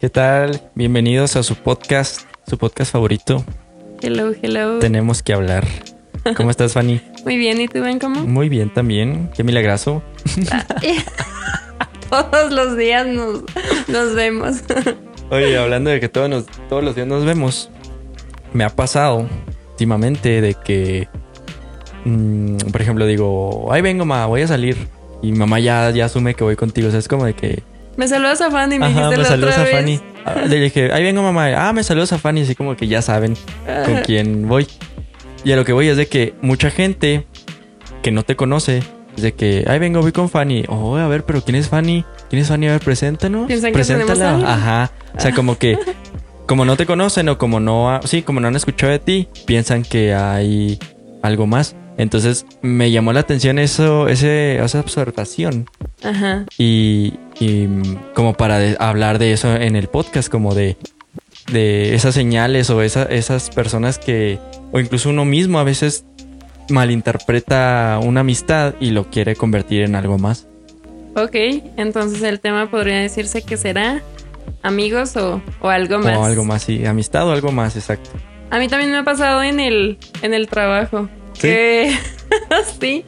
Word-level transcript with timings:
¿Qué 0.00 0.08
tal? 0.08 0.60
Bienvenidos 0.74 1.36
a 1.36 1.42
su 1.42 1.56
podcast, 1.56 2.22
su 2.46 2.56
podcast 2.58 2.92
favorito. 2.92 3.44
Hello, 4.00 4.32
hello. 4.42 4.78
Tenemos 4.78 5.22
que 5.22 5.32
hablar. 5.32 5.66
¿Cómo 6.36 6.50
estás, 6.50 6.72
Fanny? 6.74 7.00
Muy 7.24 7.36
bien, 7.36 7.60
¿y 7.60 7.68
tú, 7.68 7.80
Ben, 7.80 7.98
cómo? 7.98 8.20
Muy 8.24 8.48
bien 8.48 8.72
también. 8.72 9.30
Qué 9.34 9.42
milagroso. 9.44 10.02
Todos 12.10 12.52
los 12.52 12.76
días 12.76 13.06
nos, 13.06 13.42
nos 13.88 14.14
vemos. 14.14 14.62
Oye, 15.30 15.58
hablando 15.58 15.90
de 15.90 16.00
que 16.00 16.08
todos, 16.08 16.30
nos- 16.30 16.46
todos 16.70 16.82
los 16.82 16.94
días 16.94 17.06
nos 17.06 17.24
vemos, 17.26 17.68
me 18.54 18.64
ha 18.64 18.70
pasado 18.70 19.26
últimamente 19.72 20.40
de 20.40 20.54
que, 20.54 21.06
mm, 22.06 22.56
por 22.72 22.80
ejemplo, 22.80 23.04
digo, 23.04 23.70
ahí 23.70 23.82
vengo, 23.82 24.06
ma, 24.06 24.24
voy 24.26 24.40
a 24.42 24.48
salir. 24.48 24.76
Y 25.20 25.32
mamá 25.32 25.58
ya, 25.60 25.90
ya 25.90 26.06
asume 26.06 26.32
que 26.34 26.44
voy 26.44 26.56
contigo. 26.56 26.88
O 26.88 26.90
sea, 26.90 27.00
es 27.00 27.08
como 27.08 27.26
de 27.26 27.34
que, 27.34 27.62
Me 27.98 28.08
saludas 28.08 28.40
a 28.40 28.50
Fanny, 28.50 28.78
me 28.78 28.86
ajá, 28.86 28.94
dijiste 28.94 29.16
me 29.16 29.22
la 29.24 29.28
saludas 29.28 29.54
otra 29.58 29.62
a 29.62 29.66
vez. 29.66 29.74
Fanny. 29.76 30.00
Ah, 30.24 30.34
Le 30.46 30.60
dije, 30.60 30.90
ahí 30.92 31.02
vengo, 31.02 31.22
mamá. 31.22 31.48
Ah, 31.68 31.72
me 31.72 31.82
saludas 31.82 32.12
a 32.12 32.18
Fanny. 32.18 32.42
Así 32.42 32.54
como 32.54 32.76
que 32.76 32.86
ya 32.88 33.02
saben 33.02 33.34
con 33.84 33.96
quién 34.06 34.48
voy. 34.48 34.66
Y 35.44 35.52
a 35.52 35.56
lo 35.56 35.64
que 35.64 35.72
voy 35.72 35.88
es 35.88 35.96
de 35.96 36.06
que 36.06 36.34
mucha 36.40 36.70
gente 36.70 37.26
que 38.02 38.10
no 38.10 38.22
te 38.22 38.36
conoce, 38.36 38.82
es 39.16 39.22
de 39.22 39.34
que, 39.34 39.64
ay, 39.68 39.78
vengo, 39.78 40.00
voy 40.00 40.12
con 40.12 40.28
Fanny. 40.30 40.64
Oh, 40.68 40.96
a 40.96 41.08
ver, 41.08 41.24
pero 41.24 41.42
¿quién 41.42 41.56
es 41.56 41.68
Fanny? 41.68 42.04
¿Quién 42.30 42.42
es 42.42 42.48
Fanny? 42.48 42.68
A 42.68 42.72
ver, 42.72 42.80
preséntanos. 42.80 43.46
Piensan 43.46 43.70
que 43.70 43.74
Preséntala. 43.74 44.34
algo. 44.36 44.46
Ajá. 44.46 44.90
O 45.16 45.20
sea, 45.20 45.32
como 45.34 45.58
que, 45.58 45.76
como 46.46 46.64
no 46.64 46.76
te 46.76 46.86
conocen 46.86 47.28
o 47.28 47.36
como 47.38 47.58
no, 47.60 47.90
ha- 47.90 48.00
sí, 48.04 48.22
como 48.22 48.38
no 48.40 48.46
han 48.48 48.56
escuchado 48.56 48.92
de 48.92 49.00
ti, 49.00 49.28
piensan 49.46 49.82
que 49.82 50.14
hay 50.14 50.78
algo 51.22 51.46
más. 51.48 51.74
Entonces 51.98 52.46
me 52.62 52.90
llamó 52.90 53.12
la 53.12 53.20
atención 53.20 53.58
eso, 53.58 54.08
ese, 54.08 54.62
esa 54.64 54.80
observación 54.80 55.68
Ajá. 56.02 56.46
y, 56.56 57.14
y, 57.40 57.66
mm, 57.66 57.96
como 58.14 58.34
para 58.34 58.58
de- 58.58 58.76
hablar 58.78 59.18
de 59.18 59.32
eso 59.32 59.54
en 59.54 59.74
el 59.76 59.88
podcast, 59.88 60.30
como 60.30 60.54
de, 60.54 60.76
de 61.52 61.94
esas 61.96 62.14
señales 62.14 62.70
o 62.70 62.82
esa- 62.82 63.02
esas 63.04 63.50
personas 63.50 63.98
que, 63.98 64.38
o 64.72 64.78
incluso 64.80 65.10
uno 65.10 65.24
mismo 65.24 65.58
a 65.58 65.64
veces 65.64 66.04
malinterpreta 66.70 67.98
una 68.02 68.20
amistad 68.20 68.74
y 68.80 68.90
lo 68.90 69.10
quiere 69.10 69.34
convertir 69.36 69.82
en 69.82 69.94
algo 69.96 70.18
más. 70.18 70.46
Ok, 71.16 71.34
entonces 71.76 72.22
el 72.22 72.40
tema 72.40 72.70
podría 72.70 72.98
decirse 73.00 73.42
que 73.42 73.56
será 73.56 74.02
amigos 74.62 75.16
o, 75.16 75.42
o 75.60 75.68
algo 75.68 75.98
más. 75.98 76.16
O 76.16 76.24
algo 76.24 76.44
más, 76.44 76.62
sí, 76.62 76.86
amistad 76.86 77.26
o 77.28 77.32
algo 77.32 77.50
más, 77.50 77.76
exacto. 77.76 78.10
A 78.50 78.58
mí 78.58 78.68
también 78.68 78.90
me 78.92 78.98
ha 78.98 79.04
pasado 79.04 79.42
en 79.42 79.58
el, 79.60 79.98
en 80.22 80.32
el 80.32 80.46
trabajo. 80.48 81.08
¿Sí? 81.38 81.48
Que 81.48 81.98
sí. 82.80 83.04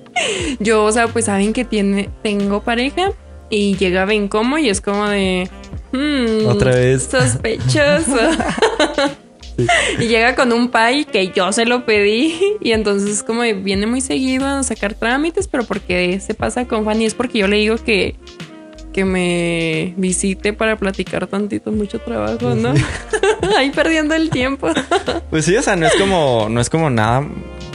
Yo, 0.58 0.84
o 0.84 0.92
sea, 0.92 1.08
pues 1.08 1.26
saben 1.26 1.52
que 1.52 1.64
tiene, 1.64 2.08
tengo 2.22 2.62
pareja 2.62 3.12
y 3.48 3.76
llega 3.76 4.04
Ben 4.04 4.28
como 4.28 4.58
y 4.58 4.68
es 4.68 4.80
como 4.80 5.08
de. 5.08 5.48
hmm, 5.92 6.46
Otra 6.46 6.74
vez. 6.74 7.08
Sospechoso. 7.10 8.16
Y 9.98 10.06
llega 10.06 10.34
con 10.34 10.52
un 10.52 10.68
pay 10.70 11.04
que 11.04 11.32
yo 11.32 11.52
se 11.52 11.66
lo 11.66 11.84
pedí. 11.84 12.56
Y 12.60 12.72
entonces, 12.72 13.22
como 13.22 13.42
de, 13.42 13.52
viene 13.52 13.86
muy 13.86 14.00
seguido 14.00 14.46
a 14.46 14.62
sacar 14.62 14.94
trámites, 14.94 15.48
pero 15.48 15.64
porque 15.64 16.18
se 16.20 16.34
pasa 16.34 16.66
con 16.66 16.84
Fanny 16.84 17.06
es 17.06 17.14
porque 17.14 17.38
yo 17.40 17.48
le 17.48 17.56
digo 17.56 17.76
que. 17.76 18.16
Que 18.92 19.04
me 19.04 19.94
visite 19.96 20.52
para 20.52 20.76
platicar 20.76 21.26
tantito, 21.26 21.70
mucho 21.70 22.00
trabajo, 22.00 22.54
¿no? 22.54 22.74
Ahí 23.56 23.70
perdiendo 23.70 24.14
el 24.14 24.30
tiempo. 24.30 24.68
Pues 25.30 25.44
sí, 25.44 25.56
o 25.56 25.62
sea, 25.62 25.76
no 25.76 25.86
es 25.86 25.94
como, 25.94 26.48
no 26.50 26.60
es 26.60 26.68
como 26.68 26.90
nada, 26.90 27.24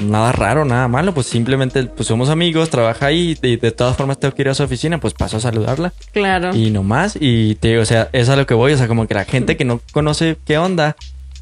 nada 0.01 0.31
raro, 0.31 0.65
nada 0.65 0.87
malo, 0.87 1.13
pues 1.13 1.27
simplemente 1.27 1.83
pues 1.85 2.07
somos 2.07 2.29
amigos, 2.29 2.69
trabaja 2.69 3.07
ahí 3.07 3.37
y 3.41 3.57
de 3.57 3.71
todas 3.71 3.95
formas 3.95 4.19
tengo 4.19 4.33
que 4.35 4.41
ir 4.41 4.49
a 4.49 4.53
su 4.53 4.63
oficina, 4.63 4.99
pues 4.99 5.13
paso 5.13 5.37
a 5.37 5.39
saludarla. 5.39 5.93
Claro. 6.11 6.55
Y 6.55 6.71
no 6.71 6.83
más. 6.83 7.17
Y 7.19 7.55
te 7.55 7.69
digo, 7.69 7.81
o 7.81 7.85
sea, 7.85 8.09
es 8.11 8.29
a 8.29 8.35
lo 8.35 8.45
que 8.45 8.53
voy. 8.53 8.73
O 8.73 8.77
sea, 8.77 8.87
como 8.87 9.07
que 9.07 9.13
la 9.13 9.25
gente 9.25 9.57
que 9.57 9.65
no 9.65 9.81
conoce 9.91 10.37
qué 10.45 10.57
onda, 10.57 10.95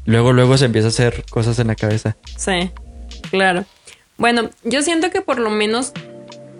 luego, 0.06 0.32
luego 0.32 0.56
se 0.56 0.66
empieza 0.66 0.88
a 0.88 0.90
hacer 0.90 1.24
cosas 1.30 1.58
en 1.58 1.68
la 1.68 1.74
cabeza. 1.74 2.16
Sí, 2.36 2.70
claro. 3.30 3.64
Bueno, 4.16 4.50
yo 4.62 4.82
siento 4.82 5.10
que 5.10 5.20
por 5.20 5.38
lo 5.38 5.50
menos 5.50 5.92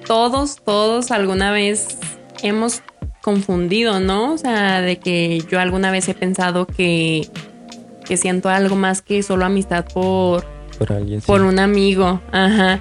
todos, 0.07 0.57
todos 0.65 1.11
alguna 1.11 1.53
vez 1.53 1.99
hemos 2.43 2.83
confundido, 3.25 4.01
¿no? 4.01 4.35
O 4.35 4.39
sea, 4.39 4.83
de 4.83 4.99
que 4.99 5.43
yo 5.51 5.59
alguna 5.59 5.91
vez 5.91 6.07
he 6.11 6.15
pensado 6.15 6.67
que, 6.67 7.27
que 8.05 8.19
siento 8.19 8.51
algo 8.51 8.77
más 8.77 9.01
que 9.01 9.23
solo 9.23 9.47
amistad 9.47 9.87
por, 9.95 10.45
Por 10.79 10.93
alguien. 10.93 11.21
sí. 11.23 11.27
por 11.27 11.41
un 11.41 11.59
amigo. 11.59 12.21
Ajá. 12.33 12.81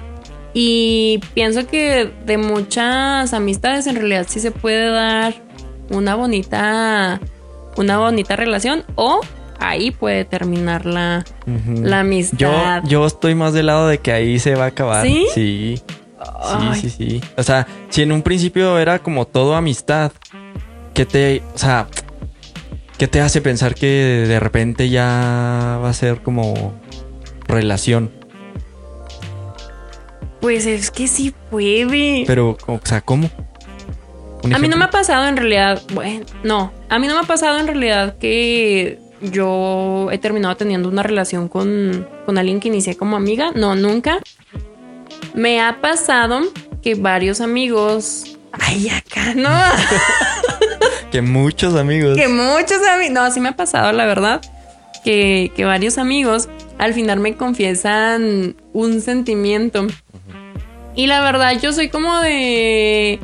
Y 0.52 1.18
pienso 1.32 1.66
que 1.66 2.12
de 2.26 2.36
muchas 2.36 3.32
amistades 3.32 3.86
en 3.86 3.96
realidad 3.96 4.26
sí 4.28 4.38
se 4.38 4.50
puede 4.50 4.90
dar 4.90 5.34
una 5.90 6.14
bonita, 6.14 7.20
una 7.76 7.98
bonita 7.98 8.36
relación 8.36 8.84
o 8.96 9.20
ahí 9.58 9.90
puede 9.92 10.24
terminar 10.26 10.84
la, 10.84 11.24
la 11.46 11.96
Yo, 11.96 12.00
amistad. 12.00 12.82
yo 12.84 13.06
estoy 13.06 13.34
más 13.34 13.52
del 13.54 13.66
lado 13.66 13.88
de 13.88 13.98
que 13.98 14.12
ahí 14.12 14.38
se 14.38 14.54
va 14.54 14.64
a 14.64 14.68
acabar. 14.68 15.06
¿Sí? 15.06 15.26
Sí. 15.34 15.82
Sí, 16.74 16.80
sí, 16.80 16.90
sí. 16.90 17.20
O 17.36 17.42
sea, 17.42 17.66
si 17.90 18.02
en 18.02 18.12
un 18.12 18.22
principio 18.22 18.78
era 18.78 18.98
como 18.98 19.26
todo 19.26 19.54
amistad, 19.56 20.12
¿qué 20.94 21.04
te, 21.04 21.42
o 21.54 21.58
sea, 21.58 21.88
qué 22.96 23.08
te 23.08 23.20
hace 23.20 23.40
pensar 23.40 23.74
que 23.74 24.24
de 24.26 24.40
repente 24.40 24.88
ya 24.88 25.78
va 25.82 25.90
a 25.90 25.92
ser 25.92 26.22
como 26.22 26.74
relación? 27.46 28.10
Pues 30.40 30.66
es 30.66 30.90
que 30.90 31.08
sí 31.08 31.34
puede. 31.50 32.24
Pero, 32.26 32.56
o 32.66 32.80
sea, 32.84 33.00
¿cómo? 33.00 33.30
¿Un 34.42 34.54
a 34.54 34.58
mí 34.58 34.68
no 34.68 34.76
me 34.76 34.84
ha 34.84 34.90
pasado 34.90 35.26
en 35.26 35.36
realidad, 35.36 35.82
bueno, 35.92 36.26
no, 36.42 36.72
a 36.90 36.98
mí 36.98 37.06
no 37.06 37.14
me 37.14 37.20
ha 37.20 37.24
pasado 37.24 37.58
en 37.58 37.66
realidad 37.66 38.18
que 38.18 38.98
yo 39.22 40.08
he 40.12 40.18
terminado 40.18 40.54
teniendo 40.56 40.90
una 40.90 41.02
relación 41.02 41.48
con, 41.48 42.06
con 42.26 42.36
alguien 42.36 42.60
que 42.60 42.68
inicié 42.68 42.94
como 42.94 43.16
amiga, 43.16 43.52
no, 43.54 43.74
nunca. 43.74 44.18
Me 45.32 45.62
ha 45.62 45.80
pasado 45.80 46.42
que 46.82 46.94
varios 46.94 47.40
amigos, 47.40 48.36
ay, 48.52 48.90
acá 48.90 49.34
no, 49.34 49.48
Que 51.14 51.22
muchos 51.22 51.76
amigos. 51.76 52.16
que 52.16 52.26
muchos 52.26 52.84
amigos, 52.92 53.12
no, 53.12 53.30
sí 53.30 53.38
me 53.38 53.50
ha 53.50 53.54
pasado, 53.54 53.92
la 53.92 54.04
verdad, 54.04 54.40
que, 55.04 55.52
que 55.54 55.64
varios 55.64 55.96
amigos 55.96 56.48
al 56.76 56.92
final 56.92 57.20
me 57.20 57.36
confiesan 57.36 58.56
un 58.72 59.00
sentimiento. 59.00 59.86
Y 60.96 61.06
la 61.06 61.20
verdad, 61.20 61.52
yo 61.62 61.72
soy 61.72 61.88
como 61.88 62.18
de, 62.18 63.20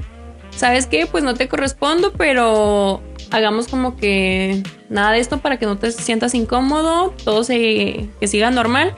¿sabes 0.55 0.87
qué? 0.87 1.07
Pues 1.07 1.25
no 1.25 1.35
te 1.35 1.49
correspondo, 1.49 2.13
pero 2.13 3.03
hagamos 3.33 3.67
como 3.67 3.97
que 3.97 4.63
nada 4.89 5.11
de 5.11 5.19
esto 5.19 5.39
para 5.39 5.59
que 5.59 5.67
no 5.67 5.77
te 5.77 5.91
sientas 5.91 6.37
incómodo, 6.37 7.13
todo 7.25 7.43
se, 7.43 8.09
que 8.21 8.29
siga 8.29 8.53
normal. 8.53 8.95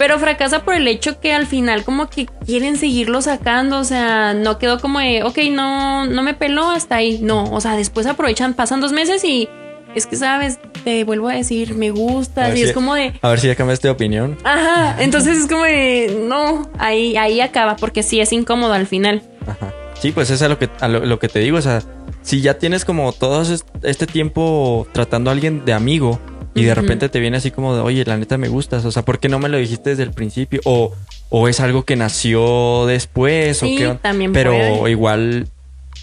Pero 0.00 0.18
fracasa 0.18 0.64
por 0.64 0.72
el 0.72 0.88
hecho 0.88 1.20
que 1.20 1.34
al 1.34 1.46
final 1.46 1.84
como 1.84 2.08
que 2.08 2.24
quieren 2.46 2.78
seguirlo 2.78 3.20
sacando, 3.20 3.78
o 3.80 3.84
sea, 3.84 4.32
no 4.32 4.56
quedó 4.58 4.80
como 4.80 4.98
de, 4.98 5.22
ok, 5.24 5.36
no, 5.52 6.06
no 6.06 6.22
me 6.22 6.32
peló 6.32 6.70
hasta 6.70 6.94
ahí, 6.96 7.18
no, 7.22 7.44
o 7.52 7.60
sea, 7.60 7.76
después 7.76 8.06
aprovechan, 8.06 8.54
pasan 8.54 8.80
dos 8.80 8.92
meses 8.92 9.22
y 9.24 9.46
es 9.94 10.06
que, 10.06 10.16
sabes, 10.16 10.58
te 10.84 11.04
vuelvo 11.04 11.28
a 11.28 11.34
decir, 11.34 11.74
me 11.74 11.88
A 11.88 11.92
gustas 11.92 12.48
ver 12.48 12.56
y 12.56 12.60
si- 12.62 12.64
es 12.68 12.72
como 12.72 12.94
de, 12.94 13.12
A 13.20 13.28
ver 13.28 13.40
si 13.40 13.48
ya 13.48 13.54
cambiaste 13.56 13.88
de 13.88 13.92
opinión. 13.92 14.38
Ajá, 14.42 14.96
entonces 15.02 15.36
es 15.36 15.46
como 15.46 15.64
de, 15.64 16.24
no, 16.26 16.70
ahí, 16.78 17.18
ahí 17.18 17.42
acaba, 17.42 17.76
porque 17.76 18.02
sí 18.02 18.20
es 18.20 18.32
incómodo 18.32 18.72
al 18.72 18.86
final. 18.86 19.20
Ajá. 19.46 19.70
Sí, 20.00 20.12
pues 20.12 20.30
es 20.30 20.40
a 20.40 20.48
lo 20.48 20.58
que, 20.58 20.70
a 20.80 20.88
lo, 20.88 21.04
lo 21.04 21.18
que 21.18 21.28
te 21.28 21.40
digo. 21.40 21.58
O 21.58 21.62
sea, 21.62 21.82
si 22.22 22.40
ya 22.40 22.54
tienes 22.54 22.86
como 22.86 23.12
todo 23.12 23.42
es- 23.42 23.66
este 23.82 24.06
tiempo 24.06 24.86
tratando 24.92 25.28
a 25.28 25.34
alguien 25.34 25.66
de 25.66 25.74
amigo 25.74 26.18
y 26.54 26.64
de 26.64 26.74
repente 26.74 27.08
te 27.08 27.20
viene 27.20 27.36
así 27.36 27.50
como 27.50 27.74
de, 27.74 27.80
oye, 27.80 28.04
la 28.04 28.16
neta 28.16 28.36
me 28.38 28.48
gustas. 28.48 28.84
O 28.84 28.90
sea, 28.90 29.04
¿por 29.04 29.18
qué 29.18 29.28
no 29.28 29.38
me 29.38 29.48
lo 29.48 29.58
dijiste 29.58 29.90
desde 29.90 30.02
el 30.02 30.12
principio? 30.12 30.60
O, 30.64 30.92
o 31.28 31.48
es 31.48 31.60
algo 31.60 31.84
que 31.84 31.96
nació 31.96 32.86
después. 32.86 33.58
Sí, 33.58 33.76
o 33.84 33.92
qué 33.92 33.98
también 34.00 34.32
Pero 34.32 34.50
puede. 34.50 34.90
igual, 34.90 35.46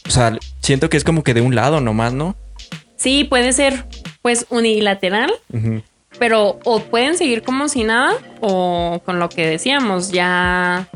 o 0.08 0.12
sea, 0.12 0.38
siento 0.62 0.90
que 0.90 0.98
es 0.98 1.04
como 1.04 1.24
que 1.24 1.34
de 1.34 1.42
un 1.42 1.56
lado 1.56 1.82
nomás, 1.82 2.14
¿no? 2.14 2.36
Sí, 2.96 3.24
puede 3.26 3.54
ser 3.54 3.86
pues 4.22 4.46
unilateral, 4.50 5.32
pero 6.20 6.60
o 6.66 6.80
pueden 6.82 7.18
seguir 7.18 7.44
como 7.44 7.70
si 7.70 7.84
nada, 7.84 8.14
o 8.42 9.02
con 9.06 9.20
lo 9.20 9.30
que 9.30 9.46
decíamos, 9.46 10.12
ya, 10.12 10.88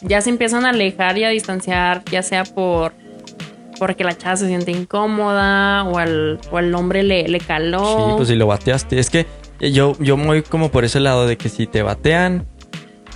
ya 0.00 0.20
se 0.22 0.30
empiezan 0.30 0.64
a 0.64 0.70
alejar 0.70 1.18
y 1.18 1.24
a 1.24 1.28
distanciar, 1.28 2.02
ya 2.10 2.22
sea 2.22 2.44
por 2.44 2.94
porque 3.80 4.04
la 4.04 4.16
chava 4.16 4.36
se 4.36 4.46
siente 4.46 4.70
incómoda 4.70 5.82
o 5.84 5.98
al, 5.98 6.38
o 6.52 6.58
al 6.58 6.72
hombre 6.76 7.02
le, 7.02 7.26
le 7.26 7.40
caló. 7.40 7.80
Sí, 8.10 8.12
pues 8.16 8.28
si 8.28 8.36
lo 8.36 8.46
bateaste. 8.46 9.00
Es 9.00 9.10
que 9.10 9.26
yo, 9.58 9.96
yo 9.98 10.16
voy 10.16 10.42
como 10.42 10.70
por 10.70 10.84
ese 10.84 11.00
lado 11.00 11.26
de 11.26 11.36
que 11.36 11.48
si 11.48 11.66
te 11.66 11.82
batean, 11.82 12.46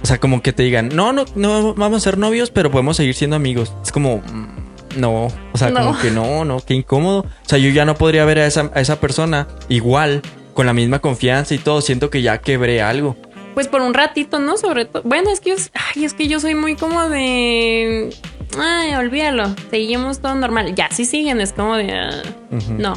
o 0.03 0.07
sea, 0.07 0.19
como 0.19 0.43
que 0.43 0.53
te 0.53 0.63
digan, 0.65 0.89
no, 0.93 1.13
no, 1.13 1.25
no 1.37 1.75
vamos 1.75 1.99
a 1.99 2.01
ser 2.01 2.19
novios, 2.19 2.51
pero 2.51 2.71
podemos 2.71 2.97
seguir 2.97 3.15
siendo 3.15 3.37
amigos. 3.37 3.73
Es 3.83 3.93
como, 3.93 4.17
mm, 4.19 5.01
no, 5.01 5.27
o 5.53 5.57
sea, 5.59 5.71
No. 5.71 5.81
como 5.81 5.99
que 6.01 6.11
no, 6.11 6.45
no, 6.45 6.61
qué 6.61 6.75
incómodo. 6.75 7.21
O 7.21 7.49
sea, 7.49 7.59
yo 7.59 7.71
ya 7.71 7.85
no 7.85 7.95
podría 7.95 8.25
ver 8.25 8.39
a 8.41 8.47
esa, 8.47 8.71
a 8.75 8.81
esa 8.81 8.99
persona 9.01 9.47
igual, 9.69 10.23
con 10.55 10.67
la 10.67 10.73
misma 10.73 10.99
confianza 10.99 11.55
y 11.55 11.59
todo. 11.59 11.81
Siento 11.81 12.11
que 12.11 12.23
ya 12.23 12.39
quebré 12.39 12.81
algo. 12.83 13.17
Pues 13.55 13.69
por 13.69 13.83
un 13.83 13.95
ratito, 13.95 14.41
¿no? 14.41 14.57
Sobre 14.57 14.85
todo. 14.85 15.03
Bueno, 15.05 15.31
es 15.31 15.39
que 15.41 15.51
yo, 15.51 15.57
ay, 15.95 16.05
es 16.05 16.13
que 16.13 16.27
yo 16.27 16.41
soy 16.41 16.57
muy 16.57 16.75
como 16.75 17.09
de. 17.09 18.11
Ay, 18.59 18.95
olvídalo. 18.95 19.55
Seguimos 19.71 20.21
todo 20.21 20.35
normal. 20.35 20.75
Ya, 20.75 20.89
sí 20.91 21.05
siguen, 21.05 21.41
es 21.41 21.53
como 21.53 21.77
de. 21.77 21.93
ah. 21.93 22.23
No. 22.71 22.95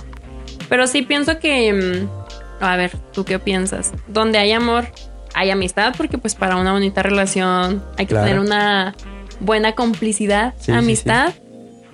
Pero 0.69 0.87
sí 0.87 1.01
pienso 1.01 1.39
que. 1.39 1.73
mm, 1.73 2.63
A 2.63 2.75
ver, 2.75 2.97
¿tú 3.13 3.23
qué 3.23 3.37
piensas? 3.39 3.91
Donde 4.07 4.37
hay 4.39 4.51
amor, 4.51 4.87
hay 5.35 5.51
amistad, 5.51 5.93
porque 5.95 6.17
pues 6.17 6.33
para 6.35 6.55
una 6.55 6.71
bonita 6.73 7.03
relación 7.03 7.83
hay 7.97 8.05
que 8.07 8.13
Claro. 8.15 8.25
tener 8.27 8.39
una 8.39 8.95
buena 9.39 9.73
complicidad, 9.75 10.53
Sí, 10.57 10.65
sí, 10.65 10.71
amistad. 10.71 11.33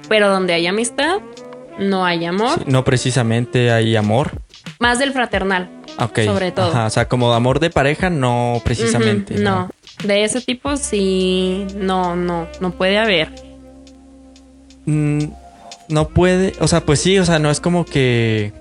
Pero 0.07 0.29
donde 0.29 0.53
hay 0.53 0.67
amistad, 0.67 1.17
no 1.79 2.05
hay 2.05 2.23
amor. 2.25 2.65
No 2.67 2.83
precisamente 2.85 3.71
hay 3.71 3.95
amor. 3.97 4.31
Más 4.79 4.99
del 4.99 5.11
fraternal. 5.11 5.69
Ok. 5.99 6.19
Sobre 6.25 6.51
todo. 6.51 6.67
Ajá, 6.71 6.85
o 6.85 6.89
sea, 6.89 7.07
como 7.09 7.33
amor 7.33 7.59
de 7.59 7.69
pareja, 7.69 8.09
no 8.09 8.61
precisamente. 8.63 9.35
No. 9.35 9.69
De 10.03 10.23
ese 10.23 10.41
tipo 10.41 10.75
sí, 10.77 11.65
no, 11.77 12.15
no, 12.15 12.47
no 12.59 12.71
puede 12.71 12.97
haber. 12.97 13.29
Mm, 14.85 15.25
no 15.89 16.09
puede, 16.09 16.53
o 16.59 16.67
sea, 16.67 16.81
pues 16.85 16.99
sí, 16.99 17.17
o 17.19 17.25
sea, 17.25 17.39
no 17.39 17.49
es 17.49 17.59
como 17.59 17.85
que 17.85 18.51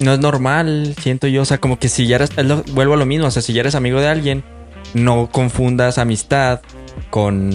no 0.00 0.12
es 0.14 0.18
normal, 0.18 0.94
siento 1.00 1.28
yo, 1.28 1.42
o 1.42 1.44
sea, 1.44 1.58
como 1.58 1.78
que 1.78 1.88
si 1.88 2.06
ya 2.08 2.16
eres, 2.16 2.30
lo- 2.44 2.64
vuelvo 2.72 2.94
a 2.94 2.96
lo 2.96 3.06
mismo, 3.06 3.26
o 3.26 3.30
sea, 3.30 3.42
si 3.42 3.52
ya 3.52 3.60
eres 3.60 3.74
amigo 3.76 4.00
de 4.00 4.08
alguien, 4.08 4.42
no 4.92 5.28
confundas 5.30 5.98
amistad 5.98 6.60
con 7.10 7.50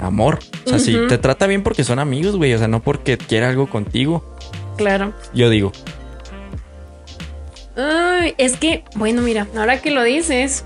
amor. 0.00 0.38
O 0.66 0.68
sea, 0.70 0.78
si 0.78 0.96
te 1.08 1.18
trata 1.18 1.46
bien 1.48 1.62
porque 1.64 1.82
son 1.84 1.98
amigos, 1.98 2.36
güey, 2.36 2.54
o 2.54 2.58
sea, 2.58 2.68
no 2.68 2.82
porque 2.82 3.18
quiera 3.18 3.48
algo 3.50 3.68
contigo. 3.68 4.36
Claro. 4.76 5.12
Yo 5.34 5.50
digo, 5.50 5.72
Ay, 7.76 8.34
es 8.38 8.56
que, 8.56 8.84
bueno, 8.96 9.22
mira, 9.22 9.46
ahora 9.56 9.80
que 9.80 9.90
lo 9.90 10.02
dices, 10.02 10.64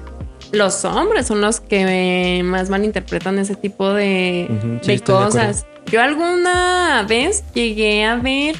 los 0.54 0.84
hombres 0.84 1.26
son 1.26 1.40
los 1.40 1.60
que 1.60 2.42
más 2.44 2.70
malinterpretan 2.70 3.38
ese 3.38 3.54
tipo 3.54 3.92
de, 3.92 4.46
Ujú, 4.48 4.78
sí, 4.82 4.88
de 4.88 4.94
estoy 4.94 5.16
de 5.16 5.24
cosas. 5.24 5.66
Yo 5.90 6.00
alguna 6.00 7.04
vez 7.08 7.44
llegué 7.54 8.04
a 8.04 8.16
ver 8.16 8.56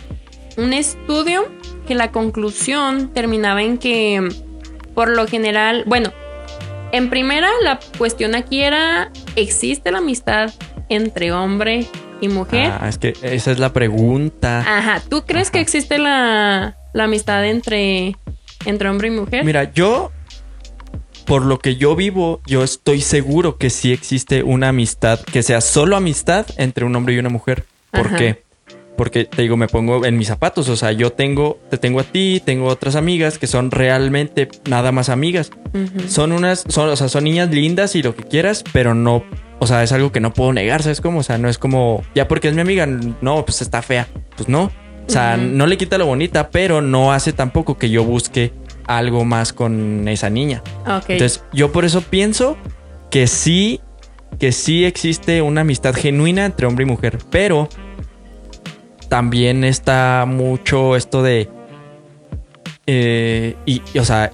un 0.57 0.73
estudio 0.73 1.49
que 1.87 1.95
la 1.95 2.11
conclusión 2.13 3.13
terminaba 3.13 3.63
en 3.63 3.79
que, 3.79 4.29
por 4.95 5.09
lo 5.09 5.27
general, 5.27 5.85
bueno, 5.87 6.13
en 6.93 7.11
primera, 7.11 7.49
la 7.63 7.81
cuestión 7.99 8.35
aquí 8.35 8.63
era, 8.63 9.11
¿existe 9.37 9.91
la 9.91 9.99
amistad 9.99 10.53
entre 10.89 11.33
hombre 11.33 11.87
y 12.21 12.29
mujer? 12.29 12.73
ah, 12.81 12.89
es 12.89 12.99
que 12.99 13.15
esa 13.23 13.51
es 13.51 13.59
la 13.59 13.73
pregunta. 13.73 14.61
Ajá, 14.61 15.03
¿tú 15.09 15.25
crees 15.27 15.51
que 15.51 15.61
existe 15.61 15.99
la, 15.99 16.77
la 16.93 17.05
amistad 17.05 17.45
entre, 17.47 18.17
entre 18.65 18.89
hombre 18.89 19.09
y 19.09 19.11
mujer? 19.11 19.45
Mira, 19.45 19.73
yo, 19.73 20.13
por 21.25 21.45
lo 21.45 21.59
que 21.59 21.77
yo 21.77 21.97
vivo, 21.97 22.41
yo 22.47 22.63
estoy 22.63 23.01
seguro 23.01 23.57
que 23.57 23.71
sí 23.71 23.93
existe 23.93 24.43
una 24.43 24.69
amistad, 24.69 25.21
que 25.21 25.43
sea 25.43 25.61
solo 25.61 25.97
amistad 25.97 26.47
entre 26.57 26.85
un 26.85 26.95
hombre 26.97 27.15
y 27.15 27.19
una 27.19 27.31
mujer. 27.31 27.65
¿Por 27.91 28.09
Ajá. 28.09 28.17
qué? 28.17 28.45
Porque 28.97 29.25
te 29.25 29.43
digo, 29.43 29.57
me 29.57 29.67
pongo 29.67 30.05
en 30.05 30.17
mis 30.17 30.29
zapatos. 30.29 30.69
O 30.69 30.77
sea, 30.77 30.93
yo 30.93 31.11
tengo, 31.11 31.59
te 31.71 31.79
tengo 31.79 32.01
a 32.01 32.05
ti, 32.05 32.41
tengo 32.45 32.67
otras 32.67 32.95
amigas 32.95 33.39
que 33.39 33.47
son 33.47 33.71
realmente 33.71 34.49
nada 34.69 34.93
más 34.93 35.09
amigas. 35.09 35.51
Son 36.09 36.33
unas, 36.33 36.65
son, 36.69 36.89
o 36.89 36.97
sea, 36.97 37.09
son 37.09 37.25
niñas 37.25 37.51
lindas 37.51 37.97
y 37.97 38.03
lo 38.03 38.15
que 38.15 38.23
quieras, 38.23 38.63
pero 38.73 38.95
no, 38.95 39.25
o 39.59 39.67
sea, 39.67 39.83
es 39.83 39.91
algo 39.91 40.13
que 40.13 40.21
no 40.21 40.33
puedo 40.33 40.53
negar, 40.53 40.83
¿sabes 40.83 41.01
cómo? 41.01 41.21
O 41.21 41.23
sea, 41.25 41.39
no 41.39 41.49
es 41.49 41.59
como, 41.59 42.05
ya 42.15 42.29
porque 42.29 42.49
es 42.49 42.55
mi 42.55 42.61
amiga, 42.61 42.87
no, 42.87 43.45
pues 43.45 43.63
está 43.63 43.83
fea. 43.83 44.07
Pues 44.37 44.49
no. 44.49 44.71
O 45.07 45.11
sea, 45.11 45.37
no 45.37 45.67
le 45.67 45.77
quita 45.77 45.99
lo 45.99 46.07
bonita, 46.07 46.49
pero 46.49 46.81
no 46.81 47.13
hace 47.13 47.33
tampoco 47.33 47.77
que 47.77 47.91
yo 47.91 48.05
busque 48.05 48.53
algo 48.87 49.25
más 49.25 49.53
con 49.53 50.07
esa 50.09 50.31
niña. 50.31 50.63
Entonces, 51.09 51.43
yo 51.53 51.73
por 51.73 51.85
eso 51.85 52.03
pienso 52.03 52.57
que 53.11 53.27
sí, 53.27 53.81
que 54.39 54.53
sí 54.53 54.85
existe 54.85 55.43
una 55.43 55.63
amistad 55.63 55.95
genuina 55.95 56.45
entre 56.45 56.67
hombre 56.67 56.85
y 56.85 56.89
mujer, 56.89 57.19
pero 57.31 57.69
también 59.09 59.65
está 59.65 60.25
mucho 60.27 60.97
esto 60.97 61.23
de, 61.23 61.49
eh, 62.87 63.57
y, 63.65 63.83
y, 63.93 63.99
o 63.99 64.05
sea, 64.05 64.33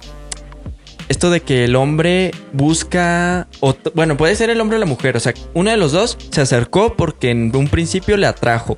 esto 1.07 1.29
de 1.29 1.41
que 1.41 1.65
el 1.65 1.75
hombre 1.75 2.31
busca, 2.53 3.47
o 3.59 3.75
bueno, 3.93 4.17
puede 4.17 4.35
ser 4.35 4.49
el 4.49 4.61
hombre 4.61 4.77
o 4.77 4.79
la 4.79 4.85
mujer, 4.85 5.17
o 5.17 5.19
sea, 5.19 5.33
uno 5.53 5.69
de 5.69 5.77
los 5.77 5.91
dos 5.91 6.17
se 6.31 6.41
acercó 6.41 6.95
porque 6.95 7.31
en 7.31 7.55
un 7.55 7.67
principio 7.67 8.17
le 8.17 8.27
atrajo, 8.27 8.77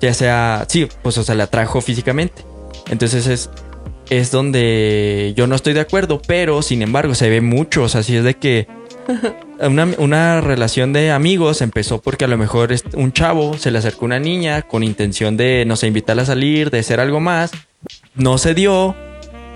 ya 0.00 0.12
sea, 0.14 0.64
sí, 0.68 0.88
pues 1.02 1.16
o 1.18 1.22
sea, 1.22 1.34
le 1.34 1.42
atrajo 1.44 1.80
físicamente. 1.80 2.44
Entonces 2.90 3.26
es, 3.26 3.50
es 4.10 4.30
donde 4.30 5.32
yo 5.36 5.46
no 5.46 5.54
estoy 5.54 5.72
de 5.74 5.80
acuerdo, 5.80 6.20
pero 6.26 6.62
sin 6.62 6.82
embargo 6.82 7.14
se 7.14 7.28
ve 7.28 7.40
mucho, 7.40 7.82
o 7.84 7.88
sea, 7.88 8.02
si 8.02 8.16
es 8.16 8.24
de 8.24 8.34
que 8.34 8.66
una, 9.60 9.88
una 9.98 10.40
relación 10.40 10.92
de 10.92 11.10
amigos 11.12 11.60
empezó 11.62 12.00
porque 12.00 12.24
a 12.24 12.28
lo 12.28 12.38
mejor 12.38 12.72
es- 12.72 12.84
un 12.94 13.12
chavo 13.12 13.56
se 13.58 13.70
le 13.70 13.78
acercó 13.78 14.04
a 14.04 14.06
una 14.06 14.18
niña 14.18 14.62
con 14.62 14.82
intención 14.82 15.36
de, 15.36 15.64
no 15.66 15.76
sé, 15.76 15.86
invitarla 15.86 16.22
a 16.22 16.26
salir, 16.26 16.70
de 16.70 16.78
hacer 16.80 17.00
algo 17.00 17.20
más, 17.20 17.50
no 18.14 18.38
se 18.38 18.54
dio 18.54 18.94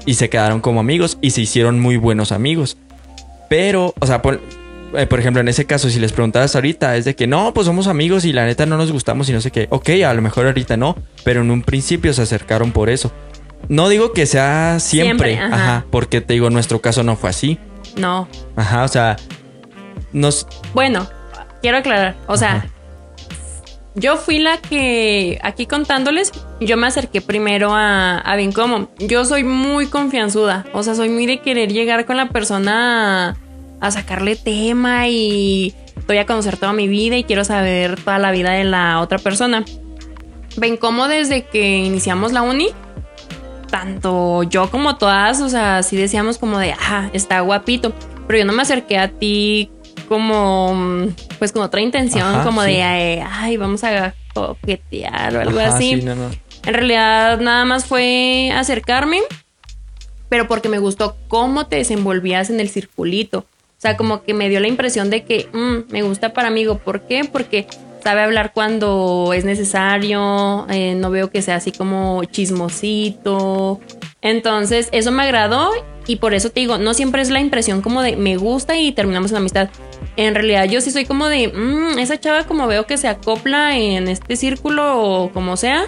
y 0.07 0.15
se 0.15 0.29
quedaron 0.31 0.61
como 0.61 0.81
amigos 0.81 1.19
y 1.21 1.31
se 1.31 1.43
hicieron 1.43 1.79
muy 1.81 1.97
buenos 1.97 2.33
amigos. 2.33 2.77
Pero, 3.49 3.95
o 4.01 4.07
sea, 4.07 4.23
por, 4.23 4.41
eh, 4.97 5.07
por 5.07 5.21
ejemplo, 5.21 5.41
en 5.41 5.49
ese 5.49 5.65
caso, 5.67 5.91
si 5.91 6.01
les 6.01 6.13
preguntabas 6.13 6.55
ahorita, 6.57 6.97
es 6.97 7.05
de 7.05 7.15
que 7.15 7.27
no, 7.27 7.53
pues 7.55 7.67
somos 7.67 7.87
amigos 7.87 8.25
y 8.25 8.33
la 8.33 8.47
neta 8.47 8.65
no 8.67 8.77
nos 8.79 8.91
gustamos 8.93 9.29
y 9.29 9.33
no 9.33 9.41
sé 9.41 9.51
qué. 9.51 9.67
Ok, 9.71 9.91
a 10.07 10.15
lo 10.15 10.23
mejor 10.23 10.47
ahorita 10.47 10.77
no, 10.77 10.97
pero 11.25 11.43
en 11.43 11.51
un 11.51 11.63
principio 11.63 12.13
se 12.15 12.23
acercaron 12.23 12.73
por 12.73 12.89
eso. 12.91 13.13
No 13.69 13.89
digo 13.89 14.13
que 14.13 14.27
sea 14.27 14.79
siempre, 14.81 15.33
Siempre, 15.35 15.55
ajá. 15.55 15.55
ajá, 15.75 15.85
porque 15.91 16.21
te 16.21 16.35
digo, 16.35 16.51
nuestro 16.51 16.81
caso 16.81 17.03
no 17.03 17.17
fue 17.17 17.31
así. 17.31 17.59
No. 17.97 18.29
Ajá, 18.57 18.85
o 18.85 18.89
sea, 18.89 19.17
nos. 20.13 20.47
Bueno, 20.75 21.07
quiero 21.63 21.79
aclarar. 21.79 22.17
O 22.27 22.37
sea, 22.37 22.57
Ajá. 22.57 22.67
yo 23.95 24.17
fui 24.17 24.39
la 24.39 24.59
que, 24.59 25.39
aquí 25.43 25.67
contándoles, 25.67 26.33
yo 26.61 26.77
me 26.77 26.87
acerqué 26.87 27.21
primero 27.21 27.75
a, 27.75 28.19
a 28.19 28.37
Vincomo. 28.37 28.89
Yo 28.99 29.25
soy 29.25 29.45
muy 29.45 29.87
confianzuda. 29.87 30.65
O 30.73 30.83
sea, 30.83 30.95
soy 30.95 31.09
muy 31.09 31.27
de 31.27 31.41
querer 31.41 31.73
llegar 31.73 32.05
con 32.05 32.17
la 32.17 32.29
persona 32.31 33.31
a, 33.31 33.37
a 33.81 33.91
sacarle 33.91 34.37
tema 34.37 35.09
y 35.09 35.75
voy 36.07 36.19
a 36.19 36.27
conocer 36.27 36.57
toda 36.57 36.73
mi 36.73 36.89
vida 36.89 37.17
y 37.17 37.25
quiero 37.25 37.45
saber 37.45 38.01
toda 38.03 38.19
la 38.19 38.31
vida 38.33 38.51
de 38.53 38.65
la 38.65 39.01
otra 39.01 39.19
persona. 39.19 39.65
Vincomo 40.57 41.09
desde 41.09 41.45
que 41.47 41.79
iniciamos 41.79 42.33
la 42.33 42.43
uni, 42.43 42.69
tanto 43.73 44.43
yo 44.43 44.71
como 44.71 44.97
todas, 44.97 45.41
o 45.41 45.49
sea, 45.49 45.83
sí 45.83 45.97
decíamos 45.97 46.37
como 46.37 46.59
de, 46.59 46.75
ah, 46.79 47.09
está 47.15 47.41
guapito. 47.41 47.95
Pero 48.27 48.41
yo 48.41 48.45
no 48.45 48.53
me 48.53 48.61
acerqué 48.61 48.99
a 48.99 49.09
ti 49.09 49.71
como, 50.11 50.75
mm, 50.75 51.15
pues 51.39 51.53
con 51.53 51.63
otra 51.63 51.81
intención, 51.81 52.29
Ajá, 52.29 52.45
como 52.45 52.63
sí. 52.65 52.73
de, 52.73 53.25
ay, 53.27 53.57
vamos 53.57 53.83
a 53.83 54.15
coquetear 54.35 55.37
o 55.37 55.41
algo 55.41 55.59
Ajá, 55.59 55.77
así. 55.77 55.95
sí, 55.95 56.03
no, 56.03 56.15
no. 56.15 56.31
En 56.67 56.75
realidad 56.75 57.41
nada 57.41 57.65
más 57.65 57.87
fue 57.87 58.53
acercarme, 58.55 59.23
pero 60.29 60.49
porque 60.49 60.69
me 60.69 60.79
gustó 60.79 61.17
cómo 61.29 61.67
te 61.67 61.77
desenvolvías 61.77 62.51
en 62.51 62.61
el 62.61 62.69
circulito. 62.69 63.39
O 63.39 63.81
sea, 63.83 63.97
como 63.97 64.23
que 64.23 64.35
me 64.35 64.51
dio 64.51 64.61
la 64.61 64.69
impresión 64.69 65.09
de 65.09 65.25
que 65.25 65.49
mm, 65.51 65.91
me 65.91 66.03
gusta 66.03 66.35
para 66.35 66.49
amigo. 66.49 66.77
¿Por 66.77 67.01
qué? 67.07 67.25
Porque 67.25 67.67
sabe 68.03 68.23
hablar 68.23 68.53
cuando 68.53 69.33
es 69.35 69.45
necesario, 69.45 70.67
eh, 70.71 70.95
no 70.97 71.11
veo 71.11 71.31
que 71.31 71.43
sea 71.43 71.57
así 71.57 71.73
como 71.73 72.25
chismosito. 72.25 73.81
Entonces, 74.21 74.89
eso 74.93 75.11
me 75.13 75.23
agradó 75.23 75.71
y 76.07 76.17
por 76.17 76.35
eso 76.35 76.51
te 76.51 76.61
digo, 76.61 76.79
no 76.79 76.95
siempre 76.95 77.23
es 77.23 77.31
la 77.31 77.41
impresión 77.41 77.81
como 77.83 78.03
de 78.03 78.17
me 78.17 78.37
gusta 78.37 78.77
y 78.77 78.93
terminamos 78.93 79.31
en 79.31 79.39
amistad. 79.39 79.69
En 80.17 80.35
realidad 80.35 80.65
yo 80.65 80.81
sí 80.81 80.91
soy 80.91 81.05
como 81.07 81.29
de, 81.29 81.49
"Mm, 81.49 81.99
esa 81.99 82.19
chava 82.19 82.45
como 82.45 82.67
veo 82.67 82.87
que 82.87 82.99
se 82.99 83.09
acopla 83.09 83.77
en 83.77 84.09
este 84.09 84.37
círculo 84.37 85.01
o 85.01 85.31
como 85.33 85.57
sea, 85.57 85.85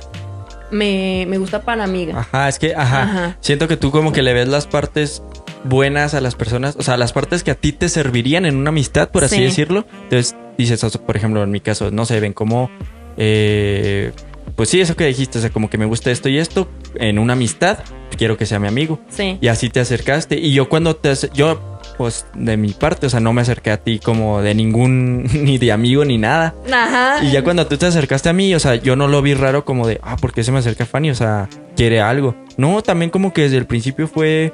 me, 0.70 1.26
me 1.28 1.38
gusta 1.38 1.62
para 1.62 1.84
amiga. 1.84 2.18
Ajá, 2.20 2.48
es 2.48 2.58
que, 2.58 2.74
ajá, 2.74 3.02
Ajá. 3.02 3.36
Siento 3.40 3.68
que 3.68 3.76
tú 3.76 3.90
como 3.90 4.12
que 4.12 4.22
le 4.22 4.32
ves 4.32 4.48
las 4.48 4.66
partes 4.66 5.22
buenas 5.64 6.14
a 6.14 6.20
las 6.20 6.34
personas, 6.34 6.76
o 6.78 6.82
sea, 6.82 6.96
las 6.96 7.12
partes 7.12 7.42
que 7.42 7.50
a 7.50 7.54
ti 7.54 7.72
te 7.72 7.88
servirían 7.88 8.44
en 8.46 8.56
una 8.56 8.68
amistad, 8.70 9.10
por 9.10 9.24
así 9.24 9.36
Sí. 9.36 9.42
decirlo. 9.42 9.86
Entonces 10.04 10.36
dices, 10.58 10.84
por 10.98 11.16
ejemplo, 11.16 11.42
en 11.42 11.50
mi 11.50 11.60
caso, 11.60 11.90
no 11.90 12.04
sé, 12.06 12.20
ven 12.20 12.32
como, 12.32 12.70
eh, 13.16 14.12
pues 14.56 14.68
sí, 14.68 14.80
eso 14.80 14.94
que 14.96 15.06
dijiste, 15.06 15.38
o 15.38 15.40
sea, 15.40 15.50
como 15.50 15.68
que 15.68 15.78
me 15.78 15.84
gusta 15.86 16.10
esto 16.10 16.28
y 16.28 16.38
esto, 16.38 16.68
en 16.94 17.18
una 17.18 17.32
amistad, 17.32 17.78
quiero 18.16 18.36
que 18.36 18.46
sea 18.46 18.58
mi 18.60 18.68
amigo. 18.68 19.00
Sí. 19.08 19.38
Y 19.40 19.48
así 19.48 19.68
te 19.70 19.80
acercaste. 19.80 20.38
Y 20.38 20.52
yo 20.52 20.68
cuando 20.68 20.94
te... 20.94 21.12
Yo, 21.34 21.80
pues, 21.98 22.26
de 22.34 22.56
mi 22.56 22.70
parte, 22.72 23.06
o 23.06 23.10
sea, 23.10 23.18
no 23.20 23.32
me 23.32 23.42
acerqué 23.42 23.70
a 23.72 23.78
ti 23.78 23.98
como 23.98 24.40
de 24.42 24.54
ningún, 24.54 25.24
ni 25.42 25.58
de 25.58 25.72
amigo, 25.72 26.04
ni 26.04 26.18
nada. 26.18 26.54
Ajá. 26.72 27.24
Y 27.24 27.32
ya 27.32 27.42
cuando 27.42 27.66
tú 27.66 27.76
te 27.76 27.86
acercaste 27.86 28.28
a 28.28 28.32
mí, 28.32 28.54
o 28.54 28.60
sea, 28.60 28.76
yo 28.76 28.94
no 28.94 29.08
lo 29.08 29.22
vi 29.22 29.34
raro 29.34 29.64
como 29.64 29.88
de, 29.88 29.98
ah, 30.04 30.16
¿por 30.16 30.32
qué 30.32 30.44
se 30.44 30.52
me 30.52 30.58
acerca 30.60 30.86
Fanny? 30.86 31.10
O 31.10 31.14
sea, 31.16 31.48
quiere 31.76 32.00
algo. 32.00 32.36
No, 32.56 32.80
también 32.82 33.10
como 33.10 33.32
que 33.32 33.42
desde 33.42 33.56
el 33.56 33.66
principio 33.66 34.06
fue, 34.06 34.52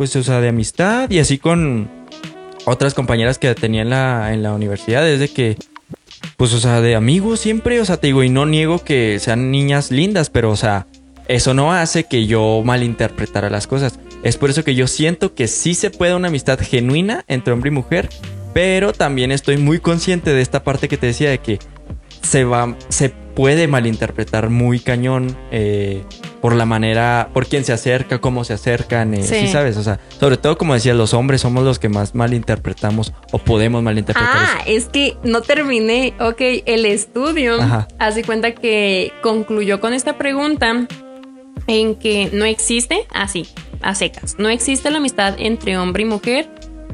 pues, 0.00 0.16
o 0.16 0.22
sea, 0.22 0.40
de 0.40 0.48
amistad 0.48 1.10
y 1.10 1.18
así 1.18 1.36
con 1.36 1.90
otras 2.64 2.94
compañeras 2.94 3.38
que 3.38 3.54
tenía 3.54 3.82
en 3.82 3.90
la, 3.90 4.32
en 4.32 4.42
la 4.42 4.54
universidad, 4.54 5.04
desde 5.04 5.28
que, 5.28 5.58
pues, 6.38 6.54
o 6.54 6.58
sea, 6.58 6.80
de 6.80 6.94
amigos 6.94 7.40
siempre, 7.40 7.78
o 7.82 7.84
sea, 7.84 7.98
te 7.98 8.06
digo, 8.06 8.24
y 8.24 8.30
no 8.30 8.46
niego 8.46 8.82
que 8.82 9.18
sean 9.18 9.50
niñas 9.50 9.90
lindas, 9.90 10.30
pero, 10.30 10.52
o 10.52 10.56
sea, 10.56 10.86
eso 11.28 11.52
no 11.52 11.74
hace 11.74 12.04
que 12.04 12.24
yo 12.24 12.62
malinterpretara 12.64 13.50
las 13.50 13.66
cosas. 13.66 14.00
Es 14.22 14.38
por 14.38 14.48
eso 14.48 14.64
que 14.64 14.74
yo 14.74 14.86
siento 14.86 15.34
que 15.34 15.46
sí 15.46 15.74
se 15.74 15.90
puede 15.90 16.14
una 16.14 16.28
amistad 16.28 16.58
genuina 16.58 17.26
entre 17.28 17.52
hombre 17.52 17.68
y 17.68 17.72
mujer, 17.72 18.08
pero 18.54 18.94
también 18.94 19.32
estoy 19.32 19.58
muy 19.58 19.80
consciente 19.80 20.32
de 20.32 20.40
esta 20.40 20.64
parte 20.64 20.88
que 20.88 20.96
te 20.96 21.08
decía 21.08 21.28
de 21.28 21.40
que 21.40 21.58
se 22.22 22.44
va, 22.44 22.74
se 22.88 23.10
puede 23.10 23.68
malinterpretar 23.68 24.48
muy 24.48 24.80
cañón 24.80 25.36
eh, 25.50 26.04
por 26.40 26.54
la 26.54 26.64
manera, 26.64 27.28
por 27.32 27.46
quién 27.46 27.64
se 27.64 27.72
acerca, 27.72 28.18
cómo 28.18 28.44
se 28.44 28.54
acercan, 28.54 29.14
eh, 29.14 29.22
sí. 29.22 29.40
Sí. 29.40 29.48
sabes, 29.48 29.76
o 29.76 29.82
sea, 29.82 30.00
sobre 30.18 30.36
todo 30.36 30.56
como 30.56 30.74
decía, 30.74 30.94
los 30.94 31.12
hombres 31.14 31.42
somos 31.42 31.64
los 31.64 31.78
que 31.78 31.88
más 31.88 32.14
malinterpretamos 32.14 33.12
o 33.32 33.38
podemos 33.38 33.82
malinterpretar. 33.82 34.30
Ah, 34.32 34.60
eso. 34.66 34.76
es 34.76 34.88
que 34.88 35.16
no 35.22 35.42
terminé. 35.42 36.14
Ok, 36.20 36.40
el 36.66 36.86
estudio 36.86 37.60
Ajá. 37.60 37.88
hace 37.98 38.24
cuenta 38.24 38.52
que 38.52 39.12
concluyó 39.22 39.80
con 39.80 39.92
esta 39.92 40.16
pregunta 40.16 40.86
en 41.66 41.94
que 41.94 42.30
no 42.32 42.44
existe, 42.44 43.06
así, 43.12 43.46
a 43.82 43.94
secas, 43.94 44.36
no 44.38 44.48
existe 44.48 44.90
la 44.90 44.98
amistad 44.98 45.34
entre 45.38 45.76
hombre 45.76 46.02
y 46.02 46.06
mujer, 46.06 46.48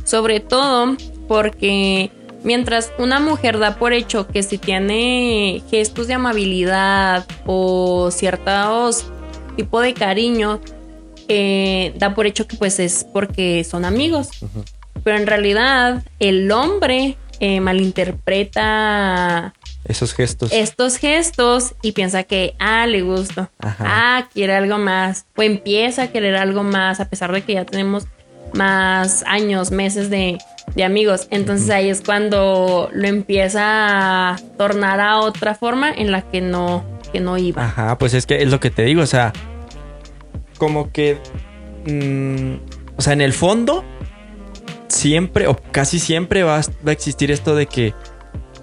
sobre 0.04 0.40
todo 0.40 0.96
porque 1.28 2.10
mientras 2.42 2.92
una 2.98 3.20
mujer 3.20 3.58
da 3.58 3.76
por 3.76 3.92
hecho 3.92 4.26
que 4.26 4.42
si 4.42 4.58
tiene 4.58 5.62
gestos 5.70 6.06
de 6.06 6.14
amabilidad 6.14 7.26
o 7.44 8.10
ciertos 8.10 9.06
tipo 9.56 9.80
de 9.80 9.94
cariño, 9.94 10.60
eh, 11.28 11.92
da 11.98 12.14
por 12.14 12.26
hecho 12.26 12.46
que 12.46 12.56
pues 12.56 12.78
es 12.78 13.04
porque 13.12 13.64
son 13.64 13.84
amigos. 13.84 14.28
Pero 15.02 15.16
en 15.16 15.26
realidad 15.26 16.04
el 16.20 16.50
hombre 16.52 17.16
eh, 17.40 17.60
malinterpreta 17.60 19.52
Esos 19.84 20.14
gestos. 20.14 20.50
estos 20.52 20.96
gestos 20.98 21.74
y 21.82 21.92
piensa 21.92 22.22
que, 22.24 22.54
ah, 22.58 22.86
le 22.86 23.02
gusto, 23.02 23.50
Ajá. 23.58 23.84
ah, 23.86 24.28
quiere 24.32 24.54
algo 24.54 24.78
más, 24.78 25.26
o 25.36 25.42
empieza 25.42 26.02
a 26.04 26.06
querer 26.08 26.36
algo 26.36 26.62
más, 26.62 27.00
a 27.00 27.08
pesar 27.08 27.32
de 27.32 27.42
que 27.42 27.54
ya 27.54 27.64
tenemos 27.64 28.06
más 28.54 29.22
años, 29.26 29.70
meses 29.70 30.08
de, 30.08 30.38
de 30.74 30.84
amigos. 30.84 31.26
Entonces 31.30 31.68
ahí 31.70 31.90
es 31.90 32.00
cuando 32.00 32.88
lo 32.92 33.06
empieza 33.08 34.30
a 34.30 34.36
tornar 34.56 35.00
a 35.00 35.18
otra 35.18 35.54
forma 35.54 35.90
en 35.90 36.10
la 36.12 36.22
que 36.22 36.40
no, 36.40 36.84
que 37.16 37.20
no 37.24 37.38
iba. 37.38 37.64
Ajá, 37.64 37.96
pues 37.98 38.12
es 38.14 38.26
que 38.26 38.42
es 38.42 38.50
lo 38.50 38.60
que 38.60 38.70
te 38.70 38.82
digo, 38.84 39.02
o 39.02 39.06
sea, 39.06 39.32
como 40.58 40.90
que, 40.92 41.18
mm, 41.86 42.96
o 42.98 43.02
sea, 43.02 43.12
en 43.12 43.20
el 43.20 43.32
fondo, 43.32 43.84
siempre 44.88 45.46
o 45.46 45.56
casi 45.72 45.98
siempre 45.98 46.42
va, 46.42 46.58
a- 46.58 46.62
va 46.86 46.90
a 46.90 46.92
existir 46.92 47.30
esto 47.30 47.54
de 47.54 47.66
que 47.66 47.94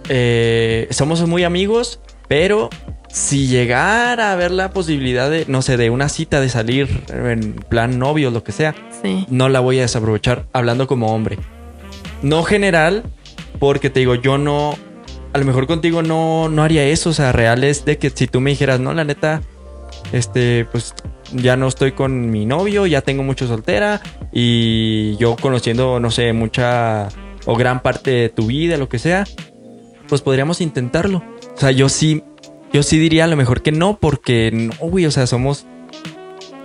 eh, 0.09 0.87
somos 0.91 1.25
muy 1.27 1.43
amigos, 1.45 1.99
pero 2.27 2.69
si 3.09 3.47
llegara 3.47 4.29
a 4.29 4.33
haber 4.33 4.51
la 4.51 4.71
posibilidad 4.71 5.29
de, 5.29 5.45
no 5.47 5.61
sé, 5.61 5.77
de 5.77 5.89
una 5.89 6.09
cita 6.09 6.41
de 6.41 6.49
salir 6.49 7.03
en 7.13 7.53
plan 7.53 7.97
novio, 7.99 8.29
lo 8.31 8.43
que 8.43 8.51
sea, 8.51 8.75
Sí. 9.01 9.25
no 9.29 9.47
la 9.49 9.59
voy 9.61 9.79
a 9.79 9.83
desaprovechar 9.83 10.45
hablando 10.51 10.87
como 10.87 11.13
hombre. 11.13 11.37
No 12.21 12.43
general, 12.43 13.03
porque 13.59 13.89
te 13.89 14.01
digo, 14.01 14.15
yo 14.15 14.37
no, 14.37 14.77
a 15.33 15.37
lo 15.39 15.45
mejor 15.45 15.67
contigo 15.67 16.03
no, 16.03 16.47
no 16.47 16.63
haría 16.63 16.85
eso, 16.85 17.09
o 17.09 17.13
sea, 17.13 17.31
real 17.31 17.63
es 17.63 17.85
de 17.85 17.97
que 17.97 18.11
si 18.11 18.27
tú 18.27 18.39
me 18.39 18.51
dijeras, 18.51 18.79
no, 18.79 18.93
la 18.93 19.03
neta, 19.03 19.41
este, 20.11 20.65
pues 20.71 20.93
ya 21.33 21.57
no 21.57 21.67
estoy 21.67 21.93
con 21.93 22.29
mi 22.29 22.45
novio, 22.45 22.85
ya 22.85 23.01
tengo 23.01 23.23
mucho 23.23 23.47
soltera 23.47 24.01
y 24.31 25.17
yo 25.17 25.35
conociendo, 25.35 25.99
no 25.99 26.11
sé, 26.11 26.33
mucha 26.33 27.09
o 27.45 27.55
gran 27.55 27.81
parte 27.81 28.11
de 28.11 28.29
tu 28.29 28.47
vida, 28.47 28.77
lo 28.77 28.87
que 28.89 28.99
sea, 28.99 29.25
pues 30.07 30.21
podríamos 30.21 30.61
intentarlo. 30.61 31.23
O 31.55 31.59
sea, 31.59 31.71
yo 31.71 31.89
sí, 31.89 32.23
yo 32.71 32.83
sí 32.83 32.99
diría 32.99 33.25
a 33.25 33.27
lo 33.27 33.35
mejor 33.35 33.63
que 33.63 33.71
no, 33.71 33.97
porque 33.97 34.51
no, 34.53 34.87
güey, 34.87 35.05
o 35.07 35.11
sea, 35.11 35.25
somos 35.25 35.65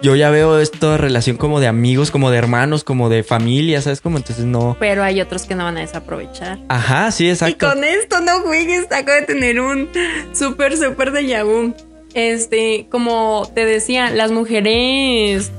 yo 0.02 0.14
ya 0.16 0.30
veo 0.30 0.58
esta 0.58 0.96
relación 0.96 1.36
como 1.36 1.60
de 1.60 1.66
amigos, 1.66 2.10
como 2.10 2.30
de 2.30 2.38
hermanos, 2.38 2.84
como 2.84 3.08
de 3.08 3.22
familia, 3.22 3.82
¿sabes? 3.82 4.00
Como 4.00 4.16
entonces 4.16 4.44
no. 4.44 4.76
Pero 4.78 5.02
hay 5.02 5.20
otros 5.20 5.44
que 5.44 5.54
no 5.54 5.64
van 5.64 5.76
a 5.76 5.80
desaprovechar. 5.80 6.58
Ajá, 6.68 7.10
sí, 7.10 7.26
Y 7.26 7.30
exacto. 7.30 7.68
con 7.68 7.82
esto 7.84 8.20
no 8.20 8.40
juegues, 8.40 8.86
acabo 8.92 9.18
de 9.20 9.26
tener 9.26 9.60
un 9.60 9.88
súper, 10.32 10.76
súper 10.76 11.12
de 11.12 11.42
vu. 11.42 11.74
Este, 12.14 12.86
como 12.90 13.50
te 13.54 13.64
decía, 13.64 14.10
las 14.10 14.30
mujeres, 14.30 15.50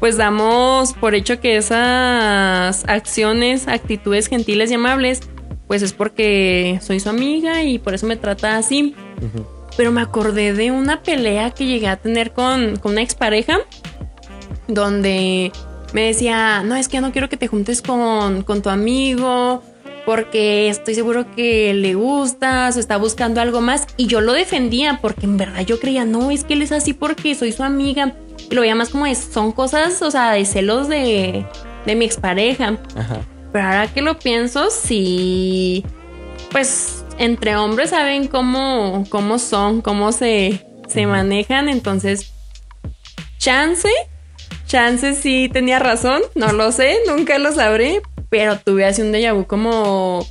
pues 0.00 0.16
damos 0.16 0.92
por 0.94 1.14
hecho 1.14 1.40
que 1.40 1.56
esas 1.56 2.84
acciones, 2.88 3.68
actitudes 3.68 4.26
gentiles 4.26 4.70
y 4.70 4.74
amables, 4.74 5.20
pues 5.68 5.82
es 5.82 5.92
porque 5.92 6.78
soy 6.82 7.00
su 7.00 7.08
amiga 7.08 7.62
y 7.62 7.78
por 7.78 7.94
eso 7.94 8.06
me 8.06 8.16
trata 8.16 8.56
así. 8.56 8.94
Ujú. 9.18 9.46
Pero 9.76 9.92
me 9.92 10.00
acordé 10.00 10.52
de 10.52 10.70
una 10.70 11.02
pelea 11.02 11.50
que 11.50 11.66
llegué 11.66 11.88
a 11.88 11.96
tener 11.96 12.32
con, 12.32 12.76
con 12.76 12.92
una 12.92 13.02
expareja, 13.02 13.58
donde 14.68 15.52
me 15.92 16.06
decía, 16.06 16.62
no, 16.62 16.76
es 16.76 16.88
que 16.88 17.00
no 17.00 17.12
quiero 17.12 17.28
que 17.28 17.36
te 17.36 17.46
juntes 17.46 17.82
con, 17.82 18.42
con 18.42 18.62
tu 18.62 18.70
amigo, 18.70 19.62
porque 20.04 20.68
estoy 20.68 20.94
seguro 20.94 21.26
que 21.34 21.74
le 21.74 21.94
gustas 21.94 22.76
o 22.76 22.80
está 22.80 22.96
buscando 22.96 23.40
algo 23.40 23.60
más. 23.60 23.86
Y 23.96 24.06
yo 24.06 24.20
lo 24.20 24.32
defendía 24.32 25.00
porque 25.02 25.26
en 25.26 25.36
verdad 25.36 25.62
yo 25.62 25.80
creía, 25.80 26.04
no, 26.04 26.30
es 26.30 26.44
que 26.44 26.54
él 26.54 26.62
es 26.62 26.72
así 26.72 26.92
porque 26.92 27.34
soy 27.34 27.52
su 27.52 27.62
amiga. 27.62 28.14
Y 28.50 28.54
lo 28.54 28.60
veía 28.60 28.74
más 28.74 28.90
como 28.90 29.06
es, 29.06 29.18
son 29.18 29.52
cosas, 29.52 30.00
o 30.02 30.10
sea, 30.10 30.32
de 30.32 30.44
celos 30.44 30.88
de, 30.88 31.44
de 31.84 31.94
mi 31.96 32.04
expareja. 32.04 32.78
Ajá. 32.96 33.20
Pero 33.52 33.64
ahora 33.64 33.92
que 33.92 34.02
lo 34.02 34.18
pienso, 34.18 34.70
sí. 34.70 35.84
Pues 36.52 37.05
entre 37.18 37.56
hombres 37.56 37.90
saben 37.90 38.28
cómo, 38.28 39.04
cómo 39.08 39.38
son, 39.38 39.80
cómo 39.82 40.12
se, 40.12 40.64
se 40.88 41.06
manejan. 41.06 41.68
Entonces, 41.68 42.32
chance, 43.38 43.88
chance 44.66 45.14
sí 45.14 45.48
tenía 45.52 45.78
razón. 45.78 46.22
No 46.34 46.52
lo 46.52 46.72
sé, 46.72 46.96
nunca 47.06 47.38
lo 47.38 47.52
sabré. 47.52 48.02
Pero 48.28 48.58
tuve 48.58 48.84
así 48.84 49.02
un 49.02 49.12
déjà 49.12 49.32
vu 49.32 49.46
como 49.46 50.26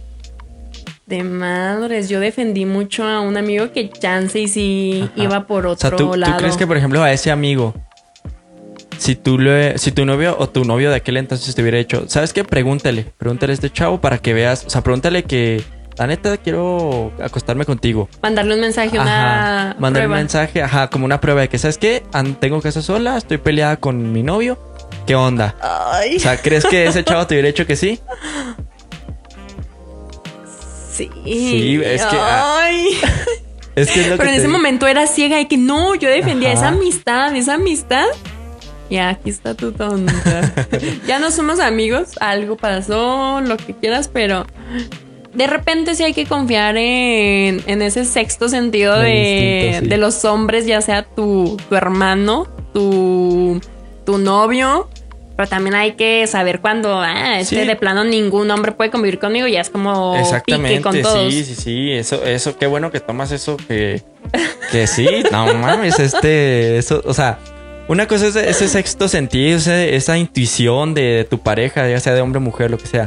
de 1.05 1.23
madres. 1.23 2.09
Yo 2.09 2.19
defendí 2.19 2.65
mucho 2.65 3.05
a 3.05 3.21
un 3.21 3.37
amigo 3.37 3.71
que 3.71 3.89
chance 3.89 4.39
y 4.39 4.47
sí 4.47 5.09
Ajá. 5.13 5.23
iba 5.23 5.47
por 5.47 5.65
O 5.65 5.71
otro 5.71 5.89
sea, 5.89 5.97
¿tú, 5.97 6.11
tú 6.11 6.17
lado. 6.17 6.37
crees 6.37 6.57
que, 6.57 6.67
por 6.67 6.77
ejemplo, 6.77 7.01
a 7.01 7.11
ese 7.13 7.31
amigo, 7.31 7.73
si 8.97 9.15
tú 9.15 9.37
le, 9.37 9.77
si 9.77 9.91
tu 9.91 10.05
novio 10.05 10.35
o 10.39 10.49
tu 10.49 10.65
novio 10.65 10.89
de 10.89 10.97
aquel 10.97 11.17
entonces 11.17 11.53
te 11.53 11.61
hubiera 11.61 11.77
dicho, 11.77 12.05
¿sabes 12.07 12.33
qué? 12.33 12.43
Pregúntale, 12.43 13.05
pregúntale 13.17 13.51
a 13.51 13.55
este 13.55 13.69
chavo 13.71 14.01
para 14.01 14.17
que 14.17 14.33
veas, 14.33 14.65
o 14.65 14.69
sea, 14.69 14.81
pregúntale 14.81 15.23
que, 15.23 15.63
la 15.97 16.07
neta, 16.07 16.37
quiero 16.37 17.11
acostarme 17.23 17.65
contigo. 17.65 18.09
Mandarle 18.21 18.55
un 18.55 18.61
mensaje, 18.61 18.99
una 18.99 19.67
Ajá, 19.69 19.75
mandar 19.79 20.03
un 20.03 20.07
prueba. 20.07 20.15
mensaje, 20.17 20.61
ajá, 20.61 20.89
como 20.89 21.05
una 21.05 21.21
prueba 21.21 21.41
de 21.41 21.49
que, 21.49 21.57
¿sabes 21.57 21.77
qué? 21.77 22.03
Tengo 22.39 22.61
casa 22.61 22.81
sola, 22.81 23.17
estoy 23.17 23.37
peleada 23.37 23.77
con 23.77 24.11
mi 24.11 24.21
novio, 24.23 24.57
¿qué 25.07 25.15
onda? 25.15 25.55
Ay. 25.61 26.17
O 26.17 26.19
sea, 26.19 26.37
¿crees 26.41 26.65
que 26.65 26.85
ese 26.85 27.03
chavo 27.03 27.25
te 27.27 27.35
hubiera 27.35 27.47
dicho 27.47 27.65
que 27.65 27.75
sí? 27.75 27.99
Sí. 30.91 31.09
Sí, 31.25 31.81
es 31.83 32.05
que, 32.05 32.15
ah, 32.17 32.59
Ay. 32.63 32.87
Es 33.75 33.91
que 33.91 33.99
es 33.99 34.07
lo 34.07 34.15
Pero 34.15 34.23
que 34.23 34.29
en 34.29 34.35
ese 34.35 34.47
digo. 34.47 34.53
momento 34.57 34.87
era 34.87 35.05
ciega 35.05 35.37
y 35.41 35.47
que 35.47 35.57
no, 35.57 35.95
yo 35.95 36.07
defendía 36.07 36.51
Ajá. 36.51 36.57
esa 36.59 36.67
amistad, 36.69 37.35
esa 37.35 37.55
amistad. 37.55 38.05
Y 38.89 38.95
aquí 38.97 39.29
está 39.29 39.53
tu 39.53 39.73
tonta. 39.73 40.53
ya 41.07 41.19
no 41.19 41.29
somos 41.29 41.59
amigos, 41.59 42.11
algo 42.21 42.55
pasó, 42.55 43.41
lo 43.41 43.57
que 43.57 43.73
quieras, 43.73 44.07
pero 44.07 44.45
de 45.35 45.47
repente 45.47 45.95
sí 45.95 46.03
hay 46.03 46.13
que 46.13 46.25
confiar 46.25 46.77
en, 46.77 47.61
en 47.67 47.81
ese 47.81 48.05
sexto 48.05 48.49
sentido 48.49 48.97
de, 48.99 49.65
instinto, 49.65 49.79
sí. 49.83 49.89
de 49.89 49.97
los 49.97 50.25
hombres, 50.25 50.65
ya 50.65 50.81
sea 50.81 51.03
tu, 51.03 51.57
tu 51.69 51.75
hermano, 51.75 52.47
tu, 52.73 53.59
tu 54.05 54.17
novio. 54.17 54.89
Pero 55.37 55.49
también 55.49 55.75
hay 55.75 55.95
que 55.95 56.25
saber 56.27 56.61
cuando, 56.61 57.01
ah, 57.01 57.39
este 57.41 57.59
Sí. 57.63 57.67
de 57.67 57.75
plano 57.75 58.05
ningún 58.05 58.49
hombre 58.51 58.71
puede 58.71 58.89
convivir 58.89 59.19
conmigo, 59.19 59.47
ya 59.47 59.59
es 59.59 59.69
como 59.69 60.13
pique 60.13 60.21
Exactamente, 60.23 60.81
con 60.81 61.01
todos. 61.01 61.33
sí, 61.33 61.43
sí, 61.43 61.55
sí, 61.55 61.91
eso, 61.91 62.23
eso, 62.23 62.57
qué 62.57 62.67
bueno 62.67 62.89
que 62.89 63.01
tomas 63.01 63.33
eso 63.33 63.57
que, 63.57 64.01
que 64.71 64.87
sí, 64.87 65.05
no 65.33 65.53
mames, 65.55 65.99
este, 65.99 66.77
eso, 66.77 67.01
o 67.05 67.13
sea, 67.13 67.37
una 67.89 68.07
cosa 68.07 68.27
es 68.27 68.37
ese 68.37 68.69
sexto 68.69 69.09
sentido, 69.09 69.57
esa 69.57 70.17
intuición 70.17 70.93
de 70.93 71.27
tu 71.29 71.37
pareja, 71.39 71.85
ya 71.89 71.99
sea 71.99 72.13
de 72.13 72.21
hombre 72.21 72.37
o 72.37 72.41
mujer, 72.41 72.71
lo 72.71 72.77
que 72.77 72.87
sea. 72.87 73.05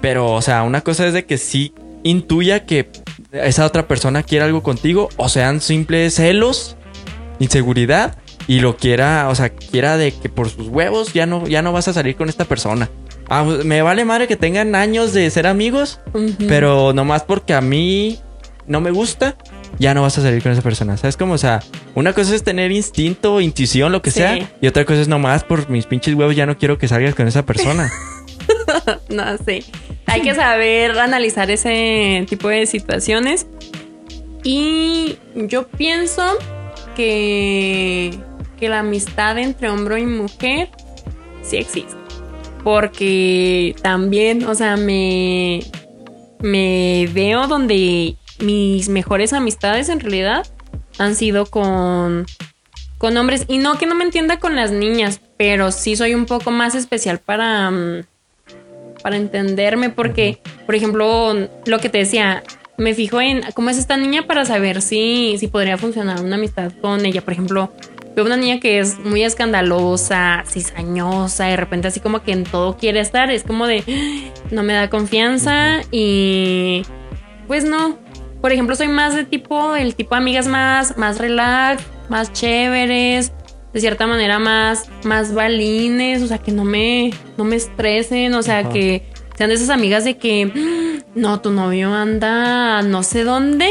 Pero, 0.00 0.32
o 0.32 0.42
sea, 0.42 0.62
una 0.62 0.80
cosa 0.82 1.06
es 1.06 1.12
de 1.12 1.24
que 1.26 1.38
sí 1.38 1.72
intuya 2.02 2.64
que 2.66 2.88
esa 3.32 3.66
otra 3.66 3.86
persona 3.86 4.22
quiere 4.22 4.44
algo 4.44 4.62
contigo, 4.62 5.08
o 5.16 5.28
sean 5.28 5.60
simples 5.60 6.14
celos, 6.14 6.76
inseguridad, 7.38 8.16
y 8.46 8.60
lo 8.60 8.76
quiera, 8.76 9.28
o 9.28 9.34
sea, 9.34 9.50
quiera 9.50 9.96
de 9.96 10.12
que 10.12 10.28
por 10.28 10.48
sus 10.48 10.68
huevos 10.68 11.12
ya 11.12 11.26
no, 11.26 11.46
ya 11.46 11.62
no 11.62 11.72
vas 11.72 11.88
a 11.88 11.92
salir 11.92 12.16
con 12.16 12.28
esta 12.28 12.44
persona. 12.46 12.88
Ah, 13.28 13.44
me 13.44 13.80
vale 13.82 14.04
madre 14.04 14.26
que 14.26 14.36
tengan 14.36 14.74
años 14.74 15.12
de 15.12 15.30
ser 15.30 15.46
amigos, 15.46 16.00
Ujú. 16.14 16.46
pero 16.48 16.92
nomás 16.92 17.22
porque 17.22 17.54
a 17.54 17.60
mí 17.60 18.18
no 18.66 18.80
me 18.80 18.90
gusta, 18.90 19.36
ya 19.78 19.94
no 19.94 20.02
vas 20.02 20.18
a 20.18 20.22
salir 20.22 20.42
con 20.42 20.50
esa 20.50 20.62
persona. 20.62 20.96
¿Sabes 20.96 21.16
cómo? 21.16 21.34
O 21.34 21.38
sea, 21.38 21.62
una 21.94 22.12
cosa 22.12 22.34
es 22.34 22.42
tener 22.42 22.72
instinto, 22.72 23.40
intuición, 23.40 23.92
lo 23.92 24.02
que 24.02 24.10
Sí. 24.10 24.18
sea, 24.18 24.48
y 24.60 24.66
otra 24.66 24.84
cosa 24.84 25.00
es 25.00 25.06
nomás 25.08 25.44
por 25.44 25.70
mis 25.70 25.86
pinches 25.86 26.14
huevos 26.14 26.34
ya 26.34 26.44
no 26.46 26.58
quiero 26.58 26.76
que 26.76 26.88
salgas 26.88 27.14
con 27.14 27.28
esa 27.28 27.44
persona. 27.46 27.90
No 29.08 29.36
sé. 29.38 29.64
Hay 30.06 30.22
que 30.22 30.34
saber 30.34 30.98
analizar 30.98 31.50
ese 31.50 32.24
tipo 32.28 32.48
de 32.48 32.66
situaciones. 32.66 33.46
Y 34.42 35.18
yo 35.34 35.68
pienso 35.68 36.22
que, 36.96 38.18
que 38.58 38.68
la 38.68 38.80
amistad 38.80 39.38
entre 39.38 39.68
hombre 39.68 40.00
y 40.00 40.06
mujer 40.06 40.70
sí 41.42 41.58
existe. 41.58 41.94
Porque 42.64 43.74
también, 43.82 44.46
o 44.46 44.54
sea, 44.54 44.76
me, 44.76 45.60
me 46.40 47.08
veo 47.12 47.46
donde 47.46 48.16
mis 48.40 48.88
mejores 48.88 49.32
amistades 49.32 49.88
en 49.88 50.00
realidad 50.00 50.46
han 50.98 51.14
sido 51.14 51.46
con, 51.46 52.26
con 52.98 53.16
hombres. 53.16 53.44
Y 53.48 53.58
no 53.58 53.78
que 53.78 53.86
no 53.86 53.94
me 53.94 54.04
entienda 54.04 54.38
con 54.38 54.56
las 54.56 54.70
niñas, 54.70 55.20
pero 55.36 55.72
sí 55.72 55.96
soy 55.96 56.14
un 56.14 56.26
poco 56.26 56.50
más 56.50 56.74
especial 56.74 57.18
para, 57.18 57.70
mm, 57.70 58.04
para 59.02 59.16
entenderme, 59.16 59.90
porque, 59.90 60.38
por 60.66 60.74
ejemplo, 60.74 61.34
lo 61.66 61.78
que 61.78 61.88
te 61.88 61.98
decía, 61.98 62.42
me 62.80 62.94
fijo 62.94 63.20
en 63.20 63.42
cómo 63.54 63.70
es 63.70 63.78
esta 63.78 63.96
niña 63.96 64.26
para 64.26 64.44
saber 64.46 64.80
si, 64.80 65.36
si 65.38 65.48
podría 65.48 65.76
funcionar 65.76 66.22
una 66.22 66.36
amistad 66.36 66.72
con 66.80 67.04
ella. 67.04 67.20
Por 67.20 67.34
ejemplo, 67.34 67.72
veo 68.16 68.24
una 68.24 68.36
niña 68.36 68.58
que 68.58 68.78
es 68.78 68.98
muy 68.98 69.22
escandalosa, 69.22 70.44
cizañosa, 70.46 71.44
de 71.44 71.56
repente 71.56 71.88
así 71.88 72.00
como 72.00 72.22
que 72.22 72.32
en 72.32 72.44
todo 72.44 72.76
quiere 72.76 73.00
estar, 73.00 73.30
es 73.30 73.44
como 73.44 73.66
de 73.66 73.84
no 74.50 74.62
me 74.62 74.72
da 74.72 74.88
confianza 74.88 75.80
y 75.90 76.82
pues 77.46 77.64
no. 77.64 77.98
Por 78.40 78.52
ejemplo, 78.52 78.74
soy 78.74 78.88
más 78.88 79.14
de 79.14 79.24
tipo, 79.24 79.76
el 79.76 79.94
tipo 79.94 80.14
de 80.14 80.22
amigas 80.22 80.46
más, 80.46 80.96
más 80.96 81.18
relax, 81.18 81.82
más 82.08 82.32
chéveres, 82.32 83.32
de 83.72 83.80
cierta 83.80 84.06
manera 84.06 84.38
más, 84.38 84.88
más 85.04 85.34
balines, 85.34 86.22
o 86.22 86.26
sea, 86.26 86.38
que 86.38 86.52
no 86.52 86.64
me, 86.64 87.12
no 87.36 87.44
me 87.44 87.56
estresen, 87.56 88.34
o 88.34 88.42
sea, 88.42 88.68
que 88.68 89.04
sean 89.36 89.48
de 89.48 89.56
esas 89.56 89.70
amigas 89.70 90.04
de 90.04 90.16
que 90.18 91.02
no, 91.14 91.40
tu 91.40 91.50
novio 91.50 91.94
anda 91.94 92.82
no 92.82 93.02
sé 93.02 93.24
dónde 93.24 93.68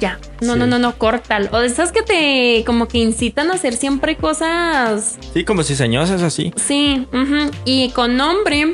ya. 0.00 0.18
No, 0.40 0.56
no, 0.56 0.66
no, 0.66 0.78
no, 0.78 0.96
córtalo. 0.96 1.48
O 1.52 1.58
de 1.60 1.66
esas 1.66 1.92
que 1.92 2.02
te 2.02 2.64
como 2.64 2.88
que 2.88 2.98
incitan 2.98 3.50
a 3.50 3.54
hacer 3.54 3.74
siempre 3.74 4.16
cosas. 4.16 5.18
Sí, 5.32 5.44
como 5.44 5.62
si 5.62 5.76
señosas 5.76 6.22
así. 6.22 6.52
Sí, 6.56 7.06
y 7.64 7.90
con 7.90 8.20
hombre, 8.20 8.72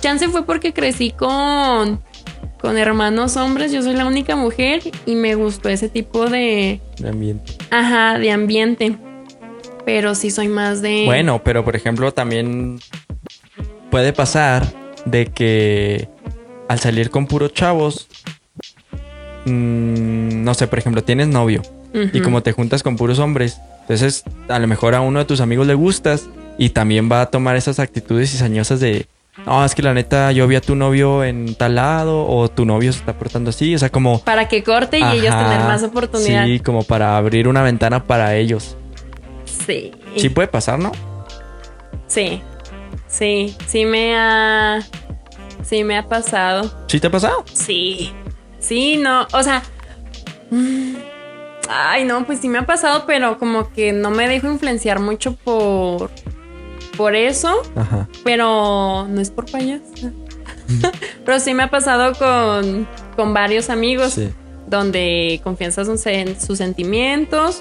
chance 0.00 0.28
fue 0.28 0.44
porque 0.44 0.72
crecí 0.72 1.10
con 1.10 2.02
con 2.60 2.76
hermanos 2.76 3.36
hombres, 3.36 3.70
yo 3.70 3.82
soy 3.82 3.94
la 3.94 4.04
única 4.04 4.34
mujer 4.34 4.82
y 5.06 5.14
me 5.14 5.36
gustó 5.36 5.68
ese 5.68 5.88
tipo 5.88 6.28
de 6.28 6.80
de 6.98 7.08
ambiente. 7.08 7.52
Ajá, 7.70 8.18
de 8.18 8.32
ambiente. 8.32 8.98
Pero 9.88 10.14
sí 10.14 10.30
soy 10.30 10.48
más 10.48 10.82
de 10.82 11.04
Bueno, 11.06 11.42
pero 11.42 11.64
por 11.64 11.74
ejemplo, 11.74 12.12
también 12.12 12.78
puede 13.90 14.12
pasar 14.12 14.66
de 15.06 15.26
que 15.26 16.08
al 16.68 16.78
salir 16.78 17.08
con 17.08 17.26
puros 17.26 17.54
chavos 17.54 18.06
Mm, 19.48 20.44
no 20.44 20.54
sé, 20.54 20.66
por 20.66 20.78
ejemplo, 20.78 21.02
tienes 21.02 21.28
novio 21.28 21.62
y 22.12 22.20
como 22.20 22.42
te 22.42 22.52
juntas 22.52 22.82
con 22.82 22.96
puros 22.96 23.18
hombres, 23.18 23.58
entonces 23.80 24.22
a 24.48 24.58
lo 24.58 24.66
mejor 24.66 24.94
a 24.94 25.00
uno 25.00 25.18
de 25.18 25.24
tus 25.24 25.40
amigos 25.40 25.66
le 25.66 25.74
gustas 25.74 26.28
y 26.58 26.70
también 26.70 27.10
va 27.10 27.22
a 27.22 27.26
tomar 27.26 27.56
esas 27.56 27.78
actitudes 27.78 28.30
cizañosas 28.30 28.78
de, 28.78 29.06
no, 29.46 29.64
es 29.64 29.74
que 29.74 29.82
la 29.82 29.94
neta 29.94 30.30
yo 30.32 30.46
vi 30.46 30.56
a 30.56 30.60
tu 30.60 30.76
novio 30.76 31.24
en 31.24 31.54
tal 31.54 31.76
lado 31.76 32.26
o 32.26 32.48
tu 32.48 32.66
novio 32.66 32.92
se 32.92 33.00
está 33.00 33.14
portando 33.14 33.50
así, 33.50 33.74
o 33.74 33.78
sea, 33.78 33.90
como... 33.90 34.20
Para 34.20 34.48
que 34.48 34.62
corte 34.62 34.98
y 34.98 35.02
ellos 35.02 35.34
tener 35.34 35.60
más 35.60 35.82
oportunidad. 35.82 36.44
Sí, 36.44 36.60
como 36.60 36.84
para 36.84 37.16
abrir 37.16 37.48
una 37.48 37.62
ventana 37.62 38.04
para 38.04 38.36
ellos. 38.36 38.76
Sí. 39.68 39.92
Sí 40.16 40.30
puede 40.30 40.48
pasar, 40.48 40.78
¿no? 40.78 40.92
Sí, 42.06 42.40
sí, 43.06 43.54
sí 43.66 43.84
me 43.84 44.16
ha... 44.16 44.80
Sí 45.62 45.84
me 45.84 45.98
ha 45.98 46.08
pasado. 46.08 46.72
¿Sí 46.86 46.98
te 46.98 47.08
ha 47.08 47.10
pasado? 47.10 47.44
Sí. 47.52 48.10
Sí, 48.60 48.96
no, 48.96 49.26
o 49.30 49.42
sea... 49.42 49.62
Mm, 50.50 50.94
ay, 51.68 52.06
no, 52.06 52.24
pues 52.24 52.38
sí 52.40 52.48
me 52.48 52.56
ha 52.56 52.64
pasado, 52.64 53.04
pero 53.06 53.38
como 53.38 53.70
que 53.70 53.92
no 53.92 54.10
me 54.10 54.26
dejo 54.26 54.50
influenciar 54.50 55.00
mucho 55.00 55.34
por... 55.36 56.10
Por 56.96 57.14
eso. 57.14 57.60
Ajá. 57.76 58.08
Pero 58.24 59.06
no 59.06 59.20
es 59.20 59.30
por 59.30 59.50
payas. 59.50 59.82
pero 61.26 61.40
sí 61.40 61.52
me 61.52 61.64
ha 61.64 61.70
pasado 61.70 62.14
con, 62.14 62.88
con 63.16 63.34
varios 63.34 63.68
amigos. 63.68 64.14
Sí. 64.14 64.30
Donde 64.66 65.42
confianzas 65.44 66.06
en 66.06 66.40
sus 66.40 66.56
sentimientos. 66.56 67.58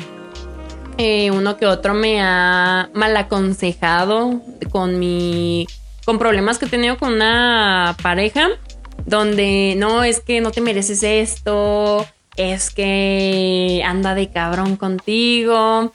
Eh, 0.98 1.30
uno 1.32 1.58
que 1.58 1.68
otro 1.68 1.94
me 1.94 2.22
ha 2.22 2.90
mal 2.94 3.16
aconsejado 3.16 4.42
con 4.72 4.98
mi 4.98 5.68
con 6.06 6.18
problemas 6.18 6.58
que 6.58 6.66
he 6.66 6.70
tenido 6.70 6.98
con 6.98 7.14
una 7.14 7.96
pareja 8.02 8.50
donde 9.06 9.76
no 9.78 10.04
es 10.04 10.20
que 10.20 10.42
no 10.42 10.52
te 10.52 10.62
mereces 10.62 11.04
esto, 11.04 12.06
es 12.36 12.70
que 12.72 13.82
anda 13.86 14.16
de 14.16 14.30
cabrón 14.30 14.76
contigo. 14.76 15.94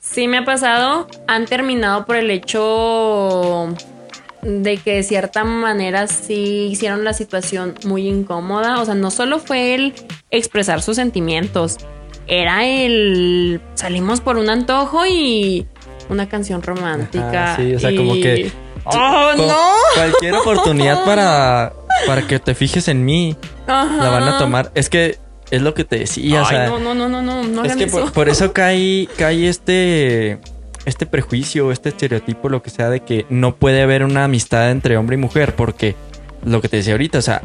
Sí 0.00 0.28
me 0.28 0.38
ha 0.38 0.44
pasado, 0.44 1.08
han 1.26 1.46
terminado 1.46 2.06
por 2.06 2.16
el 2.16 2.30
hecho 2.30 3.68
de 4.42 4.76
que 4.76 4.94
de 4.94 5.02
cierta 5.02 5.42
manera 5.44 6.06
sí 6.06 6.68
hicieron 6.70 7.02
la 7.04 7.12
situación 7.12 7.74
muy 7.84 8.06
incómoda. 8.06 8.80
O 8.80 8.84
sea, 8.84 8.94
no 8.94 9.10
solo 9.10 9.38
fue 9.40 9.74
el 9.74 9.94
expresar 10.30 10.82
sus 10.82 10.96
sentimientos, 10.96 11.78
era 12.26 12.66
el 12.66 13.60
salimos 13.74 14.20
por 14.20 14.36
un 14.36 14.50
antojo 14.50 15.06
y 15.06 15.66
una 16.08 16.28
canción 16.28 16.62
romántica. 16.62 17.56
sí, 17.56 17.74
o 17.74 17.78
sea, 17.78 17.94
como 17.94 18.14
que. 18.14 18.50
¡Oh, 18.84 19.32
no! 19.36 19.72
Cualquier 19.94 20.34
oportunidad 20.34 21.04
para 21.04 21.72
para 22.06 22.26
que 22.26 22.38
te 22.38 22.54
fijes 22.54 22.88
en 22.88 23.04
mí, 23.04 23.36
la 23.66 24.10
van 24.10 24.24
a 24.24 24.38
tomar. 24.38 24.70
Es 24.74 24.90
que 24.90 25.18
es 25.50 25.62
lo 25.62 25.74
que 25.74 25.84
te 25.84 25.98
decía. 25.98 26.44
Ay, 26.46 26.68
no, 26.68 26.78
no, 26.78 26.94
no, 26.94 27.08
no, 27.08 27.22
no, 27.22 27.42
no 27.44 27.64
Es 27.64 27.76
que 27.76 27.84
eso. 27.84 28.12
Por, 28.12 28.28
eso 28.28 28.52
cae, 28.52 29.08
cae 29.16 29.48
este, 29.48 30.38
este 30.84 31.06
prejuicio, 31.06 31.72
este 31.72 31.90
estereotipo, 31.90 32.48
lo 32.48 32.62
que 32.62 32.70
sea, 32.70 32.90
de 32.90 33.00
que 33.00 33.26
no 33.30 33.56
puede 33.56 33.82
haber 33.82 34.04
una 34.04 34.24
amistad 34.24 34.70
entre 34.70 34.96
hombre 34.96 35.14
y 35.14 35.20
mujer, 35.20 35.54
porque 35.54 35.94
lo 36.44 36.60
que 36.60 36.68
te 36.68 36.78
decía 36.78 36.94
ahorita, 36.94 37.18
o 37.18 37.22
sea, 37.22 37.42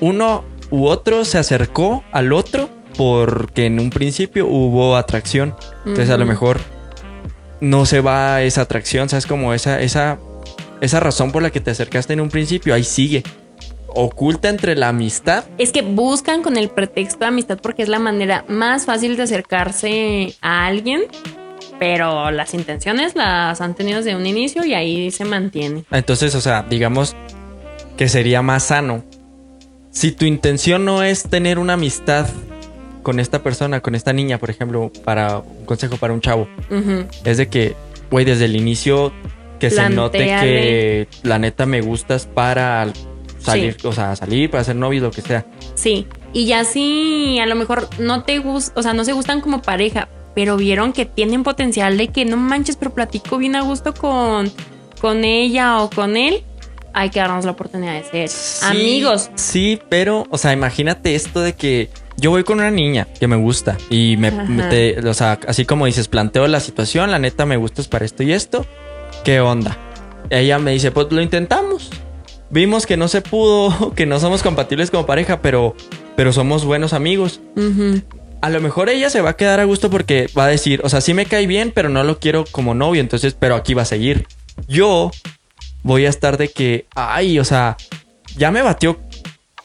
uno 0.00 0.44
u 0.70 0.86
otro 0.86 1.24
se 1.24 1.38
acercó 1.38 2.04
al 2.12 2.32
otro 2.32 2.68
porque 2.98 3.66
en 3.66 3.78
un 3.78 3.90
principio 3.90 4.48
hubo 4.48 4.96
atracción. 4.96 5.54
Entonces, 5.86 6.10
a 6.10 6.18
lo 6.18 6.26
mejor 6.26 6.58
no 7.60 7.86
se 7.86 8.00
va 8.00 8.42
esa 8.42 8.62
atracción, 8.62 9.08
¿sabes? 9.08 9.24
Como 9.24 9.54
esa, 9.54 9.80
esa, 9.80 10.18
esa 10.80 10.98
razón 10.98 11.30
por 11.30 11.40
la 11.40 11.50
que 11.50 11.60
te 11.60 11.70
acercaste 11.70 12.14
en 12.14 12.20
un 12.20 12.28
principio, 12.28 12.74
ahí 12.74 12.82
sigue 12.82 13.22
oculta 13.86 14.48
entre 14.48 14.74
la 14.74 14.88
amistad. 14.88 15.44
Es 15.58 15.70
que 15.70 15.82
buscan 15.82 16.42
con 16.42 16.56
el 16.56 16.70
pretexto 16.70 17.20
de 17.20 17.26
amistad 17.26 17.60
porque 17.62 17.84
es 17.84 17.88
la 17.88 18.00
manera 18.00 18.44
más 18.48 18.84
fácil 18.84 19.16
de 19.16 19.22
acercarse 19.22 20.34
a 20.40 20.66
alguien, 20.66 21.02
pero 21.78 22.32
las 22.32 22.52
intenciones 22.52 23.14
las 23.14 23.60
han 23.60 23.76
tenido 23.76 23.98
desde 23.98 24.16
un 24.16 24.26
inicio 24.26 24.64
y 24.64 24.74
ahí 24.74 25.12
se 25.12 25.24
mantiene. 25.24 25.84
Entonces, 25.92 26.34
o 26.34 26.40
sea, 26.40 26.66
digamos 26.68 27.14
que 27.96 28.08
sería 28.08 28.42
más 28.42 28.64
sano. 28.64 29.04
Si 29.92 30.10
tu 30.10 30.24
intención 30.24 30.84
no 30.84 31.04
es 31.04 31.22
tener 31.22 31.60
una 31.60 31.74
amistad 31.74 32.26
con 33.02 33.20
esta 33.20 33.42
persona, 33.42 33.80
con 33.80 33.94
esta 33.94 34.12
niña, 34.12 34.38
por 34.38 34.50
ejemplo, 34.50 34.90
para 35.04 35.38
un 35.38 35.64
consejo 35.64 35.96
para 35.96 36.12
un 36.12 36.20
chavo, 36.20 36.48
es 37.24 37.36
de 37.36 37.48
que, 37.48 37.76
güey, 38.10 38.24
desde 38.24 38.46
el 38.46 38.56
inicio 38.56 39.12
que 39.58 39.70
se 39.70 39.88
note 39.90 40.18
que 40.18 41.08
la 41.22 41.38
neta 41.38 41.66
me 41.66 41.80
gustas 41.80 42.26
para 42.26 42.88
salir, 43.38 43.76
o 43.84 43.92
sea, 43.92 44.16
salir 44.16 44.50
para 44.50 44.64
ser 44.64 44.76
novios, 44.76 45.02
lo 45.02 45.10
que 45.10 45.22
sea. 45.22 45.46
Sí, 45.74 46.06
y 46.32 46.46
ya 46.46 46.64
sí, 46.64 47.38
a 47.40 47.46
lo 47.46 47.54
mejor 47.54 47.88
no 47.98 48.22
te 48.22 48.38
gusta, 48.38 48.78
o 48.78 48.82
sea, 48.82 48.92
no 48.94 49.04
se 49.04 49.12
gustan 49.12 49.40
como 49.40 49.62
pareja, 49.62 50.08
pero 50.34 50.56
vieron 50.56 50.92
que 50.92 51.04
tienen 51.04 51.42
potencial 51.42 51.96
de 51.96 52.08
que 52.08 52.24
no 52.24 52.36
manches, 52.36 52.76
pero 52.76 52.92
platico 52.92 53.38
bien 53.38 53.56
a 53.56 53.62
gusto 53.62 53.94
con, 53.94 54.52
con 55.00 55.24
ella 55.24 55.82
o 55.82 55.90
con 55.90 56.16
él. 56.16 56.44
Hay 56.94 57.10
que 57.10 57.20
darnos 57.20 57.44
la 57.44 57.52
oportunidad 57.52 57.94
de 57.94 58.28
ser 58.28 58.70
amigos. 58.70 59.30
Sí, 59.34 59.78
pero, 59.88 60.26
o 60.30 60.38
sea, 60.38 60.52
imagínate 60.52 61.14
esto 61.14 61.40
de 61.40 61.54
que 61.54 61.90
yo 62.18 62.30
voy 62.30 62.44
con 62.44 62.58
una 62.58 62.70
niña 62.70 63.08
que 63.18 63.26
me 63.26 63.36
gusta 63.36 63.78
y 63.88 64.16
me, 64.18 64.28
o 64.98 65.14
sea, 65.14 65.38
así 65.48 65.64
como 65.64 65.86
dices, 65.86 66.08
planteo 66.08 66.46
la 66.46 66.60
situación, 66.60 67.10
la 67.10 67.18
neta 67.18 67.46
me 67.46 67.56
gustas 67.56 67.88
para 67.88 68.04
esto 68.04 68.22
y 68.22 68.32
esto. 68.32 68.66
¿Qué 69.24 69.40
onda? 69.40 69.78
Ella 70.28 70.58
me 70.58 70.72
dice, 70.72 70.90
pues 70.90 71.06
lo 71.10 71.22
intentamos 71.22 71.90
vimos 72.50 72.86
que 72.86 72.96
no 72.96 73.08
se 73.08 73.22
pudo, 73.22 73.92
que 73.96 74.06
no 74.06 74.20
somos 74.20 74.42
compatibles 74.42 74.90
como 74.90 75.06
pareja, 75.06 75.42
pero, 75.42 75.74
pero 76.16 76.32
somos 76.32 76.64
buenos 76.64 76.92
amigos. 76.92 77.40
A 78.40 78.50
lo 78.50 78.60
mejor 78.60 78.88
ella 78.88 79.10
se 79.10 79.20
va 79.20 79.30
a 79.30 79.36
quedar 79.36 79.58
a 79.60 79.64
gusto 79.64 79.90
porque 79.90 80.28
va 80.36 80.44
a 80.44 80.48
decir, 80.48 80.80
o 80.84 80.88
sea, 80.88 81.00
sí 81.00 81.12
me 81.12 81.26
cae 81.26 81.46
bien, 81.46 81.72
pero 81.74 81.88
no 81.88 82.04
lo 82.04 82.20
quiero 82.20 82.44
como 82.50 82.74
novio, 82.74 83.00
entonces, 83.00 83.34
pero 83.38 83.56
aquí 83.56 83.74
va 83.74 83.82
a 83.82 83.86
seguir. 83.86 84.26
Yo 84.68 85.10
voy 85.82 86.06
a 86.06 86.08
estar 86.08 86.36
de 86.36 86.48
que, 86.48 86.86
ay, 86.94 87.38
o 87.40 87.44
sea, 87.44 87.76
ya 88.36 88.50
me 88.50 88.62
batió 88.62 89.00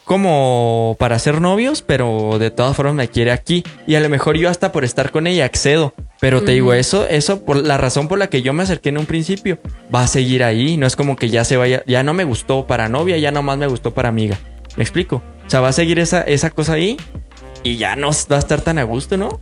como 0.04 0.96
para 1.00 1.18
ser 1.20 1.42
novios, 1.42 1.82
pero 1.82 2.38
de 2.40 2.52
todas 2.52 2.76
formas 2.76 2.96
me 2.96 3.08
quiere 3.08 3.32
aquí. 3.32 3.64
Y 3.88 3.96
a 3.96 4.00
lo 4.00 4.10
mejor 4.10 4.38
yo 4.38 4.50
hasta 4.50 4.72
por 4.72 4.84
estar 4.84 5.12
con 5.12 5.28
ella 5.28 5.46
accedo. 5.46 5.94
Pero 6.20 6.42
te 6.42 6.54
digo, 6.54 6.74
eso, 6.74 7.06
eso, 7.08 7.44
por 7.44 7.58
la 7.58 7.78
razón 7.78 8.08
por 8.08 8.18
la 8.18 8.28
que 8.28 8.42
yo 8.42 8.54
me 8.54 8.64
acerqué 8.64 8.90
en 8.90 8.98
un 8.98 9.06
principio, 9.06 9.60
va 9.94 10.04
a 10.04 10.08
seguir 10.08 10.44
ahí. 10.44 10.78
No 10.78 10.88
es 10.88 10.96
como 10.96 11.16
que 11.16 11.30
ya 11.30 11.44
se 11.44 11.58
vaya, 11.58 11.84
ya 11.86 12.04
no 12.04 12.14
me 12.14 12.24
gustó 12.24 12.66
para 12.66 12.88
novia, 12.88 13.18
ya 13.18 13.32
nomás 13.32 13.58
me 13.58 13.68
gustó 13.68 13.94
para 13.94 14.10
amiga. 14.10 14.38
¿Me 14.78 14.84
explico? 14.84 15.22
O 15.46 15.50
sea, 15.50 15.60
va 15.60 15.70
a 15.70 15.74
seguir 15.74 16.00
esa, 16.00 16.22
esa 16.22 16.50
cosa 16.50 16.74
ahí 16.74 16.98
y 17.64 17.78
ya 17.78 17.96
no 17.96 18.10
va 18.32 18.36
a 18.38 18.40
estar 18.40 18.62
tan 18.62 18.78
a 18.78 18.84
gusto, 18.84 19.18
¿no? 19.18 19.42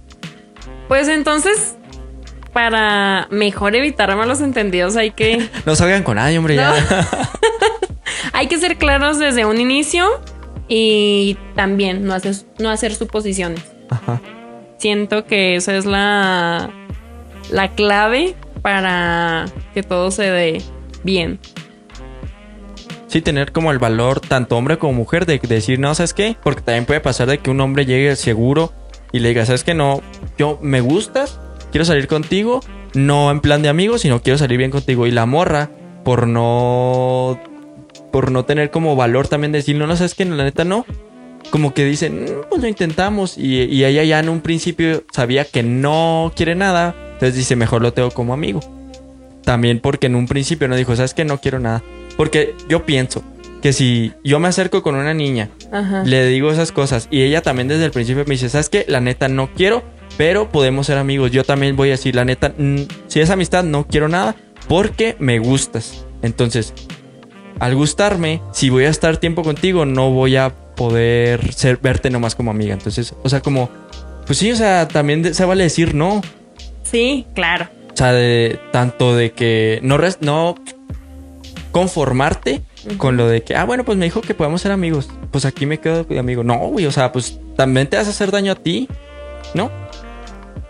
Pues 0.88 1.08
entonces, 1.08 1.76
para 2.54 3.28
mejor 3.30 3.76
evitar 3.76 4.16
malos 4.16 4.42
entendidos, 4.42 4.96
hay 4.96 5.12
que. 5.12 5.50
no 5.66 5.76
salgan 5.76 6.04
con 6.04 6.16
nadie, 6.16 6.38
hombre, 6.38 6.56
ya. 6.56 6.74
hay 8.34 8.48
que 8.48 8.58
ser 8.58 8.78
claros 8.78 9.20
desde 9.20 9.46
un 9.46 9.60
inicio 9.60 10.08
y 10.74 11.38
también 11.54 12.06
no 12.06 12.14
hacer, 12.14 12.34
no 12.58 12.70
hacer 12.70 12.96
suposiciones. 12.96 13.62
Ajá. 13.90 14.22
siento 14.78 15.26
que 15.26 15.58
esa 15.58 15.76
es 15.76 15.84
la, 15.84 16.70
la 17.52 17.76
clave 17.76 18.36
para 18.62 19.48
que 19.74 19.84
todo 19.84 20.12
se 20.12 20.24
dé 20.24 20.62
bien. 21.04 21.40
Sí, 23.08 23.22
tener 23.22 23.52
como 23.52 23.74
el 23.74 23.80
valor, 23.80 24.22
tanto 24.22 24.56
hombre 24.56 24.78
como 24.78 24.94
mujer, 24.94 25.26
de 25.26 25.40
decir, 25.40 25.78
no, 25.78 25.94
¿sabes 25.94 26.14
qué? 26.14 26.38
Porque 26.42 26.62
también 26.62 26.86
puede 26.86 27.02
pasar 27.02 27.28
de 27.28 27.40
que 27.40 27.50
un 27.50 27.60
hombre 27.60 27.86
llegue 27.86 28.16
seguro 28.16 28.72
y 29.12 29.20
le 29.20 29.28
diga, 29.28 29.46
¿sabes 29.46 29.66
qué? 29.66 29.74
No, 29.74 30.02
yo 30.38 30.58
me 30.62 30.80
gustas, 30.80 31.42
quiero 31.72 31.84
salir 31.84 32.08
contigo, 32.08 32.62
no 32.94 33.30
en 33.30 33.42
plan 33.42 33.62
de 33.62 33.68
amigos, 33.68 34.02
sino 34.02 34.22
quiero 34.22 34.38
salir 34.38 34.58
bien 34.58 34.72
contigo. 34.72 35.06
Y 35.06 35.12
la 35.12 35.26
morra, 35.26 35.70
por 36.06 36.28
no. 36.28 37.38
Por 38.12 38.32
no 38.32 38.46
tener 38.46 38.72
como 38.72 38.96
valor 38.96 39.28
también 39.28 39.52
de 39.52 39.60
decir, 39.60 39.76
no, 39.78 39.88
no, 39.88 39.96
¿sabes 39.96 40.16
qué? 40.16 40.26
La 40.26 40.44
neta 40.44 40.64
no. 40.66 40.86
Como 41.50 41.74
que 41.74 41.86
dicen, 41.86 42.24
"Mm, 42.26 42.28
pues 42.50 42.62
lo 42.62 42.68
intentamos. 42.68 43.38
Y, 43.38 43.64
y 43.64 43.84
ella 43.86 44.04
ya 44.04 44.20
en 44.20 44.30
un 44.30 44.42
principio 44.42 45.04
sabía 45.12 45.46
que 45.46 45.64
no 45.64 46.32
quiere 46.36 46.56
nada. 46.56 46.96
Entonces 47.14 47.36
dice, 47.36 47.56
mejor 47.56 47.82
lo 47.82 47.94
tengo 47.94 48.12
como 48.12 48.34
amigo. 48.34 48.60
También 49.44 49.80
porque 49.80 50.08
en 50.08 50.16
un 50.16 50.28
principio 50.28 50.68
no 50.68 50.76
dijo, 50.76 50.96
¿sabes 50.96 51.14
qué? 51.14 51.26
No 51.26 51.40
quiero 51.40 51.60
nada. 51.60 51.84
Porque 52.18 52.54
yo 52.70 52.86
pienso 52.86 53.24
que 53.62 53.74
si 53.74 54.12
yo 54.24 54.40
me 54.40 54.48
acerco 54.48 54.82
con 54.84 54.96
una 54.96 55.14
niña, 55.14 55.50
Ajá. 55.72 56.04
le 56.04 56.26
digo 56.28 56.52
esas 56.52 56.72
cosas 56.72 57.08
y 57.12 57.22
ella 57.22 57.42
también 57.42 57.68
desde 57.68 57.86
el 57.86 57.92
principio 57.92 58.24
me 58.26 58.34
dice, 58.36 58.50
¿sabes 58.50 58.70
qué? 58.70 58.86
La 58.88 59.02
neta 59.02 59.28
no 59.28 59.50
quiero, 59.54 59.84
pero 60.18 60.50
podemos 60.50 60.88
ser 60.88 60.98
amigos. 60.98 61.32
Yo 61.32 61.44
también 61.44 61.76
voy 61.76 61.90
a 61.90 61.92
decir, 61.92 62.16
la 62.16 62.26
neta, 62.26 62.54
mm, 62.58 62.78
si 63.08 63.20
es 63.20 63.30
amistad, 63.30 63.64
no 63.64 63.86
quiero 63.88 64.08
nada 64.10 64.36
porque 64.68 65.16
me 65.20 65.40
gustas. 65.40 66.06
Entonces, 66.24 66.74
al 67.62 67.76
gustarme, 67.76 68.42
si 68.52 68.70
voy 68.70 68.84
a 68.86 68.90
estar 68.90 69.18
tiempo 69.18 69.44
contigo, 69.44 69.86
no 69.86 70.10
voy 70.12 70.36
a 70.36 70.50
poder 70.76 71.54
ser, 71.54 71.78
verte 71.78 72.10
nomás 72.10 72.36
como 72.36 72.52
amiga. 72.52 72.74
Entonces, 72.74 73.14
o 73.24 73.30
sea, 73.30 73.40
como, 73.42 73.70
pues 74.26 74.40
sí, 74.40 74.52
o 74.52 74.56
sea, 74.56 74.88
también 74.88 75.34
se 75.34 75.46
vale 75.46 75.64
decir 75.64 75.94
no. 75.96 76.22
Sí, 76.84 77.26
claro. 77.36 77.70
O 77.94 77.96
sea, 77.98 78.14
de 78.14 78.60
tanto 78.72 79.16
de 79.16 79.32
que 79.32 79.80
no, 79.84 79.98
res- 79.98 80.18
no 80.22 80.56
conformarte 81.72 82.62
con 82.98 83.16
lo 83.18 83.28
de 83.28 83.44
que, 83.44 83.56
ah, 83.56 83.64
bueno, 83.66 83.84
pues 83.86 83.98
me 83.98 84.06
dijo 84.06 84.22
que 84.22 84.34
podemos 84.34 84.62
ser 84.62 84.72
amigos. 84.72 85.10
Pues 85.32 85.46
aquí 85.46 85.66
me 85.66 85.80
quedo 85.80 86.04
de 86.04 86.20
amigo. 86.20 86.44
No, 86.44 86.58
güey, 86.58 86.86
o 86.86 86.92
sea, 86.92 87.12
pues 87.12 87.40
también 87.56 87.88
te 87.88 87.98
vas 87.98 88.08
a 88.08 88.10
hacer 88.10 88.32
daño 88.32 88.52
a 88.52 88.56
ti, 88.56 88.88
¿no? 89.54 89.70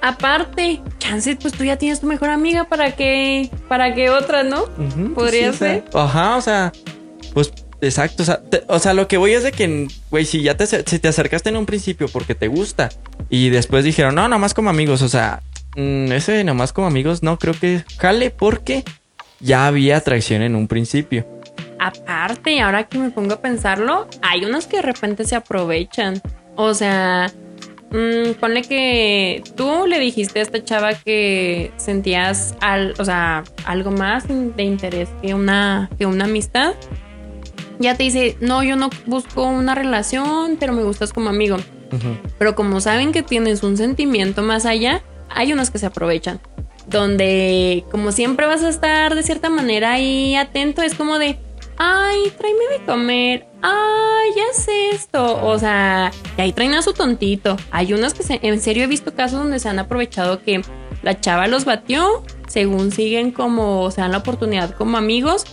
Aparte, 0.02 0.82
chance, 0.98 1.36
pues 1.36 1.54
tú 1.54 1.64
ya 1.64 1.78
tienes 1.78 2.00
tu 2.02 2.08
mejor 2.08 2.30
amiga 2.30 2.64
para 2.66 2.96
que, 2.96 3.50
para 3.68 3.94
que 3.94 4.10
otra, 4.10 4.44
¿no? 4.44 4.64
Ujú, 4.64 5.14
Podría 5.14 5.50
o 5.52 5.54
sea, 5.54 5.76
ser. 5.76 5.84
ajá, 5.94 6.38
o 6.38 6.42
sea, 6.42 6.72
pues 7.34 7.52
exacto. 7.82 8.24
O 8.24 8.26
sea, 8.26 8.42
te- 8.42 8.64
o 8.68 8.80
sea, 8.80 8.94
lo 8.94 9.08
que 9.08 9.18
voy 9.18 9.34
es 9.34 9.44
de 9.44 9.52
que, 9.52 9.88
güey, 10.10 10.26
si 10.26 10.42
ya 10.42 10.58
te, 10.58 10.66
si 10.66 11.00
te 11.00 11.08
acercaste 11.08 11.50
en 11.50 11.58
un 11.58 11.66
principio 11.66 12.08
porque 12.08 12.34
te 12.36 12.48
gusta 12.48 12.90
y 13.30 13.50
después 13.50 13.84
dijeron, 13.86 14.16
no, 14.16 14.28
nomás 14.28 14.54
como 14.54 14.70
amigos, 14.72 15.02
o 15.04 15.10
sea, 15.10 15.42
mm, 15.76 16.12
ese 16.12 16.44
nomás 16.44 16.74
como 16.74 16.88
amigos 16.88 17.22
no 17.24 17.38
creo 17.38 17.54
que 17.54 17.84
jale 17.98 18.32
porque 18.32 18.84
ya 19.40 19.68
había 19.68 19.98
atracción 19.98 20.42
en 20.42 20.56
un 20.56 20.68
principio. 20.68 21.26
Aparte, 21.80 22.60
ahora 22.62 22.84
que 22.88 22.98
me 23.00 23.10
pongo 23.12 23.34
a 23.36 23.42
pensarlo, 23.42 24.08
hay 24.22 24.46
unos 24.46 24.68
que 24.68 24.78
de 24.78 24.82
repente 24.84 25.26
se 25.26 25.36
aprovechan. 25.36 26.22
O 26.56 26.74
sea, 26.76 27.32
mm, 27.92 28.40
ponle 28.40 28.62
que 28.64 29.44
tú 29.56 29.86
le 29.88 30.00
dijiste 30.00 30.40
a 30.40 30.42
esta 30.42 30.64
chava 30.64 30.94
que 30.94 31.72
sentías 31.78 32.56
al, 32.62 32.94
o 32.98 33.06
sea, 33.06 33.44
algo 33.66 33.92
más 33.92 34.26
de 34.28 34.64
interés 34.64 35.10
que 35.22 35.34
una, 35.34 35.90
que 35.98 36.06
una 36.06 36.26
amistad. 36.26 36.74
Ya 37.80 37.96
te 37.96 38.04
dice, 38.04 38.38
no, 38.42 38.64
yo 38.64 38.76
no 38.76 38.90
busco 39.08 39.44
una 39.44 39.74
relación, 39.74 40.58
pero 40.60 40.74
me 40.74 40.84
gustas 40.84 41.14
como 41.14 41.30
amigo. 41.30 41.58
Pero 42.38 42.56
como 42.56 42.80
saben 42.80 43.12
que 43.12 43.22
tienes 43.24 43.64
un 43.64 43.76
sentimiento 43.76 44.44
más 44.44 44.66
allá, 44.66 45.02
hay 45.30 45.52
unos 45.52 45.72
que 45.72 45.80
se 45.80 45.88
aprovechan. 45.88 46.40
Donde, 46.88 47.84
como 47.92 48.12
siempre 48.12 48.46
vas 48.48 48.64
a 48.64 48.70
estar 48.70 49.16
de 49.16 49.24
cierta 49.24 49.50
manera 49.50 49.94
ahí 49.94 50.36
atento, 50.36 50.82
es 50.82 50.96
como 50.96 51.20
de, 51.20 51.38
ay, 51.84 52.32
tráeme 52.38 52.60
de 52.78 52.86
comer, 52.86 53.48
ay, 53.64 54.30
ya 54.36 54.54
sé 54.62 54.90
esto. 54.92 55.44
O 55.44 55.58
sea, 55.58 56.12
y 56.38 56.42
ahí 56.42 56.54
traen 56.54 56.76
a 56.76 56.84
su 56.84 56.94
tontito. 56.94 57.58
Hay 57.72 57.92
unos 57.94 58.14
que 58.14 58.22
se- 58.22 58.40
en 58.44 58.62
serio 58.62 58.84
he 58.84 58.88
visto 58.88 59.16
casos 59.16 59.40
donde 59.40 59.58
se 59.60 59.68
han 59.68 59.80
aprovechado 59.80 60.44
que 60.44 60.62
la 61.02 61.20
chava 61.20 61.48
los 61.48 61.66
batió, 61.66 62.24
según 62.48 62.92
siguen 62.92 63.32
como, 63.32 63.82
o 63.82 63.90
sea, 63.90 64.04
dan 64.04 64.12
la 64.12 64.18
oportunidad 64.20 64.76
como 64.76 64.98
amigos. 64.98 65.44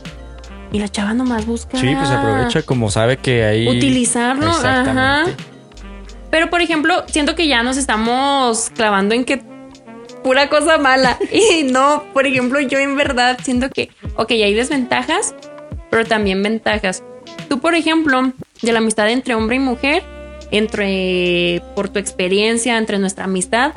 Y 0.70 0.80
la 0.80 0.88
chava 0.88 1.14
nomás 1.14 1.46
busca. 1.46 1.78
Sí, 1.78 1.94
pues 1.98 2.10
aprovecha 2.10 2.60
como 2.62 2.90
sabe 2.90 3.16
que 3.16 3.42
ahí... 3.46 3.66
Utilizarlo, 3.66 4.50
ajá. 4.50 5.24
Pero, 6.30 6.50
por 6.50 6.60
ejemplo, 6.60 7.04
siento 7.06 7.34
que 7.34 7.48
ya 7.48 7.62
nos 7.62 7.78
estamos 7.78 8.68
clavando 8.76 9.14
en 9.14 9.24
que 9.24 9.40
pura 10.22 10.50
cosa 10.50 10.76
mala. 10.76 11.16
Y 11.32 11.62
no, 11.64 12.04
por 12.12 12.26
ejemplo, 12.26 12.60
yo 12.60 12.78
en 12.78 12.96
verdad 12.98 13.38
siento 13.42 13.70
que, 13.70 13.88
ok, 14.16 14.30
hay 14.32 14.52
desventajas, 14.52 15.34
pero 15.90 16.04
también 16.04 16.42
ventajas. 16.42 17.02
Tú, 17.48 17.60
por 17.60 17.74
ejemplo, 17.74 18.32
de 18.62 18.72
la 18.72 18.78
amistad 18.78 19.10
entre 19.10 19.34
hombre 19.34 19.56
y 19.56 19.60
mujer, 19.60 20.02
entre, 20.50 21.62
por 21.74 21.88
tu 21.88 21.98
experiencia, 21.98 22.78
entre 22.78 22.98
nuestra 22.98 23.24
amistad, 23.24 23.72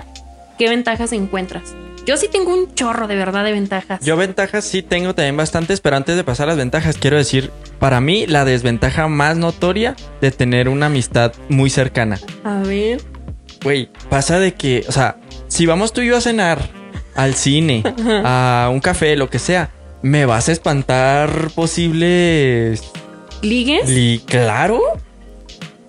¿qué 0.57 0.69
ventajas 0.69 1.11
encuentras? 1.13 1.75
Yo 2.05 2.17
sí 2.17 2.27
tengo 2.31 2.51
un 2.51 2.73
chorro 2.73 3.07
de 3.07 3.15
verdad 3.15 3.43
de 3.43 3.51
ventajas. 3.51 4.03
Yo 4.03 4.17
ventajas 4.17 4.65
sí 4.65 4.81
tengo 4.81 5.13
también 5.13 5.37
bastantes, 5.37 5.81
pero 5.81 5.97
antes 5.97 6.15
de 6.15 6.23
pasar 6.23 6.45
a 6.45 6.51
las 6.51 6.57
ventajas, 6.57 6.97
quiero 6.97 7.17
decir, 7.17 7.51
para 7.79 8.01
mí 8.01 8.25
la 8.25 8.43
desventaja 8.43 9.07
más 9.07 9.37
notoria 9.37 9.95
de 10.19 10.31
tener 10.31 10.67
una 10.67 10.87
amistad 10.87 11.33
muy 11.47 11.69
cercana. 11.69 12.19
A 12.43 12.59
ver. 12.59 13.01
Güey, 13.63 13.89
pasa 14.09 14.39
de 14.39 14.55
que, 14.55 14.83
o 14.87 14.91
sea, 14.91 15.17
si 15.47 15.67
vamos 15.67 15.93
tú 15.93 16.01
y 16.01 16.07
yo 16.07 16.17
a 16.17 16.21
cenar, 16.21 16.69
al 17.13 17.35
cine, 17.35 17.83
a 18.25 18.69
un 18.71 18.79
café, 18.79 19.15
lo 19.15 19.29
que 19.29 19.37
sea, 19.37 19.69
me 20.01 20.25
vas 20.25 20.49
a 20.49 20.51
espantar 20.51 21.51
posibles... 21.55 22.83
¿Ligues? 23.41 23.89
Y 23.89 24.19
claro, 24.19 24.79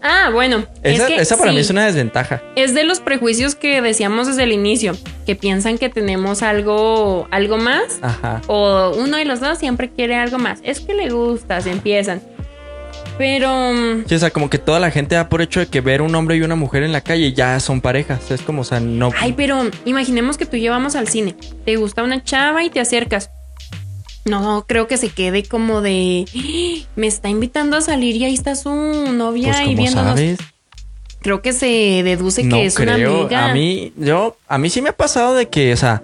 ah, 0.01 0.31
bueno. 0.33 0.64
esa, 0.83 1.03
es 1.03 1.09
que 1.09 1.16
esa 1.16 1.37
para 1.37 1.53
mí 1.53 1.59
es 1.59 1.68
una 1.68 1.85
desventaja. 1.85 2.42
Es 2.57 2.72
de 2.75 2.85
los 2.85 3.01
prejuicios 3.01 3.55
que 3.55 3.83
decíamos 3.83 4.27
desde 4.27 4.44
el 4.44 4.53
inicio, 4.53 4.96
que 5.27 5.37
piensan 5.37 5.77
que 5.77 5.90
tenemos 5.90 6.42
algo, 6.42 7.29
algo 7.31 7.59
más, 7.59 7.98
Ajá. 8.01 8.40
o 8.46 8.92
uno 8.96 9.18
de 9.18 9.27
los 9.27 9.40
dos 9.40 9.59
siempre 9.59 9.90
quiere 9.90 10.16
algo 10.16 10.38
más. 10.38 10.61
Es 10.62 10.81
que 10.81 10.94
le 10.94 11.11
gusta, 11.11 11.61
se 11.61 11.70
empiezan. 11.70 12.22
Pero 13.18 13.72
mm, 13.72 14.05
Sí, 14.07 14.14
o 14.14 14.18
sea, 14.18 14.31
como 14.31 14.48
que 14.48 14.59
toda 14.59 14.81
la 14.81 14.90
gente 14.90 15.14
da 15.14 15.29
por 15.29 15.42
hecho 15.42 15.61
de 15.61 15.66
que 15.66 15.81
ver 15.81 16.03
un 16.03 16.14
hombre 16.14 16.37
y 16.37 16.40
una 16.40 16.57
mujer 16.57 16.83
en 16.83 16.92
la 16.92 17.03
calle 17.03 17.33
ya 17.33 17.61
son 17.61 17.81
parejas. 17.81 18.31
Es 18.31 18.40
como, 18.40 18.62
o 18.62 18.64
sea, 18.64 18.81
no. 18.81 19.11
Ay, 19.18 19.35
pero 19.35 19.70
imaginemos 19.85 20.38
que 20.38 20.46
tú 20.46 20.57
llevamos 20.57 20.96
al 20.96 21.09
cine. 21.09 21.37
Te 21.64 21.77
gusta 21.77 22.03
una 22.03 22.25
chava 22.25 22.64
y 22.64 22.70
te 22.70 22.81
acercas. 22.81 23.31
No, 24.25 24.65
creo 24.69 24.87
que 24.87 24.97
se 24.99 25.09
quede 25.09 25.43
como 25.45 25.81
de. 25.81 26.25
"Ah, 26.35 26.89
Me 26.97 27.07
está 27.07 27.29
invitando 27.29 27.77
a 27.77 27.81
salir 27.81 28.17
y 28.17 28.25
ahí 28.25 28.35
está 28.35 28.55
su 28.55 28.71
novia 28.73 29.53
pues, 29.53 29.69
y 29.69 29.75
viéndonos. 29.75 30.11
sabes, 30.19 30.39
Creo 31.21 31.41
que 31.41 31.53
se 31.53 32.03
deduce 32.05 32.43
no 32.45 32.57
que 32.57 32.67
es 32.67 32.77
una 32.79 32.95
amiga. 32.95 33.51
A 33.51 33.55
mí, 33.55 33.93
yo, 33.97 34.37
a 34.49 34.59
mí 34.59 34.71
sí 34.71 34.83
me 34.83 34.89
ha 34.91 34.97
pasado 34.97 35.35
de 35.35 35.49
que, 35.49 35.73
o 35.73 35.77
sea, 35.77 36.03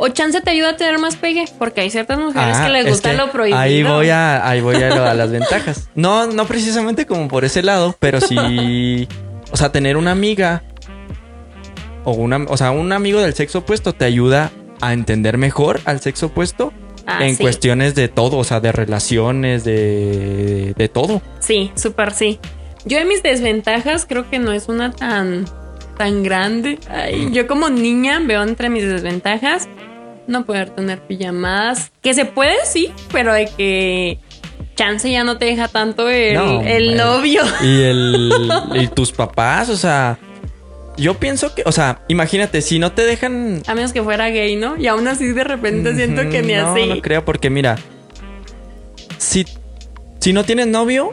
O 0.00 0.08
chance 0.08 0.40
te 0.42 0.50
ayuda 0.50 0.70
a 0.70 0.76
tener 0.76 0.98
más 0.98 1.16
pegue, 1.16 1.44
porque 1.58 1.80
hay 1.80 1.90
ciertas 1.90 2.18
mujeres 2.18 2.56
ah, 2.58 2.66
que 2.66 2.72
les 2.72 2.84
es 2.86 2.90
gusta 2.92 3.10
que 3.10 3.16
lo 3.16 3.32
prohibido. 3.32 3.58
Ahí 3.58 3.82
voy 3.82 4.10
a, 4.10 4.46
ahí 4.48 4.60
voy 4.60 4.76
a, 4.76 4.90
lo- 4.94 5.04
a 5.04 5.14
las 5.14 5.30
ventajas. 5.30 5.88
No, 5.94 6.26
no 6.26 6.46
precisamente 6.46 7.04
como 7.06 7.28
por 7.28 7.44
ese 7.44 7.62
lado, 7.62 7.96
pero 7.98 8.20
sí, 8.20 9.08
o 9.50 9.56
sea, 9.56 9.72
tener 9.72 9.96
una 9.96 10.12
amiga 10.12 10.62
o 12.04 12.12
una, 12.12 12.36
o 12.48 12.56
sea, 12.56 12.70
un 12.70 12.92
amigo 12.92 13.20
del 13.20 13.34
sexo 13.34 13.58
opuesto 13.58 13.92
te 13.94 14.04
ayuda 14.04 14.52
a 14.80 14.92
entender 14.92 15.38
mejor 15.38 15.80
al 15.84 16.00
sexo 16.00 16.26
opuesto 16.26 16.72
Ah, 17.10 17.24
en 17.26 17.36
sí. 17.36 17.42
cuestiones 17.42 17.94
de 17.94 18.08
todo, 18.08 18.36
o 18.36 18.44
sea, 18.44 18.60
de 18.60 18.70
relaciones, 18.70 19.64
de, 19.64 20.74
de 20.76 20.88
todo. 20.90 21.22
Sí, 21.40 21.72
súper 21.74 22.12
sí. 22.12 22.38
Yo 22.84 22.98
en 22.98 23.08
mis 23.08 23.22
desventajas 23.22 24.04
creo 24.06 24.28
que 24.28 24.38
no 24.38 24.52
es 24.52 24.68
una 24.68 24.90
tan, 24.92 25.46
tan 25.96 26.22
grande. 26.22 26.78
Ay, 26.90 27.30
yo 27.32 27.46
como 27.46 27.70
niña 27.70 28.20
veo 28.22 28.42
entre 28.42 28.68
mis 28.68 28.84
desventajas 28.84 29.70
no 30.26 30.44
poder 30.44 30.68
tener 30.68 31.00
pijamadas. 31.00 31.92
Que 32.02 32.12
se 32.12 32.26
puede, 32.26 32.56
sí, 32.66 32.92
pero 33.10 33.32
de 33.32 33.48
que 33.56 34.18
chance 34.74 35.10
ya 35.10 35.24
no 35.24 35.38
te 35.38 35.46
deja 35.46 35.66
tanto 35.68 36.10
el, 36.10 36.34
No, 36.34 36.60
el 36.60 36.94
novio. 36.94 37.40
Y 37.62 37.82
el 37.84 38.32
y 38.74 38.86
tus 38.88 39.12
papás, 39.12 39.70
o 39.70 39.76
sea, 39.78 40.18
yo 40.98 41.14
pienso 41.14 41.54
que, 41.54 41.62
o 41.64 41.72
sea, 41.72 42.02
imagínate, 42.08 42.60
si 42.60 42.78
no 42.78 42.92
te 42.92 43.02
dejan 43.02 43.62
A 43.66 43.74
menos 43.74 43.92
que 43.92 44.02
fuera 44.02 44.28
gay, 44.28 44.56
¿no? 44.56 44.76
Y 44.76 44.86
aún 44.86 45.06
así 45.08 45.28
de 45.28 45.44
repente 45.44 45.94
siento 45.94 46.28
que 46.28 46.42
ni 46.42 46.54
no, 46.54 46.72
así. 46.72 46.86
No 46.86 47.00
creo, 47.00 47.24
porque 47.24 47.50
mira, 47.50 47.78
si, 49.18 49.46
si 50.18 50.32
no 50.32 50.44
tienes 50.44 50.66
novio 50.66 51.10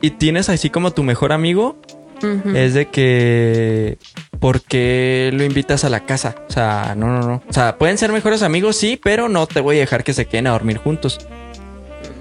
y 0.00 0.10
tienes 0.10 0.48
así 0.48 0.70
como 0.70 0.92
tu 0.92 1.02
mejor 1.02 1.32
amigo, 1.32 1.80
es 2.54 2.74
de 2.74 2.88
que. 2.88 3.98
¿Por 4.40 4.62
qué 4.62 5.30
lo 5.32 5.42
invitas 5.44 5.84
a 5.84 5.88
la 5.88 6.06
casa? 6.06 6.36
O 6.48 6.52
sea, 6.52 6.94
no, 6.96 7.08
no, 7.08 7.26
no. 7.26 7.42
O 7.48 7.52
sea, 7.52 7.76
pueden 7.76 7.98
ser 7.98 8.12
mejores 8.12 8.42
amigos, 8.42 8.76
sí, 8.76 8.98
pero 9.02 9.28
no 9.28 9.46
te 9.46 9.60
voy 9.60 9.76
a 9.76 9.80
dejar 9.80 10.04
que 10.04 10.12
se 10.12 10.26
queden 10.26 10.46
a 10.46 10.50
dormir 10.50 10.78
juntos. 10.78 11.18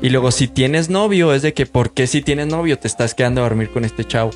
Y 0.02 0.10
luego, 0.10 0.32
si 0.32 0.48
tienes 0.48 0.90
novio, 0.90 1.34
es 1.34 1.42
de 1.44 1.54
que, 1.54 1.66
¿por 1.66 1.94
qué 1.94 2.08
si 2.08 2.22
tienes 2.22 2.48
novio 2.48 2.78
te 2.80 2.88
estás 2.88 3.14
quedando 3.14 3.42
a 3.42 3.44
dormir 3.44 3.70
con 3.70 3.86
este 3.86 4.04
chavo? 4.04 4.32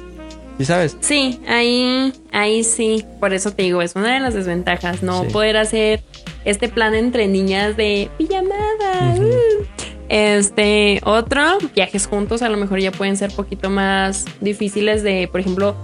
¿Sí 0.57 0.65
sabes? 0.65 0.97
Sí, 0.99 1.39
ahí, 1.47 2.13
ahí 2.31 2.63
sí. 2.63 3.03
Por 3.19 3.33
eso 3.33 3.51
te 3.51 3.63
digo, 3.63 3.81
es 3.81 3.95
una 3.95 4.13
de 4.13 4.19
las 4.19 4.33
desventajas, 4.33 5.01
no 5.01 5.23
Sí. 5.23 5.29
poder 5.31 5.57
hacer 5.57 6.03
este 6.45 6.69
plan 6.69 6.93
entre 6.93 7.27
niñas 7.27 7.75
de 7.77 8.09
pijamada. 8.17 9.15
Uh. 9.17 9.65
Este, 10.09 11.01
otro, 11.05 11.41
viajes 11.73 12.05
juntos 12.05 12.41
a 12.41 12.49
lo 12.49 12.57
mejor 12.57 12.79
ya 12.79 12.91
pueden 12.91 13.15
ser 13.15 13.31
poquito 13.31 13.69
más 13.69 14.25
difíciles 14.41 15.03
de, 15.03 15.29
por 15.31 15.39
ejemplo, 15.39 15.75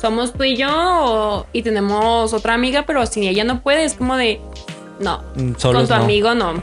somos 0.00 0.32
tú 0.32 0.42
y 0.42 0.56
yo 0.56 0.68
o- 0.70 1.46
y 1.52 1.62
tenemos 1.62 2.32
otra 2.34 2.54
amiga, 2.54 2.84
pero 2.84 3.06
si 3.06 3.28
ella 3.28 3.44
no 3.44 3.62
puede, 3.62 3.84
es 3.84 3.94
como 3.94 4.16
de, 4.16 4.40
no, 5.00 5.22
Mm, 5.34 5.52
Solos 5.58 5.82
con 5.82 5.88
tu 5.88 5.94
no. 5.94 6.04
amigo 6.04 6.34
no, 6.34 6.54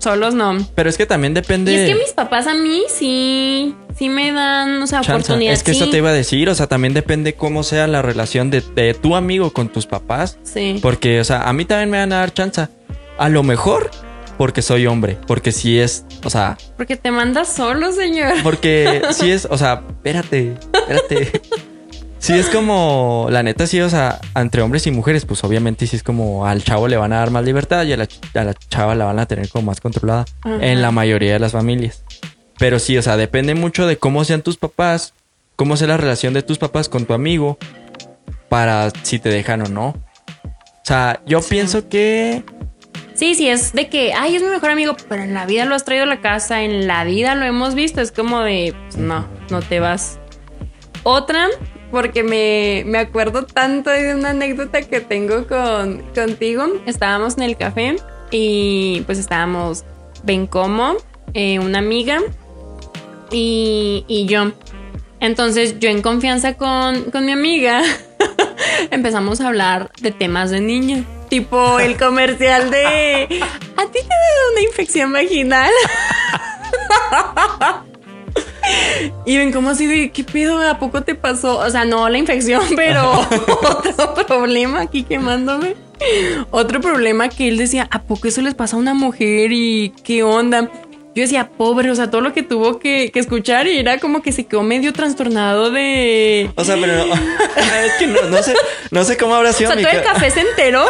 solos 0.00 0.34
no. 0.34 0.56
Pero 0.74 0.88
es 0.88 0.96
que 0.96 1.06
también 1.06 1.34
depende. 1.34 1.72
Y 1.72 1.74
es 1.76 1.88
que 1.88 1.94
mis 1.94 2.12
papás 2.12 2.46
a 2.46 2.54
mí 2.54 2.82
sí, 2.88 3.74
sí 3.96 4.08
me 4.08 4.32
dan, 4.32 4.82
o 4.82 4.86
sea, 4.86 5.00
Chanza. 5.00 5.14
oportunidad. 5.32 5.52
Es 5.52 5.62
que 5.62 5.72
sí. 5.74 5.82
eso 5.82 5.90
te 5.90 5.98
iba 5.98 6.10
a 6.10 6.14
decir, 6.14 6.48
o 6.48 6.54
sea, 6.54 6.66
también 6.66 6.94
depende 6.94 7.34
cómo 7.34 7.62
sea 7.62 7.86
la 7.86 8.00
relación 8.02 8.50
de, 8.50 8.62
de 8.74 8.94
tu 8.94 9.16
amigo 9.16 9.52
con 9.52 9.68
tus 9.68 9.86
papás. 9.86 10.38
Sí. 10.42 10.78
Porque, 10.82 11.20
o 11.20 11.24
sea, 11.24 11.42
a 11.48 11.52
mí 11.52 11.64
también 11.64 11.90
me 11.90 11.98
van 11.98 12.12
a 12.12 12.16
dar 12.20 12.32
chanza. 12.32 12.70
A 13.18 13.28
lo 13.28 13.42
mejor 13.42 13.90
porque 14.38 14.62
soy 14.62 14.86
hombre. 14.86 15.16
Porque 15.26 15.52
si 15.52 15.78
es, 15.78 16.04
o 16.24 16.30
sea, 16.30 16.56
Porque 16.76 16.96
te 16.96 17.10
mandas 17.10 17.48
solo, 17.54 17.92
señor. 17.92 18.32
porque 18.42 19.02
si 19.12 19.30
es, 19.30 19.46
o 19.50 19.56
sea, 19.58 19.82
espérate, 19.88 20.54
espérate. 20.72 21.42
Si 22.24 22.32
es 22.32 22.48
como, 22.48 23.26
la 23.28 23.42
neta, 23.42 23.66
sí, 23.66 23.82
o 23.82 23.90
sea, 23.90 24.18
entre 24.34 24.62
hombres 24.62 24.86
y 24.86 24.90
mujeres, 24.90 25.26
pues 25.26 25.44
obviamente 25.44 25.86
sí 25.86 25.94
es 25.94 26.02
como 26.02 26.46
al 26.46 26.64
chavo 26.64 26.88
le 26.88 26.96
van 26.96 27.12
a 27.12 27.18
dar 27.18 27.30
más 27.30 27.44
libertad 27.44 27.84
y 27.84 27.92
a 27.92 27.98
la, 27.98 28.08
a 28.32 28.44
la 28.44 28.54
chava 28.54 28.94
la 28.94 29.04
van 29.04 29.18
a 29.18 29.26
tener 29.26 29.50
como 29.50 29.66
más 29.66 29.82
controlada 29.82 30.24
Ajá. 30.40 30.56
en 30.62 30.80
la 30.80 30.90
mayoría 30.90 31.34
de 31.34 31.38
las 31.38 31.52
familias. 31.52 32.02
Pero 32.58 32.78
sí, 32.78 32.96
o 32.96 33.02
sea, 33.02 33.18
depende 33.18 33.54
mucho 33.54 33.86
de 33.86 33.98
cómo 33.98 34.24
sean 34.24 34.40
tus 34.40 34.56
papás, 34.56 35.12
cómo 35.54 35.76
sea 35.76 35.86
la 35.86 35.98
relación 35.98 36.32
de 36.32 36.42
tus 36.42 36.56
papás 36.56 36.88
con 36.88 37.04
tu 37.04 37.12
amigo, 37.12 37.58
para 38.48 38.88
si 39.02 39.18
te 39.18 39.28
dejan 39.28 39.60
o 39.60 39.68
no. 39.68 39.88
O 39.88 40.82
sea, 40.82 41.20
yo 41.26 41.42
pienso 41.42 41.90
que 41.90 42.42
Sí, 43.12 43.34
sí, 43.34 43.50
es 43.50 43.74
de 43.74 43.90
que, 43.90 44.14
ay, 44.14 44.36
es 44.36 44.42
mi 44.42 44.48
mejor 44.48 44.70
amigo, 44.70 44.96
pero 45.10 45.22
en 45.22 45.34
la 45.34 45.44
vida 45.44 45.66
lo 45.66 45.74
has 45.74 45.84
traído 45.84 46.04
a 46.04 46.06
la 46.06 46.22
casa, 46.22 46.62
en 46.62 46.86
la 46.86 47.04
vida 47.04 47.34
lo 47.34 47.44
hemos 47.44 47.74
visto, 47.74 48.00
es 48.00 48.12
como 48.12 48.40
de, 48.40 48.74
pues, 48.84 48.96
no, 48.96 49.28
no 49.50 49.60
te 49.60 49.78
vas. 49.78 50.18
Otra, 51.02 51.48
porque 51.94 52.24
me, 52.24 52.82
me 52.86 52.98
acuerdo 52.98 53.46
tanto 53.46 53.88
de 53.88 54.16
una 54.16 54.30
anécdota 54.30 54.82
que 54.82 55.00
tengo 55.00 55.46
con, 55.46 56.02
contigo, 56.12 56.64
estábamos 56.86 57.36
en 57.36 57.44
el 57.44 57.56
café 57.56 57.94
y 58.32 59.02
pues 59.06 59.18
estábamos 59.20 59.84
Bencomo, 60.24 60.96
eh, 61.34 61.60
una 61.60 61.78
amiga 61.78 62.18
y, 63.30 64.04
y 64.08 64.26
yo. 64.26 64.50
Entonces 65.20 65.78
yo 65.78 65.88
en 65.88 66.02
confianza 66.02 66.54
con, 66.54 67.12
con 67.12 67.26
mi 67.26 67.32
amiga 67.32 67.82
empezamos 68.90 69.40
a 69.40 69.46
hablar 69.46 69.92
de 70.02 70.10
temas 70.10 70.50
de 70.50 70.60
niña. 70.60 71.04
Tipo 71.28 71.78
el 71.78 71.96
comercial 71.98 72.72
de 72.72 73.40
¿A 73.76 73.86
ti 73.86 73.98
te 74.00 74.08
da 74.08 74.50
una 74.52 74.62
infección 74.62 75.12
vaginal? 75.12 75.70
Y 79.26 79.36
ven 79.38 79.52
como 79.52 79.70
así 79.70 79.86
de 79.86 80.10
¿qué 80.10 80.24
pedo? 80.24 80.60
¿A 80.60 80.78
poco 80.78 81.02
te 81.02 81.14
pasó? 81.14 81.58
O 81.58 81.70
sea, 81.70 81.84
no 81.84 82.08
la 82.08 82.18
infección, 82.18 82.62
pero 82.76 83.26
otro 83.98 84.26
problema 84.26 84.80
aquí 84.82 85.02
quemándome. 85.02 85.76
Otro 86.50 86.80
problema 86.80 87.28
que 87.28 87.48
él 87.48 87.56
decía, 87.56 87.88
¿a 87.90 88.02
poco 88.02 88.28
eso 88.28 88.42
les 88.42 88.54
pasa 88.54 88.76
a 88.76 88.78
una 88.78 88.94
mujer? 88.94 89.52
¿Y 89.52 89.92
qué 90.04 90.22
onda? 90.22 90.70
Yo 91.14 91.22
decía, 91.22 91.48
pobre, 91.48 91.90
o 91.90 91.94
sea, 91.94 92.10
todo 92.10 92.20
lo 92.20 92.32
que 92.32 92.42
tuvo 92.42 92.78
que, 92.80 93.10
que 93.12 93.20
escuchar 93.20 93.68
y 93.68 93.78
era 93.78 93.98
como 93.98 94.20
que 94.20 94.32
se 94.32 94.44
quedó 94.46 94.64
medio 94.64 94.92
trastornado 94.92 95.70
de... 95.70 96.50
O 96.56 96.64
sea, 96.64 96.76
pero 96.80 97.06
no, 97.06 97.14
es 97.84 97.92
que 98.00 98.06
no, 98.08 98.20
no 98.28 98.42
sé, 98.42 98.54
no 98.90 99.04
sé 99.04 99.16
cómo 99.16 99.34
habrá 99.36 99.50
O 99.50 99.52
sido 99.52 99.70
sea, 99.70 99.76
mi 99.76 99.82
todo 99.84 99.92
el 99.92 100.02
ca- 100.02 100.14
café 100.14 100.30
se 100.32 100.40
enteró. 100.40 100.84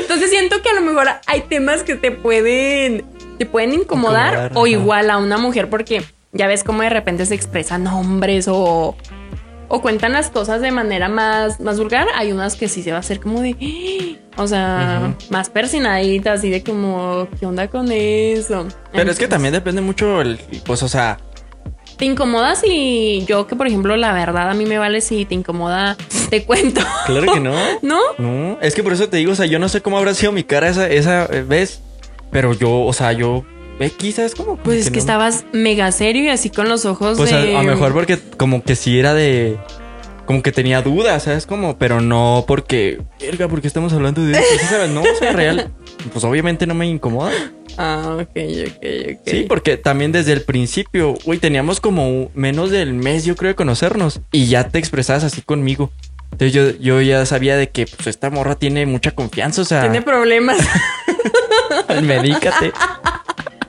Entonces 0.00 0.30
siento 0.30 0.62
que 0.62 0.68
a 0.68 0.74
lo 0.74 0.80
mejor 0.82 1.08
hay 1.26 1.42
temas 1.42 1.82
que 1.82 1.94
te 1.96 2.10
pueden, 2.10 3.04
te 3.42 3.46
pueden 3.46 3.72
incomodar, 3.74 4.34
Incomodar, 4.34 4.52
o 4.54 4.60
ajá. 4.60 4.68
igual 4.68 5.10
a 5.10 5.18
una 5.18 5.36
mujer 5.36 5.68
porque 5.68 6.04
ya 6.30 6.46
ves 6.46 6.62
cómo 6.62 6.82
de 6.82 6.90
repente 6.90 7.26
se 7.26 7.34
expresan 7.34 7.82
nombres 7.82 8.46
o, 8.46 8.94
o 9.66 9.82
cuentan 9.82 10.12
las 10.12 10.30
cosas 10.30 10.60
de 10.60 10.70
manera 10.70 11.08
más, 11.08 11.58
más 11.58 11.80
vulgar. 11.80 12.06
Hay 12.14 12.30
unas 12.30 12.54
que 12.54 12.68
sí 12.68 12.84
se 12.84 12.92
va 12.92 12.98
a 12.98 13.00
hacer 13.00 13.18
como 13.18 13.40
de, 13.40 13.56
¡Ah! 14.36 14.42
o 14.42 14.46
sea, 14.46 15.16
más 15.30 15.50
persinaditas, 15.50 16.38
así 16.38 16.50
de 16.50 16.62
como, 16.62 17.26
¿qué 17.40 17.44
onda 17.46 17.66
con 17.66 17.90
eso? 17.90 18.68
Pero 18.92 19.10
es 19.10 19.18
que 19.18 19.26
también 19.26 19.52
depende 19.52 19.80
mucho 19.80 20.20
el, 20.20 20.38
pues, 20.64 20.84
o 20.84 20.88
sea, 20.88 21.18
¿Te 21.98 22.06
incomoda 22.06 22.54
si 22.56 23.24
yo 23.28 23.46
que 23.46 23.54
por 23.54 23.66
ejemplo 23.66 23.96
la 23.96 24.12
verdad 24.12 24.50
a 24.50 24.54
mí 24.54 24.66
me 24.66 24.78
vale 24.78 25.00
si 25.00 25.24
te 25.24 25.34
incomoda, 25.34 25.96
te 26.30 26.44
cuento? 26.44 26.80
claro 27.06 27.32
que 27.32 27.40
no. 27.40 27.54
¿No? 27.82 28.00
No, 28.18 28.58
es 28.60 28.74
que 28.74 28.82
por 28.82 28.92
eso 28.92 29.08
te 29.08 29.18
digo, 29.18 29.32
o 29.32 29.34
sea, 29.36 29.46
yo 29.46 29.58
no 29.58 29.68
sé 29.68 29.82
cómo 29.82 29.98
habrá 29.98 30.14
sido 30.14 30.32
mi 30.32 30.42
cara 30.42 30.68
esa, 30.68 30.88
esa 30.88 31.26
eh, 31.26 31.42
vez, 31.42 31.80
pero 32.32 32.54
yo, 32.54 32.80
o 32.80 32.92
sea, 32.92 33.12
yo, 33.12 33.44
eh, 33.78 33.90
quizás 33.96 34.34
como... 34.34 34.56
Pues 34.56 34.78
es 34.80 34.84
que 34.86 34.96
no- 34.96 34.98
estabas 35.00 35.44
mega 35.52 35.92
serio 35.92 36.24
y 36.24 36.28
así 36.28 36.50
con 36.50 36.68
los 36.68 36.84
ojos 36.84 37.16
Pues 37.18 37.32
a, 37.32 37.40
de... 37.40 37.56
a 37.56 37.62
lo 37.62 37.70
mejor 37.70 37.92
porque 37.92 38.18
como 38.36 38.62
que 38.64 38.74
sí 38.74 38.98
era 38.98 39.14
de... 39.14 39.56
Como 40.26 40.42
que 40.42 40.52
tenía 40.52 40.82
dudas, 40.82 41.24
¿sabes? 41.24 41.46
Como, 41.46 41.76
pero 41.78 42.00
no 42.00 42.44
porque... 42.46 43.00
Verga, 43.20 43.48
¿por 43.48 43.60
qué 43.60 43.66
estamos 43.66 43.92
hablando 43.92 44.22
de 44.24 44.32
eso? 44.32 44.42
¿Sí 44.60 44.66
sabes? 44.66 44.88
No, 44.90 45.02
o 45.02 45.14
sea, 45.18 45.32
real. 45.32 45.72
Pues 46.12 46.24
obviamente 46.24 46.66
no 46.66 46.74
me 46.74 46.86
incomoda. 46.86 47.32
Ah, 47.76 48.16
ok, 48.20 48.28
ok, 48.30 48.84
ok. 49.14 49.20
Sí, 49.26 49.44
porque 49.48 49.76
también 49.76 50.12
desde 50.12 50.32
el 50.32 50.42
principio, 50.42 51.14
güey, 51.24 51.38
teníamos 51.38 51.80
como 51.80 52.30
menos 52.34 52.70
del 52.70 52.94
mes, 52.94 53.24
yo 53.24 53.34
creo, 53.34 53.48
de 53.48 53.54
conocernos. 53.56 54.20
Y 54.30 54.46
ya 54.46 54.68
te 54.68 54.78
expresabas 54.78 55.24
así 55.24 55.42
conmigo. 55.42 55.90
Entonces 56.30 56.52
yo, 56.52 56.70
yo 56.80 57.00
ya 57.02 57.26
sabía 57.26 57.56
de 57.56 57.70
que 57.70 57.86
pues 57.86 58.06
esta 58.06 58.30
morra 58.30 58.54
tiene 58.54 58.86
mucha 58.86 59.10
confianza, 59.10 59.60
o 59.60 59.64
sea, 59.64 59.82
Tiene 59.82 60.02
problemas. 60.02 60.58
medícate. 62.02 62.72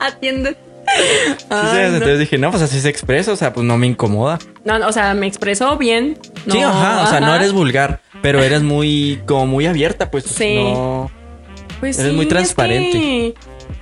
Atiende. 0.00 0.56
Sí, 0.86 1.44
Ay, 1.50 1.66
¿sabes? 1.66 1.90
no. 1.90 1.96
Entonces 1.96 2.18
dije, 2.18 2.38
no, 2.38 2.50
pues 2.50 2.62
así 2.62 2.80
se 2.80 2.88
expresa, 2.88 3.32
o 3.32 3.36
sea, 3.36 3.52
pues 3.52 3.66
no 3.66 3.78
me 3.78 3.86
incomoda. 3.86 4.38
No, 4.64 4.78
no, 4.78 4.88
o 4.88 4.92
sea, 4.92 5.14
me 5.14 5.26
expreso 5.26 5.76
bien. 5.78 6.18
sí, 6.50 6.60
ajá, 6.60 7.02
o 7.04 7.06
sea, 7.06 7.20
no 7.20 7.34
eres 7.34 7.52
vulgar, 7.52 8.00
pero 8.22 8.42
eres 8.42 8.62
muy, 8.62 9.20
como 9.26 9.46
muy 9.46 9.66
abierta, 9.66 10.10
pues. 10.10 10.24
Sí. 10.24 10.56
No. 10.56 11.10
Pues 11.80 11.98
eres 11.98 12.10
sí, 12.10 12.16
muy 12.16 12.24
es 12.24 12.28
transparente. 12.28 12.98
que 12.98 13.34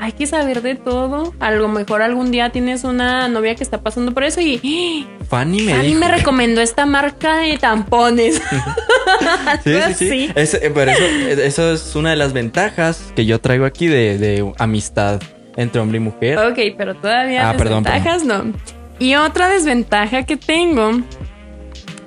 hay 0.02 0.12
que 0.12 0.26
saber 0.26 0.62
de 0.62 0.74
todo. 0.74 1.32
A 1.38 1.52
lo 1.52 1.68
mejor 1.68 2.02
algún 2.02 2.30
día 2.32 2.50
tienes 2.50 2.82
una 2.82 3.28
novia 3.28 3.54
que 3.54 3.62
está 3.62 3.82
pasando 3.82 4.12
por 4.12 4.24
eso 4.24 4.40
y 4.40 5.06
Fanny 5.28 5.62
me 5.62 5.78
dijo. 5.78 6.00
me 6.00 6.08
recomendó 6.08 6.60
esta 6.60 6.86
marca 6.86 7.36
de 7.36 7.56
tampones. 7.58 8.42
Sí, 9.64 9.74
sí, 9.94 10.08
sí. 10.08 10.30
Es- 10.34 10.54
eh, 10.54 10.70
pero 10.74 10.90
eso, 10.90 11.02
eh, 11.04 11.46
eso 11.46 11.72
es 11.72 11.94
una 11.94 12.10
de 12.10 12.16
las 12.16 12.32
ventajas 12.32 13.12
que 13.14 13.26
yo 13.26 13.40
traigo 13.40 13.64
aquí 13.64 13.86
de, 13.86 14.18
de 14.18 14.52
amistad 14.58 15.20
entre 15.56 15.80
hombre 15.80 15.98
y 15.98 16.00
mujer. 16.00 16.38
Ok, 16.38 16.58
pero 16.76 16.94
todavía 16.96 17.48
Ah, 17.50 17.54
perdón, 17.56 17.84
desventajas 17.84 18.24
no. 18.24 18.52
Y 18.98 19.14
otra 19.16 19.48
desventaja 19.48 20.24
que 20.24 20.36
tengo 20.36 21.00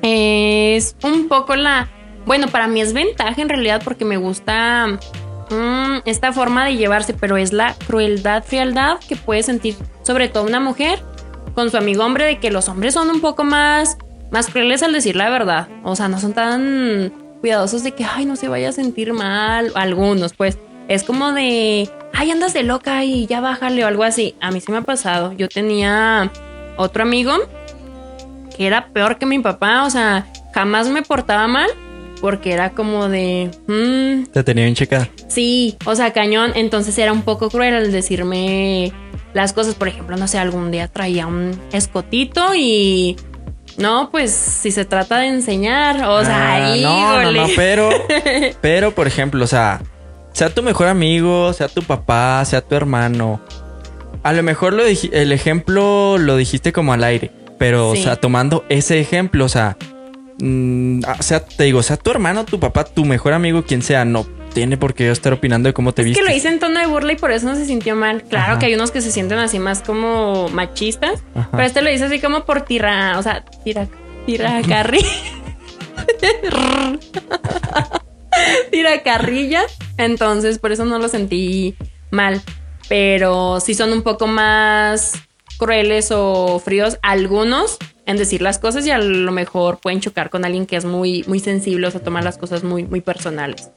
es 0.01 0.95
un 1.03 1.27
poco 1.27 1.55
la... 1.55 1.89
Bueno, 2.25 2.47
para 2.47 2.67
mí 2.67 2.81
es 2.81 2.93
ventaja 2.93 3.41
en 3.41 3.49
realidad 3.49 3.81
porque 3.84 4.03
me 4.05 4.17
gusta 4.17 4.97
mm, 5.49 5.99
esta 6.05 6.31
forma 6.34 6.65
de 6.65 6.77
llevarse, 6.77 7.13
pero 7.13 7.38
es 7.38 7.53
la 7.53 7.75
crueldad, 7.88 8.43
frialdad 8.43 8.97
que 9.08 9.15
puede 9.15 9.43
sentir 9.43 9.75
sobre 10.03 10.27
todo 10.29 10.43
una 10.43 10.60
mujer 10.60 10.99
con 11.53 11.71
su 11.71 11.77
amigo 11.77 12.03
hombre 12.03 12.25
de 12.25 12.39
que 12.39 12.51
los 12.51 12.69
hombres 12.69 12.93
son 12.93 13.10
un 13.10 13.21
poco 13.21 13.43
más, 13.43 13.97
más 14.31 14.47
crueles 14.47 14.84
al 14.84 14.93
decir 14.93 15.15
la 15.15 15.29
verdad. 15.29 15.67
O 15.84 15.95
sea, 15.95 16.08
no 16.08 16.19
son 16.19 16.34
tan 16.34 17.13
cuidadosos 17.41 17.84
de 17.84 17.93
que, 17.93 18.05
ay, 18.05 18.25
no 18.25 18.36
se 18.36 18.47
vaya 18.47 18.69
a 18.69 18.73
sentir 18.73 19.13
mal. 19.13 19.71
Algunos, 19.75 20.34
pues, 20.34 20.58
es 20.88 21.03
como 21.03 21.31
de, 21.31 21.89
ay, 22.13 22.31
andas 22.31 22.53
de 22.53 22.63
loca 22.63 23.03
y 23.05 23.25
ya 23.25 23.39
bájale 23.39 23.84
o 23.84 23.88
algo 23.88 24.03
así. 24.03 24.36
A 24.41 24.51
mí 24.51 24.60
sí 24.60 24.71
me 24.71 24.79
ha 24.79 24.81
pasado. 24.81 25.31
Yo 25.34 25.47
tenía 25.47 26.31
otro 26.77 27.03
amigo 27.03 27.34
que 28.55 28.67
era 28.67 28.88
peor 28.88 29.17
que 29.17 29.25
mi 29.25 29.39
papá. 29.39 29.86
O 29.86 29.89
sea, 29.89 30.27
jamás 30.53 30.89
me 30.89 31.01
portaba 31.03 31.47
mal 31.47 31.69
porque 32.25 32.53
era 32.53 32.71
como 32.71 33.07
de, 33.07 33.51
"Mm, 33.67 34.31
Te 34.31 34.43
tenía 34.43 34.63
bien 34.63 34.73
checada. 34.73 35.07
Sí, 35.27 35.77
o 35.85 35.93
sea, 35.93 36.11
cañón. 36.11 36.53
Entonces 36.55 36.97
era 36.97 37.13
un 37.13 37.21
poco 37.21 37.51
cruel 37.51 37.75
al 37.75 37.91
decirme 37.91 38.91
las 39.35 39.53
cosas. 39.53 39.75
Por 39.75 39.88
ejemplo, 39.89 40.17
no 40.17 40.27
sé, 40.27 40.39
algún 40.39 40.71
día 40.71 40.88
traía 40.88 41.27
un 41.27 41.51
escotito 41.71 42.55
y. 42.55 43.15
No, 43.77 44.09
pues 44.09 44.31
si 44.31 44.71
se 44.71 44.85
trata 44.85 45.19
de 45.19 45.27
enseñar, 45.27 45.97
o 46.03 46.23
sea, 46.25 46.35
Ah, 46.35 46.71
ahí, 46.73 46.81
no, 46.81 47.21
no, 47.21 47.31
no, 47.31 47.45
pero, 47.55 47.89
pero, 48.61 48.95
por 48.95 49.05
ejemplo, 49.05 49.43
o 49.43 49.47
sea, 49.47 49.81
sea 50.33 50.49
tu 50.49 50.63
mejor 50.63 50.88
amigo, 50.88 51.53
sea 51.53 51.67
tu 51.67 51.83
papá, 51.83 52.43
sea 52.45 52.61
tu 52.61 52.73
hermano. 52.73 53.39
A 54.23 54.33
lo 54.33 54.41
mejor 54.41 54.73
lo 54.73 54.81
el 54.85 55.31
ejemplo 55.31 56.17
lo 56.17 56.38
dijiste 56.38 56.73
como 56.73 56.91
al 56.91 57.03
aire, 57.03 57.29
pero, 57.59 57.93
Sí. 57.93 57.99
o 57.99 58.03
sea, 58.03 58.15
tomando 58.15 58.65
ese 58.69 58.99
ejemplo, 58.99 59.45
o 59.45 59.49
sea, 59.49 59.77
mm, 60.39 61.01
ah, 61.07 61.21
sea, 61.21 61.45
te 61.45 61.63
digo, 61.65 61.81
sea 61.83 61.97
tu 61.97 62.11
hermano, 62.11 62.45
tu 62.45 62.59
papá, 62.59 62.83
tu 62.85 63.05
mejor 63.05 63.33
amigo, 63.33 63.63
quien 63.63 63.81
sea, 63.81 64.05
no, 64.05 64.25
tiene 64.53 64.77
por 64.77 64.93
qué 64.93 65.11
estar 65.11 65.33
opinando 65.33 65.67
de 65.67 65.73
cómo 65.73 65.91
te 65.93 66.01
Es 66.01 66.07
viste. 66.07 66.21
que 66.23 66.29
lo 66.29 66.35
hice 66.35 66.47
en 66.49 66.59
tono 66.59 66.79
de 66.79 66.87
burla 66.87 67.13
y 67.13 67.15
por 67.17 67.31
eso 67.31 67.45
no 67.47 67.55
se 67.55 67.65
sintió 67.65 67.95
mal. 67.95 68.23
Claro 68.23 68.53
Ajá. 68.53 68.59
que 68.59 68.67
hay 68.67 68.75
unos 68.75 68.91
que 68.91 69.01
se 69.01 69.11
sienten 69.11 69.37
así 69.39 69.59
más 69.59 69.81
como 69.81 70.47
machistas, 70.49 71.23
Ajá. 71.35 71.49
pero 71.51 71.63
este 71.63 71.81
lo 71.81 71.91
hice 71.91 72.05
así 72.05 72.19
como 72.19 72.45
por 72.45 72.61
tira, 72.61 73.17
o 73.19 73.23
sea, 73.23 73.43
tira, 73.63 73.87
tira 74.25 74.61
carri. 74.67 74.99
tira 78.71 79.01
carrilla. 79.03 79.63
Entonces, 79.97 80.59
por 80.59 80.71
eso 80.71 80.85
no 80.85 80.99
lo 80.99 81.07
sentí 81.09 81.75
mal. 82.11 82.41
Pero 82.87 83.59
sí 83.59 83.73
son 83.73 83.91
un 83.93 84.03
poco 84.03 84.27
más 84.27 85.13
crueles 85.57 86.11
o 86.11 86.59
fríos 86.59 86.97
algunos 87.01 87.77
en 88.05 88.17
decir 88.17 88.41
las 88.41 88.59
cosas 88.59 88.85
y 88.85 88.91
a 88.91 88.97
lo 88.97 89.31
mejor 89.31 89.79
pueden 89.79 89.99
chocar 89.99 90.29
con 90.29 90.45
alguien 90.45 90.65
que 90.65 90.75
es 90.75 90.85
muy, 90.85 91.23
muy 91.27 91.39
sensible 91.39 91.87
o 91.87 91.91
sea, 91.91 92.01
tomar 92.01 92.23
las 92.23 92.37
cosas 92.37 92.63
muy, 92.63 92.83
muy 92.83 93.01
personales 93.01 93.71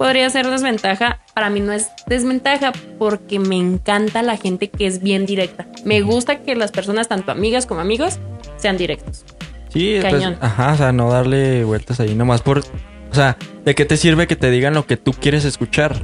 podría 0.00 0.30
ser 0.30 0.48
desventaja. 0.48 1.20
Para 1.34 1.50
mí 1.50 1.60
no 1.60 1.72
es 1.72 1.90
desventaja 2.06 2.72
porque 2.98 3.38
me 3.38 3.56
encanta 3.56 4.22
la 4.22 4.38
gente 4.38 4.70
que 4.70 4.86
es 4.86 5.02
bien 5.02 5.26
directa. 5.26 5.66
Me 5.84 6.00
gusta 6.00 6.40
que 6.40 6.54
las 6.54 6.72
personas, 6.72 7.06
tanto 7.06 7.32
amigas 7.32 7.66
como 7.66 7.82
amigos, 7.82 8.18
sean 8.56 8.78
directos. 8.78 9.26
Sí, 9.68 9.98
pues, 10.00 10.10
Cañón. 10.10 10.38
ajá, 10.40 10.72
o 10.72 10.76
sea, 10.78 10.92
no 10.92 11.10
darle 11.10 11.64
vueltas 11.64 12.00
ahí 12.00 12.14
nomás 12.14 12.40
por... 12.40 12.60
O 12.60 13.14
sea, 13.14 13.36
¿de 13.66 13.74
qué 13.74 13.84
te 13.84 13.98
sirve 13.98 14.26
que 14.26 14.36
te 14.36 14.50
digan 14.50 14.72
lo 14.72 14.86
que 14.86 14.96
tú 14.96 15.12
quieres 15.12 15.44
escuchar? 15.44 16.02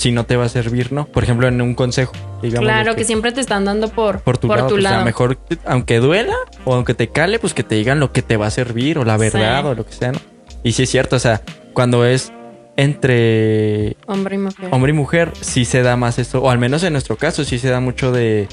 Si 0.00 0.12
no 0.12 0.24
te 0.24 0.34
va 0.36 0.46
a 0.46 0.48
servir, 0.48 0.92
¿no? 0.92 1.04
Por 1.04 1.24
ejemplo, 1.24 1.46
en 1.46 1.60
un 1.60 1.74
consejo. 1.74 2.12
Digamos 2.42 2.66
claro 2.66 2.96
que, 2.96 3.04
siempre 3.04 3.32
te 3.32 3.42
están 3.42 3.66
dando 3.66 3.88
por, 3.88 4.20
por 4.20 4.38
tu 4.38 4.48
lado. 4.48 4.68
pues, 4.70 4.86
a 4.86 4.98
lo 5.00 5.04
mejor, 5.04 5.38
aunque 5.66 5.98
duela 5.98 6.34
o 6.64 6.74
aunque 6.74 6.94
te 6.94 7.08
cale, 7.08 7.38
pues 7.38 7.52
que 7.52 7.64
te 7.64 7.74
digan 7.74 8.00
lo 8.00 8.10
que 8.10 8.22
te 8.22 8.38
va 8.38 8.46
a 8.46 8.50
servir 8.50 8.98
o 8.98 9.04
la 9.04 9.18
verdad 9.18 9.60
Sí. 9.60 9.66
o 9.68 9.74
lo 9.74 9.84
que 9.84 9.92
sea, 9.92 10.12
¿no? 10.12 10.18
Y 10.62 10.72
sí 10.72 10.84
es 10.84 10.90
cierto, 10.90 11.16
o 11.16 11.18
sea, 11.18 11.42
cuando 11.74 12.06
es 12.06 12.32
entre 12.78 13.98
Hombre 14.06 14.36
y 14.36 14.38
mujer. 14.38 14.68
hombre 14.70 14.90
y 14.90 14.94
mujer, 14.94 15.32
sí 15.38 15.66
se 15.66 15.82
da 15.82 15.96
más 15.96 16.18
eso, 16.18 16.40
o 16.42 16.48
al 16.50 16.58
menos 16.58 16.82
en 16.82 16.94
nuestro 16.94 17.16
caso, 17.16 17.44
sí 17.44 17.58
se 17.58 17.68
da 17.68 17.80
mucho 17.80 18.10
de, 18.10 18.48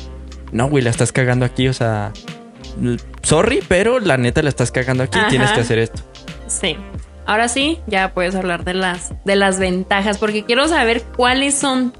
no, 0.51 0.67
güey, 0.67 0.83
la 0.83 0.89
estás 0.89 1.13
cagando 1.13 1.45
aquí, 1.45 1.69
o 1.69 1.73
sea, 1.73 2.11
sorry, 3.23 3.61
pero 3.69 3.99
la 4.01 4.17
neta 4.17 4.41
la 4.43 4.49
estás 4.49 4.71
cagando 4.71 5.03
aquí, 5.03 5.17
Ajá. 5.17 5.29
tienes 5.29 5.51
que 5.51 5.61
hacer 5.61 5.79
esto. 5.79 6.01
Sí. 6.47 6.75
Ahora 7.27 7.47
sí, 7.49 7.79
ya 7.87 8.13
puedes 8.13 8.33
hablar 8.35 8.63
de 8.63 8.73
las, 8.73 9.13
de 9.25 9.35
las 9.35 9.59
ventajas, 9.59 10.17
porque 10.17 10.43
quiero 10.45 10.67
saber 10.67 11.03
cuáles 11.15 11.53
son, 11.55 11.93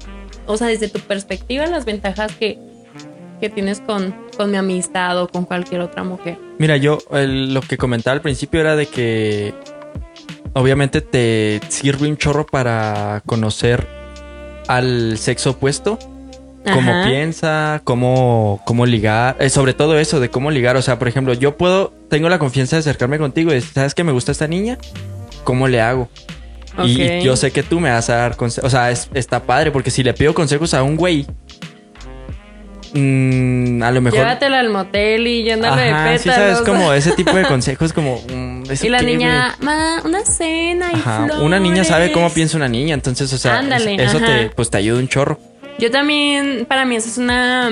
o 0.46 0.56
sea, 0.56 0.66
desde 0.68 0.88
tu 0.88 0.98
perspectiva, 1.00 1.66
las 1.66 1.84
ventajas 1.84 2.34
que, 2.34 2.58
que 3.40 3.50
tienes 3.50 3.80
con, 3.80 4.14
con 4.38 4.50
mi 4.50 4.56
amistad 4.56 5.20
o 5.22 5.28
con 5.28 5.44
cualquier 5.44 5.82
otra 5.82 6.02
mujer. 6.02 6.38
Mira, 6.58 6.76
yo 6.78 6.98
el- 7.12 7.52
lo 7.52 7.60
que 7.60 7.76
comentaba 7.76 8.14
al 8.14 8.22
principio 8.22 8.58
era 8.60 8.74
de 8.74 8.86
que 8.86 9.52
obviamente 10.54 11.02
te 11.02 11.60
sirve 11.68 12.08
un 12.08 12.16
chorro 12.16 12.46
para 12.46 13.22
conocer 13.26 13.86
al 14.66 15.18
sexo 15.18 15.50
opuesto, 15.50 15.98
cómo 16.72 16.92
piensa, 17.04 17.80
cómo, 17.84 18.60
cómo 18.66 18.84
ligar, 18.86 19.36
eh, 19.40 19.48
sobre 19.50 19.72
todo 19.74 19.98
eso 19.98 20.20
de 20.20 20.30
cómo 20.30 20.50
ligar. 20.50 20.76
O 20.76 20.82
sea, 20.82 20.98
por 20.98 21.08
ejemplo, 21.08 21.32
yo 21.34 21.56
puedo, 21.56 21.92
tengo 22.10 22.28
la 22.28 22.38
confianza 22.38 22.76
de 22.76 22.80
acercarme 22.80 23.18
contigo 23.18 23.50
y 23.50 23.54
decir, 23.54 23.72
¿sabes 23.74 23.94
que 23.94 24.04
me 24.04 24.12
gusta 24.12 24.32
esta 24.32 24.46
niña? 24.48 24.76
¿Cómo 25.48 25.66
le 25.66 25.80
hago? 25.80 26.10
Y 26.84 27.22
yo 27.22 27.34
sé 27.36 27.52
que 27.52 27.62
tú 27.62 27.80
me 27.80 27.88
vas 27.90 28.10
a 28.10 28.16
dar 28.16 28.36
consejos. 28.36 28.68
O 28.68 28.70
sea, 28.70 28.90
es- 28.90 29.08
está 29.14 29.42
padre 29.44 29.70
porque 29.70 29.90
si 29.90 30.02
le 30.02 30.12
pido 30.12 30.34
consejos 30.34 30.74
a 30.74 30.82
un 30.82 30.94
güey, 30.96 31.24
mm, 32.92 33.82
a 33.82 33.90
lo 33.90 34.00
mejor. 34.02 34.18
Llévatela 34.20 34.60
al 34.60 34.68
motel 34.68 35.26
y 35.26 35.50
Ajá, 35.50 36.10
de 36.10 36.18
sí, 36.18 36.28
sabes, 36.28 36.58
pétalos. 36.58 36.60
como 36.68 36.92
ese 36.92 37.12
tipo 37.12 37.34
de 37.34 37.44
consejos, 37.48 37.94
como. 37.94 38.20
mm, 38.30 38.64
¿eso 38.70 38.84
y 38.86 38.90
la 38.90 39.00
niña, 39.00 39.56
ma, 39.62 40.02
una 40.04 40.20
cena 40.26 40.90
y? 40.92 40.96
Ajá, 40.96 41.24
flores. 41.24 41.42
una 41.42 41.58
niña 41.58 41.82
sabe 41.82 42.12
cómo 42.12 42.28
piensa 42.30 42.58
una 42.58 42.68
niña, 42.68 42.92
entonces, 42.92 43.32
o 43.32 43.38
sea, 43.38 43.58
Ándale, 43.58 43.94
es- 43.94 44.02
eso 44.14 44.18
te, 44.20 44.50
pues, 44.50 44.68
te 44.68 44.76
ayuda 44.76 44.98
un 44.98 45.08
chorro. 45.08 45.38
Yo 45.78 45.90
también, 45.90 46.66
para 46.68 46.84
mí 46.84 46.96
eso 46.96 47.08
es 47.08 47.16
una, 47.16 47.70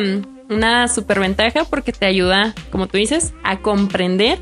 una 0.49 0.89
super 0.89 1.21
ventaja 1.21 1.65
porque 1.69 1.93
te 1.93 2.07
ayuda, 2.07 2.55
como 2.71 2.87
tú 2.87 2.97
dices, 2.97 3.35
a 3.45 3.59
comprender 3.59 4.39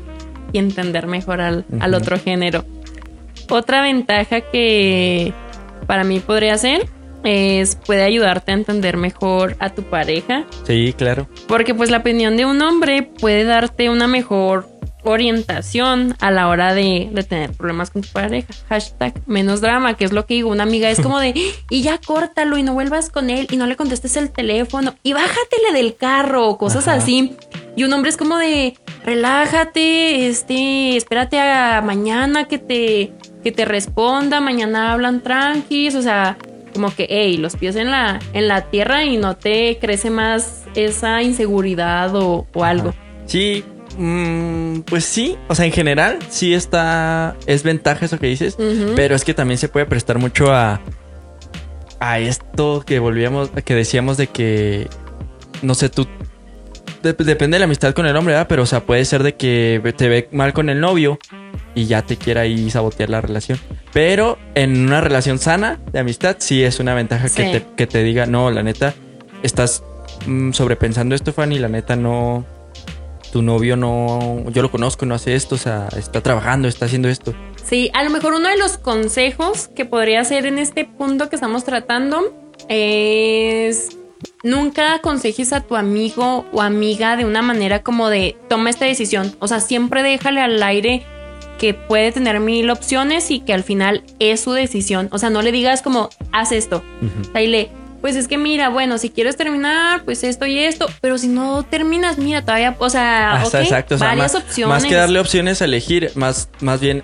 y 0.53 0.59
entender 0.59 1.07
mejor 1.07 1.41
al, 1.41 1.65
al 1.81 1.93
otro 1.95 2.17
género. 2.17 2.63
Otra 3.49 3.81
ventaja 3.81 4.41
que 4.41 5.33
para 5.87 6.03
mí 6.03 6.19
podría 6.19 6.57
ser 6.57 6.87
es 7.23 7.75
puede 7.75 8.03
ayudarte 8.03 8.51
a 8.51 8.55
entender 8.55 8.97
mejor 8.97 9.55
a 9.59 9.69
tu 9.71 9.81
pareja 9.83 10.45
Sí, 10.65 10.93
claro. 10.95 11.27
porque 11.47 11.73
pues 11.73 11.89
la 11.89 11.97
opinión 11.97 12.37
de 12.37 12.45
un 12.45 12.61
hombre 12.61 13.01
puede 13.03 13.43
darte 13.45 13.89
una 13.89 14.07
mejor 14.07 14.67
orientación 15.03 16.15
a 16.19 16.31
la 16.31 16.47
hora 16.49 16.73
de, 16.73 17.09
de 17.11 17.23
tener 17.23 17.51
problemas 17.51 17.91
con 17.91 18.01
tu 18.01 18.09
pareja. 18.09 18.53
Hashtag 18.69 19.13
menos 19.27 19.61
drama, 19.61 19.93
que 19.95 20.05
es 20.05 20.11
lo 20.11 20.25
que 20.25 20.33
digo. 20.35 20.49
Una 20.49 20.63
amiga 20.63 20.89
es 20.89 20.99
como 20.99 21.19
de, 21.19 21.33
y 21.69 21.81
ya 21.83 21.99
córtalo 21.99 22.57
y 22.57 22.63
no 22.63 22.73
vuelvas 22.73 23.09
con 23.11 23.29
él 23.29 23.47
y 23.51 23.57
no 23.57 23.67
le 23.67 23.75
contestes 23.75 24.17
el 24.17 24.31
teléfono 24.31 24.95
y 25.03 25.13
bájatele 25.13 25.73
del 25.73 25.95
carro 25.95 26.47
o 26.47 26.57
cosas 26.57 26.87
Ajá. 26.87 26.97
así. 26.97 27.35
Y 27.75 27.83
un 27.83 27.93
hombre 27.93 28.09
es 28.09 28.17
como 28.17 28.37
de, 28.37 28.77
relájate, 29.03 30.27
este, 30.27 30.95
espérate 30.97 31.39
a 31.39 31.81
mañana 31.81 32.45
que 32.45 32.57
te, 32.57 33.11
que 33.45 33.51
te 33.51 33.63
responda, 33.63 34.41
mañana 34.41 34.91
hablan 34.91 35.21
tranquis, 35.21 35.93
o 35.93 36.01
sea, 36.01 36.35
como 36.73 36.89
que, 36.93 37.05
hey, 37.07 37.37
los 37.37 37.55
pies 37.55 37.75
en 37.75 37.91
la, 37.91 38.19
en 38.33 38.47
la 38.47 38.71
tierra 38.71 39.05
y 39.05 39.17
no 39.17 39.37
te 39.37 39.77
crece 39.79 40.09
más 40.09 40.63
esa 40.73 41.21
inseguridad 41.21 42.15
o, 42.15 42.47
o 42.51 42.63
algo. 42.63 42.95
Sí, 43.27 43.63
mm, 43.99 44.79
pues 44.79 45.05
sí. 45.05 45.37
O 45.47 45.53
sea, 45.53 45.65
en 45.65 45.71
general, 45.73 46.17
sí 46.27 46.55
está. 46.55 47.35
Es 47.45 47.61
ventaja 47.61 48.07
eso 48.07 48.17
que 48.17 48.25
dices. 48.25 48.57
Pero 48.95 49.15
es 49.15 49.23
que 49.23 49.35
también 49.35 49.59
se 49.59 49.69
puede 49.69 49.85
prestar 49.85 50.17
mucho 50.17 50.51
a. 50.51 50.81
A 51.99 52.17
esto 52.17 52.83
que 52.83 52.97
volvíamos. 52.97 53.51
Que 53.63 53.75
decíamos 53.75 54.17
de 54.17 54.25
que. 54.25 54.87
No 55.61 55.75
sé, 55.75 55.89
tú. 55.89 56.07
De- 57.13 57.23
depende 57.23 57.55
de 57.55 57.59
la 57.59 57.65
amistad 57.65 57.93
con 57.93 58.05
el 58.05 58.15
hombre, 58.15 58.33
¿verdad? 58.33 58.47
Pero, 58.47 58.63
o 58.63 58.65
sea, 58.65 58.81
puede 58.81 59.05
ser 59.05 59.23
de 59.23 59.35
que 59.35 59.81
te 59.97 60.09
ve 60.09 60.27
mal 60.31 60.53
con 60.53 60.69
el 60.69 60.79
novio. 60.79 61.17
Y 61.73 61.85
ya 61.87 62.01
te 62.03 62.15
quiera 62.17 62.41
ahí 62.41 62.69
sabotear 62.69 63.09
la 63.09 63.19
relación. 63.21 63.59
Pero 63.93 64.37
en 64.55 64.85
una 64.85 65.01
relación 65.01 65.39
sana 65.39 65.79
de 65.91 65.99
amistad, 65.99 66.37
sí 66.39 66.63
es 66.63 66.79
una 66.79 66.93
ventaja 66.93 67.27
que, 67.29 67.43
te, 67.59 67.65
que 67.75 67.85
te 67.87 68.01
diga, 68.03 68.25
no, 68.25 68.49
la 68.49 68.63
neta, 68.63 68.93
estás 69.43 69.83
mm, 70.25 70.51
sobrepensando 70.53 71.15
esto, 71.15 71.33
Fanny, 71.33 71.59
la 71.59 71.67
neta 71.67 71.95
no. 71.95 72.45
Tu 73.33 73.41
novio 73.41 73.75
no. 73.75 74.45
Yo 74.51 74.61
lo 74.61 74.71
conozco, 74.71 75.05
no 75.05 75.15
hace 75.15 75.35
esto, 75.35 75.55
o 75.55 75.57
sea, 75.57 75.89
está 75.97 76.21
trabajando, 76.21 76.69
está 76.69 76.85
haciendo 76.85 77.09
esto. 77.09 77.33
Sí, 77.65 77.91
a 77.93 78.03
lo 78.05 78.09
mejor 78.09 78.33
uno 78.33 78.47
de 78.47 78.57
los 78.57 78.77
consejos 78.77 79.67
que 79.75 79.83
podría 79.83 80.23
ser 80.23 80.45
en 80.45 80.57
este 80.59 80.85
punto 80.85 81.27
que 81.29 81.35
estamos 81.35 81.65
tratando 81.65 82.33
es 82.69 83.89
nunca 84.45 84.93
aconsejes 84.93 85.51
a 85.51 85.59
tu 85.61 85.75
amigo 85.75 86.45
o 86.53 86.61
amiga 86.61 87.17
de 87.17 87.25
una 87.25 87.41
manera 87.41 87.81
como 87.83 88.09
de 88.09 88.37
toma 88.47 88.69
esta 88.69 88.85
decisión. 88.85 89.35
O 89.39 89.47
sea, 89.49 89.59
siempre 89.59 90.03
déjale 90.03 90.39
al 90.39 90.61
aire 90.63 91.03
que 91.59 91.73
puede 91.73 92.11
tener 92.11 92.39
mil 92.39 92.69
opciones 92.69 93.31
y 93.31 93.39
que 93.39 93.53
al 93.53 93.63
final 93.63 94.03
es 94.19 94.41
su 94.41 94.51
decisión. 94.53 95.09
O 95.11 95.17
sea, 95.17 95.29
no 95.29 95.41
le 95.41 95.51
digas 95.51 95.81
como 95.81 96.09
haz 96.31 96.51
esto. 96.51 96.83
O 97.21 97.31
sea, 97.31 97.41
dile, 97.41 97.69
pues 98.01 98.15
es 98.15 98.27
que 98.27 98.37
mira, 98.37 98.69
bueno, 98.69 98.97
si 98.99 99.09
quieres 99.09 99.35
terminar, 99.35 100.03
pues 100.03 100.23
esto 100.23 100.45
y 100.45 100.59
esto, 100.59 100.87
pero 101.01 101.17
si 101.17 101.27
no 101.27 101.63
terminas, 101.63 102.17
mira, 102.19 102.41
todavía, 102.43 102.75
o 102.77 102.89
sea, 102.89 103.37
Ah, 103.41 103.43
exacto. 103.45 103.95
O 103.95 103.97
sea, 103.97 104.09
varias 104.09 104.33
más, 104.33 104.43
opciones. 104.43 104.69
más 104.75 104.85
que 104.85 104.93
darle 104.95 105.19
opciones 105.19 105.61
a 105.61 105.65
elegir, 105.65 106.11
más, 106.15 106.49
más 106.59 106.79
bien 106.79 107.03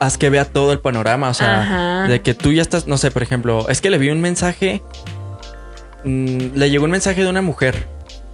haz 0.00 0.16
que 0.18 0.30
vea 0.30 0.44
todo 0.44 0.72
el 0.72 0.78
panorama. 0.80 1.28
O 1.28 1.34
sea, 1.34 1.60
Ajá. 1.60 2.08
de 2.08 2.22
que 2.22 2.32
tú 2.32 2.52
ya 2.52 2.62
estás, 2.62 2.86
no 2.86 2.96
sé, 2.96 3.10
por 3.10 3.22
ejemplo, 3.22 3.68
es 3.68 3.80
que 3.80 3.90
le 3.90 3.98
vi 3.98 4.08
un 4.10 4.20
mensaje. 4.20 4.82
Mm, 6.04 6.56
le 6.56 6.70
llegó 6.70 6.84
un 6.84 6.90
mensaje 6.92 7.22
de 7.22 7.28
una 7.28 7.42
mujer 7.42 7.86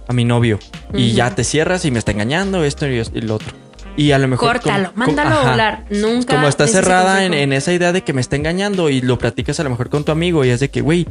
a 0.07 0.13
mi 0.13 0.25
novio. 0.25 0.59
Y 0.93 1.13
ya 1.13 1.33
te 1.35 1.43
cierras 1.43 1.85
y 1.85 1.91
me 1.91 1.99
está 1.99 2.11
engañando, 2.11 2.63
esto 2.63 2.87
y, 2.87 2.99
y 3.13 3.21
lo 3.21 3.35
otro. 3.35 3.49
Y 3.97 4.11
a 4.11 4.17
lo 4.17 4.27
mejor. 4.27 4.53
Córtalo, 4.53 4.91
como- 4.93 5.05
mándalo 5.05 5.35
como- 5.35 5.47
a 5.47 5.51
volar. 5.51 5.85
Nunca. 5.89 6.35
Como 6.35 6.47
está 6.47 6.65
cerrada 6.67 7.25
en, 7.25 7.33
en 7.33 7.51
esa 7.53 7.73
idea 7.73 7.91
de 7.91 8.01
que 8.03 8.13
me 8.13 8.21
está 8.21 8.35
engañando 8.37 8.89
y 8.89 9.01
lo 9.01 9.17
platicas 9.17 9.59
a 9.59 9.63
lo 9.63 9.69
mejor 9.69 9.89
con 9.89 10.03
tu 10.05 10.11
amigo 10.11 10.45
y 10.45 10.49
es 10.49 10.59
de 10.61 10.69
que, 10.69 10.81
güey, 10.81 11.07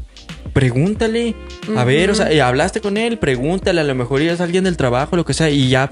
pregúntale. 0.53 1.35
A 1.77 1.85
ver, 1.85 2.11
o 2.11 2.15
sea, 2.15 2.33
y 2.33 2.41
hablaste 2.41 2.81
con 2.81 2.97
él, 2.97 3.19
pregúntale, 3.19 3.81
a 3.81 3.85
lo 3.85 3.95
mejor 3.95 4.23
es 4.23 4.41
alguien 4.41 4.65
del 4.65 4.77
trabajo, 4.77 5.17
lo 5.17 5.25
que 5.25 5.35
sea, 5.35 5.51
y 5.51 5.69
ya 5.69 5.91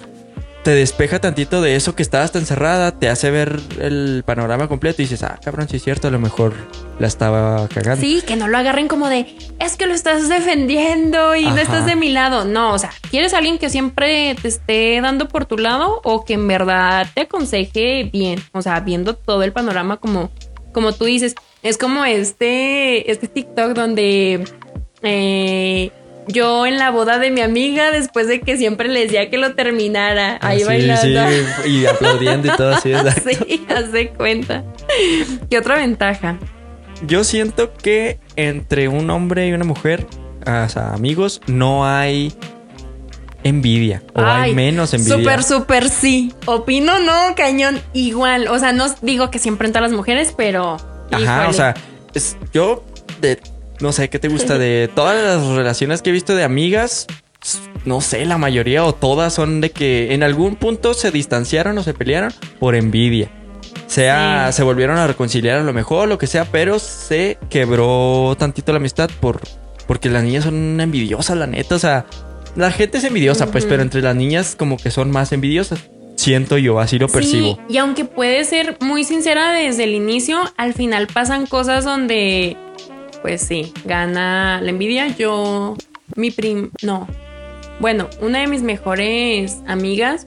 te 0.63 0.71
despeja 0.73 1.21
tantito 1.21 1.63
de 1.63 1.77
eso 1.77 1.95
que 1.95 2.03
estabas 2.03 2.33
tan 2.33 2.45
cerrada, 2.45 2.93
te 2.93 3.09
hace 3.09 3.31
ver 3.31 3.61
el 3.81 4.23
panorama 4.27 4.69
completo 4.69 5.01
y 5.01 5.05
dices, 5.05 5.23
ah, 5.23 5.39
cabrón, 5.43 5.69
sí 5.69 5.77
es 5.77 5.85
cierto, 5.85 6.09
a 6.09 6.11
lo 6.11 6.19
mejor 6.19 6.53
la 6.99 7.07
estaba 7.07 7.69
cagando. 7.69 8.01
Sí, 8.01 8.23
que 8.27 8.37
no 8.37 8.49
lo 8.49 8.59
agarren 8.59 8.89
como 8.89 9.09
de, 9.09 9.37
es 9.61 9.77
que 9.77 9.87
lo 9.87 9.95
estás 9.95 10.29
defendiendo 10.29 11.37
y 11.37 11.45
no 11.45 11.57
estás 11.57 11.87
de 11.87 11.97
mi 11.97 12.11
lado. 12.11 12.45
No, 12.45 12.73
o 12.73 12.79
sea, 12.79 12.91
¿quieres 13.11 13.35
a 13.35 13.39
alguien 13.39 13.59
que 13.59 13.71
siempre 13.71 14.35
te 14.41 14.49
esté 14.49 15.01
dando 15.01 15.29
por 15.29 15.47
tu 15.47 15.59
lado 15.59 16.01
o 16.05 16.25
que 16.25 16.35
en 16.35 16.47
verdad 16.47 17.07
te 17.15 17.23
aconseje 17.23 18.05
bien? 18.05 18.41
O 18.53 18.63
sea, 18.63 18.81
viendo 18.81 19.15
todo 19.15 19.43
el 19.45 19.53
panorama 19.53 19.99
como, 19.99 20.31
como 20.73 20.93
tú 20.93 21.05
dices. 21.05 21.35
Es 21.61 21.77
como 21.77 22.05
este, 22.05 23.11
este 23.11 23.27
TikTok 23.27 23.73
donde 23.73 24.45
eh, 25.03 25.91
yo 26.29 26.67
en 26.67 26.79
la 26.79 26.91
boda 26.91 27.19
de 27.19 27.31
mi 27.31 27.41
amiga, 27.41 27.91
después 27.91 28.29
de 28.29 28.41
que 28.41 28.57
siempre 28.57 28.89
le 28.89 29.01
decía 29.01 29.31
que 29.31 29.39
lo 29.39 29.55
terminara, 29.55 30.39
Ah, 30.41 30.49
ahí 30.49 30.61
sí, 30.61 30.65
bailando. 30.65 31.21
sí, 31.65 31.71
y 31.71 31.87
aplaudiendo 31.87 32.49
y 32.53 32.57
todo 32.57 32.75
así, 32.75 32.93
exacto. 32.93 33.31
Sí, 33.49 33.67
haz 33.75 33.91
de 33.93 34.11
cuenta. 34.11 34.65
¿Qué 35.51 35.59
otra 35.59 35.77
ventaja? 35.77 36.39
yo 37.07 37.23
siento 37.23 37.73
que 37.75 38.19
entre 38.35 38.89
un 38.89 39.09
hombre 39.11 39.47
y 39.49 39.53
una 39.53 39.65
mujer, 39.65 40.05
o 40.47 40.69
sea, 40.69 40.95
amigos, 40.95 41.41
no 41.47 41.87
hay 41.87 42.33
envidia. 43.45 44.03
O 44.15 44.21
hay 44.21 44.51
Ay, 44.51 44.55
menos 44.55 44.93
envidia. 44.95 45.17
Súper, 45.17 45.43
súper 45.43 45.89
sí. 45.91 46.33
Opino, 46.47 46.99
no, 46.99 47.35
cañón. 47.37 47.81
Igual. 47.93 48.49
O 48.49 48.59
sea, 48.59 48.73
no 48.73 48.87
digo 49.03 49.31
que 49.31 49.39
siempre 49.39 49.67
en 49.69 49.73
todas 49.73 49.91
las 49.91 49.97
mujeres, 49.97 50.35
pero. 50.37 50.77
Ajá, 51.11 51.21
híjole. 51.21 51.47
o 51.49 51.53
sea, 51.53 51.75
es- 52.15 52.37
yo 52.53 52.85
de 53.21 53.39
no 53.81 53.93
sé 53.93 54.09
qué 54.11 54.19
te 54.19 54.29
gusta 54.29 54.59
de 54.59 54.89
todas 54.95 55.23
las 55.23 55.57
relaciones 55.57 56.03
que 56.03 56.11
he 56.11 56.13
visto 56.13 56.35
de 56.35 56.45
amigas, 56.45 57.07
no 57.85 58.01
sé, 58.01 58.25
la 58.27 58.39
mayoría 58.39 58.85
o 58.85 58.95
todas 58.95 59.33
son 59.33 59.61
de 59.61 59.71
que 59.71 60.13
en 60.15 60.23
algún 60.23 60.57
punto 60.57 60.95
se 60.95 61.11
distanciaron 61.11 61.79
o 61.79 61.83
se 61.83 61.95
pelearon 61.95 62.33
por 62.59 62.75
envidia. 62.75 63.31
Sea, 63.87 64.49
Sí. 64.51 64.57
se 64.59 64.63
volvieron 64.65 64.99
a 64.99 65.07
reconciliar 65.07 65.59
a 65.59 65.63
lo 65.63 65.73
mejor, 65.73 66.09
lo 66.09 66.19
que 66.19 66.27
sea, 66.27 66.45
pero 66.45 66.79
se 66.79 67.39
quebró 67.49 68.37
tantito 68.39 68.73
la 68.73 68.79
amistad 68.79 69.09
por 69.21 69.41
porque 69.87 70.11
las 70.11 70.23
niñas 70.23 70.45
son 70.45 70.79
envidiosas, 70.81 71.35
la 71.39 71.47
neta, 71.47 71.75
o 71.77 71.79
sea, 71.79 72.05
la 72.57 72.71
gente 72.71 72.99
es 72.99 73.05
envidiosa, 73.05 73.51
pues, 73.51 73.65
pero 73.65 73.81
entre 73.83 74.03
las 74.03 74.15
niñas 74.15 74.55
como 74.59 74.77
que 74.77 74.91
son 74.91 75.11
más 75.11 75.33
envidiosas. 75.33 75.81
Siento 76.17 76.59
yo, 76.59 76.79
así 76.81 76.99
lo 76.99 77.09
percibo. 77.09 77.55
Sí, 77.69 77.75
y 77.75 77.79
aunque 77.79 78.05
puede 78.05 78.45
ser 78.45 78.77
muy 78.81 79.05
sincera 79.05 79.53
desde 79.53 79.85
el 79.85 79.95
inicio, 79.95 80.41
al 80.59 80.75
final 80.75 81.07
pasan 81.07 81.47
cosas 81.47 81.85
donde, 81.85 82.57
pues 83.23 83.43
sí, 83.43 83.73
gana 83.85 84.61
la 84.61 84.71
envidia. 84.71 85.09
Yo, 85.09 85.77
mi 86.17 86.31
prim, 86.31 86.71
no. 86.83 87.07
Bueno, 87.81 88.09
una 88.21 88.41
de 88.41 88.47
mis 88.49 88.63
mejores 88.63 89.59
amigas, 89.67 90.27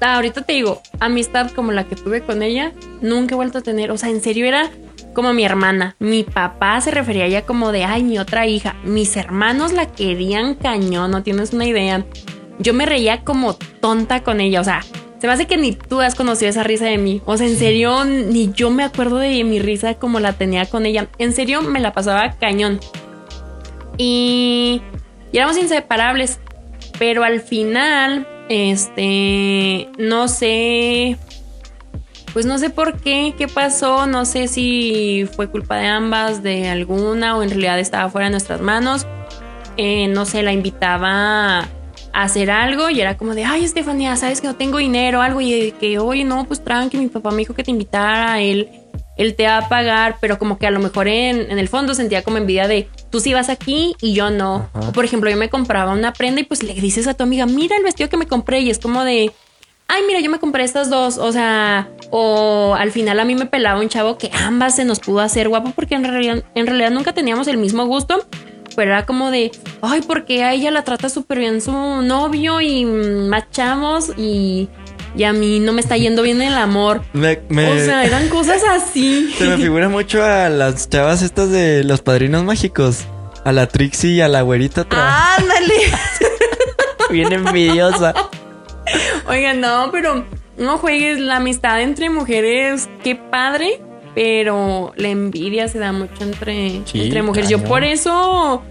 ah, 0.00 0.16
ahorita 0.16 0.42
te 0.42 0.52
digo, 0.52 0.80
amistad 1.00 1.50
como 1.50 1.72
la 1.72 1.84
que 1.84 1.96
tuve 1.96 2.22
con 2.22 2.42
ella, 2.42 2.72
nunca 3.00 3.34
he 3.34 3.36
vuelto 3.36 3.58
a 3.58 3.62
tener. 3.62 3.90
O 3.90 3.98
sea, 3.98 4.10
en 4.10 4.20
serio 4.20 4.46
era 4.46 4.70
como 5.14 5.32
mi 5.32 5.44
hermana. 5.44 5.96
Mi 5.98 6.22
papá 6.22 6.80
se 6.80 6.90
refería 6.90 7.24
a 7.24 7.26
ella 7.26 7.46
como 7.46 7.72
de, 7.72 7.84
ay, 7.84 8.04
mi 8.04 8.18
otra 8.18 8.46
hija. 8.46 8.76
Mis 8.84 9.16
hermanos 9.16 9.72
la 9.72 9.86
querían 9.86 10.54
cañón, 10.54 11.10
no 11.10 11.22
tienes 11.22 11.52
una 11.52 11.66
idea 11.66 12.04
yo 12.60 12.74
me 12.74 12.86
reía 12.86 13.24
como 13.24 13.54
tonta 13.54 14.22
con 14.22 14.40
ella. 14.40 14.60
O 14.60 14.64
sea, 14.64 14.82
se 15.20 15.26
me 15.26 15.34
hace 15.34 15.46
que 15.46 15.58
ni 15.58 15.72
tú 15.72 16.00
has 16.00 16.14
conocido 16.14 16.48
esa 16.48 16.62
risa 16.62 16.86
de 16.86 16.96
mí. 16.96 17.20
O 17.26 17.36
sea, 17.36 17.46
en 17.46 17.56
serio, 17.56 18.04
ni 18.06 18.52
yo 18.52 18.70
me 18.70 18.84
acuerdo 18.84 19.18
de 19.18 19.44
mi 19.44 19.58
risa 19.58 19.94
como 19.94 20.18
la 20.18 20.32
tenía 20.32 20.64
con 20.64 20.86
ella. 20.86 21.08
En 21.18 21.34
serio, 21.34 21.60
me 21.60 21.78
la 21.78 21.92
pasaba 21.92 22.30
cañón. 22.32 22.80
Y, 23.98 24.80
y 25.30 25.36
éramos 25.36 25.58
inseparables. 25.58 26.40
Pero 26.98 27.22
al 27.22 27.40
final, 27.40 28.26
este, 28.48 29.90
no 29.98 30.26
sé, 30.28 31.18
pues 32.32 32.46
no 32.46 32.56
sé 32.56 32.70
por 32.70 32.98
qué, 33.00 33.34
qué 33.36 33.46
pasó, 33.46 34.06
no 34.06 34.24
sé 34.24 34.48
si 34.48 35.28
fue 35.36 35.50
culpa 35.50 35.76
de 35.76 35.86
ambas, 35.86 36.42
de 36.42 36.68
alguna, 36.68 37.36
o 37.36 37.42
en 37.42 37.50
realidad 37.50 37.78
estaba 37.78 38.08
fuera 38.08 38.26
de 38.26 38.30
nuestras 38.30 38.62
manos. 38.62 39.06
Eh, 39.76 40.08
no 40.08 40.24
sé, 40.24 40.42
la 40.42 40.52
invitaba 40.52 41.60
a 41.60 41.68
hacer 42.12 42.50
algo 42.50 42.90
y 42.90 43.00
era 43.00 43.16
como 43.16 43.34
de, 43.34 43.44
ay, 43.44 43.64
Estefanía, 43.64 44.16
sabes 44.16 44.40
que 44.40 44.46
no 44.46 44.56
tengo 44.56 44.78
dinero, 44.78 45.22
algo, 45.22 45.40
y 45.40 45.60
de 45.60 45.70
que, 45.72 45.98
oye, 45.98 46.24
no, 46.24 46.44
pues 46.44 46.62
tranqui, 46.62 46.98
mi 46.98 47.08
papá 47.08 47.30
me 47.30 47.38
dijo 47.38 47.54
que 47.54 47.64
te 47.64 47.70
invitara, 47.70 48.40
él, 48.40 48.68
él 49.16 49.34
te 49.34 49.46
va 49.46 49.58
a 49.58 49.68
pagar, 49.68 50.16
pero 50.20 50.38
como 50.38 50.58
que 50.58 50.66
a 50.66 50.70
lo 50.70 50.80
mejor 50.80 51.08
en, 51.08 51.50
en 51.50 51.58
el 51.58 51.68
fondo 51.68 51.94
sentía 51.94 52.22
como 52.22 52.38
envidia 52.38 52.68
de, 52.68 52.88
tú 53.10 53.20
sí 53.20 53.32
vas 53.32 53.48
aquí 53.48 53.94
y 54.00 54.14
yo 54.14 54.30
no. 54.30 54.68
Ajá. 54.72 54.88
O 54.88 54.92
por 54.92 55.04
ejemplo, 55.04 55.30
yo 55.30 55.36
me 55.36 55.50
compraba 55.50 55.92
una 55.92 56.12
prenda 56.12 56.40
y 56.40 56.44
pues 56.44 56.62
le 56.62 56.74
dices 56.74 57.06
a 57.06 57.14
tu 57.14 57.22
amiga, 57.22 57.46
mira 57.46 57.76
el 57.76 57.82
vestido 57.82 58.08
que 58.08 58.16
me 58.16 58.26
compré 58.26 58.60
y 58.60 58.70
es 58.70 58.78
como 58.78 59.04
de, 59.04 59.32
ay, 59.90 60.02
mira, 60.06 60.20
yo 60.20 60.30
me 60.30 60.38
compré 60.38 60.64
estas 60.64 60.88
dos. 60.88 61.18
O 61.18 61.32
sea, 61.32 61.88
o 62.10 62.74
al 62.78 62.92
final 62.92 63.18
a 63.20 63.24
mí 63.24 63.34
me 63.34 63.46
pelaba 63.46 63.80
un 63.80 63.88
chavo 63.88 64.16
que 64.16 64.30
ambas 64.32 64.76
se 64.76 64.84
nos 64.84 65.00
pudo 65.00 65.20
hacer 65.20 65.48
guapo 65.48 65.72
porque 65.74 65.96
en 65.96 66.04
realidad, 66.04 66.44
en 66.54 66.66
realidad 66.66 66.90
nunca 66.90 67.12
teníamos 67.12 67.48
el 67.48 67.58
mismo 67.58 67.84
gusto. 67.86 68.24
Pero 68.76 68.92
era 68.92 69.04
como 69.06 69.30
de, 69.30 69.50
ay, 69.82 70.00
porque 70.06 70.44
a 70.44 70.52
ella 70.52 70.70
la 70.70 70.84
trata 70.84 71.08
súper 71.08 71.38
bien 71.38 71.60
su 71.60 71.72
novio 71.72 72.60
y 72.60 72.84
machamos 72.84 74.12
y, 74.16 74.68
y 75.16 75.24
a 75.24 75.32
mí 75.32 75.60
no 75.60 75.72
me 75.72 75.80
está 75.80 75.96
yendo 75.96 76.22
bien 76.22 76.40
el 76.42 76.54
amor. 76.54 77.02
Me, 77.12 77.40
me- 77.48 77.70
O 77.72 77.84
sea, 77.84 78.04
eran 78.04 78.28
cosas 78.28 78.62
así. 78.70 79.32
Se 79.38 79.44
me 79.46 79.56
figura 79.56 79.88
mucho 79.88 80.22
a 80.24 80.48
las 80.48 80.88
chavas 80.88 81.22
estas 81.22 81.50
de 81.50 81.84
los 81.84 82.00
padrinos 82.02 82.44
mágicos. 82.44 83.04
A 83.44 83.52
la 83.52 83.66
Trixie 83.68 84.10
y 84.12 84.20
a 84.20 84.28
la 84.28 84.42
güerita. 84.42 84.86
Ándale. 84.90 85.74
Bien 87.10 87.32
envidiosa. 87.32 88.14
Oigan, 89.26 89.60
no, 89.60 89.88
pero 89.90 90.26
no 90.58 90.78
juegues 90.78 91.18
la 91.18 91.36
amistad 91.36 91.80
entre 91.80 92.10
mujeres, 92.10 92.88
qué 93.02 93.16
padre, 93.16 93.80
pero 94.14 94.92
la 94.96 95.08
envidia 95.08 95.68
se 95.68 95.78
da 95.78 95.92
mucho 95.92 96.22
entre, 96.22 96.82
Sí, 96.84 97.02
entre 97.02 97.22
mujeres. 97.22 97.48
Yo 97.50 97.62
por 97.62 97.84
eso 97.84 98.62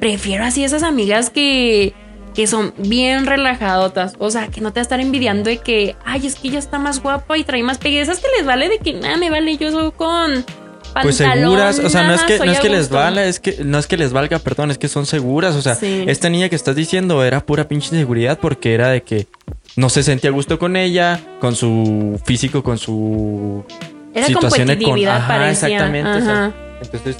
prefiero 0.00 0.44
así 0.44 0.64
esas 0.64 0.82
amigas 0.82 1.30
que, 1.30 1.94
que 2.34 2.46
son 2.46 2.74
bien 2.78 3.26
relajadotas. 3.26 4.14
O 4.18 4.30
sea, 4.30 4.48
que 4.48 4.60
no 4.60 4.72
te 4.72 4.80
va 4.80 4.82
a 4.82 4.82
estar 4.82 5.00
envidiando 5.00 5.48
de 5.50 5.58
que, 5.58 5.96
ay, 6.04 6.26
es 6.26 6.34
que 6.34 6.48
ella 6.48 6.58
está 6.58 6.78
más 6.78 7.02
guapa 7.02 7.38
y 7.38 7.44
trae 7.44 7.62
más 7.62 7.78
pegue. 7.78 8.00
Esas 8.00 8.18
que 8.18 8.26
les 8.36 8.46
vale 8.46 8.68
de 8.68 8.78
que 8.78 8.92
nada 8.94 9.16
me 9.16 9.30
vale 9.30 9.56
yo 9.56 9.70
soy 9.70 9.92
con. 9.92 10.44
Pues 11.00 11.16
seguras, 11.16 11.78
o 11.78 11.88
sea, 11.88 12.02
no 12.06 12.12
es 12.12 12.22
que, 12.22 12.38
no 12.38 12.52
es 12.52 12.60
que 12.60 12.68
les 12.68 12.90
valga, 12.90 13.24
es 13.24 13.40
que 13.40 13.64
no 13.64 13.78
es 13.78 13.86
que 13.86 13.96
les 13.96 14.12
valga, 14.12 14.38
perdón, 14.40 14.70
es 14.70 14.76
que 14.76 14.88
son 14.88 15.06
seguras. 15.06 15.54
O 15.54 15.62
sea, 15.62 15.74
Sí. 15.74 16.04
esta 16.06 16.28
niña 16.28 16.50
que 16.50 16.56
estás 16.56 16.76
diciendo 16.76 17.24
era 17.24 17.40
pura 17.46 17.66
pinche 17.66 17.94
inseguridad 17.94 18.38
porque 18.38 18.74
era 18.74 18.88
de 18.90 19.02
que 19.02 19.26
no 19.74 19.88
se 19.88 20.02
sentía 20.02 20.28
a 20.28 20.34
gusto 20.34 20.58
con 20.58 20.76
ella, 20.76 21.18
con 21.40 21.56
su 21.56 22.20
físico, 22.26 22.62
con 22.62 22.76
su 22.76 23.64
Era 24.14 24.26
situación 24.26 24.68
competitividad, 24.68 25.16
Ajá, 25.16 25.28
parecía. 25.28 25.68
exactamente. 25.68 26.10
o 26.10 26.20
sea, 26.20 26.44
Ajá. 26.46 26.52
entonces, 26.82 27.16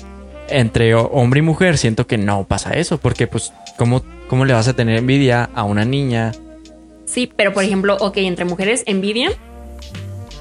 entre 0.49 0.95
ho- 0.95 1.07
hombre 1.13 1.39
y 1.39 1.43
mujer, 1.43 1.79
siento 1.79 2.07
que 2.07 2.19
no 2.19 2.45
pasa 2.45 2.73
eso, 2.75 2.99
porque 2.99 3.27
pues, 3.27 3.53
¿cómo, 3.79 4.03
cómo 4.29 4.45
le 4.45 4.53
vas 4.53 4.69
a 4.69 4.75
tener 4.75 4.99
envidia 4.99 5.49
a 5.55 5.65
una 5.65 5.85
niña? 5.85 6.33
Sí, 7.07 7.31
pero 7.35 7.53
por 7.53 7.65
ejemplo, 7.65 7.97
ok, 8.01 8.17
entre 8.19 8.45
mujeres 8.45 8.83
envidia, 8.87 9.31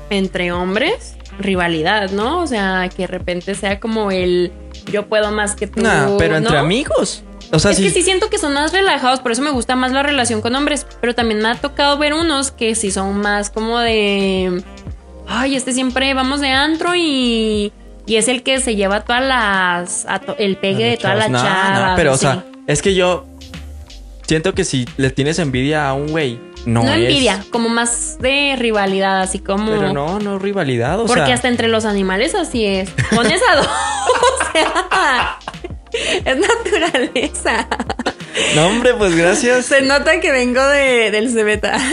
entre 0.10 0.52
hombres 0.52 1.16
rivalidad, 1.39 2.12
¿no? 2.12 2.39
O 2.41 2.47
sea, 2.47 2.89
que 2.95 3.04
de 3.04 3.08
repente 3.08 3.56
sea 3.56 3.80
como 3.80 4.12
el 4.12 4.52
yo 4.91 5.08
puedo 5.08 5.32
más 5.32 5.56
que 5.56 5.68
tú. 5.68 5.82
Nah, 5.82 6.18
pero 6.18 6.38
entre 6.38 6.54
¿no? 6.54 6.60
amigos. 6.60 7.24
O 7.54 7.60
sea, 7.60 7.72
es 7.72 7.80
que 7.80 7.89
sí 7.89 8.02
siento 8.02 8.30
que 8.30 8.38
son 8.38 8.54
más 8.54 8.72
relajados, 8.72 9.20
por 9.22 9.32
eso 9.32 9.41
me 9.41 9.49
gusta 9.49 9.76
más 9.76 9.91
la 9.91 10.04
relación 10.04 10.41
con 10.41 10.56
hombres, 10.56 10.86
pero 11.02 11.16
también 11.16 11.41
me 11.41 11.49
ha 11.49 11.56
tocado 11.56 11.97
ver 11.97 12.14
unos 12.14 12.52
que 12.52 12.76
sí 12.76 12.91
son 12.91 13.18
más 13.20 13.49
como 13.49 13.80
de, 13.80 14.62
ay, 15.32 15.55
este 15.55 15.73
siempre 15.73 16.13
vamos 16.13 16.41
de 16.41 16.49
antro 16.49 16.95
y, 16.95 17.71
y 18.05 18.15
es 18.15 18.27
el 18.27 18.43
que 18.43 18.59
se 18.59 18.75
lleva 18.75 19.01
todas 19.01 19.23
las, 19.23 20.05
a 20.07 20.19
to- 20.19 20.36
el 20.38 20.57
pegue 20.57 20.86
de 20.86 20.97
todas 20.97 21.17
las 21.17 21.29
No, 21.29 21.38
no, 21.39 21.43
chavas. 21.43 21.93
pero, 21.95 22.13
o 22.13 22.17
sea, 22.17 22.43
es 22.67 22.82
que 22.82 22.93
yo 22.95 23.25
siento 24.27 24.53
que 24.53 24.63
si 24.63 24.86
le 24.97 25.09
tienes 25.09 25.39
envidia 25.39 25.88
a 25.89 25.93
un 25.93 26.07
güey, 26.07 26.39
no, 26.65 26.84
no, 26.84 26.89
es- 26.93 26.99
envidia, 26.99 27.43
como 27.51 27.69
más 27.69 28.17
de 28.19 28.55
rivalidad, 28.57 29.21
así 29.21 29.39
como... 29.39 29.65
Pero 29.71 29.93
no, 29.93 30.19
no 30.19 30.38
rivalidad, 30.39 30.99
o 30.99 31.05
Porque 31.05 31.25
sea. 31.25 31.34
hasta 31.34 31.47
entre 31.47 31.67
los 31.67 31.86
animales 31.86 32.36
así 32.36 32.65
es. 32.65 32.89
Pones 33.15 33.41
a 33.51 33.55
dos. 33.55 33.67
o 34.49 34.51
sea, 34.53 35.38
es 36.25 36.38
naturaleza. 36.38 37.67
No, 38.55 38.67
hombre, 38.67 38.93
pues 38.93 39.15
gracias. 39.15 39.65
Se 39.65 39.82
nota 39.82 40.19
que 40.19 40.32
vengo 40.32 40.61
de, 40.67 41.11
del 41.11 41.32
Cebeta. 41.32 41.77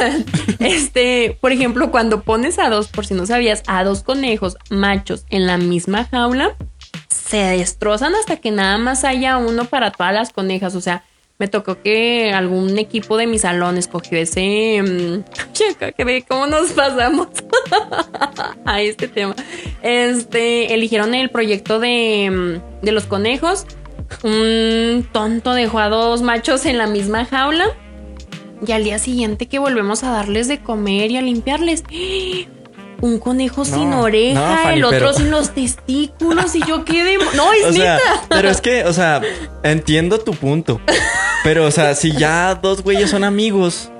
Este, 0.58 1.38
por 1.40 1.52
ejemplo, 1.52 1.92
cuando 1.92 2.22
pones 2.22 2.58
a 2.58 2.68
dos, 2.68 2.88
por 2.88 3.06
si 3.06 3.14
no 3.14 3.26
sabías, 3.26 3.62
a 3.68 3.84
dos 3.84 4.02
conejos 4.02 4.56
machos 4.70 5.24
en 5.30 5.46
la 5.46 5.56
misma 5.56 6.06
jaula, 6.06 6.56
se 7.08 7.36
destrozan 7.36 8.16
hasta 8.16 8.38
que 8.38 8.50
nada 8.50 8.76
más 8.76 9.04
haya 9.04 9.36
uno 9.36 9.66
para 9.66 9.92
todas 9.92 10.12
las 10.12 10.32
conejas. 10.32 10.74
O 10.74 10.80
sea, 10.80 11.04
me 11.38 11.46
tocó 11.46 11.80
que 11.80 12.32
algún 12.32 12.76
equipo 12.78 13.16
de 13.16 13.28
mi 13.28 13.38
salón 13.38 13.78
escogió 13.78 14.18
ese. 14.18 14.82
mm, 14.82 15.24
Checa, 15.52 15.92
que 15.92 16.04
ve 16.04 16.24
cómo 16.28 16.48
nos 16.48 16.72
pasamos 16.72 17.28
a 18.64 18.80
este 18.80 19.06
tema. 19.06 19.36
Este, 19.82 20.74
eligieron 20.74 21.14
el 21.14 21.30
proyecto 21.30 21.78
de, 21.78 22.30
mm, 22.30 22.84
de 22.84 22.92
los 22.92 23.04
conejos. 23.04 23.64
Un 24.22 25.06
tonto 25.12 25.52
dejó 25.54 25.78
a 25.78 25.88
dos 25.88 26.22
machos 26.22 26.66
en 26.66 26.78
la 26.78 26.86
misma 26.86 27.24
jaula. 27.24 27.66
Y 28.66 28.72
al 28.72 28.82
día 28.84 28.98
siguiente 28.98 29.46
que 29.46 29.58
volvemos 29.58 30.02
a 30.02 30.10
darles 30.10 30.48
de 30.48 30.60
comer 30.62 31.10
y 31.10 31.16
a 31.16 31.22
limpiarles. 31.22 31.84
Un 33.00 33.20
conejo 33.20 33.64
sin 33.64 33.92
oreja, 33.92 34.40
no, 34.56 34.56
Fanny, 34.64 34.78
el 34.78 34.84
otro 34.84 34.98
pero- 34.98 35.12
sin 35.12 35.30
los 35.30 35.54
testículos 35.54 36.56
y 36.56 36.64
yo 36.66 36.84
quedé... 36.84 37.16
No, 37.36 37.52
es 37.52 37.64
O 37.68 37.72
sea, 37.72 37.94
neta. 37.94 38.24
pero 38.28 38.48
es 38.50 38.60
que, 38.60 38.84
o 38.86 38.92
sea, 38.92 39.20
entiendo 39.62 40.18
tu 40.18 40.32
punto. 40.32 40.80
Pero, 41.44 41.64
o 41.66 41.70
sea, 41.70 41.94
si 41.94 42.10
ya 42.10 42.56
dos 42.56 42.82
güeyes 42.82 43.10
son 43.10 43.22
amigos, 43.22 43.92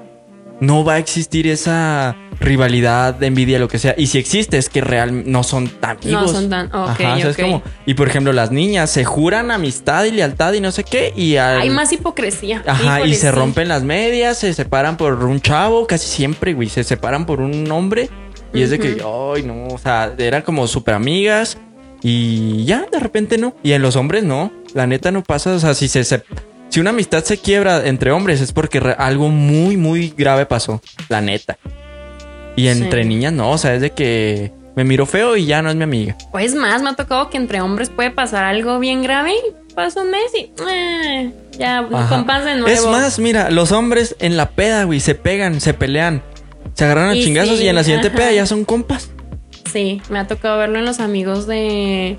no 0.61 0.85
va 0.85 0.95
a 0.95 0.99
existir 0.99 1.47
esa 1.47 2.17
rivalidad, 2.41 3.21
envidia, 3.23 3.59
lo 3.59 3.69
que 3.69 3.79
sea. 3.79 3.95
Y 3.99 4.07
si 4.09 4.19
existe, 4.19 4.59
es 4.59 4.69
que 4.69 4.81
real 4.81 5.31
no 5.31 5.43
son 5.43 5.69
tan 5.69 5.99
amigos. 5.99 6.23
No 6.23 6.29
son 6.29 6.51
tan- 6.51 6.67
ok, 6.67 6.89
Ajá, 6.91 7.21
¿sabes 7.21 7.37
ok. 7.37 7.41
cómo? 7.43 7.63
Y 7.87 7.95
por 7.95 8.09
ejemplo, 8.09 8.33
las 8.33 8.51
niñas 8.53 8.91
se 8.91 9.05
juran 9.05 9.51
amistad 9.51 10.05
y 10.05 10.11
lealtad 10.13 10.53
y 10.53 10.61
no 10.61 10.71
sé 10.71 10.85
qué. 10.85 11.13
Y 11.17 11.37
al- 11.37 11.61
Hay 11.61 11.71
más 11.71 11.93
hipocresía. 11.93 12.63
Ajá, 12.67 12.99
Híjole, 12.99 13.11
y 13.11 13.15
se 13.15 13.31
sí. 13.31 13.35
rompen 13.37 13.69
las 13.69 13.83
medias, 13.83 14.39
se 14.39 14.53
separan 14.55 14.97
por 14.97 15.15
un 15.25 15.41
chavo, 15.41 15.87
casi 15.87 16.09
siempre, 16.09 16.55
güey, 16.55 16.69
se 16.69 16.85
separan 16.85 17.27
por 17.27 17.41
un 17.41 17.71
hombre. 17.71 18.09
Y 18.55 18.63
es 18.63 18.71
de 18.71 18.79
que, 18.79 19.03
ay, 19.05 19.43
no, 19.43 19.67
o 19.69 19.79
sea, 19.79 20.13
eran 20.17 20.43
como 20.43 20.67
súper 20.67 20.95
amigas. 20.95 21.59
Y 22.03 22.65
ya, 22.65 22.87
de 22.91 22.99
repente 23.01 23.37
no. 23.39 23.55
Y 23.63 23.73
en 23.73 23.83
los 23.83 23.97
hombres 23.97 24.23
no. 24.23 24.53
La 24.75 24.87
neta 24.87 25.11
no 25.11 25.23
pasa. 25.23 25.53
O 25.55 25.59
sea, 25.59 25.75
si 25.75 25.89
se, 25.89 26.05
se- 26.05 26.23
si 26.69 26.81
una 26.81 26.91
amistad 26.91 27.25
se 27.25 27.39
quiebra 27.39 27.87
entre 27.87 28.11
hombres 28.13 28.41
es 28.41 28.53
porque 28.53 28.79
algo 28.99 29.29
muy, 29.29 29.77
muy 29.77 30.13
grave 30.17 30.47
pasó. 30.47 30.81
La 31.09 31.21
neta. 31.21 31.59
Y 32.57 32.69
entre 32.69 33.03
Sí. 33.03 33.09
niñas 33.09 33.33
no. 33.33 33.51
O 33.51 33.59
sea, 33.59 33.75
es 33.75 33.81
de 33.81 33.91
que 33.91 34.53
me 34.77 34.85
miro 34.85 35.07
feo 35.07 35.37
y 35.37 35.47
ya 35.47 35.63
no 35.63 35.71
es 35.71 35.77
mi 35.77 35.85
amiga. 35.85 36.17
O 36.33 36.39
es 36.39 36.55
más, 36.55 36.83
me 36.83 36.91
ha 36.91 36.95
tocado 36.95 37.31
que 37.31 37.37
entre 37.37 37.61
hombres 37.61 37.89
puede 37.91 38.11
pasar 38.11 38.45
algo 38.45 38.79
bien 38.79 39.03
grave 39.03 39.33
y 39.33 39.75
pasa 39.75 40.03
un 40.03 40.11
mes 40.11 40.23
y 40.35 40.51
eh, 40.71 41.33
ya 41.59 41.79
Ajá. 41.81 42.09
compas 42.09 42.45
de 42.45 42.53
nuevo. 42.57 42.67
Es 42.69 42.85
más, 42.87 43.19
mira, 43.19 43.51
los 43.51 43.73
hombres 43.73 44.17
en 44.19 44.37
la 44.37 44.51
peda, 44.51 44.85
güey, 44.85 45.01
se 45.01 45.15
pegan, 45.15 45.61
se 45.61 45.75
pelean. 45.75 46.23
Se 46.75 46.85
agarran 46.85 47.11
a 47.11 47.15
Y 47.17 47.25
chingazos 47.25 47.59
sí, 47.59 47.65
y 47.65 47.69
en 47.69 47.75
la 47.75 47.83
siguiente 47.85 48.09
ajá. 48.09 48.17
peda 48.17 48.33
ya 48.33 48.47
son 48.47 48.65
compas. 48.65 49.11
Sí, 49.73 50.01
me 50.11 50.19
ha 50.19 50.27
tocado 50.27 50.59
verlo 50.59 50.79
en 50.79 50.85
los 50.85 51.01
amigos 51.01 51.47
de, 51.47 52.17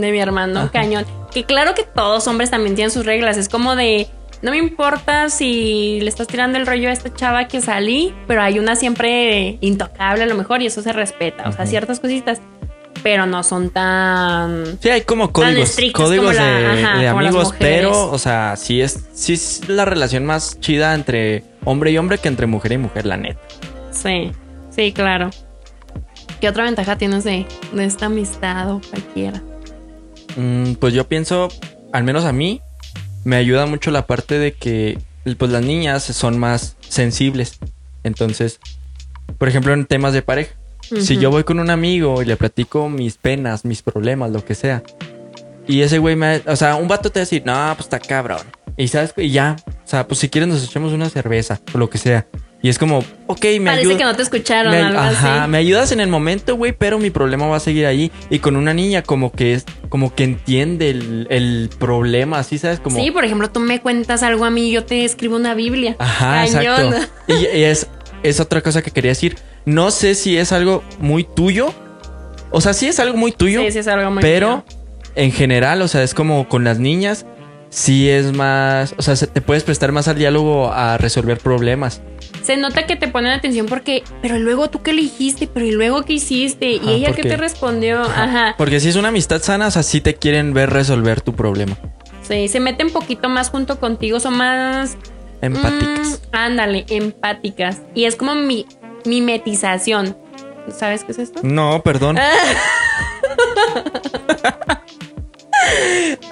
de 0.00 0.12
mi 0.12 0.20
hermano 0.20 0.60
Ajá. 0.60 0.70
Cañón. 0.72 1.04
Que 1.32 1.44
claro 1.44 1.74
que 1.74 1.82
todos 1.84 2.26
hombres 2.26 2.50
también 2.50 2.74
tienen 2.74 2.90
sus 2.90 3.04
reglas. 3.04 3.36
Es 3.36 3.48
como 3.48 3.76
de, 3.76 4.08
no 4.42 4.50
me 4.50 4.56
importa 4.58 5.28
si 5.30 6.00
le 6.00 6.08
estás 6.08 6.26
tirando 6.26 6.58
el 6.58 6.66
rollo 6.66 6.88
a 6.88 6.92
esta 6.92 7.12
chava 7.12 7.48
que 7.48 7.60
salí, 7.60 8.14
pero 8.26 8.40
hay 8.42 8.58
una 8.58 8.76
siempre 8.76 9.58
intocable 9.60 10.24
a 10.24 10.26
lo 10.26 10.34
mejor 10.34 10.62
y 10.62 10.66
eso 10.66 10.80
se 10.82 10.92
respeta. 10.92 11.48
O 11.48 11.52
sea, 11.52 11.66
ciertas 11.66 12.00
cositas, 12.00 12.40
pero 13.02 13.26
no 13.26 13.42
son 13.42 13.70
tan... 13.70 14.78
Sí, 14.80 14.88
hay 14.90 15.02
como 15.02 15.32
códigos, 15.32 15.76
códigos 15.92 16.34
como 16.36 16.44
la- 16.44 16.58
de, 16.58 16.82
ajá, 16.84 16.98
de 16.98 17.08
amigos, 17.08 17.54
pero, 17.58 18.10
o 18.10 18.18
sea, 18.18 18.56
sí 18.56 18.80
es, 18.80 19.06
sí 19.12 19.34
es 19.34 19.68
la 19.68 19.84
relación 19.84 20.24
más 20.24 20.58
chida 20.60 20.94
entre 20.94 21.44
hombre 21.64 21.90
y 21.90 21.98
hombre 21.98 22.18
que 22.18 22.28
entre 22.28 22.46
mujer 22.46 22.72
y 22.72 22.78
mujer, 22.78 23.06
la 23.06 23.16
neta. 23.16 23.40
Sí, 23.92 24.32
sí, 24.70 24.92
claro. 24.92 25.30
¿Qué 26.40 26.48
otra 26.48 26.64
ventaja 26.64 26.96
tienes 26.96 27.24
de, 27.24 27.46
de 27.72 27.84
esta 27.84 28.06
amistad 28.06 28.70
o 28.72 28.80
cualquiera? 28.90 29.42
Mm, 30.38 30.74
pues 30.74 30.94
yo 30.94 31.08
pienso, 31.08 31.48
al 31.92 32.04
menos 32.04 32.24
a 32.24 32.32
mí, 32.32 32.62
me 33.24 33.36
ayuda 33.36 33.66
mucho 33.66 33.90
la 33.90 34.06
parte 34.06 34.38
de 34.38 34.52
que 34.52 34.98
pues 35.36 35.50
las 35.50 35.62
niñas 35.62 36.04
son 36.04 36.38
más 36.38 36.76
sensibles. 36.80 37.58
Entonces, 38.04 38.60
por 39.36 39.48
ejemplo, 39.48 39.74
en 39.74 39.84
temas 39.84 40.12
de 40.12 40.22
pareja. 40.22 40.54
Si 40.80 41.18
yo 41.18 41.30
voy 41.30 41.44
con 41.44 41.60
un 41.60 41.68
amigo 41.68 42.22
y 42.22 42.24
le 42.24 42.36
platico 42.36 42.88
mis 42.88 43.18
penas, 43.18 43.66
mis 43.66 43.82
problemas, 43.82 44.30
lo 44.30 44.42
que 44.42 44.54
sea. 44.54 44.82
Y 45.66 45.82
ese 45.82 45.98
güey 45.98 46.16
me... 46.16 46.40
O 46.46 46.56
sea, 46.56 46.76
un 46.76 46.88
vato 46.88 47.10
te 47.10 47.18
va 47.18 47.22
a 47.22 47.26
decir, 47.26 47.42
no, 47.44 47.74
pues 47.74 47.80
está 47.80 47.98
cabrón. 47.98 48.40
Y 48.78 48.88
sabes, 48.88 49.12
y 49.18 49.28
ya. 49.28 49.56
O 49.66 49.86
sea, 49.86 50.08
pues 50.08 50.20
si 50.20 50.30
quieres 50.30 50.48
nos 50.48 50.64
echamos 50.64 50.94
una 50.94 51.10
cerveza 51.10 51.60
o 51.74 51.78
lo 51.78 51.90
que 51.90 51.98
sea. 51.98 52.26
Y 52.60 52.68
es 52.68 52.78
como, 52.78 52.98
ok, 53.28 53.44
me 53.60 53.66
Parece 53.66 53.80
ayuda. 53.82 53.96
que 53.98 54.04
no 54.04 54.16
te 54.16 54.22
escucharon, 54.22 54.72
me, 54.72 54.78
algo 54.78 54.98
ajá, 54.98 55.42
así. 55.42 55.50
me 55.50 55.58
ayudas 55.58 55.92
en 55.92 56.00
el 56.00 56.08
momento, 56.08 56.56
güey, 56.56 56.72
pero 56.72 56.98
mi 56.98 57.10
problema 57.10 57.46
va 57.46 57.56
a 57.56 57.60
seguir 57.60 57.86
ahí. 57.86 58.10
Y 58.30 58.40
con 58.40 58.56
una 58.56 58.74
niña 58.74 59.02
como 59.02 59.30
que 59.30 59.54
es, 59.54 59.64
como 59.88 60.12
que 60.12 60.24
entiende 60.24 60.90
el, 60.90 61.28
el 61.30 61.70
problema, 61.78 62.40
así, 62.40 62.58
¿sabes? 62.58 62.80
Como, 62.80 62.98
Sí, 62.98 63.12
por 63.12 63.24
ejemplo, 63.24 63.48
tú 63.50 63.60
me 63.60 63.80
cuentas 63.80 64.24
algo 64.24 64.44
a 64.44 64.50
mí 64.50 64.70
y 64.70 64.72
yo 64.72 64.84
te 64.84 65.04
escribo 65.04 65.36
una 65.36 65.54
Biblia. 65.54 65.94
Ajá, 66.00 66.46
Cañón. 66.50 66.94
exacto. 66.94 67.12
Y, 67.28 67.58
y 67.58 67.62
es, 67.64 67.86
es 68.24 68.40
otra 68.40 68.60
cosa 68.60 68.82
que 68.82 68.90
quería 68.90 69.10
decir. 69.12 69.36
No 69.64 69.92
sé 69.92 70.16
si 70.16 70.36
es 70.36 70.50
algo 70.50 70.82
muy 70.98 71.22
tuyo. 71.22 71.72
O 72.50 72.60
sea, 72.60 72.72
sí 72.72 72.88
es 72.88 72.98
algo 72.98 73.16
muy 73.16 73.30
tuyo. 73.30 73.60
Sí, 73.60 73.70
sí, 73.70 73.78
es 73.78 73.86
algo 73.88 74.10
muy 74.10 74.20
pero 74.22 74.64
en 75.14 75.30
general, 75.30 75.80
o 75.82 75.86
sea, 75.86 76.02
es 76.02 76.12
como 76.12 76.48
con 76.48 76.64
las 76.64 76.80
niñas. 76.80 77.24
Sí 77.70 78.08
es 78.08 78.32
más, 78.32 78.94
o 78.96 79.02
sea, 79.02 79.14
se- 79.14 79.26
te 79.26 79.42
puedes 79.42 79.62
prestar 79.62 79.92
más 79.92 80.08
al 80.08 80.16
diálogo 80.18 80.72
a 80.72 80.96
resolver 80.98 81.38
problemas. 81.38 82.00
Se 82.48 82.56
nota 82.56 82.86
que 82.86 82.96
te 82.96 83.08
ponen 83.08 83.32
atención 83.32 83.66
porque, 83.66 84.02
pero 84.22 84.38
luego 84.38 84.70
tú 84.70 84.80
qué 84.80 84.94
le 84.94 85.02
dijiste, 85.02 85.46
pero 85.46 85.66
y 85.66 85.72
luego 85.72 86.06
qué 86.06 86.14
hiciste, 86.14 86.76
Ajá, 86.76 86.90
y 86.90 86.94
ella 86.94 87.12
qué 87.12 87.20
te 87.20 87.36
respondió. 87.36 88.00
Ajá. 88.00 88.54
Porque 88.56 88.80
si 88.80 88.88
es 88.88 88.96
una 88.96 89.08
amistad 89.08 89.42
sana, 89.42 89.66
o 89.66 89.70
sea, 89.70 89.82
sí 89.82 90.00
te 90.00 90.14
quieren 90.14 90.54
ver 90.54 90.70
resolver 90.70 91.20
tu 91.20 91.34
problema. 91.34 91.76
Sí, 92.22 92.48
se 92.48 92.58
meten 92.58 92.88
poquito 92.88 93.28
más 93.28 93.50
junto 93.50 93.78
contigo, 93.78 94.18
son 94.18 94.38
más. 94.38 94.96
Empáticas. 95.42 96.22
mm, 96.22 96.34
ándale, 96.34 96.86
empáticas. 96.88 97.82
Y 97.94 98.06
es 98.06 98.16
como 98.16 98.34
mi 98.34 98.64
mimetización. 99.04 100.16
¿Sabes 100.74 101.04
qué 101.04 101.12
es 101.12 101.18
esto? 101.18 101.40
No, 101.42 101.82
perdón. 101.82 102.16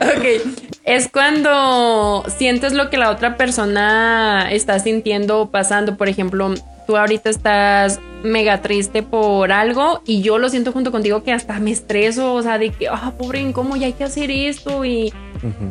Ok. 0.00 0.56
Es 0.84 1.08
cuando 1.08 2.24
sientes 2.36 2.72
lo 2.72 2.90
que 2.90 2.96
la 2.96 3.10
otra 3.10 3.36
persona 3.36 4.48
está 4.50 4.78
sintiendo 4.78 5.40
o 5.40 5.50
pasando. 5.50 5.96
Por 5.96 6.08
ejemplo, 6.08 6.54
tú 6.86 6.96
ahorita 6.96 7.28
estás 7.30 7.98
mega 8.22 8.62
triste 8.62 9.02
por 9.02 9.52
algo 9.52 10.00
y 10.06 10.22
yo 10.22 10.38
lo 10.38 10.48
siento 10.48 10.72
junto 10.72 10.92
contigo 10.92 11.22
que 11.22 11.32
hasta 11.32 11.58
me 11.58 11.70
estreso. 11.72 12.34
O 12.34 12.42
sea, 12.42 12.58
de 12.58 12.70
que, 12.70 12.88
ah, 12.88 13.12
pobre, 13.18 13.50
¿cómo 13.52 13.76
ya 13.76 13.86
hay 13.86 13.92
que 13.94 14.04
hacer 14.04 14.30
esto? 14.30 14.84
Y 14.84 15.12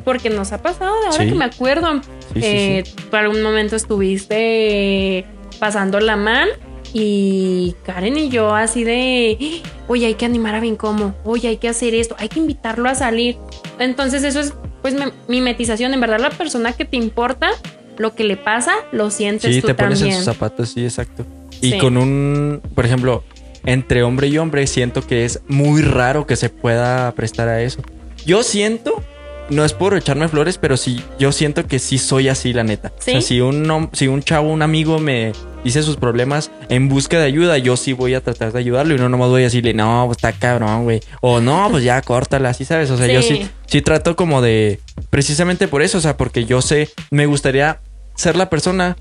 porque 0.03 0.29
nos 0.29 0.51
ha 0.51 0.61
pasado 0.61 0.93
de 1.01 1.07
ahora 1.07 1.23
Sí. 1.23 1.29
que 1.29 1.35
me 1.35 1.45
acuerdo. 1.45 2.01
Sí, 2.33 2.41
sí, 2.41 2.41
Eh, 2.43 2.83
Tú 3.09 3.15
algún 3.17 3.41
momento 3.41 3.75
estuviste 3.75 5.25
pasándola 5.59 6.15
mal 6.17 6.49
y 6.97 7.75
Karen 7.83 8.17
y 8.17 8.29
yo 8.29 8.55
así 8.55 8.85
de, 8.85 9.61
oye, 9.89 10.05
hay 10.05 10.13
que 10.13 10.23
animar 10.25 10.55
a 10.55 10.61
Vincomo, 10.61 11.13
oye, 11.25 11.49
hay 11.49 11.57
que 11.57 11.67
hacer 11.67 11.93
esto, 11.93 12.15
hay 12.17 12.29
que 12.29 12.39
invitarlo 12.39 12.87
a 12.87 12.95
salir. 12.95 13.35
Entonces 13.79 14.23
eso 14.23 14.39
es 14.39 14.53
pues 14.81 14.93
me- 14.93 15.11
mimetización, 15.27 15.93
en 15.93 15.99
verdad 15.99 16.19
la 16.21 16.29
persona 16.29 16.71
que 16.71 16.85
te 16.85 16.95
importa, 16.95 17.49
lo 17.97 18.15
que 18.15 18.23
le 18.23 18.37
pasa, 18.37 18.71
lo 18.93 19.09
sientes 19.09 19.53
Sí, 19.53 19.59
tú 19.59 19.67
te 19.67 19.73
pones 19.75 20.01
en 20.03 20.13
sus 20.13 20.23
zapatos, 20.23 20.69
sí, 20.69 20.85
exacto. 20.85 21.25
Y 21.61 21.71
Sí. 21.73 21.77
con 21.79 21.97
un, 21.97 22.61
por 22.75 22.85
ejemplo, 22.85 23.23
entre 23.65 24.03
hombre 24.03 24.27
y 24.27 24.37
hombre, 24.37 24.65
siento 24.65 25.05
que 25.05 25.25
es 25.25 25.41
muy 25.49 25.81
raro 25.81 26.25
que 26.25 26.37
se 26.37 26.49
pueda 26.49 27.11
prestar 27.11 27.49
a 27.49 27.61
eso. 27.61 27.81
Yo 28.25 28.41
siento, 28.43 29.03
no 29.49 29.65
es 29.65 29.73
por 29.73 29.97
echarme 29.97 30.29
flores, 30.29 30.57
pero 30.57 30.77
sí, 30.77 31.01
yo 31.19 31.33
siento 31.33 31.65
que 31.67 31.79
sí 31.79 31.97
soy 31.97 32.29
así, 32.29 32.53
la 32.53 32.63
neta. 32.63 32.93
O 32.97 33.01
sea, 33.01 33.21
si 33.21 33.41
un, 33.41 33.89
si 33.91 34.07
un 34.07 34.21
chavo, 34.23 34.49
un 34.49 34.61
amigo 34.61 34.99
me 34.99 35.33
dice 35.65 35.83
sus 35.83 35.97
problemas 35.97 36.49
en 36.69 36.87
busca 36.87 37.17
de 37.19 37.25
ayuda, 37.25 37.57
yo 37.57 37.75
sí 37.75 37.91
voy 37.91 38.13
a 38.13 38.21
tratar 38.21 38.53
de 38.53 38.59
ayudarlo 38.59 38.95
y 38.95 38.97
no 38.97 39.09
nomás 39.09 39.27
voy 39.29 39.41
a 39.41 39.45
decirle, 39.45 39.73
no, 39.73 40.03
pues 40.05 40.19
está 40.19 40.31
cabrón, 40.31 40.85
güey. 40.85 41.01
O 41.19 41.41
no, 41.41 41.67
pues 41.69 41.83
ya 41.83 42.01
córtala, 42.03 42.49
así 42.49 42.63
sabes. 42.63 42.89
O 42.91 42.97
sea, 42.97 43.07
yo 43.07 43.21
Sí. 43.21 43.49
sí, 43.65 43.81
trato 43.81 44.15
como 44.15 44.41
de, 44.41 44.79
precisamente 45.09 45.67
por 45.67 45.81
eso, 45.81 45.97
o 45.97 46.01
sea, 46.01 46.15
porque 46.15 46.45
yo 46.45 46.61
sé, 46.61 46.89
me 47.11 47.25
gustaría 47.25 47.81
ser 48.15 48.37
la 48.37 48.49
persona 48.49 48.95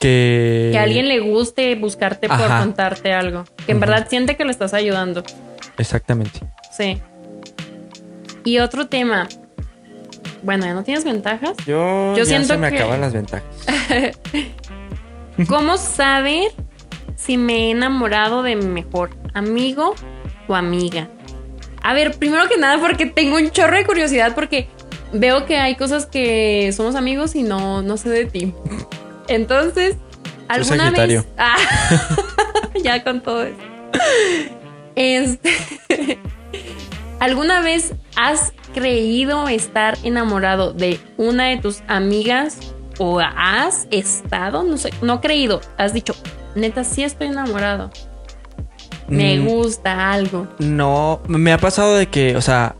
que... 0.00 0.68
Que 0.72 0.78
a 0.78 0.82
alguien 0.82 1.08
le 1.08 1.20
guste 1.20 1.74
buscarte 1.76 2.28
por 2.28 2.46
contarte 2.46 3.12
algo. 3.12 3.44
Que 3.64 3.72
en 3.72 3.80
verdad 3.80 4.06
siente 4.10 4.36
que 4.36 4.44
le 4.44 4.50
estás 4.50 4.74
ayudando. 4.74 5.22
Exactamente. 5.78 6.40
Sí. 6.76 7.00
Y 8.44 8.58
otro 8.58 8.86
tema. 8.88 9.28
Bueno, 10.42 10.66
¿ya 10.66 10.74
no 10.74 10.84
tienes 10.84 11.04
ventajas? 11.04 11.56
Yo, 11.66 12.12
Yo 12.14 12.16
ya 12.18 12.24
siento 12.26 12.48
se 12.48 12.58
me 12.58 12.70
que- 12.70 12.76
acaban 12.76 13.00
las 13.00 13.14
ventajas. 13.14 13.44
¿Cómo 15.48 15.76
saber 15.76 16.52
si 17.16 17.36
me 17.36 17.66
he 17.66 17.70
enamorado 17.70 18.42
de 18.42 18.56
mi 18.56 18.66
mejor 18.66 19.10
amigo 19.34 19.94
o 20.48 20.54
amiga? 20.54 21.08
A 21.82 21.92
ver, 21.92 22.16
primero 22.16 22.48
que 22.48 22.56
nada, 22.56 22.78
porque 22.78 23.06
tengo 23.06 23.36
un 23.36 23.50
chorro 23.50 23.76
de 23.76 23.84
curiosidad, 23.84 24.34
porque 24.34 24.68
veo 25.12 25.44
que 25.44 25.58
hay 25.58 25.76
cosas 25.76 26.06
que 26.06 26.72
somos 26.74 26.94
amigos 26.94 27.34
y 27.34 27.42
no, 27.42 27.82
no 27.82 27.96
sé 27.96 28.08
de 28.08 28.24
ti. 28.24 28.54
Entonces, 29.28 29.96
¿alguna 30.48 30.90
vez? 30.90 31.24
Ah, 31.36 31.56
ya 32.82 33.02
con 33.04 33.20
todo 33.20 33.44
eso. 33.44 33.58
Este, 34.94 35.50
¿Alguna 37.20 37.60
vez 37.60 37.94
has 38.16 38.52
creído 38.74 39.48
estar 39.48 39.96
enamorado 40.04 40.72
de 40.72 40.98
una 41.16 41.46
de 41.46 41.58
tus 41.58 41.82
amigas 41.86 42.58
o 42.98 43.20
has 43.20 43.86
estado, 43.90 44.62
no 44.62 44.76
sé, 44.76 44.90
no 45.02 45.20
creído, 45.20 45.60
has 45.78 45.92
dicho, 45.92 46.14
neta, 46.54 46.84
sí 46.84 47.02
estoy 47.04 47.28
enamorado. 47.28 47.90
Me 49.08 49.36
Mm, 49.38 49.46
gusta 49.46 50.12
algo. 50.12 50.46
No, 50.58 51.20
me 51.28 51.52
ha 51.52 51.58
pasado 51.58 51.96
de 51.96 52.06
que, 52.06 52.36
o 52.36 52.40
sea, 52.40 52.74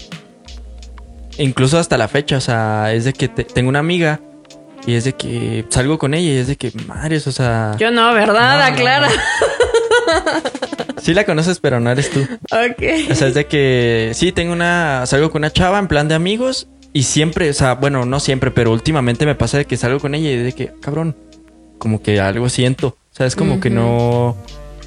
incluso 1.38 1.78
hasta 1.78 1.98
la 1.98 2.08
fecha, 2.08 2.36
o 2.36 2.40
sea, 2.40 2.92
es 2.92 3.04
de 3.04 3.12
que 3.12 3.28
te- 3.28 3.44
tengo 3.44 3.68
una 3.68 3.80
amiga 3.80 4.20
y 4.86 4.94
es 4.94 5.04
de 5.04 5.12
que 5.14 5.64
salgo 5.68 5.98
con 5.98 6.14
ella 6.14 6.30
y 6.32 6.36
es 6.38 6.46
de 6.46 6.56
que, 6.56 6.72
madres, 6.86 7.26
o 7.26 7.32
sea, 7.32 7.76
Yo 7.78 7.90
no, 7.90 8.12
¿verdad? 8.14 8.52
No, 8.52 8.58
no, 8.58 8.64
Aclara. 8.74 9.08
sí 11.02 11.14
la 11.14 11.24
conoces, 11.24 11.58
pero 11.60 11.80
no 11.80 11.90
eres 11.90 12.10
tú. 12.10 12.20
Ok. 12.20 13.10
O 13.10 13.14
sea, 13.14 13.28
es 13.28 13.34
de 13.34 13.46
que 13.46 14.12
sí 14.14 14.32
tengo 14.32 14.52
una, 14.52 15.04
salgo 15.06 15.30
con 15.30 15.40
una 15.40 15.52
chava 15.52 15.78
en 15.78 15.88
plan 15.88 16.08
de 16.08 16.14
amigos 16.14 16.68
y 16.94 17.02
siempre, 17.02 17.50
o 17.50 17.52
sea, 17.52 17.74
bueno, 17.74 18.06
no 18.06 18.20
siempre, 18.20 18.52
pero 18.52 18.70
últimamente 18.70 19.26
me 19.26 19.34
pasa 19.34 19.58
de 19.58 19.64
que 19.64 19.76
salgo 19.76 19.98
con 19.98 20.14
ella 20.14 20.30
y 20.30 20.34
es 20.34 20.44
de 20.44 20.52
que, 20.52 20.72
cabrón, 20.80 21.16
como 21.76 22.00
que 22.00 22.20
algo 22.20 22.48
siento, 22.48 22.96
o 23.12 23.16
sea, 23.16 23.26
es 23.26 23.34
como 23.34 23.58
que 23.58 23.68
no, 23.68 24.36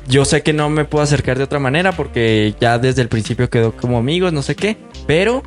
yo 0.08 0.24
sé 0.24 0.41
que 0.41 0.53
no 0.53 0.70
me 0.70 0.86
puedo 0.86 1.03
acercar 1.03 1.38
de 1.38 1.43
otra 1.43 1.60
manera 1.60 1.91
porque 1.91 2.55
ya 2.62 2.80
desde 2.80 3.01
el 3.01 3.10
principio 3.10 3.49
quedó 3.49 3.74
como 3.74 3.97
amigos, 3.97 4.32
no 4.32 4.41
sé 4.41 4.55
qué, 4.55 4.78
pero 5.05 5.43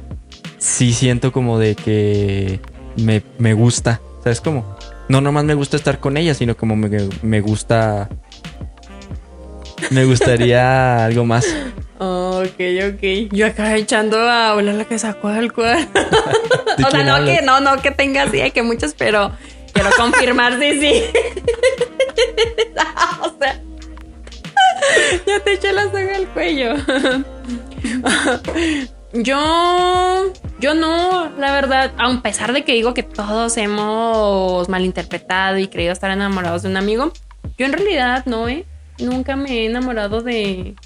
sí 0.58 0.92
siento 0.92 1.32
como 1.32 1.58
de 1.58 1.76
que 1.76 2.60
me, 2.96 3.22
me 3.38 3.54
gusta, 3.54 4.02
¿sabes 4.22 4.42
cómo? 4.42 4.76
No 5.08 5.22
nomás 5.22 5.44
me 5.44 5.54
gusta 5.54 5.78
estar 5.78 5.98
con 5.98 6.18
ella, 6.18 6.34
sino 6.34 6.58
como 6.58 6.76
me, 6.76 6.90
me 7.22 7.40
gusta... 7.40 8.10
Me 9.90 10.04
gustaría 10.04 11.04
algo 11.06 11.24
más. 11.24 11.46
Ok. 12.02 12.30
Ok, 12.40 12.60
ok. 12.94 13.02
Yo 13.32 13.46
acá 13.46 13.76
echando 13.76 14.18
a 14.18 14.54
volar 14.54 14.74
la 14.74 14.84
cabeza, 14.84 15.12
¿cuál, 15.12 15.52
cuál? 15.52 15.86
o 16.86 16.90
sea, 16.90 17.04
no 17.04 17.26
que, 17.26 17.42
no, 17.42 17.60
no 17.60 17.76
que 17.82 17.90
tenga 17.90 18.22
así, 18.22 18.50
que 18.52 18.62
muchos, 18.62 18.94
pero 18.96 19.32
quiero 19.74 19.90
confirmar 19.98 20.58
sí, 20.58 20.80
sí. 20.80 21.02
o 23.22 23.34
sea, 23.38 23.60
ya 25.26 25.40
te 25.40 25.52
eché 25.52 25.72
la 25.72 25.84
soga 25.84 26.16
al 26.16 26.26
cuello. 26.28 26.74
yo, 29.22 30.32
yo 30.58 30.74
no, 30.74 31.30
la 31.38 31.52
verdad, 31.52 31.92
a 31.98 32.22
pesar 32.22 32.54
de 32.54 32.64
que 32.64 32.72
digo 32.72 32.94
que 32.94 33.02
todos 33.02 33.58
hemos 33.58 34.70
malinterpretado 34.70 35.58
y 35.58 35.68
creído 35.68 35.92
estar 35.92 36.10
enamorados 36.10 36.62
de 36.62 36.70
un 36.70 36.78
amigo, 36.78 37.12
yo 37.58 37.66
en 37.66 37.74
realidad 37.74 38.24
no, 38.24 38.48
¿eh? 38.48 38.64
Nunca 38.98 39.36
me 39.36 39.50
he 39.50 39.66
enamorado 39.66 40.22
de, 40.22 40.76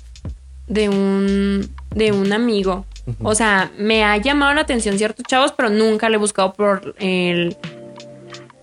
de 0.67 0.89
un, 0.89 1.69
de 1.95 2.13
un 2.13 2.33
amigo. 2.33 2.87
O 3.23 3.35
sea, 3.35 3.71
me 3.77 4.03
ha 4.03 4.17
llamado 4.17 4.55
la 4.55 4.63
atención 4.63 4.97
ciertos 4.97 5.27
chavos, 5.27 5.53
pero 5.53 5.69
nunca 5.69 6.09
le 6.09 6.17
he 6.17 6.19
buscado 6.19 6.55
por 6.55 6.95
el 6.99 7.57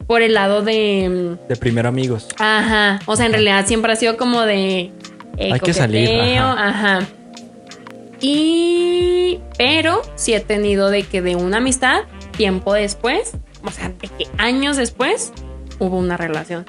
por 0.07 0.23
el 0.23 0.33
lado 0.33 0.61
de 0.63 1.37
de 1.47 1.55
primero 1.55 1.87
amigos. 1.89 2.27
Ajá, 2.39 2.99
o 3.05 3.15
sea, 3.15 3.27
en 3.27 3.33
realidad 3.33 3.65
siempre 3.67 3.93
ha 3.93 3.95
sido 3.95 4.17
como 4.17 4.41
de 4.41 4.91
hay 5.39 5.59
que 5.59 5.73
salir, 5.73 6.37
ajá. 6.39 7.07
Y 8.19 9.39
pero 9.57 10.01
sí 10.15 10.33
he 10.33 10.39
tenido 10.39 10.89
de 10.89 11.03
que 11.03 11.21
de 11.21 11.35
una 11.35 11.57
amistad 11.57 12.01
tiempo 12.35 12.73
después, 12.73 13.33
o 13.63 13.71
sea, 13.71 13.89
de 13.89 14.07
que 14.07 14.27
años 14.37 14.77
después 14.77 15.33
hubo 15.79 15.97
una 15.97 16.17
relación. 16.17 16.65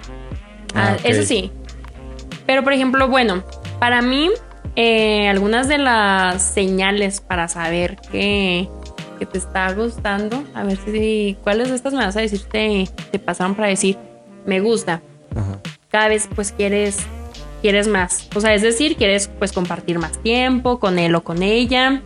Ah, 0.75 0.97
ah, 0.97 0.97
eso 1.05 1.23
sí. 1.23 1.51
Pero 2.47 2.63
por 2.65 2.73
ejemplo, 2.73 3.09
bueno, 3.09 3.45
para 3.79 4.03
mí 4.03 4.31
eh, 4.77 5.29
algunas 5.29 5.69
de 5.69 5.79
las 5.79 6.43
señales 6.43 7.21
para 7.21 7.49
saber 7.49 7.97
que, 8.11 8.69
te 9.31 9.39
está 9.39 9.73
gustando, 9.73 10.43
a 10.53 10.65
ver 10.65 10.77
si 10.85 11.37
cuáles 11.45 11.69
de 11.69 11.77
estas 11.77 11.93
me 11.93 12.05
vas 12.05 12.17
a 12.17 12.21
decir 12.21 12.43
te, 12.51 12.89
te 13.13 13.21
pasaron 13.21 13.55
para 13.55 13.69
decir 13.69 13.97
me 14.47 14.59
gusta. 14.59 15.01
Cada 15.91 16.09
vez 16.09 16.29
pues 16.35 16.51
quieres 16.51 16.99
quieres 17.61 17.87
más, 17.87 18.29
o 18.35 18.41
sea, 18.41 18.53
es 18.53 18.63
decir, 18.63 18.97
quieres 18.97 19.29
pues 19.39 19.53
compartir 19.53 20.01
más 20.01 20.19
tiempo 20.19 20.81
con 20.81 20.99
él 20.99 21.15
o 21.15 21.23
con 21.23 21.45
ella. 21.45 22.03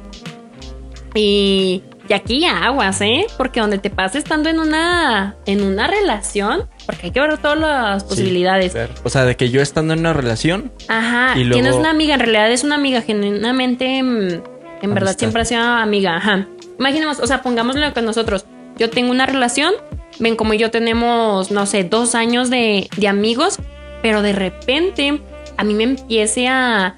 Y 1.14 1.82
y 2.09 2.12
aquí 2.12 2.44
aguas, 2.44 3.00
¿eh? 3.00 3.26
Porque 3.36 3.61
donde 3.61 3.78
te 3.78 3.90
pasa 3.90 4.18
estando 4.18 4.48
en 4.48 4.61
una, 4.61 5.36
en 5.46 5.62
una 5.62 5.86
relación, 5.86 6.68
porque 6.84 7.07
hay 7.07 7.12
que 7.12 7.20
ver 7.20 7.38
todas 7.38 7.59
las 7.59 8.04
posibilidades. 8.04 8.76
o 9.02 9.09
sea, 9.09 9.24
de 9.24 9.36
que 9.36 9.50
yo 9.50 9.61
estando 9.61 9.94
en 9.94 10.00
una 10.00 10.12
relación. 10.12 10.72
Ajá. 10.88 11.38
Y 11.38 11.50
Tienes 11.50 11.74
una 11.74 11.90
amiga, 11.90 12.14
en 12.14 12.20
realidad 12.20 12.50
es 12.50 12.64
una 12.64 12.76
amiga 12.76 13.02
genuinamente, 13.02 14.02
mm, 14.02 14.42
en 14.82 14.94
verdad 14.94 15.16
siempre 15.18 15.42
ha 15.42 15.44
sido 15.44 15.62
amiga. 15.62 16.16
Ajá. 16.16 16.46
Imaginemos, 16.78 17.20
o 17.20 17.26
sea, 17.26 17.42
pongámoslo 17.42 17.92
con 17.94 18.04
nosotros. 18.04 18.46
Yo 18.78 18.90
tengo 18.90 19.11
una 19.11 19.26
relación, 19.26 19.72
ven 20.18 20.36
como 20.36 20.54
yo 20.54 20.70
tenemos, 20.70 21.50
no 21.50 21.66
sé, 21.66 21.84
dos 21.84 22.14
años 22.14 22.50
de, 22.50 22.88
de 22.96 23.09
amigos, 23.09 23.59
pero 24.02 24.22
de 24.22 24.32
repente 24.32 25.20
a 25.57 25.64
mí 25.64 25.74
me 25.74 25.84
empiece 25.84 26.46
a, 26.46 26.96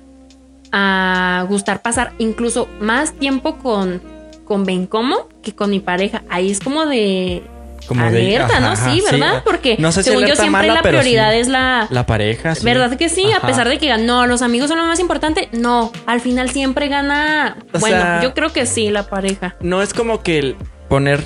a 0.72 1.46
gustar 1.48 1.82
pasar 1.82 2.12
incluso 2.18 2.68
más 2.80 3.12
tiempo 3.14 3.59
con 3.59 4.17
con 4.49 4.64
Bencomo 4.64 5.28
que 5.42 5.55
con 5.55 5.70
mi 5.70 5.78
pareja. 5.78 6.24
Ahí 6.30 6.51
es 6.51 6.59
como 6.59 6.86
de 6.86 7.42
como 7.86 8.05
alerta, 8.05 8.61
¿no? 8.61 8.76
sí, 8.76 9.03
¿verdad? 9.11 9.42
Porque 9.44 9.76
no 9.78 9.92
sé 9.92 10.03
según 10.03 10.26
yo 10.26 10.34
siempre 10.34 10.66
la 10.66 10.82
prioridad 10.82 11.34
es 11.34 11.49
la 11.49 11.86
la 11.90 12.07
pareja, 12.07 12.55
¿Verdad 12.62 12.96
que 12.96 13.09
sí? 13.09 13.30
A 13.32 13.40
pesar 13.40 13.68
de 13.68 13.78
que 13.78 13.96
no, 13.99 14.26
los 14.26 14.42
amigos 14.42 14.68
son 14.68 14.78
lo 14.78 14.84
más 14.84 15.01
importante, 15.01 15.49
no, 15.53 15.92
al 16.07 16.20
final 16.20 16.51
siempre 16.51 16.88
gana, 16.88 17.57
bueno, 17.78 18.22
yo 18.22 18.34
creo 18.34 18.53
que 18.53 18.66
sí, 18.66 18.90
la 18.90 19.05
pareja. 19.05 19.57
No 19.61 19.82
es 19.82 19.94
como 19.94 20.22
que 20.22 20.57
poner 20.88 21.22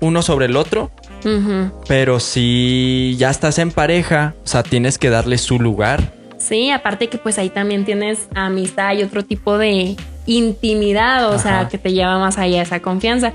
uno 0.00 0.22
sobre 0.22 0.46
el 0.46 0.56
otro, 0.56 0.90
pero 1.88 2.20
si 2.20 3.16
ya 3.18 3.30
estás 3.30 3.58
en 3.58 3.70
pareja, 3.70 4.34
o 4.44 4.46
sea, 4.46 4.62
tienes 4.62 4.98
que 4.98 5.10
darle 5.10 5.38
su 5.38 5.58
lugar. 5.58 6.14
Sí, 6.38 6.70
aparte 6.70 7.08
que 7.08 7.18
pues 7.18 7.38
ahí 7.38 7.50
también 7.50 7.84
tienes 7.84 8.28
amistad 8.34 8.94
y 8.94 9.02
otro 9.02 9.24
tipo 9.24 9.58
de 9.58 9.96
intimidad, 10.26 11.30
o 11.32 11.38
sea, 11.38 11.68
que 11.68 11.78
te 11.78 11.92
lleva 11.92 12.18
más 12.18 12.38
allá 12.38 12.62
esa 12.62 12.80
confianza. 12.80 13.32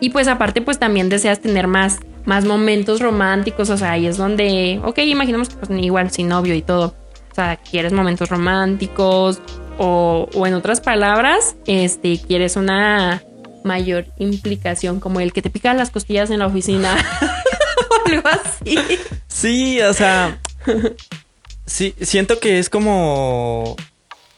Y 0.00 0.10
pues 0.10 0.28
aparte, 0.28 0.62
pues 0.62 0.78
también 0.78 1.08
deseas 1.08 1.40
tener 1.40 1.66
más, 1.68 2.00
más 2.24 2.44
momentos 2.44 3.00
románticos, 3.00 3.70
o 3.70 3.76
sea, 3.76 3.92
ahí 3.92 4.06
es 4.06 4.16
donde, 4.16 4.80
ok, 4.84 4.98
imaginemos 4.98 5.48
que 5.48 5.56
pues 5.56 5.70
igual 5.80 6.10
sin 6.10 6.28
novio 6.28 6.54
y 6.54 6.62
todo, 6.62 6.94
o 7.30 7.34
sea, 7.34 7.56
quieres 7.56 7.92
momentos 7.92 8.28
románticos 8.28 9.40
o, 9.78 10.28
o 10.34 10.46
en 10.46 10.54
otras 10.54 10.80
palabras, 10.80 11.54
este, 11.66 12.20
quieres 12.20 12.56
una 12.56 13.22
mayor 13.64 14.06
implicación, 14.18 15.00
como 15.00 15.20
el 15.20 15.32
que 15.32 15.42
te 15.42 15.50
pica 15.50 15.72
las 15.74 15.90
costillas 15.90 16.30
en 16.30 16.40
la 16.40 16.46
oficina 16.46 16.94
o 17.90 18.08
algo 18.10 18.28
así. 18.28 18.76
Sí, 19.28 19.80
o 19.80 19.92
sea, 19.94 20.40
sí, 21.64 21.94
siento 22.00 22.40
que 22.40 22.58
es 22.58 22.68
como 22.68 23.76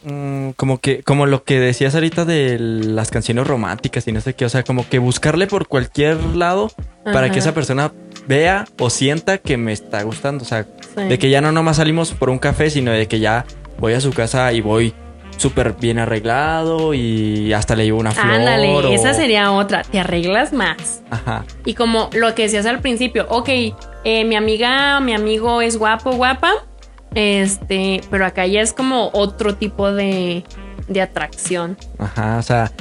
Mm, 0.05 0.51
como 0.51 0.79
que, 0.79 1.03
como 1.03 1.25
lo 1.25 1.45
que 1.45 1.59
decías 1.59 1.95
ahorita 1.95 2.27
de 2.27 2.59
las 2.59 3.11
canciones 3.11 3.47
románticas 3.47 4.07
y 4.07 4.13
no 4.13 4.21
sé 4.21 4.35
qué, 4.35 4.45
o 4.45 4.49
sea, 4.51 4.63
como 4.63 4.87
que 4.87 4.99
buscarle 4.99 5.47
por 5.47 5.67
cualquier 5.67 6.23
lado 6.37 6.71
para 7.05 7.31
que 7.31 7.39
esa 7.39 7.55
persona 7.55 7.93
vea 8.27 8.67
o 8.79 8.91
sienta 8.91 9.39
que 9.39 9.57
me 9.57 9.73
está 9.73 10.03
gustando, 10.03 10.45
o 10.45 10.47
sea, 10.47 10.67
de 10.97 11.19
que 11.19 11.31
ya 11.31 11.41
no 11.41 11.53
nomás 11.53 11.79
salimos 11.79 12.13
por 12.13 12.29
un 12.29 12.39
café, 12.39 12.69
sino 12.69 12.91
de 12.91 13.09
que 13.09 13.19
ya 13.19 13.47
voy 13.79 13.95
a 13.95 14.01
su 14.01 14.13
casa 14.13 14.53
y 14.53 14.61
voy 14.61 14.95
súper 15.37 15.73
bien 15.73 15.99
arreglado 15.99 16.95
y 16.95 17.53
hasta 17.53 17.75
le 17.75 17.85
llevo 17.85 17.99
una 17.99 18.13
flor. 18.13 18.31
Ándale, 18.31 18.95
esa 18.95 19.15
sería 19.15 19.53
otra, 19.53 19.83
te 19.83 20.01
arreglas 20.01 20.53
más. 20.53 21.03
Ajá. 21.11 21.45
Y 21.65 21.75
como 21.75 22.11
lo 22.13 22.35
que 22.35 22.43
decías 22.43 22.67
al 22.67 22.81
principio, 22.81 23.27
ok, 23.31 23.49
eh, 24.05 24.25
mi 24.25 24.37
amiga, 24.37 25.01
mi 25.01 25.15
amigo 25.15 25.63
es 25.63 25.79
guapo, 25.79 26.13
guapa 26.13 26.53
este, 27.15 28.01
pero 28.11 28.27
acá 28.27 28.47
ya 28.47 28.61
es 28.61 28.73
como 28.73 29.11
otro 29.13 29.55
tipo 29.55 29.93
de, 29.93 30.45
de 30.89 31.03
atracción. 31.03 31.77
Ajá, 31.99 32.39
o 32.39 32.43
sea, 32.43 32.73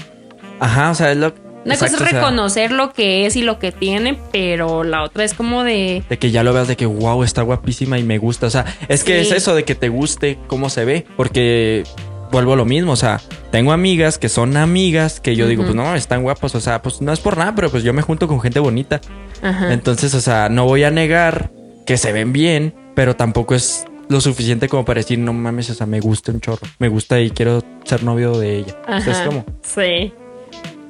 ajá, 0.59 0.91
o 0.91 0.95
sea, 0.95 1.11
es 1.11 1.17
lo 1.17 1.33
una 1.65 1.77
cosa 1.77 1.95
es 1.95 1.99
reconocer 1.99 2.71
lo 2.71 2.91
que 2.93 3.25
es 3.25 3.35
y 3.35 3.41
lo 3.41 3.57
que 3.57 3.71
tiene, 3.71 4.17
pero 4.31 4.83
la 4.83 5.03
otra 5.03 5.23
es 5.23 5.33
como 5.33 5.63
de. 5.63 6.03
De 6.09 6.19
que 6.19 6.31
ya 6.31 6.43
lo 6.43 6.53
veas 6.53 6.67
de 6.67 6.75
que 6.75 6.85
wow, 6.85 7.23
está 7.23 7.41
guapísima 7.41 7.97
y 7.97 8.03
me 8.03 8.17
gusta. 8.17 8.47
O 8.47 8.49
sea, 8.49 8.65
es 8.87 9.03
que 9.03 9.21
es 9.21 9.31
eso 9.31 9.55
de 9.55 9.63
que 9.63 9.75
te 9.75 9.89
guste 9.89 10.37
cómo 10.47 10.69
se 10.69 10.85
ve. 10.85 11.05
Porque 11.15 11.83
vuelvo 12.31 12.53
a 12.53 12.55
lo 12.57 12.65
mismo. 12.65 12.91
O 12.91 12.97
sea, 12.97 13.21
tengo 13.51 13.71
amigas 13.71 14.17
que 14.17 14.27
son 14.27 14.57
amigas 14.57 15.19
que 15.19 15.35
yo 15.35 15.47
digo, 15.47 15.63
pues 15.63 15.75
no, 15.75 15.95
están 15.95 16.23
guapas. 16.23 16.53
O 16.55 16.59
sea, 16.59 16.81
pues 16.81 17.01
no 17.01 17.13
es 17.13 17.19
por 17.19 17.37
nada, 17.37 17.55
pero 17.55 17.69
pues 17.69 17.83
yo 17.83 17.93
me 17.93 18.01
junto 18.01 18.27
con 18.27 18.41
gente 18.41 18.59
bonita. 18.59 18.99
Ajá. 19.41 19.73
Entonces, 19.73 20.13
o 20.15 20.21
sea, 20.21 20.49
no 20.49 20.65
voy 20.65 20.83
a 20.83 20.91
negar 20.91 21.51
que 21.85 21.97
se 21.97 22.11
ven 22.11 22.33
bien, 22.33 22.75
pero 22.93 23.15
tampoco 23.15 23.55
es 23.55 23.85
lo 24.13 24.21
suficiente 24.21 24.69
como 24.69 24.85
para 24.85 24.99
decir, 24.99 25.19
no 25.19 25.33
mames, 25.33 25.69
o 25.71 25.73
sea, 25.73 25.85
me 25.85 25.99
gusta 25.99 26.31
un 26.31 26.39
chorro, 26.39 26.65
me 26.79 26.87
gusta 26.87 27.19
y 27.19 27.31
quiero 27.31 27.63
ser 27.83 28.03
novio 28.03 28.37
de 28.37 28.59
ella. 28.59 28.77
Ajá, 28.87 29.25
como. 29.25 29.43
Sí. 29.63 30.13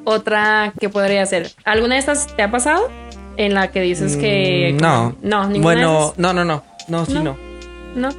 Otra 0.03 0.73
que 0.79 0.89
podría 0.89 1.25
ser. 1.25 1.49
¿Alguna 1.63 1.95
de 1.95 2.01
estas 2.01 2.35
te 2.35 2.43
ha 2.43 2.51
pasado? 2.51 2.91
En 3.37 3.53
la 3.53 3.71
que 3.71 3.81
dices 3.81 4.17
que. 4.17 4.75
Mm, 4.75 4.81
no. 4.81 5.15
No, 5.23 5.47
ninguna. 5.47 5.63
Bueno, 5.63 6.13
no, 6.17 6.33
no, 6.33 6.45
no. 6.45 6.63
No, 6.87 7.05
sí, 7.05 7.13
no. 7.13 7.37
No. 7.95 8.09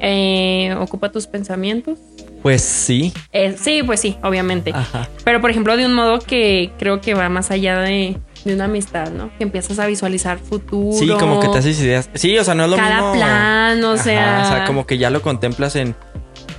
Eh, 0.00 0.74
¿Ocupa 0.80 1.12
tus 1.12 1.26
pensamientos? 1.26 1.98
Pues 2.42 2.62
sí. 2.62 3.12
Eh, 3.32 3.56
sí, 3.58 3.82
pues 3.84 4.00
sí, 4.00 4.16
obviamente. 4.22 4.72
Ajá. 4.74 5.08
Pero 5.24 5.40
por 5.40 5.50
ejemplo, 5.50 5.76
de 5.76 5.86
un 5.86 5.94
modo 5.94 6.18
que 6.18 6.72
creo 6.78 7.00
que 7.00 7.14
va 7.14 7.28
más 7.28 7.50
allá 7.50 7.80
de 7.80 8.16
de 8.44 8.54
una 8.54 8.64
amistad, 8.64 9.10
¿no? 9.10 9.30
Que 9.38 9.44
empiezas 9.44 9.78
a 9.78 9.86
visualizar 9.86 10.38
futuro. 10.38 10.96
Sí, 10.96 11.08
como 11.08 11.40
que 11.40 11.48
te 11.48 11.58
haces 11.58 11.80
ideas. 11.80 12.10
Sí, 12.14 12.36
o 12.38 12.44
sea, 12.44 12.54
no 12.54 12.64
es 12.64 12.70
lo 12.70 12.76
mismo. 12.76 12.90
Cada 12.90 13.12
plan, 13.12 13.84
o 13.84 13.96
sea. 13.96 14.42
O 14.44 14.48
sea, 14.48 14.64
como 14.66 14.86
que 14.86 14.98
ya 14.98 15.10
lo 15.10 15.22
contemplas 15.22 15.76
en, 15.76 15.94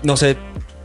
no 0.03 0.17
sé, 0.17 0.37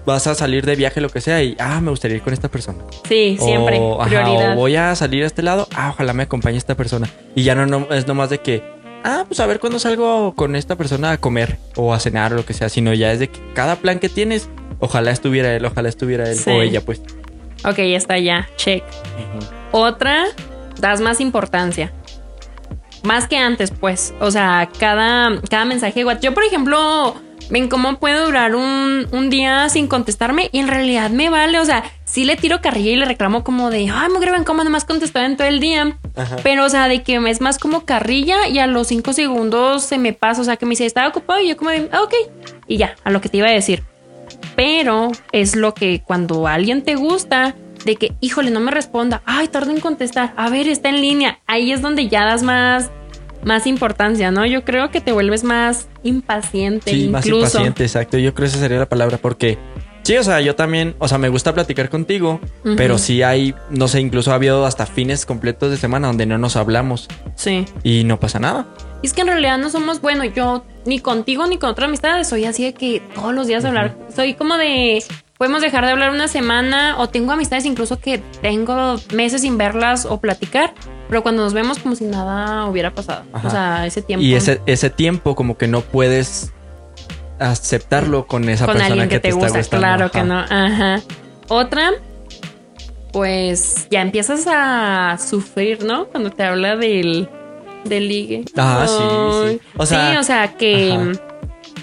vas 0.05 0.27
a 0.27 0.35
salir 0.35 0.67
de 0.67 0.77
viaje, 0.77 1.01
lo 1.01 1.09
que 1.09 1.21
sea, 1.21 1.43
y, 1.43 1.57
ah, 1.59 1.81
me 1.81 1.91
gustaría 1.91 2.17
ir 2.17 2.23
con 2.23 2.33
esta 2.33 2.49
persona. 2.49 2.79
Sí, 3.09 3.37
siempre. 3.41 3.81
prioridad. 4.05 4.53
o 4.53 4.57
voy 4.57 4.77
a 4.77 4.95
salir 4.95 5.25
a 5.25 5.27
este 5.27 5.43
lado, 5.43 5.69
ah, 5.75 5.91
ojalá 5.91 6.13
me 6.13 6.25
acompañe 6.25 6.57
esta 6.57 6.75
persona. 6.77 7.09
Y 7.35 7.43
ya 7.43 7.55
no, 7.55 7.67
no 7.67 7.87
es 7.91 8.07
nomás 8.07 8.31
de 8.31 8.39
que, 8.39 8.63
ah, 9.05 9.25
pues 9.27 9.41
a 9.41 9.47
ver 9.47 9.61
cuándo 9.61 9.79
salgo 9.79 10.35
con 10.35 10.57
esta 10.57 10.77
persona 10.77 11.13
a 11.13 11.19
comer 11.19 11.59
o 11.77 11.95
a 11.95 12.01
cenar 12.01 12.33
o 12.33 12.37
lo 12.37 12.47
que 12.47 12.55
sea, 12.55 12.69
sino 12.69 12.93
ya 12.95 13.13
es 13.13 13.19
de 13.19 13.29
que 13.29 13.41
cada 13.55 13.77
plan 13.77 13.99
que 13.99 14.09
tienes, 14.09 14.49
ojalá 14.79 15.11
estuviera 15.11 15.55
él, 15.55 15.65
ojalá 15.65 15.89
estuviera 15.89 16.31
él 16.31 16.39
o 16.47 16.63
ella, 16.63 16.81
pues. 16.81 17.03
Ok, 17.65 17.77
ya 17.77 17.97
está 17.97 18.19
ya, 18.19 18.49
check. 18.57 18.83
Otra 19.73 20.25
das 20.81 21.01
más 21.01 21.20
importancia. 21.20 21.93
Más 23.03 23.26
que 23.26 23.37
antes, 23.37 23.70
pues. 23.70 24.14
O 24.20 24.31
sea, 24.31 24.68
cada, 24.78 25.41
cada 25.49 25.64
mensaje 25.64 26.05
Yo, 26.20 26.35
por 26.35 26.45
ejemplo, 26.45 27.16
ven 27.51 27.68
cómo 27.68 27.99
puedo 27.99 28.26
durar 28.26 28.55
un, 28.55 29.07
un, 29.11 29.31
día 29.31 29.68
sin 29.68 29.89
contestarme 29.89 30.49
y 30.53 30.59
en 30.59 30.68
realidad 30.68 31.11
me 31.11 31.31
vale. 31.31 31.59
O 31.61 31.64
sea, 31.64 31.85
sí 32.05 32.24
le 32.24 32.37
tiro 32.37 32.61
carrilla 32.61 32.91
y 32.91 32.97
le 32.97 33.05
reclamo 33.05 33.43
como 33.43 33.70
de, 33.70 33.91
ay, 33.91 34.09
me 34.11 34.18
ven 34.31 34.45
cómo 34.45 34.64
nomás 34.64 34.85
contestaba 34.85 35.26
en 35.26 35.37
todo 35.37 35.49
el 35.49 35.61
día. 35.61 35.99
Pero, 36.43 36.64
o 36.64 36.68
sea, 36.68 36.89
de 36.89 37.03
que 37.03 37.16
es 37.28 37.41
más 37.41 37.59
como 37.59 37.85
carrilla 37.85 38.49
y 38.49 38.59
a 38.59 38.66
los 38.66 38.89
cinco 38.89 39.12
segundos 39.12 39.83
se 39.83 39.99
me 39.99 40.12
pasa. 40.12 40.43
O 40.43 40.45
sea, 40.45 40.57
que 40.57 40.66
me 40.66 40.70
dice, 40.70 40.87
estaba 40.87 41.09
ocupado 41.09 41.41
y 41.41 41.49
yo 41.49 41.57
como 41.57 41.70
de, 41.70 41.89
ah, 41.93 42.03
ok. 42.03 42.14
Y 42.66 42.76
ya, 42.76 42.95
a 43.05 43.11
lo 43.11 43.20
que 43.20 43.28
te 43.28 43.39
iba 43.39 43.49
a 43.49 43.53
decir. 43.53 43.83
Pero 44.57 45.11
es 45.33 45.57
lo 45.57 45.74
que 45.74 46.03
cuando 46.05 46.47
alguien 46.47 46.83
te 46.83 46.95
gusta, 46.95 47.55
de 47.85 47.97
que, 47.97 48.12
híjole, 48.20 48.51
no 48.51 48.61
me 48.61 48.70
responda, 48.70 49.22
ay, 49.26 49.49
tardo 49.49 49.70
en 49.70 49.81
contestar, 49.81 50.33
a 50.37 50.51
ver, 50.51 50.68
está 50.68 50.89
en 50.89 51.01
línea. 51.01 51.39
Ahí 51.47 51.72
es 51.72 51.81
donde 51.83 52.09
ya 52.09 52.24
das 52.24 52.43
más, 52.43 52.91
más 53.45 53.66
importancia, 53.66 54.31
¿no? 54.31 54.45
Yo 54.47 54.64
creo 54.64 54.91
que 54.91 55.01
te 55.01 55.12
vuelves 55.12 55.45
más 55.45 55.89
impaciente. 56.03 56.91
Sí, 56.91 57.09
más 57.09 57.26
impaciente, 57.26 57.85
exacto. 57.85 58.18
Yo 58.18 58.35
creo 58.35 58.45
que 58.47 58.51
esa 58.51 58.59
sería 58.59 58.78
la 58.78 58.89
palabra 58.89 59.16
porque 59.18 59.59
sí, 60.03 60.16
o 60.16 60.22
sea, 60.22 60.41
yo 60.41 60.55
también, 60.55 60.95
o 60.99 61.09
sea, 61.09 61.18
me 61.18 61.28
gusta 61.31 61.55
platicar 61.55 61.89
contigo, 61.89 62.41
pero 62.76 62.99
sí 62.99 63.22
hay, 63.22 63.55
no 63.70 63.89
sé, 63.89 64.01
incluso 64.01 64.33
ha 64.33 64.35
habido 64.35 64.66
hasta 64.66 64.85
fines 64.87 65.24
completos 65.24 65.70
de 65.70 65.76
semana 65.76 66.09
donde 66.09 66.26
no 66.26 66.37
nos 66.39 66.57
hablamos 66.57 67.09
Sí. 67.35 67.64
y 67.83 68.05
no 68.05 68.20
pasa 68.20 68.39
nada. 68.39 68.66
Y 69.03 69.07
es 69.07 69.14
que 69.14 69.22
en 69.22 69.28
realidad 69.28 69.57
no 69.57 69.70
somos, 69.70 70.03
bueno, 70.03 70.24
yo 70.24 70.64
ni 70.85 70.99
contigo 71.01 71.47
ni 71.47 71.57
con 71.57 71.70
otras 71.70 71.89
amistades 71.89 72.28
soy 72.28 72.45
así 72.45 72.64
de 72.64 72.74
que 72.74 73.01
todos 73.14 73.35
los 73.35 73.47
días 73.47 73.64
hablar. 73.64 73.97
Soy 74.14 74.35
como 74.35 74.59
de, 74.59 75.03
podemos 75.41 75.62
dejar 75.62 75.86
de 75.86 75.93
hablar 75.93 76.11
una 76.11 76.28
semana 76.28 76.97
o 76.99 77.09
tengo 77.09 77.32
amistades 77.32 77.64
incluso 77.64 77.99
que 77.99 78.18
tengo 78.43 79.01
meses 79.14 79.41
sin 79.41 79.57
verlas 79.57 80.05
o 80.05 80.20
platicar, 80.20 80.74
pero 81.09 81.22
cuando 81.22 81.43
nos 81.43 81.55
vemos 81.55 81.78
como 81.78 81.97
si 81.97 82.05
nada 82.05 82.66
hubiera 82.66 82.91
pasado. 82.91 83.22
Ajá. 83.32 83.49
O 83.49 83.51
sea, 83.51 83.86
ese 83.86 84.03
tiempo. 84.03 84.22
Y 84.22 84.34
ese, 84.34 84.61
ese 84.66 84.91
tiempo 84.91 85.34
como 85.34 85.57
que 85.57 85.66
no 85.66 85.80
puedes 85.80 86.53
aceptarlo 87.38 88.26
con 88.26 88.51
esa 88.51 88.66
con 88.66 88.74
persona 88.74 88.93
alguien 88.93 89.09
que, 89.09 89.18
te 89.18 89.28
está 89.28 89.41
gusta, 89.41 89.59
gustando. 89.61 89.80
claro 89.80 90.05
Ajá. 90.05 90.12
que 90.12 90.22
no. 90.24 90.38
Ajá. 90.41 91.01
Otra, 91.49 91.93
pues 93.11 93.88
ya 93.91 94.03
empiezas 94.03 94.47
a 94.47 95.16
sufrir, 95.18 95.84
¿no? 95.84 96.05
Cuando 96.09 96.28
te 96.28 96.43
habla 96.43 96.76
del, 96.76 97.30
del 97.86 98.09
ligue. 98.11 98.45
Ah, 98.59 98.84
sí, 98.86 99.55
sí. 99.55 99.61
O 99.78 99.86
sea, 99.86 100.11
sí, 100.11 100.16
o 100.18 100.22
sea 100.22 100.55
que, 100.59 100.93
ajá. 100.93 101.30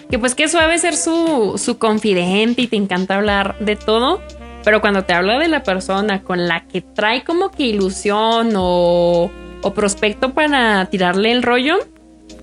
Que 0.10 0.20
pues 0.20 0.36
que 0.36 0.48
suave 0.48 0.78
ser 0.80 0.96
su, 0.96 1.62
su 1.64 1.78
confidente 1.78 2.62
y 2.64 2.68
te 2.68 2.76
encanta 2.76 3.16
hablar 3.18 3.58
de 3.60 3.76
todo. 3.76 4.22
Pero 4.64 4.82
cuando 4.82 5.04
te 5.06 5.14
habla 5.14 5.40
de 5.40 5.48
la 5.48 5.64
persona 5.64 6.24
con 6.24 6.48
la 6.48 6.66
que 6.68 6.82
trae 6.82 7.24
como 7.24 7.52
que 7.52 7.64
ilusión 7.64 8.52
o, 8.56 9.32
o 9.62 9.74
prospecto 9.74 10.34
para 10.34 10.86
tirarle 10.88 11.32
el 11.32 11.42
rollo, 11.42 11.78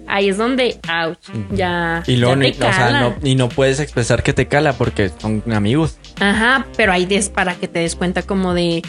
ahí 0.06 0.30
es 0.30 0.38
donde, 0.38 0.78
ouch, 0.88 1.18
ya, 1.52 2.02
Y 2.06 2.16
luego 2.16 2.34
ya 2.36 2.40
ni, 2.40 2.52
te 2.52 2.64
o 2.64 2.72
sea, 2.72 2.86
cala. 2.86 3.00
no, 3.00 3.14
y 3.22 3.34
no 3.34 3.50
puedes 3.50 3.78
expresar 3.80 4.22
que 4.22 4.32
te 4.32 4.46
cala 4.46 4.72
porque 4.72 5.10
son 5.18 5.42
amigos. 5.52 5.98
Ajá, 6.20 6.66
pero 6.78 6.92
hay 6.92 7.04
des 7.04 7.28
para 7.28 7.56
que 7.56 7.68
te 7.68 7.80
des 7.80 7.94
cuenta 7.94 8.22
como 8.22 8.54
de, 8.54 8.82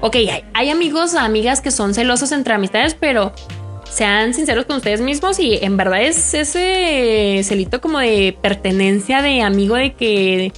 ok, 0.00 0.16
hay, 0.16 0.44
hay 0.54 0.70
amigos, 0.70 1.14
amigas 1.14 1.60
que 1.60 1.70
son 1.70 1.94
celosos 1.94 2.32
entre 2.32 2.54
amistades, 2.54 2.94
pero 2.98 3.32
sean 3.90 4.34
sinceros 4.34 4.64
con 4.66 4.76
ustedes 4.76 5.00
mismos 5.00 5.38
y 5.38 5.58
en 5.62 5.76
verdad 5.76 6.02
es 6.02 6.32
ese 6.34 7.40
celito 7.44 7.80
como 7.80 7.98
de 7.98 8.36
pertenencia 8.40 9.20
de 9.20 9.42
amigo 9.42 9.74
de 9.74 9.94
que 9.94 10.52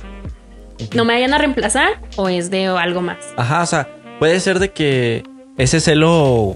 no 0.95 1.05
me 1.05 1.15
vayan 1.15 1.35
a 1.35 1.39
reemplazar 1.39 2.01
o 2.17 2.29
es 2.29 2.51
de 2.51 2.67
algo 2.67 3.01
más. 3.01 3.19
Ajá, 3.37 3.63
o 3.63 3.67
sea, 3.67 3.89
puede 4.19 4.39
ser 4.41 4.59
de 4.59 4.71
que 4.71 5.25
ese 5.57 5.81
celo, 5.81 6.55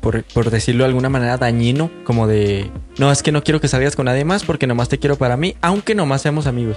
por, 0.00 0.24
por 0.24 0.50
decirlo 0.50 0.84
de 0.84 0.88
alguna 0.88 1.08
manera, 1.08 1.36
dañino, 1.36 1.90
como 2.04 2.26
de, 2.26 2.70
no, 2.98 3.12
es 3.12 3.22
que 3.22 3.32
no 3.32 3.42
quiero 3.42 3.60
que 3.60 3.68
salgas 3.68 3.96
con 3.96 4.06
nadie 4.06 4.24
más 4.24 4.44
porque 4.44 4.66
nomás 4.66 4.88
te 4.88 4.98
quiero 4.98 5.16
para 5.16 5.36
mí, 5.36 5.56
aunque 5.60 5.94
nomás 5.94 6.22
seamos 6.22 6.46
amigos. 6.46 6.76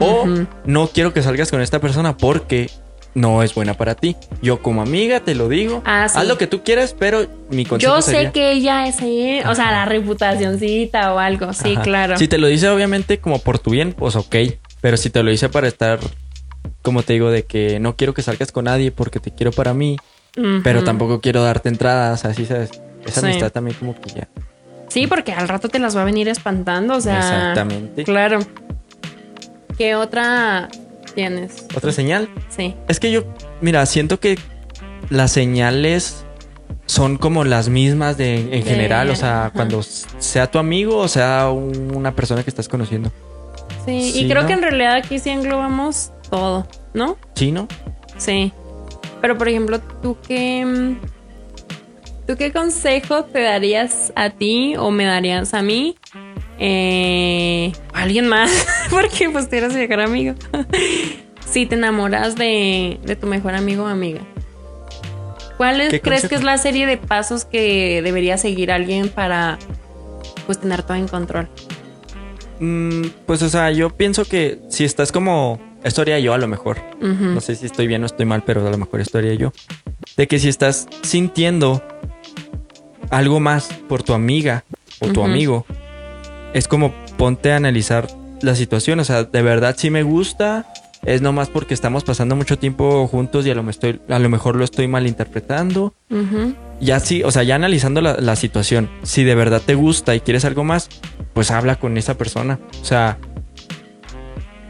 O 0.00 0.26
no 0.64 0.88
quiero 0.88 1.12
que 1.12 1.22
salgas 1.22 1.50
con 1.50 1.60
esta 1.60 1.78
persona 1.78 2.16
porque 2.16 2.70
no 3.14 3.42
es 3.42 3.54
buena 3.54 3.74
para 3.74 3.94
ti. 3.94 4.16
Yo 4.40 4.62
como 4.62 4.82
amiga 4.82 5.20
te 5.20 5.34
lo 5.34 5.48
digo, 5.48 5.82
Ah, 5.84 6.08
sí. 6.08 6.18
haz 6.18 6.26
lo 6.26 6.38
que 6.38 6.46
tú 6.46 6.62
quieras, 6.62 6.94
pero 6.98 7.26
mi 7.50 7.64
consejo 7.66 7.96
Yo 7.96 8.02
sé 8.02 8.12
sería- 8.12 8.32
que 8.32 8.52
ella 8.52 8.86
es, 8.86 8.96
eh, 9.02 9.42
o 9.46 9.54
sea, 9.54 9.70
la 9.70 9.84
reputacioncita 9.84 11.12
o 11.14 11.18
algo, 11.18 11.52
sí, 11.52 11.72
Ajá. 11.74 11.82
claro. 11.82 12.16
Si 12.18 12.28
te 12.28 12.38
lo 12.38 12.46
dice 12.46 12.68
obviamente 12.68 13.18
como 13.18 13.38
por 13.38 13.58
tu 13.58 13.70
bien, 13.70 13.92
pues 13.92 14.16
ok. 14.16 14.34
Pero 14.80 14.96
si 14.96 15.10
te 15.10 15.22
lo 15.22 15.30
dice 15.30 15.48
para 15.48 15.68
estar, 15.68 15.98
como 16.82 17.02
te 17.02 17.12
digo, 17.12 17.30
de 17.30 17.44
que 17.44 17.78
no 17.80 17.96
quiero 17.96 18.14
que 18.14 18.22
salgas 18.22 18.50
con 18.50 18.64
nadie 18.64 18.90
porque 18.90 19.20
te 19.20 19.30
quiero 19.30 19.52
para 19.52 19.74
mí, 19.74 19.96
pero 20.64 20.82
tampoco 20.82 21.20
quiero 21.20 21.42
darte 21.42 21.68
entradas, 21.68 22.24
así 22.24 22.46
sabes. 22.46 22.70
Esa 23.04 23.20
Sí. 23.20 23.26
amistad 23.26 23.52
también 23.52 23.76
como 23.78 23.94
que 24.00 24.10
ya. 24.10 24.28
Sí, 24.88 25.06
porque 25.06 25.32
al 25.32 25.48
rato 25.48 25.68
te 25.68 25.78
las 25.78 25.96
va 25.96 26.02
a 26.02 26.04
venir 26.04 26.28
espantando, 26.28 26.96
o 26.96 27.00
sea. 27.00 27.18
Exactamente. 27.18 28.04
Claro. 28.04 28.40
¿Qué 29.78 29.94
otra 29.94 30.68
tienes? 31.14 31.66
Otra 31.74 31.92
señal. 31.92 32.28
Sí. 32.48 32.74
Es 32.88 32.98
que 33.00 33.10
yo, 33.12 33.22
mira, 33.60 33.84
siento 33.86 34.18
que 34.20 34.38
las 35.10 35.32
señales 35.32 36.24
son 36.86 37.16
como 37.16 37.44
las 37.44 37.68
mismas 37.68 38.16
de, 38.16 38.36
en 38.40 38.50
De- 38.50 38.62
general, 38.62 39.10
o 39.10 39.16
sea, 39.16 39.46
ajá. 39.46 39.50
cuando 39.52 39.82
sea 39.82 40.50
tu 40.50 40.58
amigo 40.58 40.96
o 40.98 41.08
sea 41.08 41.50
un- 41.50 41.94
una 41.94 42.14
persona 42.14 42.42
que 42.42 42.50
estás 42.50 42.68
conociendo. 42.68 43.10
Sí, 43.86 44.12
Sí, 44.12 44.24
y 44.24 44.28
creo 44.28 44.42
¿no? 44.42 44.46
que 44.48 44.54
en 44.54 44.62
realidad 44.62 44.94
aquí 44.94 45.18
sí 45.18 45.30
englobamos 45.30 46.10
todo, 46.30 46.66
¿no? 46.94 47.16
¿Sí, 47.34 47.50
no? 47.52 47.68
Sí. 48.16 48.52
Pero 49.20 49.36
por 49.38 49.48
ejemplo, 49.48 49.80
¿tú 50.02 50.16
qué, 50.26 50.64
mm, 50.64 50.96
¿tú 52.26 52.36
qué 52.36 52.52
consejo 52.52 53.24
te 53.24 53.40
darías 53.42 54.12
a 54.16 54.30
ti 54.30 54.74
o 54.76 54.90
me 54.90 55.04
darías 55.04 55.54
a 55.54 55.62
mí? 55.62 55.96
Eh, 56.64 57.72
alguien 57.92 58.28
más, 58.28 58.50
porque 58.90 59.28
pues 59.30 59.50
tú 59.50 59.56
eres 59.56 59.72
mi 59.74 59.80
mejor 59.80 60.00
amigo. 60.00 60.34
si 61.50 61.66
te 61.66 61.74
enamoras 61.74 62.36
de, 62.36 63.00
de 63.04 63.16
tu 63.16 63.26
mejor 63.26 63.54
amigo 63.56 63.82
o 63.82 63.86
amiga. 63.88 64.20
¿Cuál 65.56 65.80
es- 65.80 65.90
¿Qué 65.90 66.00
crees 66.00 66.28
que 66.28 66.36
es 66.36 66.44
la 66.44 66.56
serie 66.58 66.86
de 66.86 66.98
pasos 66.98 67.44
que 67.44 68.00
debería 68.02 68.38
seguir 68.38 68.70
alguien 68.70 69.08
para 69.08 69.58
pues 70.46 70.60
tener 70.60 70.84
todo 70.84 70.96
en 70.96 71.08
control? 71.08 71.48
Mm, 72.60 73.06
pues, 73.26 73.42
o 73.42 73.48
sea, 73.48 73.72
yo 73.72 73.90
pienso 73.90 74.24
que 74.24 74.60
si 74.68 74.84
estás 74.84 75.10
como. 75.10 75.58
Esto 75.82 76.02
haría 76.02 76.20
yo 76.20 76.32
a 76.32 76.38
lo 76.38 76.46
mejor. 76.46 76.78
No 77.00 77.40
sé 77.40 77.56
si 77.56 77.66
estoy 77.66 77.88
bien 77.88 78.04
o 78.04 78.06
estoy 78.06 78.24
mal, 78.24 78.44
pero 78.46 78.64
a 78.64 78.70
lo 78.70 78.78
mejor 78.78 79.00
esto 79.00 79.18
haría 79.18 79.34
yo. 79.34 79.52
De 80.16 80.28
que 80.28 80.38
si 80.38 80.48
estás 80.48 80.86
sintiendo 81.02 81.82
algo 83.10 83.40
más 83.40 83.66
por 83.88 84.04
tu 84.04 84.14
amiga 84.14 84.62
o 85.00 85.08
tu 85.08 85.24
amigo, 85.24 85.66
es 86.54 86.68
como 86.68 86.92
ponte 87.16 87.52
a 87.52 87.56
analizar 87.56 88.08
la 88.40 88.54
situación. 88.54 89.00
O 89.00 89.04
sea, 89.04 89.24
de 89.24 89.42
verdad 89.42 89.74
sí 89.78 89.90
me 89.90 90.02
gusta. 90.02 90.66
Es 91.04 91.20
nomás 91.20 91.48
porque 91.48 91.74
estamos 91.74 92.04
pasando 92.04 92.36
mucho 92.36 92.58
tiempo 92.58 93.08
juntos 93.08 93.44
y 93.44 93.50
a 93.50 93.56
lo, 93.56 93.64
me 93.64 93.72
estoy, 93.72 94.00
a 94.08 94.20
lo 94.20 94.28
mejor 94.28 94.54
lo 94.54 94.64
estoy 94.64 94.86
malinterpretando. 94.86 95.94
Ujú. 96.10 96.54
Ya 96.80 97.00
sí, 97.00 97.24
o 97.24 97.30
sea, 97.32 97.42
ya 97.42 97.56
analizando 97.56 98.00
la, 98.00 98.16
la 98.18 98.36
situación, 98.36 98.88
si 99.02 99.24
de 99.24 99.34
verdad 99.34 99.60
te 99.64 99.74
gusta 99.74 100.14
y 100.14 100.20
quieres 100.20 100.44
algo 100.44 100.62
más, 100.62 100.88
pues 101.32 101.50
habla 101.50 101.76
con 101.76 101.96
esa 101.96 102.16
persona. 102.16 102.60
O 102.80 102.84
sea, 102.84 103.18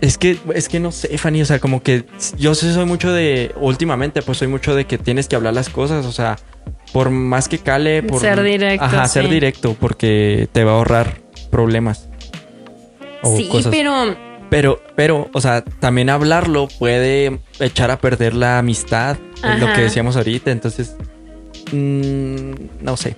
es 0.03 0.19
que, 0.19 0.37
es 0.55 0.69
que 0.69 0.81
no 0.81 0.91
sé, 0.91 1.17
Fanny, 1.17 1.43
o 1.43 1.45
sea, 1.45 1.61
como 1.61 1.83
que 1.83 2.05
yo 2.37 2.57
sí 2.57 2.73
soy 2.73 2.87
mucho 2.87 3.13
de, 3.13 3.53
últimamente, 3.57 4.21
pues 4.21 4.39
soy 4.39 4.49
mucho 4.49 4.75
de 4.75 4.85
que 4.85 4.99
tienes 4.99 5.29
que 5.29 5.37
hablar 5.37 5.55
las 5.55 5.69
cosas, 5.69 6.07
o 6.07 6.13
sea, 6.13 6.39
por 6.93 7.11
más 7.11 7.49
que 7.49 7.59
cale, 7.59 8.03
por 8.03 8.21
Ser 8.21 8.43
directo, 8.43 8.85
Ajá, 8.85 9.07
ser 9.07 9.29
directo, 9.29 9.77
porque 9.79 10.49
te 10.51 10.65
va 10.65 10.73
a 10.73 10.75
ahorrar 10.75 11.21
problemas. 11.53 12.09
o 13.23 13.37
Sí, 13.37 13.49
cosas. 13.49 13.71
pero 13.71 14.17
Pero, 14.51 14.83
pero, 14.97 15.31
o 15.33 15.41
sea, 15.41 15.63
también 15.63 16.11
hablarlo 16.11 16.67
puede 16.79 17.39
echar 17.61 17.93
a 17.93 17.99
perder 18.01 18.35
la 18.35 18.59
amistad, 18.59 19.17
es 19.45 19.61
lo 19.61 19.73
que 19.73 19.83
decíamos 19.83 20.17
ahorita, 20.17 20.51
entonces, 20.51 20.97
mm, 21.71 22.53
no 22.81 22.97
sé. 22.97 23.17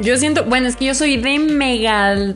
Yo 0.00 0.16
siento, 0.16 0.44
bueno, 0.44 0.66
es 0.66 0.76
que 0.76 0.86
yo 0.86 0.94
soy 0.94 1.18
de 1.18 1.38
mega 1.38 2.34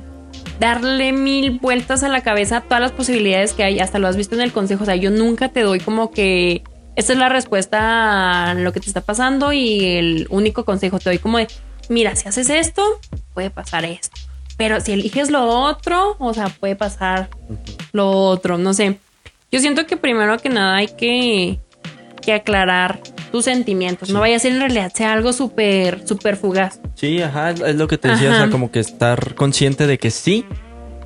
darle 0.61 1.13
mil 1.13 1.59
vueltas 1.59 2.03
a 2.03 2.09
la 2.09 2.21
cabeza 2.21 2.59
a 2.59 2.61
todas 2.61 2.81
las 2.81 2.93
posibilidades 2.93 3.53
que 3.53 3.65
hay, 3.65 3.81
hasta 3.81 3.99
lo 3.99 4.09
has 4.09 4.17
visto 4.17 4.35
en 4.35 4.43
el 4.43 4.53
consejo, 4.53 4.83
o 4.83 4.87
sea, 4.87 4.97
yo 4.97 5.11
nunca 5.11 5.49
te 5.49 5.63
doy 5.63 5.81
como 5.81 6.11
que 6.11 6.63
esta 6.97 7.13
es 7.13 7.19
la 7.19 7.29
respuesta 7.29 8.51
a 8.51 8.55
lo 8.55 8.73
que 8.73 8.81
te 8.81 8.87
está 8.87 9.01
pasando 9.01 9.53
y 9.53 9.85
el 9.85 10.27
único 10.31 10.65
consejo 10.65 10.99
te 10.99 11.11
doy 11.11 11.19
como 11.19 11.39
de, 11.39 11.47
mira, 11.89 12.17
si 12.17 12.29
haces 12.29 12.51
esto, 12.51 12.83
puede 13.35 13.51
pasar 13.51 13.85
esto, 13.85 14.21
pero 14.59 14.81
si 14.81 14.93
eliges 14.93 15.31
lo 15.31 15.47
otro, 15.47 16.17
o 16.19 16.35
sea, 16.35 16.49
puede 16.49 16.77
pasar 16.77 17.31
lo 17.93 18.11
otro, 18.11 18.59
no 18.59 18.75
sé. 18.75 18.99
Yo 19.51 19.61
siento 19.61 19.87
que 19.87 19.97
primero 19.97 20.37
que 20.39 20.51
nada 20.51 20.77
hay 20.77 20.89
que, 20.89 21.61
que 22.21 22.35
aclarar 22.35 23.01
tus 23.33 23.45
sentimientos, 23.45 24.11
no 24.11 24.21
vaya 24.21 24.37
a 24.37 24.39
ser 24.39 24.53
en 24.53 24.61
realidad 24.61 24.93
sea 24.95 25.13
algo 25.13 25.33
súper, 25.33 26.07
súper 26.07 26.37
fugaz. 26.37 26.81
Sí, 26.95 27.23
ajá, 27.23 27.51
es 27.51 27.77
lo 27.77 27.87
que 27.87 27.99
te 27.99 28.09
decía, 28.09 28.31
o 28.31 28.35
sea, 28.35 28.51
como 28.51 28.71
que 28.71 28.81
estar 28.81 29.35
consciente 29.37 29.87
de 29.87 29.99
que 29.99 30.11
sí 30.11 30.45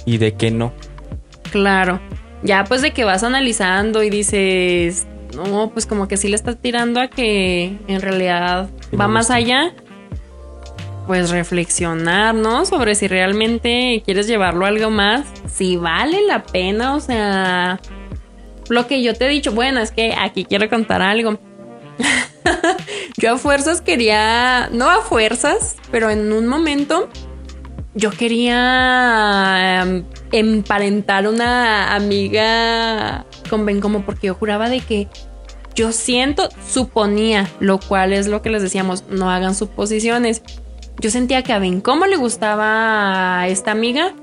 y 0.06 0.16
de 0.18 0.34
que 0.34 0.50
no. 0.50 0.72
Claro. 1.50 2.00
Ya 2.42 2.64
pues 2.64 2.80
de 2.80 2.92
que 2.92 3.04
vas 3.04 3.22
analizando 3.22 4.02
y 4.02 4.10
dices, 4.10 5.06
no, 5.36 5.70
pues 5.70 5.86
como 5.86 6.08
que 6.08 6.16
sí 6.16 6.28
le 6.28 6.36
estás 6.36 6.56
tirando 6.56 7.00
a 7.00 7.08
que 7.08 7.76
en 7.86 8.00
realidad 8.00 8.68
Sí, 8.90 8.96
va 8.96 9.08
más 9.08 9.30
allá. 9.30 9.74
Pues 11.06 11.30
reflexionar, 11.30 12.34
¿no? 12.34 12.64
Sobre 12.64 12.94
si 12.94 13.08
realmente 13.08 14.02
quieres 14.04 14.26
llevarlo 14.26 14.64
a 14.64 14.68
algo 14.68 14.90
más, 14.90 15.26
si 15.52 15.76
vale 15.76 16.26
la 16.26 16.44
pena, 16.44 16.94
o 16.94 17.00
sea, 17.00 17.80
lo 18.68 18.86
que 18.86 19.02
yo 19.02 19.14
te 19.14 19.26
he 19.26 19.28
dicho, 19.28 19.52
bueno, 19.52 19.80
es 19.80 19.90
que 19.90 20.14
aquí 20.18 20.44
quiero 20.44 20.68
contar 20.70 21.02
algo. 21.02 21.38
yo 23.18 23.34
a 23.34 23.38
fuerzas 23.38 23.80
quería, 23.80 24.68
no 24.72 24.88
a 24.88 25.02
fuerzas, 25.02 25.76
pero 25.90 26.08
en 26.08 26.32
un 26.32 26.46
momento 26.46 27.08
yo 27.94 28.10
quería 28.10 29.82
em, 29.82 30.04
emparentar 30.32 31.28
una 31.28 31.94
amiga 31.94 33.26
con 33.50 33.66
Bencomo 33.66 34.02
porque 34.04 34.28
yo 34.28 34.34
juraba 34.34 34.68
de 34.68 34.80
que 34.80 35.08
yo 35.74 35.92
siento, 35.92 36.48
suponía, 36.68 37.48
lo 37.60 37.80
cual 37.80 38.12
es 38.12 38.26
lo 38.26 38.42
que 38.42 38.50
les 38.50 38.62
decíamos, 38.62 39.04
no 39.08 39.30
hagan 39.30 39.54
suposiciones. 39.54 40.42
Yo 41.00 41.10
sentía 41.10 41.42
que 41.42 41.52
a 41.52 41.58
Bencomo 41.58 42.06
le 42.06 42.16
gustaba 42.16 43.40
a 43.40 43.48
esta 43.48 43.72
amiga 43.72 44.14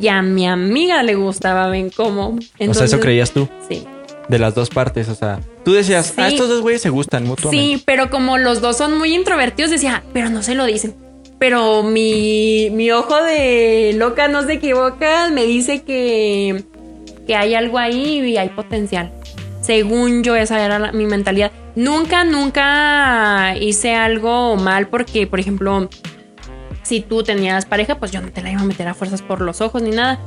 y 0.00 0.08
a 0.08 0.22
mi 0.22 0.46
amiga 0.46 1.02
le 1.02 1.14
gustaba 1.14 1.68
Bencomo. 1.68 2.38
o 2.68 2.74
sea, 2.74 2.84
eso 2.84 3.00
creías 3.00 3.32
tú. 3.32 3.48
Sí. 3.68 3.86
De 4.28 4.38
las 4.38 4.54
dos 4.54 4.68
partes, 4.68 5.08
o 5.08 5.14
sea, 5.14 5.40
tú 5.64 5.72
decías, 5.72 6.18
a 6.18 6.28
estos 6.28 6.50
dos 6.50 6.60
güeyes 6.60 6.82
se 6.82 6.90
gustan 6.90 7.24
mutuamente. 7.24 7.76
Sí, 7.78 7.82
pero 7.86 8.10
como 8.10 8.36
los 8.36 8.60
dos 8.60 8.76
son 8.76 8.98
muy 8.98 9.14
introvertidos, 9.14 9.70
decía, 9.70 10.02
pero 10.12 10.28
no 10.28 10.42
se 10.42 10.54
lo 10.54 10.66
dicen. 10.66 10.94
Pero 11.38 11.82
mi, 11.82 12.68
mi 12.70 12.90
ojo 12.90 13.14
de 13.22 13.94
loca 13.96 14.28
no 14.28 14.42
se 14.42 14.54
equivoca, 14.54 15.30
me 15.30 15.46
dice 15.46 15.82
que, 15.82 16.64
que 17.26 17.36
hay 17.36 17.54
algo 17.54 17.78
ahí 17.78 18.18
y 18.20 18.36
hay 18.36 18.50
potencial. 18.50 19.12
Según 19.62 20.22
yo, 20.22 20.36
esa 20.36 20.62
era 20.62 20.92
mi 20.92 21.06
mentalidad. 21.06 21.52
Nunca, 21.78 22.24
nunca 22.24 23.56
hice 23.56 23.94
algo 23.94 24.56
mal 24.56 24.88
porque, 24.88 25.28
por 25.28 25.38
ejemplo, 25.38 25.88
si 26.82 27.02
tú 27.02 27.22
tenías 27.22 27.66
pareja, 27.66 28.00
pues 28.00 28.10
yo 28.10 28.20
no 28.20 28.32
te 28.32 28.42
la 28.42 28.50
iba 28.50 28.60
a 28.60 28.64
meter 28.64 28.88
a 28.88 28.94
fuerzas 28.94 29.22
por 29.22 29.40
los 29.40 29.60
ojos 29.60 29.80
ni 29.80 29.90
nada. 29.90 30.18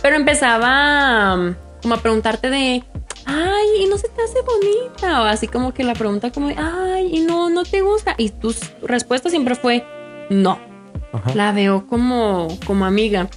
Pero 0.00 0.14
empezaba 0.14 1.34
um, 1.34 1.54
como 1.82 1.96
a 1.96 2.00
preguntarte 2.00 2.50
de, 2.50 2.84
ay, 3.26 3.66
y 3.80 3.86
no 3.86 3.98
se 3.98 4.10
te 4.10 4.22
hace 4.22 4.42
bonita. 4.42 5.22
O 5.22 5.24
así 5.24 5.48
como 5.48 5.74
que 5.74 5.82
la 5.82 5.94
pregunta 5.94 6.30
como 6.30 6.46
de, 6.46 6.54
ay, 6.56 7.10
y 7.12 7.18
no, 7.22 7.50
no 7.50 7.64
te 7.64 7.80
gusta. 7.80 8.14
Y 8.16 8.28
tu 8.28 8.54
respuesta 8.82 9.28
siempre 9.28 9.56
fue, 9.56 9.84
no. 10.30 10.60
La 11.34 11.50
veo 11.50 11.88
como, 11.88 12.46
como 12.64 12.84
amiga. 12.84 13.28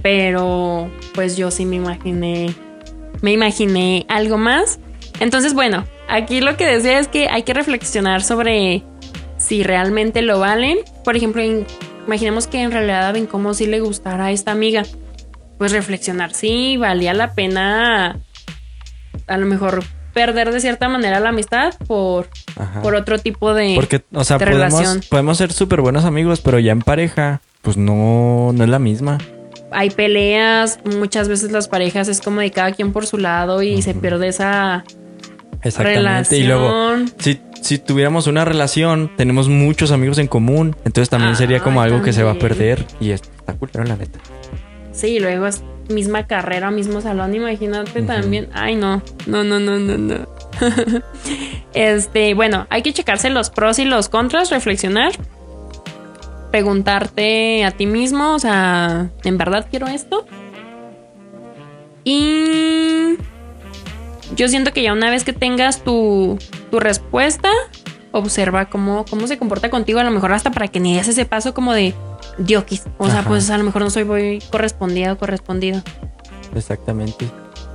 Pero 0.00 0.90
pues 1.14 1.36
yo 1.36 1.50
sí 1.50 1.66
me 1.66 1.76
imaginé, 1.76 2.54
me 3.20 3.32
imaginé 3.32 4.06
algo 4.08 4.38
más. 4.38 4.78
Entonces, 5.20 5.52
bueno, 5.52 5.84
aquí 6.08 6.40
lo 6.40 6.56
que 6.56 6.66
decía 6.66 6.98
es 6.98 7.08
que 7.08 7.28
hay 7.28 7.42
que 7.42 7.54
reflexionar 7.54 8.22
sobre 8.22 8.82
si 9.36 9.62
realmente 9.62 10.22
lo 10.22 10.40
valen. 10.40 10.78
Por 11.04 11.16
ejemplo, 11.16 11.42
imaginemos 12.06 12.46
que 12.46 12.62
en 12.62 12.72
realidad 12.72 13.12
ven 13.12 13.26
como 13.26 13.54
si 13.54 13.66
le 13.66 13.80
gustara 13.80 14.26
a 14.26 14.32
esta 14.32 14.52
amiga. 14.52 14.82
Pues 15.58 15.72
reflexionar, 15.72 16.32
sí, 16.32 16.76
valía 16.76 17.14
la 17.14 17.34
pena 17.34 18.20
a 19.26 19.36
lo 19.36 19.46
mejor 19.46 19.82
perder 20.12 20.52
de 20.52 20.60
cierta 20.60 20.88
manera 20.88 21.20
la 21.20 21.28
amistad 21.28 21.74
por, 21.86 22.28
por 22.82 22.94
otro 22.94 23.18
tipo 23.18 23.54
de, 23.54 23.74
Porque, 23.74 24.02
o 24.12 24.24
sea, 24.24 24.38
podemos, 24.38 25.06
podemos 25.06 25.38
ser 25.38 25.52
súper 25.52 25.80
buenos 25.80 26.04
amigos, 26.04 26.40
pero 26.40 26.58
ya 26.58 26.72
en 26.72 26.80
pareja, 26.80 27.40
pues 27.62 27.76
no, 27.76 28.52
no 28.52 28.64
es 28.64 28.70
la 28.70 28.78
misma. 28.78 29.18
Hay 29.70 29.90
peleas, 29.90 30.80
muchas 30.84 31.28
veces 31.28 31.52
las 31.52 31.68
parejas 31.68 32.08
es 32.08 32.20
como 32.20 32.40
de 32.40 32.50
cada 32.50 32.72
quien 32.72 32.92
por 32.92 33.06
su 33.06 33.18
lado 33.18 33.62
y 33.62 33.82
se 33.82 33.94
pierde 33.94 34.28
esa 34.28 34.84
Exactamente. 35.62 36.36
Y 36.38 36.44
luego, 36.44 36.96
si, 37.18 37.40
si 37.60 37.78
tuviéramos 37.78 38.26
una 38.26 38.44
relación, 38.44 39.10
tenemos 39.16 39.48
muchos 39.48 39.90
amigos 39.90 40.18
en 40.18 40.28
común, 40.28 40.76
entonces 40.84 41.08
también 41.08 41.36
sería 41.36 41.60
como 41.60 41.80
algo 41.82 42.02
que 42.02 42.12
se 42.12 42.22
va 42.22 42.32
a 42.32 42.38
perder 42.38 42.84
y 43.00 43.10
está 43.10 43.54
cool, 43.54 43.70
la 43.74 43.96
neta. 43.96 44.18
Sí, 44.92 45.20
luego 45.20 45.46
es 45.46 45.62
misma 45.88 46.26
carrera, 46.26 46.70
mismo 46.70 47.00
salón, 47.00 47.34
imagínate 47.34 48.02
también. 48.02 48.48
Ay, 48.52 48.76
no, 48.76 49.02
no, 49.26 49.44
no, 49.44 49.58
no, 49.58 49.78
no, 49.78 49.98
no. 49.98 50.28
este, 51.74 52.34
bueno, 52.34 52.66
hay 52.70 52.82
que 52.82 52.92
checarse 52.92 53.30
los 53.30 53.50
pros 53.50 53.78
y 53.78 53.84
los 53.84 54.08
contras, 54.08 54.50
reflexionar, 54.50 55.12
preguntarte 56.50 57.64
a 57.64 57.70
ti 57.70 57.86
mismo, 57.86 58.34
o 58.34 58.38
sea, 58.38 59.10
¿en 59.24 59.38
verdad 59.38 59.66
quiero 59.70 59.86
esto? 59.86 60.26
Y 62.04 63.16
yo 64.34 64.48
siento 64.48 64.72
que 64.72 64.82
ya 64.82 64.92
una 64.92 65.10
vez 65.10 65.24
que 65.24 65.32
tengas 65.32 65.82
tu, 65.82 66.38
tu 66.70 66.80
respuesta, 66.80 67.50
observa 68.12 68.68
cómo, 68.68 69.04
cómo 69.08 69.26
se 69.26 69.38
comporta 69.38 69.70
contigo, 69.70 70.00
a 70.00 70.04
lo 70.04 70.10
mejor 70.10 70.32
hasta 70.32 70.50
para 70.50 70.68
que 70.68 70.80
ni 70.80 70.96
des 70.96 71.08
ese 71.08 71.24
paso 71.24 71.54
como 71.54 71.72
de 71.72 71.94
diokis. 72.38 72.84
O 72.98 73.08
sea, 73.08 73.22
pues 73.22 73.50
a 73.50 73.58
lo 73.58 73.64
mejor 73.64 73.82
no 73.82 73.90
soy 73.90 74.04
muy 74.04 74.40
correspondido 74.50 75.14
o 75.14 75.18
correspondido. 75.18 75.82
Exactamente. 76.54 77.26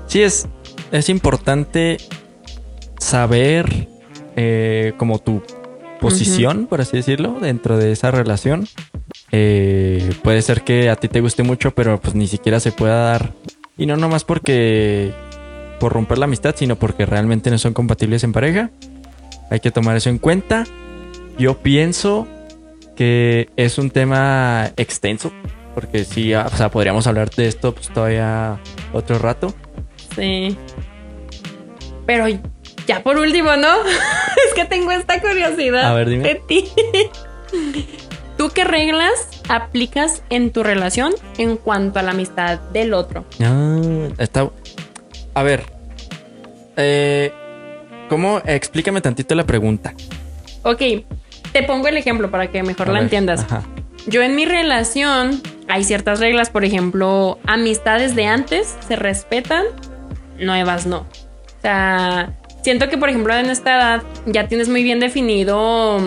Sí, 0.08 0.22
es, 0.22 0.48
es 0.92 1.10
importante 1.10 1.98
saber 3.00 3.88
eh, 4.36 4.94
como 4.98 5.20
tu 5.20 5.42
posición, 6.00 6.68
por 6.68 6.82
así 6.82 6.98
decirlo, 6.98 7.38
dentro 7.40 7.78
de 7.78 7.92
esa 7.92 8.12
relación. 8.12 8.68
Eh, 9.32 10.14
puede 10.22 10.42
ser 10.42 10.62
que 10.62 10.90
a 10.90 10.96
ti 10.96 11.08
te 11.08 11.22
guste 11.22 11.44
mucho, 11.44 11.72
pero 11.72 12.00
pues 12.00 12.14
ni 12.14 12.28
siquiera 12.28 12.60
se 12.60 12.72
pueda 12.72 13.04
dar. 13.04 13.34
Y 13.78 13.86
no 13.86 13.98
nomás 13.98 14.24
porque 14.24 15.14
por 15.84 15.92
romper 15.92 16.18
la 16.18 16.24
amistad, 16.24 16.56
sino 16.58 16.78
porque 16.78 17.06
realmente 17.06 17.52
no 17.52 17.58
son 17.58 17.74
compatibles 17.74 18.24
en 18.24 18.32
pareja. 18.32 18.70
Hay 19.50 19.60
que 19.60 19.70
tomar 19.70 19.98
eso 19.98 20.10
en 20.10 20.18
cuenta. 20.18 20.64
Yo 21.38 21.58
pienso 21.58 22.26
que 22.96 23.50
es 23.58 23.78
un 23.78 23.90
tema 23.90 24.72
extenso, 24.78 25.34
porque 25.76 26.06
sí, 26.06 26.34
o 26.34 26.50
sea, 26.52 26.72
podríamos 26.72 27.06
hablar 27.06 27.32
de 27.32 27.48
esto 27.48 27.76
pues, 27.76 27.90
todavía 27.90 28.62
otro 28.94 29.20
rato. 29.20 29.54
Sí. 30.16 30.56
Pero 32.06 32.28
ya 32.88 33.04
por 33.04 33.18
último, 33.18 33.58
¿no? 33.58 33.68
es 34.48 34.54
que 34.56 34.64
tengo 34.64 34.90
esta 34.94 35.20
curiosidad 35.20 35.84
A 35.84 35.94
ver, 35.96 36.08
dime. 36.08 36.24
de 36.24 36.36
ti. 36.48 36.72
¿Tú 38.38 38.52
qué 38.52 38.64
reglas 38.64 39.12
aplicas 39.50 40.24
en 40.30 40.54
tu 40.54 40.64
relación 40.64 41.14
en 41.38 41.58
cuanto 41.58 42.00
a 42.00 42.04
la 42.04 42.12
amistad 42.12 42.62
del 42.72 42.94
otro? 42.94 43.26
Ah, 43.42 44.08
está. 44.18 44.50
A 45.34 45.44
ver. 45.44 45.73
Eh, 46.78 47.32
¿Cómo? 48.10 48.42
Explícame 48.46 49.02
tantito 49.02 49.36
la 49.36 49.46
pregunta. 49.46 49.94
Ok, 50.64 50.82
te 51.52 51.64
pongo 51.64 51.88
el 51.88 51.98
ejemplo 51.98 52.32
para 52.32 52.52
que 52.52 52.64
mejor 52.64 52.90
la 52.90 53.02
entiendas. 53.02 53.46
Yo 54.08 54.22
en 54.22 54.36
mi 54.36 54.46
relación 54.46 55.42
hay 55.68 55.84
ciertas 55.84 56.20
reglas, 56.20 56.50
por 56.50 56.66
ejemplo, 56.66 57.40
amistades 57.46 58.16
de 58.16 58.26
antes 58.26 58.76
se 58.88 58.96
respetan, 58.96 59.66
nuevas 60.40 60.86
no. 60.86 61.00
O 61.00 61.62
sea, 61.62 62.34
siento 62.64 62.90
que 62.90 62.98
por 62.98 63.10
ejemplo 63.10 63.34
en 63.34 63.50
esta 63.50 63.78
edad 63.78 64.04
ya 64.26 64.48
tienes 64.48 64.68
muy 64.68 64.84
bien 64.84 65.00
definido 65.00 66.00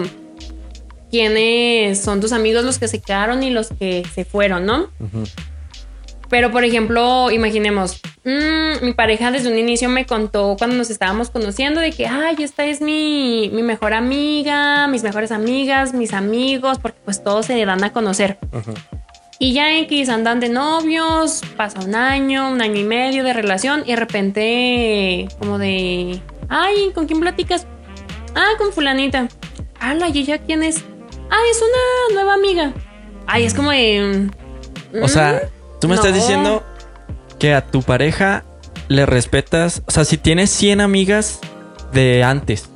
quiénes 1.11 2.01
son 2.01 2.21
tus 2.21 2.33
amigos 2.33 2.65
los 2.65 2.79
que 2.79 2.89
se 2.89 3.01
quedaron 3.01 3.43
y 3.43 3.51
los 3.51 3.69
que 3.69 4.05
se 4.15 4.25
fueron, 4.25 4.67
¿no? 4.67 4.89
Pero, 6.29 6.51
por 6.51 6.65
ejemplo, 6.65 7.31
imaginemos, 7.31 8.01
mm, 8.25 8.85
mi 8.85 8.93
pareja 8.93 9.31
desde 9.31 9.51
un 9.51 9.59
inicio 9.59 9.89
me 9.89 10.07
contó 10.07 10.57
cuando 10.59 10.77
nos 10.77 10.91
estábamos 10.91 11.31
conociendo 11.31 11.81
de 11.81 11.93
que, 11.93 12.07
ay, 12.07 12.37
esta 12.41 12.65
es 12.65 12.81
mi, 12.81 13.51
mejor 13.53 13.95
amiga, 13.95 14.89
mis 14.89 15.03
mejores 15.03 15.31
amigas, 15.31 15.95
mis 15.95 16.13
amigos, 16.13 16.79
porque 16.79 16.99
pues 17.05 17.23
todos 17.23 17.47
se 17.47 17.65
dan 17.65 17.85
a 17.85 17.93
conocer. 17.93 18.39
Y 19.39 19.53
ya 19.53 19.77
X 19.81 20.09
andan 20.09 20.41
de 20.41 20.49
novios, 20.49 21.43
pasa 21.57 21.81
un 21.81 21.95
año, 21.95 22.51
un 22.51 22.63
año 22.63 22.81
y 22.81 22.85
medio 22.85 23.23
de 23.23 23.33
relación 23.33 23.83
y 23.85 23.91
de 23.91 23.97
repente 23.97 25.29
como 25.39 25.59
de, 25.59 26.21
ay, 26.49 26.91
¿con 26.95 27.07
quién 27.07 27.21
platicas? 27.21 27.67
Ah, 28.35 28.53
con 28.59 28.73
fulanita. 28.73 29.29
Ala, 29.79 30.09
¿y 30.09 30.19
ella 30.19 30.39
quién 30.39 30.63
es? 30.63 30.83
Ah, 31.31 31.43
es 31.51 31.59
una 31.59 32.15
nueva 32.15 32.35
amiga. 32.35 32.73
Ay, 33.27 33.45
es 33.45 33.55
como 33.55 33.71
de... 33.71 34.31
O 35.03 35.09
sea, 35.09 35.43
mm, 35.43 35.56
Tú 35.81 35.89
me 35.89 35.95
estás 35.95 36.15
diciendo 36.15 36.65
que 37.39 37.55
a 37.55 37.67
tu 37.67 37.83
pareja 37.83 38.45
le 38.89 39.07
respetas. 39.07 39.83
O 39.87 39.91
sea, 39.91 40.05
si 40.05 40.17
tienes 40.17 40.51
100 40.51 40.81
amigas 40.81 41.41
de 41.93 42.25
antes. 42.25 42.71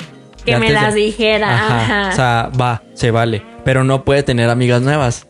Que 0.45 0.57
me 0.57 0.71
las 0.71 0.95
dijera. 0.95 2.11
O 2.13 2.17
sea, 2.17 2.51
va, 2.59 2.83
se 2.95 3.11
vale. 3.11 3.43
Pero 3.65 3.85
no 3.85 4.05
puede 4.05 4.23
tener 4.23 4.49
amigas 4.51 4.83
nuevas. 4.83 5.27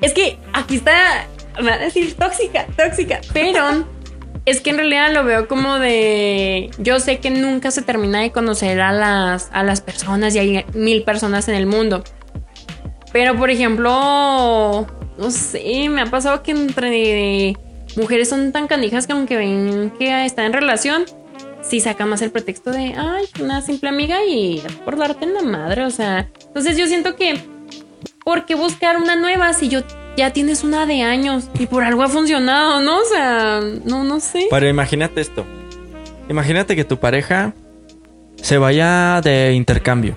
Es 0.00 0.12
que 0.12 0.38
aquí 0.52 0.76
está. 0.76 1.26
Me 1.60 1.70
va 1.70 1.76
a 1.76 1.78
decir 1.78 2.14
tóxica, 2.16 2.66
tóxica. 2.76 3.20
Pero 3.32 3.86
es 4.44 4.60
que 4.60 4.70
en 4.70 4.78
realidad 4.78 5.12
lo 5.12 5.24
veo 5.24 5.46
como 5.46 5.78
de. 5.78 6.70
Yo 6.78 6.98
sé 6.98 7.18
que 7.18 7.30
nunca 7.30 7.70
se 7.70 7.82
termina 7.82 8.20
de 8.20 8.32
conocer 8.32 8.80
a 8.80 8.92
las, 8.92 9.48
a 9.52 9.62
las 9.62 9.80
personas 9.80 10.34
y 10.34 10.38
hay 10.38 10.64
mil 10.74 11.04
personas 11.04 11.48
en 11.48 11.54
el 11.54 11.66
mundo. 11.66 12.02
Pero 13.12 13.36
por 13.36 13.50
ejemplo, 13.50 14.86
no 15.18 15.30
sé, 15.30 15.88
me 15.88 16.02
ha 16.02 16.06
pasado 16.06 16.42
que 16.42 16.52
entre 16.52 17.56
mujeres 17.96 18.28
son 18.28 18.52
tan 18.52 18.68
canijas 18.68 19.06
que 19.06 19.12
aunque 19.12 19.36
ven 19.36 19.92
que 19.98 20.24
está 20.24 20.46
en 20.46 20.52
relación, 20.52 21.04
sí 21.62 21.80
saca 21.80 22.06
más 22.06 22.22
el 22.22 22.30
pretexto 22.30 22.70
de, 22.70 22.94
ay, 22.96 23.24
una 23.40 23.60
simple 23.60 23.88
amiga 23.88 24.24
y 24.26 24.62
por 24.84 24.96
darte 24.96 25.24
en 25.24 25.34
la 25.34 25.42
madre, 25.42 25.84
o 25.84 25.90
sea, 25.90 26.28
entonces 26.46 26.76
yo 26.76 26.86
siento 26.86 27.16
que, 27.16 27.40
¿por 28.24 28.46
qué 28.46 28.54
buscar 28.54 28.96
una 28.96 29.16
nueva 29.16 29.52
si 29.52 29.68
yo 29.68 29.80
ya 30.16 30.32
tienes 30.32 30.64
una 30.64 30.86
de 30.86 31.02
años 31.02 31.48
y 31.58 31.66
por 31.66 31.84
algo 31.84 32.02
ha 32.02 32.08
funcionado, 32.08 32.80
¿no? 32.80 32.98
O 32.98 33.04
sea, 33.04 33.60
no, 33.84 34.04
no 34.04 34.20
sé. 34.20 34.46
Pero 34.50 34.68
imagínate 34.68 35.20
esto, 35.20 35.44
imagínate 36.28 36.76
que 36.76 36.84
tu 36.84 36.98
pareja 36.98 37.54
se 38.36 38.58
vaya 38.58 39.20
de 39.22 39.52
intercambio 39.52 40.16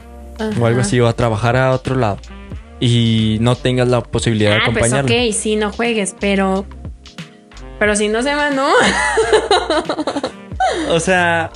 o 0.59 0.65
algo 0.65 0.81
así, 0.81 0.99
o 0.99 1.07
a 1.07 1.13
trabajar 1.13 1.55
a 1.55 1.71
otro 1.71 1.95
lado 1.95 2.17
y 2.80 3.38
no 3.41 3.55
tengas 3.55 3.88
la 3.88 4.01
posibilidad 4.01 4.51
de 4.51 4.57
acompañarlo. 4.57 4.99
Ah, 4.99 5.03
pues 5.07 5.36
ok, 5.36 5.41
sí, 5.41 5.55
no 5.55 5.71
juegues, 5.71 6.15
pero. 6.19 6.65
Pero 7.80 7.95
si 7.95 8.07
no 8.07 8.23
se 8.23 8.36
va, 8.36 8.49
no. 8.49 8.69
O 10.89 10.99
sea, 10.99 11.51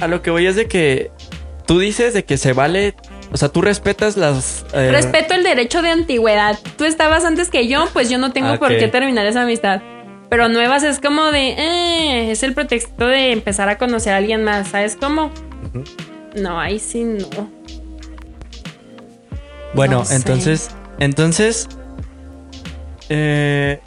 a 0.00 0.06
lo 0.06 0.22
que 0.22 0.30
voy 0.30 0.46
es 0.46 0.56
de 0.56 0.66
que 0.66 1.10
tú 1.66 1.78
dices 1.78 2.14
de 2.14 2.24
que 2.24 2.36
se 2.36 2.52
vale. 2.52 2.94
O 3.32 3.36
sea, 3.36 3.48
tú 3.48 3.62
respetas 3.62 4.16
las. 4.16 4.66
eh... 4.74 4.90
Respeto 4.92 5.34
el 5.34 5.42
derecho 5.42 5.80
de 5.80 5.90
antigüedad. 5.90 6.58
Tú 6.76 6.84
estabas 6.84 7.24
antes 7.24 7.48
que 7.48 7.68
yo, 7.68 7.88
pues 7.92 8.10
yo 8.10 8.18
no 8.18 8.32
tengo 8.32 8.48
okay. 8.48 8.58
por 8.58 8.78
qué 8.78 8.88
terminar 8.88 9.26
esa 9.26 9.42
amistad. 9.42 9.80
Pero 10.28 10.48
nuevas 10.48 10.82
es 10.82 11.00
como 11.00 11.30
de. 11.32 11.50
Eh, 11.52 12.30
es 12.30 12.42
el 12.42 12.54
pretexto 12.54 13.06
de 13.06 13.32
empezar 13.32 13.68
a 13.68 13.78
conocer 13.78 14.12
a 14.12 14.18
alguien 14.18 14.44
más. 14.44 14.68
¿Sabes 14.68 14.96
cómo? 14.96 15.26
Uh 15.26 15.78
-huh. 15.78 16.42
No, 16.42 16.60
ahí 16.60 16.78
sí 16.78 17.04
no. 17.04 17.61
Bueno, 19.74 20.00
no 20.00 20.04
sé. 20.04 20.16
entonces. 20.16 20.70
Entonces. 20.98 21.68
Eh, 23.08 23.80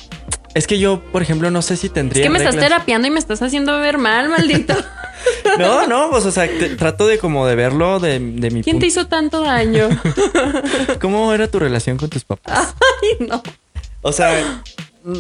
es 0.53 0.67
que 0.67 0.79
yo, 0.79 1.01
por 1.11 1.21
ejemplo, 1.21 1.51
no 1.51 1.61
sé 1.61 1.75
si 1.75 1.89
tendría. 1.89 2.23
Es 2.23 2.25
que 2.25 2.29
me 2.29 2.39
reglas. 2.39 2.55
estás 2.55 2.69
terapiando 2.69 3.07
y 3.07 3.11
me 3.11 3.19
estás 3.19 3.41
haciendo 3.41 3.77
ver 3.79 3.97
mal, 3.97 4.29
maldito. 4.29 4.73
no, 5.59 5.85
no, 5.87 6.09
pues, 6.09 6.25
o 6.25 6.31
sea, 6.31 6.47
te, 6.47 6.75
trato 6.75 7.07
de 7.07 7.17
como 7.17 7.45
de 7.45 7.55
verlo 7.55 7.99
de, 7.99 8.19
de 8.19 8.51
mi 8.51 8.63
¿Quién 8.63 8.79
te 8.79 8.87
hizo 8.87 9.07
tanto 9.07 9.41
daño? 9.41 9.89
¿Cómo 11.01 11.33
era 11.33 11.47
tu 11.47 11.59
relación 11.59 11.97
con 11.97 12.09
tus 12.09 12.23
papás? 12.23 12.73
Ay, 13.01 13.27
no. 13.27 13.43
O 14.01 14.13
sea, 14.13 14.63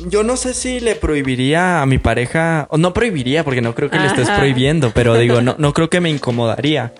yo 0.07 0.23
no 0.23 0.37
sé 0.37 0.53
si 0.53 0.79
le 0.79 0.95
prohibiría 0.95 1.81
a 1.81 1.85
mi 1.85 1.97
pareja, 1.97 2.67
o 2.69 2.77
no 2.77 2.93
prohibiría, 2.93 3.43
porque 3.43 3.61
no 3.61 3.75
creo 3.75 3.89
que 3.89 3.99
le 3.99 4.07
estés 4.07 4.29
prohibiendo, 4.29 4.91
pero 4.91 5.15
digo, 5.15 5.41
no, 5.41 5.55
no 5.57 5.73
creo 5.73 5.89
que 5.89 5.99
me 6.01 6.09
incomodaría 6.09 6.93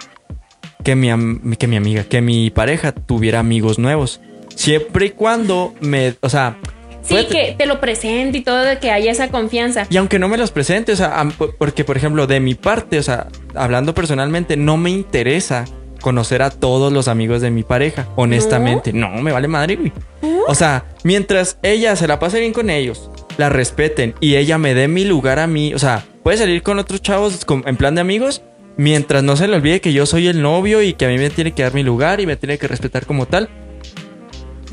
que 0.85 0.95
mi, 0.95 1.09
que 1.57 1.67
mi 1.67 1.75
amiga, 1.75 2.03
que 2.03 2.21
mi 2.21 2.51
pareja 2.51 2.93
tuviera 2.93 3.39
amigos 3.39 3.79
nuevos. 3.79 4.21
Siempre 4.55 5.07
y 5.07 5.09
cuando 5.09 5.73
me, 5.81 6.13
o 6.21 6.29
sea, 6.29 6.57
Sí, 7.01 7.15
que 7.29 7.53
te 7.55 7.67
lo 7.67 7.79
presente 7.79 8.39
y 8.39 8.41
todo, 8.41 8.61
de 8.61 8.79
que 8.79 8.89
haya 8.89 9.11
esa 9.11 9.29
confianza. 9.29 9.85
Y 9.91 9.97
aunque 9.97 10.17
no 10.17 10.27
me 10.27 10.37
los 10.37 10.49
presente, 10.49 10.91
o 10.91 10.95
sea, 10.95 11.27
porque 11.59 11.83
por 11.83 11.97
ejemplo, 11.97 12.25
de 12.25 12.39
mi 12.39 12.55
parte, 12.55 12.97
o 12.97 13.03
sea, 13.03 13.27
hablando 13.53 13.93
personalmente, 13.93 14.57
no 14.57 14.77
me 14.77 14.89
interesa 14.89 15.65
conocer 16.01 16.41
a 16.41 16.49
todos 16.49 16.91
los 16.91 17.07
amigos 17.07 17.41
de 17.41 17.51
mi 17.51 17.61
pareja, 17.61 18.07
honestamente. 18.15 18.91
No, 18.91 19.09
no 19.09 19.21
me 19.21 19.31
vale 19.31 19.47
madre, 19.47 19.75
güey. 19.75 19.91
¿Uh? 20.21 20.45
O 20.47 20.55
sea, 20.55 20.85
mientras 21.03 21.59
ella 21.61 21.95
se 21.95 22.07
la 22.07 22.17
pase 22.17 22.39
bien 22.39 22.53
con 22.53 22.71
ellos, 22.71 23.11
la 23.37 23.49
respeten 23.49 24.15
y 24.19 24.35
ella 24.35 24.57
me 24.57 24.73
dé 24.73 24.87
mi 24.87 25.03
lugar 25.03 25.37
a 25.37 25.45
mí, 25.45 25.75
o 25.75 25.79
sea, 25.79 26.03
puede 26.23 26.37
salir 26.37 26.63
con 26.63 26.79
otros 26.79 27.03
chavos 27.03 27.45
en 27.65 27.77
plan 27.77 27.93
de 27.93 28.01
amigos, 28.01 28.41
mientras 28.77 29.23
no 29.23 29.35
se 29.35 29.47
le 29.47 29.55
olvide 29.55 29.81
que 29.81 29.93
yo 29.93 30.05
soy 30.05 30.27
el 30.27 30.41
novio 30.41 30.81
y 30.81 30.93
que 30.93 31.05
a 31.05 31.09
mí 31.09 31.17
me 31.17 31.29
tiene 31.29 31.53
que 31.53 31.63
dar 31.63 31.73
mi 31.73 31.83
lugar 31.83 32.21
y 32.21 32.25
me 32.25 32.35
tiene 32.35 32.57
que 32.57 32.67
respetar 32.67 33.05
como 33.05 33.25
tal 33.25 33.49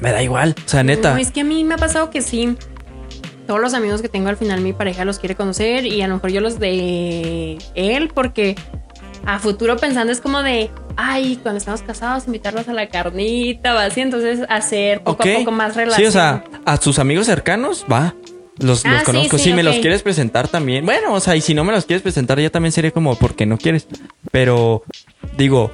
me 0.02 0.10
da 0.10 0.22
igual. 0.22 0.54
O 0.66 0.68
sea, 0.68 0.82
neta. 0.82 1.14
No, 1.14 1.18
es 1.18 1.30
que 1.30 1.42
a 1.42 1.44
mí 1.44 1.64
me 1.64 1.74
ha 1.74 1.78
pasado 1.78 2.10
que 2.10 2.20
sí. 2.20 2.56
Todos 3.46 3.60
los 3.60 3.72
amigos 3.72 4.02
que 4.02 4.08
tengo 4.08 4.28
al 4.28 4.36
final 4.36 4.60
mi 4.60 4.72
pareja 4.72 5.04
los 5.04 5.18
quiere 5.18 5.36
conocer 5.36 5.86
y 5.86 6.02
a 6.02 6.08
lo 6.08 6.14
mejor 6.14 6.30
yo 6.30 6.40
los 6.40 6.58
de 6.58 7.58
él 7.74 8.10
porque 8.12 8.56
a 9.24 9.38
futuro 9.38 9.76
pensando 9.76 10.12
es 10.12 10.20
como 10.20 10.42
de, 10.42 10.70
ay, 10.96 11.38
cuando 11.42 11.58
estamos 11.58 11.82
casados 11.82 12.26
invitarlos 12.26 12.68
a 12.68 12.72
la 12.72 12.88
carnita 12.88 13.74
o 13.74 13.78
así, 13.78 14.00
entonces 14.00 14.40
hacer 14.48 15.02
poco 15.02 15.22
okay. 15.22 15.36
a 15.36 15.38
poco 15.38 15.52
más 15.52 15.76
relación. 15.76 16.02
Sí, 16.02 16.08
o 16.08 16.10
sea, 16.10 16.44
a 16.64 16.76
sus 16.78 16.98
amigos 16.98 17.26
cercanos, 17.26 17.84
va. 17.90 18.14
Los, 18.58 18.84
ah, 18.84 18.92
los 18.92 19.02
conozco. 19.02 19.38
Sí, 19.38 19.44
sí, 19.44 19.44
si 19.44 19.52
okay. 19.52 19.54
me 19.54 19.62
los 19.62 19.78
quieres 19.78 20.02
presentar 20.02 20.48
también. 20.48 20.84
Bueno, 20.84 21.14
o 21.14 21.20
sea, 21.20 21.36
y 21.36 21.40
si 21.40 21.54
no 21.54 21.64
me 21.64 21.72
los 21.72 21.84
quieres 21.84 22.02
presentar, 22.02 22.38
ya 22.38 22.50
también 22.50 22.72
sería 22.72 22.90
como, 22.90 23.16
¿por 23.16 23.34
qué 23.34 23.46
no 23.46 23.58
quieres? 23.58 23.86
Pero, 24.30 24.84
digo, 25.36 25.70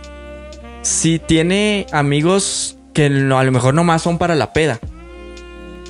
si 0.83 1.19
tiene 1.19 1.87
amigos 1.93 2.77
que 2.95 3.07
a 3.07 3.09
lo 3.11 3.53
mejor 3.53 3.75
nomás 3.75 4.03
son 4.03 4.19
para 4.19 4.35
la 4.35 4.53
peda. 4.53 4.81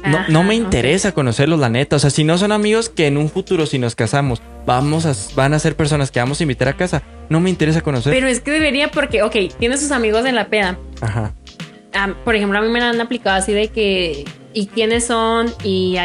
No, 0.04 0.18
Ajá, 0.18 0.26
no 0.28 0.44
me 0.44 0.54
interesa 0.54 1.08
okay. 1.08 1.16
conocerlos, 1.16 1.58
la 1.58 1.68
neta. 1.68 1.96
O 1.96 1.98
sea, 1.98 2.10
si 2.10 2.22
no 2.22 2.38
son 2.38 2.52
amigos 2.52 2.88
que 2.88 3.06
en 3.06 3.16
un 3.16 3.28
futuro, 3.28 3.66
si 3.66 3.78
nos 3.78 3.94
casamos, 3.94 4.40
vamos 4.64 5.06
a, 5.06 5.14
van 5.34 5.54
a 5.54 5.58
ser 5.58 5.74
personas 5.76 6.10
que 6.10 6.20
vamos 6.20 6.40
a 6.40 6.44
invitar 6.44 6.68
a 6.68 6.74
casa, 6.74 7.02
no 7.28 7.40
me 7.40 7.50
interesa 7.50 7.80
conocer. 7.80 8.12
Pero 8.12 8.28
es 8.28 8.40
que 8.40 8.50
debería, 8.50 8.90
porque, 8.90 9.22
ok, 9.22 9.34
tiene 9.58 9.76
sus 9.76 9.90
amigos 9.90 10.24
en 10.24 10.34
la 10.34 10.48
peda. 10.48 10.78
Ajá. 11.00 11.34
Um, 11.94 12.14
por 12.24 12.36
ejemplo, 12.36 12.58
a 12.58 12.62
mí 12.62 12.68
me 12.68 12.80
han 12.80 13.00
aplicado 13.00 13.36
así 13.36 13.52
de 13.52 13.68
que, 13.68 14.24
¿y 14.52 14.66
quiénes 14.66 15.06
son? 15.06 15.52
Y 15.64 15.96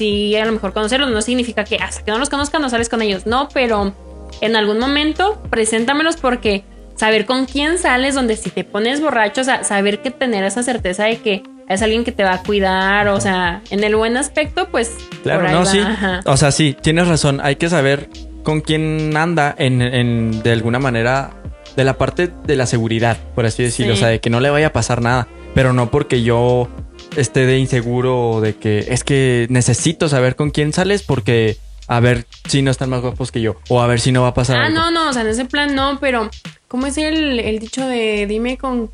si 0.00 0.34
a 0.34 0.46
lo 0.46 0.52
mejor 0.52 0.72
conocerlos 0.72 1.10
no 1.10 1.20
significa 1.20 1.62
que 1.64 1.76
hasta 1.76 2.02
que 2.02 2.10
no 2.10 2.16
los 2.16 2.30
conozcan 2.30 2.62
no 2.62 2.70
sales 2.70 2.88
con 2.88 3.02
ellos. 3.02 3.26
No, 3.26 3.50
pero 3.52 3.92
en 4.40 4.56
algún 4.56 4.78
momento, 4.78 5.42
preséntamelos 5.50 6.16
porque 6.16 6.64
saber 6.96 7.26
con 7.26 7.44
quién 7.44 7.78
sales, 7.78 8.14
donde 8.14 8.36
si 8.36 8.48
te 8.48 8.64
pones 8.64 9.02
borracho, 9.02 9.42
o 9.42 9.44
sea, 9.44 9.62
saber 9.62 10.00
que 10.00 10.10
tener 10.10 10.42
esa 10.44 10.62
certeza 10.62 11.04
de 11.04 11.18
que 11.18 11.42
es 11.68 11.82
alguien 11.82 12.04
que 12.04 12.12
te 12.12 12.24
va 12.24 12.32
a 12.32 12.42
cuidar, 12.42 13.08
o 13.08 13.20
sea, 13.20 13.60
en 13.68 13.84
el 13.84 13.94
buen 13.94 14.16
aspecto, 14.16 14.68
pues. 14.70 14.96
Claro, 15.22 15.46
no, 15.50 15.58
va. 15.58 15.66
sí. 15.66 15.80
Ajá. 15.80 16.20
O 16.24 16.38
sea, 16.38 16.50
sí, 16.50 16.74
tienes 16.80 17.06
razón. 17.06 17.40
Hay 17.42 17.56
que 17.56 17.68
saber 17.68 18.08
con 18.42 18.62
quién 18.62 19.14
anda 19.18 19.54
en, 19.58 19.82
en, 19.82 20.42
de 20.42 20.52
alguna 20.52 20.78
manera 20.78 21.32
de 21.76 21.84
la 21.84 21.98
parte 21.98 22.30
de 22.46 22.56
la 22.56 22.64
seguridad, 22.64 23.18
por 23.34 23.44
así 23.44 23.62
decirlo. 23.62 23.92
Sí. 23.92 23.98
O 23.98 24.00
sea, 24.00 24.08
de 24.08 24.20
que 24.20 24.30
no 24.30 24.40
le 24.40 24.48
vaya 24.48 24.68
a 24.68 24.72
pasar 24.72 25.02
nada, 25.02 25.28
pero 25.54 25.74
no 25.74 25.90
porque 25.90 26.22
yo 26.22 26.70
esté 27.16 27.46
de 27.46 27.58
inseguro 27.58 28.40
de 28.40 28.56
que 28.56 28.86
es 28.88 29.04
que 29.04 29.46
necesito 29.50 30.08
saber 30.08 30.36
con 30.36 30.50
quién 30.50 30.72
sales 30.72 31.02
porque 31.02 31.56
a 31.88 32.00
ver 32.00 32.24
si 32.48 32.62
no 32.62 32.70
están 32.70 32.90
más 32.90 33.02
guapos 33.02 33.32
que 33.32 33.40
yo 33.40 33.56
o 33.68 33.82
a 33.82 33.86
ver 33.86 34.00
si 34.00 34.12
no 34.12 34.22
va 34.22 34.28
a 34.28 34.34
pasar 34.34 34.58
ah, 34.58 34.66
algo. 34.66 34.78
no, 34.78 34.90
no, 34.90 35.10
o 35.10 35.12
sea, 35.12 35.22
en 35.22 35.28
ese 35.28 35.44
plan 35.44 35.74
no, 35.74 35.98
pero 36.00 36.30
¿cómo 36.68 36.86
es 36.86 36.98
el, 36.98 37.40
el 37.40 37.58
dicho 37.58 37.86
de 37.86 38.26
dime 38.28 38.58
con 38.58 38.90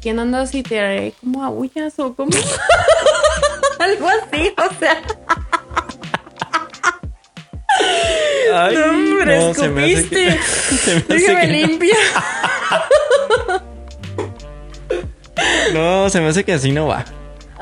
quién 0.00 0.18
andas 0.18 0.54
y 0.54 0.62
te 0.62 0.80
haré 0.80 1.12
como 1.20 1.44
aullas 1.44 1.98
o 1.98 2.14
como 2.14 2.30
algo 3.78 4.08
así, 4.08 4.52
o 4.56 4.78
sea. 4.78 5.02
Ay, 8.52 8.74
no, 8.76 8.84
hombre, 8.86 9.38
no, 9.38 9.48
que, 9.48 9.54
se 9.60 9.68
me 9.68 9.84
hace 9.84 11.04
Déjame 11.08 11.40
que 11.40 11.46
limpia. 11.46 11.96
No. 15.72 16.02
no, 16.04 16.10
se 16.10 16.20
me 16.20 16.28
hace 16.28 16.44
que 16.44 16.52
así 16.54 16.72
no 16.72 16.86
va. 16.88 17.04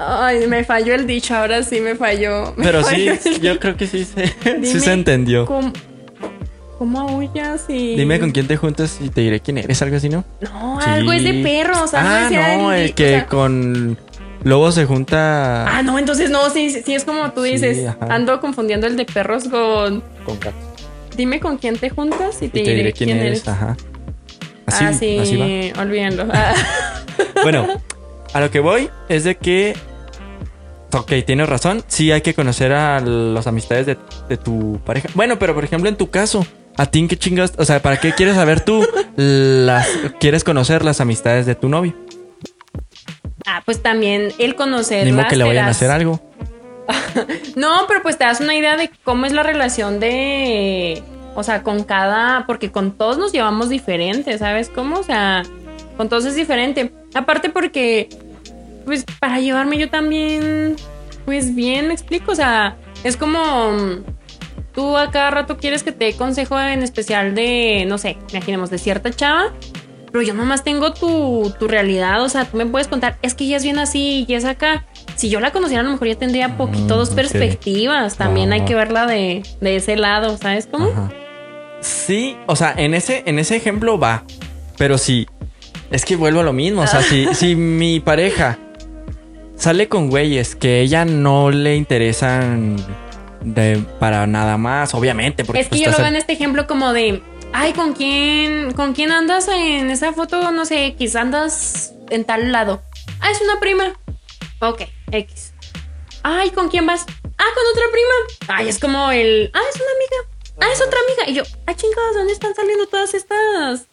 Ay, 0.01 0.47
me 0.47 0.63
falló 0.63 0.95
el 0.95 1.07
dicho, 1.09 1.35
ahora 1.35 1.63
sí 1.65 1.81
me 1.81 1.97
falló. 1.97 2.55
Me 2.57 2.65
Pero 2.65 2.85
falló 2.85 3.15
sí, 3.21 3.41
yo 3.43 3.59
creo 3.59 3.77
que 3.77 3.87
sí 3.89 4.05
se, 4.05 4.29
sí 4.63 4.79
se 4.81 4.93
entendió. 4.93 5.45
¿Cómo, 5.45 5.73
cómo 6.79 7.01
aullas 7.01 7.65
y...? 7.69 7.97
Dime 7.97 8.21
con 8.21 8.31
quién 8.31 8.47
te 8.47 8.57
juntas 8.57 8.99
y 9.01 9.09
te 9.09 9.23
diré 9.23 9.41
quién 9.41 9.59
eres, 9.59 9.83
algo 9.83 9.97
así, 9.97 10.09
¿no? 10.09 10.25
No, 10.41 10.81
Sí. 10.81 10.89
algo 10.89 11.13
es 11.13 11.25
de 11.25 11.35
perros. 11.43 11.91
Ah, 11.95 12.29
no, 12.31 12.73
el 12.73 12.93
o 12.93 12.95
que 12.95 13.09
sea- 13.09 13.27
con 13.27 13.99
lobo 14.45 14.71
se 14.71 14.85
junta 14.87 15.67
Ah, 15.67 15.83
no, 15.83 15.99
entonces 15.99 16.31
no, 16.31 16.49
sí, 16.51 16.71
sí, 16.71 16.95
es 16.95 17.05
como 17.05 17.33
tú 17.33 17.43
dices. 17.43 17.85
Ando 18.09 18.41
confundiendo 18.41 18.87
el 18.87 18.97
de 18.97 19.05
perros 19.05 19.49
con... 19.49 20.05
con 20.25 20.39
gatos. 20.39 20.55
Dime 21.17 21.41
con 21.41 21.59
quién 21.59 21.77
te 21.77 21.91
juntas 21.91 22.41
y 22.41 22.45
Y 22.45 22.49
te, 22.51 22.61
diré, 22.61 22.93
quién, 22.93 23.11
eres. 23.11 23.49
Ajá. 23.49 23.77
Así, 24.67 24.85
ah, 24.85 24.93
sí, 24.93 25.19
así 25.19 25.73
va. 25.75 25.83
olvídenlo. 25.83 26.29
Ah. 26.33 26.55
Bueno, 27.43 27.67
a 28.33 28.41
lo 28.41 28.51
que 28.51 28.61
voy 28.61 28.91
es 29.09 29.25
de 29.25 29.37
que. 29.37 29.77
Ok, 30.93 31.13
tienes 31.27 31.49
razón. 31.49 31.85
Sí, 31.87 32.13
hay 32.13 32.23
que 32.23 32.35
conocer 32.35 32.73
a 32.73 33.01
las 33.01 33.47
amistades 33.47 33.87
de, 33.87 33.99
de 34.29 34.37
tu 34.37 34.81
pareja. 34.85 35.09
Bueno, 35.15 35.39
pero 35.39 35.55
por 35.55 35.65
ejemplo, 35.65 35.89
en 35.89 35.97
tu 35.97 36.11
caso, 36.11 36.47
¿a 36.77 36.87
ti 36.87 37.01
en 37.01 37.09
qué 37.09 37.19
chingas? 37.19 37.53
O 37.59 37.65
sea, 37.65 37.83
¿para 37.83 37.99
qué 37.99 38.13
quieres 38.13 38.37
saber 38.37 38.61
tú? 38.61 38.87
Las, 39.17 39.87
¿Quieres 40.19 40.45
conocer 40.45 40.85
las 40.85 41.01
amistades 41.01 41.45
de 41.45 41.55
tu 41.55 41.69
novio? 41.69 41.95
Ah, 43.47 43.63
pues 43.65 43.83
también 43.83 44.33
el 44.39 44.55
conocer. 44.55 45.11
Ni 45.11 45.25
que 45.25 45.37
le 45.37 45.45
vayan 45.45 45.67
a 45.67 45.71
hacer 45.71 45.91
algo. 45.91 46.21
No, 47.57 47.85
pero 47.87 48.03
pues 48.03 48.17
te 48.17 48.25
das 48.25 48.41
una 48.41 48.55
idea 48.55 48.77
de 48.77 48.91
cómo 49.05 49.27
es 49.27 49.33
la 49.33 49.43
relación 49.43 50.01
de. 50.01 51.03
O 51.35 51.43
sea, 51.43 51.63
con 51.63 51.85
cada. 51.85 52.47
Porque 52.47 52.71
con 52.71 52.93
todos 52.93 53.19
nos 53.19 53.33
llevamos 53.33 53.69
diferente, 53.69 54.39
¿sabes 54.39 54.71
cómo? 54.71 54.99
O 55.01 55.03
sea, 55.03 55.43
todos 56.07 56.25
es 56.25 56.37
diferente. 56.37 56.93
Aparte, 57.15 57.51
porque. 57.51 58.09
Pues 58.85 59.05
para 59.19 59.41
llevarme 59.41 59.79
yo 59.79 59.91
también. 59.91 60.77
Pues 61.25 61.55
bien, 61.55 61.89
me 61.89 61.95
explico. 61.95 62.33
O 62.33 62.37
sea, 62.37 62.77
es 63.05 63.17
como. 63.17 63.73
mm, 63.73 64.05
Tú 64.75 64.97
a 64.97 65.11
cada 65.11 65.31
rato 65.33 65.57
quieres 65.57 65.83
que 65.83 65.91
te 65.91 66.05
dé 66.05 66.13
consejo 66.13 66.59
en 66.61 66.83
especial 66.85 67.35
de. 67.35 67.85
No 67.89 67.99
sé, 67.99 68.17
imaginemos, 68.31 68.71
de 68.71 68.79
cierta 68.79 69.11
chava. 69.11 69.53
Pero 70.13 70.23
yo 70.23 70.33
nomás 70.35 70.63
tengo 70.65 70.93
tu, 70.95 71.53
tu 71.59 71.67
realidad. 71.69 72.23
O 72.23 72.29
sea, 72.29 72.45
tú 72.45 72.57
me 72.57 72.65
puedes 72.65 72.87
contar. 72.89 73.19
Es 73.21 73.35
que 73.35 73.45
ella 73.45 73.57
es 73.57 73.65
bien 73.65 73.79
así 73.79 74.25
y 74.29 74.35
es 74.35 74.45
acá. 74.45 74.87
Si 75.17 75.29
yo 75.29 75.41
la 75.41 75.51
conociera, 75.51 75.81
a 75.81 75.85
lo 75.85 75.91
mejor 75.91 76.07
ya 76.09 76.15
tendría 76.15 76.57
poquito 76.57 76.97
dos 76.97 77.11
Mm, 77.11 77.15
perspectivas. 77.17 78.17
También 78.17 78.53
hay 78.53 78.63
que 78.65 78.75
verla 78.75 79.07
de, 79.07 79.43
de 79.61 79.77
ese 79.77 79.97
lado, 79.97 80.39
¿sabes 80.39 80.67
cómo? 80.71 80.89
Ajá. 80.91 81.11
Sí, 81.81 82.37
o 82.47 82.57
sea, 82.57 82.73
en 82.77 82.95
ese, 82.95 83.23
en 83.27 83.39
ese 83.39 83.57
ejemplo 83.57 83.99
va. 83.99 84.25
Pero 84.79 84.97
sí, 84.97 85.27
es 85.91 86.05
que 86.05 86.17
vuelvo 86.17 86.41
a 86.41 86.45
lo 86.45 86.53
mismo. 86.53 86.83
O 86.83 86.87
sea, 86.87 87.03
si, 87.03 87.27
si 87.35 87.57
mi 87.57 88.01
pareja 88.01 88.59
sale 89.57 89.89
con 89.89 90.09
güeyes 90.09 90.55
que 90.55 90.81
ella 90.81 91.05
no 91.05 91.51
le 91.51 91.77
interesan 91.77 92.77
de, 93.43 93.83
para 93.99 94.27
nada 94.27 94.57
más, 94.57 94.95
obviamente. 94.95 95.45
Porque 95.45 95.61
Es 95.61 95.67
que 95.67 95.71
pues, 95.77 95.83
yo 95.83 95.91
lo 95.91 95.99
veo 95.99 96.07
en 96.07 96.17
este 96.17 96.33
ejemplo 96.33 96.67
como 96.67 96.93
de, 96.93 97.23
ay, 97.53 97.73
¿con 97.73 97.93
quién, 97.95 98.73
¿con 98.73 98.95
quién 98.95 99.11
andas 99.11 99.49
en 99.49 99.91
esa 99.91 100.13
foto? 100.13 100.51
No 100.51 100.65
sé, 100.65 100.87
X, 100.87 101.17
andas 101.17 101.93
en 102.11 102.25
tal 102.25 102.53
lado. 102.53 102.83
Ah, 103.21 103.31
es 103.31 103.41
una 103.41 103.59
prima. 103.61 103.99
Ok, 104.61 104.83
X. 105.13 105.53
Ay, 106.23 106.51
¿con 106.51 106.69
quién 106.69 106.87
vas? 106.87 107.07
Ah, 107.39 107.45
con 107.55 107.65
otra 107.73 107.85
prima. 107.93 108.59
Ay, 108.59 108.69
es 108.69 108.79
como 108.79 109.11
el, 109.11 109.51
ah, 109.55 109.61
es 109.71 109.77
una 109.77 109.91
amiga. 109.91 110.61
ah, 110.61 110.73
es 110.73 110.81
otra 110.81 110.99
amiga. 111.07 111.31
Y 111.31 111.35
yo, 111.35 111.43
ah, 111.67 111.75
chingados, 111.75 112.15
¿dónde 112.15 112.33
están 112.33 112.55
saliendo 112.55 112.87
todas 112.87 113.15
estas, 113.15 113.87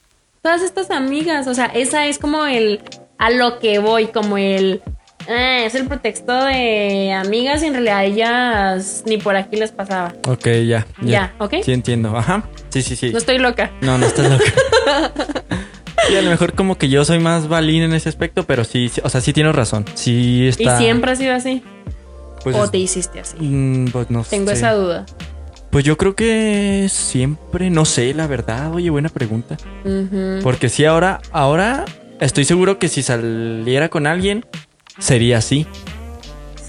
todas 0.46 0.62
estas 0.62 0.92
amigas? 0.92 1.48
O 1.48 1.56
sea, 1.56 1.66
esa 1.66 2.06
es 2.06 2.20
como 2.20 2.46
el, 2.46 2.80
a 3.18 3.32
lo 3.32 3.58
que 3.58 3.80
voy, 3.80 4.06
como 4.08 4.38
el, 4.38 4.84
ah, 5.28 5.64
es 5.66 5.74
el 5.74 5.88
pretexto 5.88 6.34
de 6.46 7.12
amigas 7.14 7.64
y 7.64 7.66
en 7.66 7.74
realidad 7.74 8.06
ellas 8.06 9.04
ni 9.08 9.18
por 9.18 9.36
aquí 9.36 9.56
les 9.56 9.72
pasaba. 9.72 10.14
Ok, 10.28 10.46
ya. 10.68 10.86
Ya, 11.02 11.34
¿ok? 11.40 11.56
Sí, 11.64 11.74
entiendo. 11.74 12.16
Ajá. 12.16 12.44
Sí, 12.70 12.84
sí, 12.84 12.96
sí. 12.96 13.10
No 13.12 13.18
estoy 13.18 13.40
loca. 13.40 13.72
No, 13.82 13.98
no 13.98 14.06
estás 14.06 14.30
loca. 14.30 14.44
Sí, 16.08 16.16
a 16.16 16.22
lo 16.22 16.30
mejor 16.30 16.54
como 16.54 16.78
que 16.78 16.88
yo 16.88 17.04
soy 17.04 17.18
más 17.18 17.48
balín 17.48 17.82
en 17.82 17.94
ese 17.94 18.10
aspecto, 18.10 18.44
pero 18.44 18.64
sí, 18.64 18.90
sí, 18.90 19.02
o 19.04 19.10
sea, 19.10 19.22
sí 19.22 19.34
tienes 19.34 19.56
razón. 19.56 19.86
Sí 19.96 20.48
está. 20.48 20.76
¿Y 20.76 20.78
siempre 20.84 21.10
ha 21.12 21.16
sido 21.16 21.34
así? 21.34 21.64
Pues, 22.44 22.56
¿O 22.56 22.70
te 22.70 22.78
hiciste 22.78 23.22
así? 23.22 23.38
mm, 23.40 23.88
pues 23.88 24.12
no 24.12 24.24
Tengo 24.24 24.52
sé. 24.52 24.58
esa 24.58 24.74
duda. 24.74 25.08
Pues 25.76 25.84
yo 25.84 25.98
creo 25.98 26.16
que 26.16 26.88
siempre, 26.90 27.70
no 27.70 27.84
sé, 27.84 28.14
la 28.14 28.28
verdad. 28.28 28.74
Oye, 28.74 28.90
buena 28.90 29.10
pregunta. 29.10 29.58
Porque 30.42 30.70
sí, 30.70 30.86
ahora, 30.86 31.20
ahora 31.34 31.84
estoy 32.22 32.46
seguro 32.46 32.80
que 32.80 32.88
si 32.88 33.04
saliera 33.04 33.90
con 33.90 34.08
alguien, 34.08 34.46
sería 35.00 35.40
así. 35.40 35.68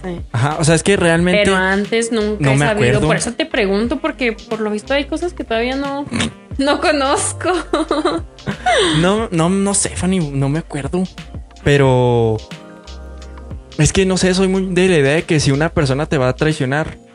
Sí. 0.03 0.23
Ajá, 0.33 0.57
o 0.59 0.65
sea, 0.65 0.75
es 0.75 0.83
que 0.83 0.97
realmente... 0.97 1.43
Pero 1.45 1.55
antes 1.55 2.11
nunca 2.11 2.39
no 2.41 2.51
he 2.51 2.57
me 2.57 2.67
sabido. 2.67 2.89
acuerdo. 2.89 3.07
Por 3.07 3.15
eso 3.15 3.33
te 3.35 3.47
pregunto, 3.47 4.01
porque 4.01 4.33
por 4.33 4.59
lo 4.61 4.73
visto 4.73 4.93
hay 4.93 5.05
cosas 5.05 5.35
que 5.35 5.45
todavía 5.45 5.77
no, 5.77 6.05
no 6.59 6.81
conozco. 6.81 7.53
No, 9.01 9.29
no, 9.31 9.49
no 9.49 9.75
sé, 9.75 9.91
Fanny, 9.91 10.19
no 10.19 10.49
me 10.49 10.59
acuerdo. 10.59 11.05
Pero... 11.63 12.39
Es 13.79 13.93
que 13.93 14.05
no 14.05 14.17
sé, 14.17 14.35
soy 14.35 14.49
muy 14.49 14.67
de 14.75 14.89
la 14.89 14.99
idea 14.99 15.15
de 15.15 15.23
que 15.23 15.39
si 15.39 15.53
una 15.53 15.69
persona 15.69 16.07
te 16.07 16.19
va 16.19 16.31
a 16.31 16.35
traicionar... 16.35 17.06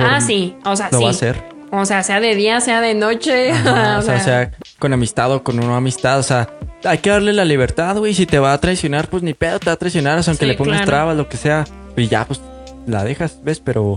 por- 0.00 0.10
ah, 0.14 0.20
sí. 0.20 0.56
O 0.64 0.76
sea, 0.76 0.88
Lo 0.92 0.98
sí. 0.98 1.04
va 1.04 1.10
a 1.10 1.12
hacer. 1.12 1.42
O 1.72 1.84
sea, 1.84 2.02
sea 2.02 2.18
de 2.20 2.34
día, 2.34 2.60
sea 2.60 2.80
de 2.80 2.94
noche. 2.94 3.52
Ajá, 3.52 3.98
o 4.00 4.02
sea, 4.02 4.20
sea 4.20 4.50
con 4.78 4.92
amistad 4.92 5.30
o 5.32 5.42
con 5.44 5.62
una 5.62 5.76
amistad. 5.76 6.18
O 6.18 6.22
sea, 6.22 6.48
hay 6.84 6.98
que 6.98 7.10
darle 7.10 7.32
la 7.32 7.44
libertad, 7.44 7.96
güey. 7.96 8.12
Si 8.14 8.26
te 8.26 8.38
va 8.38 8.52
a 8.52 8.58
traicionar, 8.60 9.08
pues 9.08 9.22
ni 9.22 9.34
pedo, 9.34 9.58
te 9.60 9.66
va 9.66 9.72
a 9.74 9.76
traicionar. 9.76 10.18
O 10.18 10.22
sea, 10.22 10.32
aunque 10.32 10.46
Sí, 10.46 10.50
le 10.50 10.56
pongas 10.56 10.78
claro. 10.78 10.86
trabas, 10.90 11.16
lo 11.16 11.28
que 11.28 11.36
sea. 11.36 11.64
Y 11.96 12.08
ya, 12.08 12.24
pues 12.24 12.40
la 12.86 13.04
dejas, 13.04 13.38
¿ves? 13.44 13.60
Pero 13.60 13.96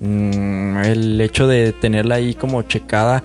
mm, 0.00 0.78
el 0.84 1.20
hecho 1.20 1.46
de 1.46 1.72
tenerla 1.72 2.16
ahí 2.16 2.34
como 2.34 2.62
checada. 2.62 3.22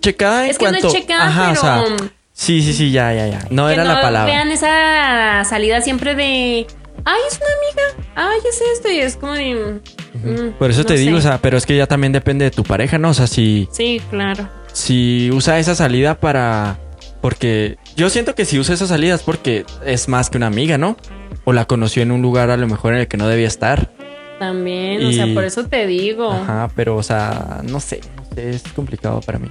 Checada 0.00 0.44
en 0.44 0.50
es 0.50 0.58
que 0.58 0.64
cuanto. 0.66 0.82
no 0.82 0.88
es 0.88 0.94
checada, 1.00 1.26
Ajá, 1.26 1.48
pero. 1.54 1.60
o 1.60 1.62
sea, 1.98 2.08
sí, 2.32 2.62
sí, 2.62 2.72
sí, 2.72 2.90
ya, 2.90 3.12
ya, 3.14 3.26
ya. 3.26 3.46
No 3.50 3.66
que 3.68 3.74
era 3.74 3.84
no 3.84 3.94
la 3.94 4.00
palabra. 4.00 4.32
vean 4.32 4.50
esa 4.50 5.44
salida 5.44 5.80
siempre 5.82 6.14
de. 6.14 6.66
Ay, 7.04 7.20
es 7.30 7.38
una 7.38 7.90
amiga. 7.92 8.06
Ay, 8.16 8.38
es 8.48 8.60
esto. 8.74 8.90
Y 8.90 8.98
es 8.98 9.16
como 9.16 9.32
de. 9.32 9.80
Por 10.58 10.70
eso 10.70 10.80
no 10.80 10.86
te 10.86 10.94
digo, 10.96 11.12
sé. 11.20 11.28
o 11.28 11.30
sea, 11.30 11.38
pero 11.38 11.56
es 11.56 11.66
que 11.66 11.76
ya 11.76 11.86
también 11.86 12.12
depende 12.12 12.44
de 12.44 12.50
tu 12.50 12.62
pareja, 12.64 12.98
¿no? 12.98 13.10
O 13.10 13.14
sea, 13.14 13.26
si, 13.26 13.68
Sí, 13.72 14.00
claro. 14.10 14.48
si 14.72 15.30
usa 15.32 15.58
esa 15.58 15.74
salida 15.74 16.18
para. 16.18 16.78
Porque 17.20 17.76
yo 17.96 18.08
siento 18.10 18.34
que 18.34 18.44
si 18.46 18.58
usa 18.58 18.74
esa 18.74 18.86
salida 18.86 19.14
es 19.14 19.22
porque 19.22 19.64
es 19.84 20.08
más 20.08 20.30
que 20.30 20.38
una 20.38 20.46
amiga, 20.46 20.78
¿no? 20.78 20.96
O 21.44 21.52
la 21.52 21.66
conoció 21.66 22.02
en 22.02 22.12
un 22.12 22.22
lugar 22.22 22.50
a 22.50 22.56
lo 22.56 22.66
mejor 22.66 22.94
en 22.94 23.00
el 23.00 23.08
que 23.08 23.16
no 23.18 23.28
debía 23.28 23.46
estar. 23.46 23.92
También, 24.38 25.04
o 25.04 25.12
sea, 25.12 25.26
por 25.34 25.44
eso 25.44 25.66
te 25.66 25.86
digo. 25.86 26.32
Ajá, 26.32 26.70
pero, 26.74 26.96
o 26.96 27.02
sea, 27.02 27.60
no 27.64 27.78
sé, 27.78 28.00
no 28.16 28.24
sé, 28.34 28.50
es 28.50 28.62
complicado 28.74 29.20
para 29.20 29.38
mí. 29.38 29.48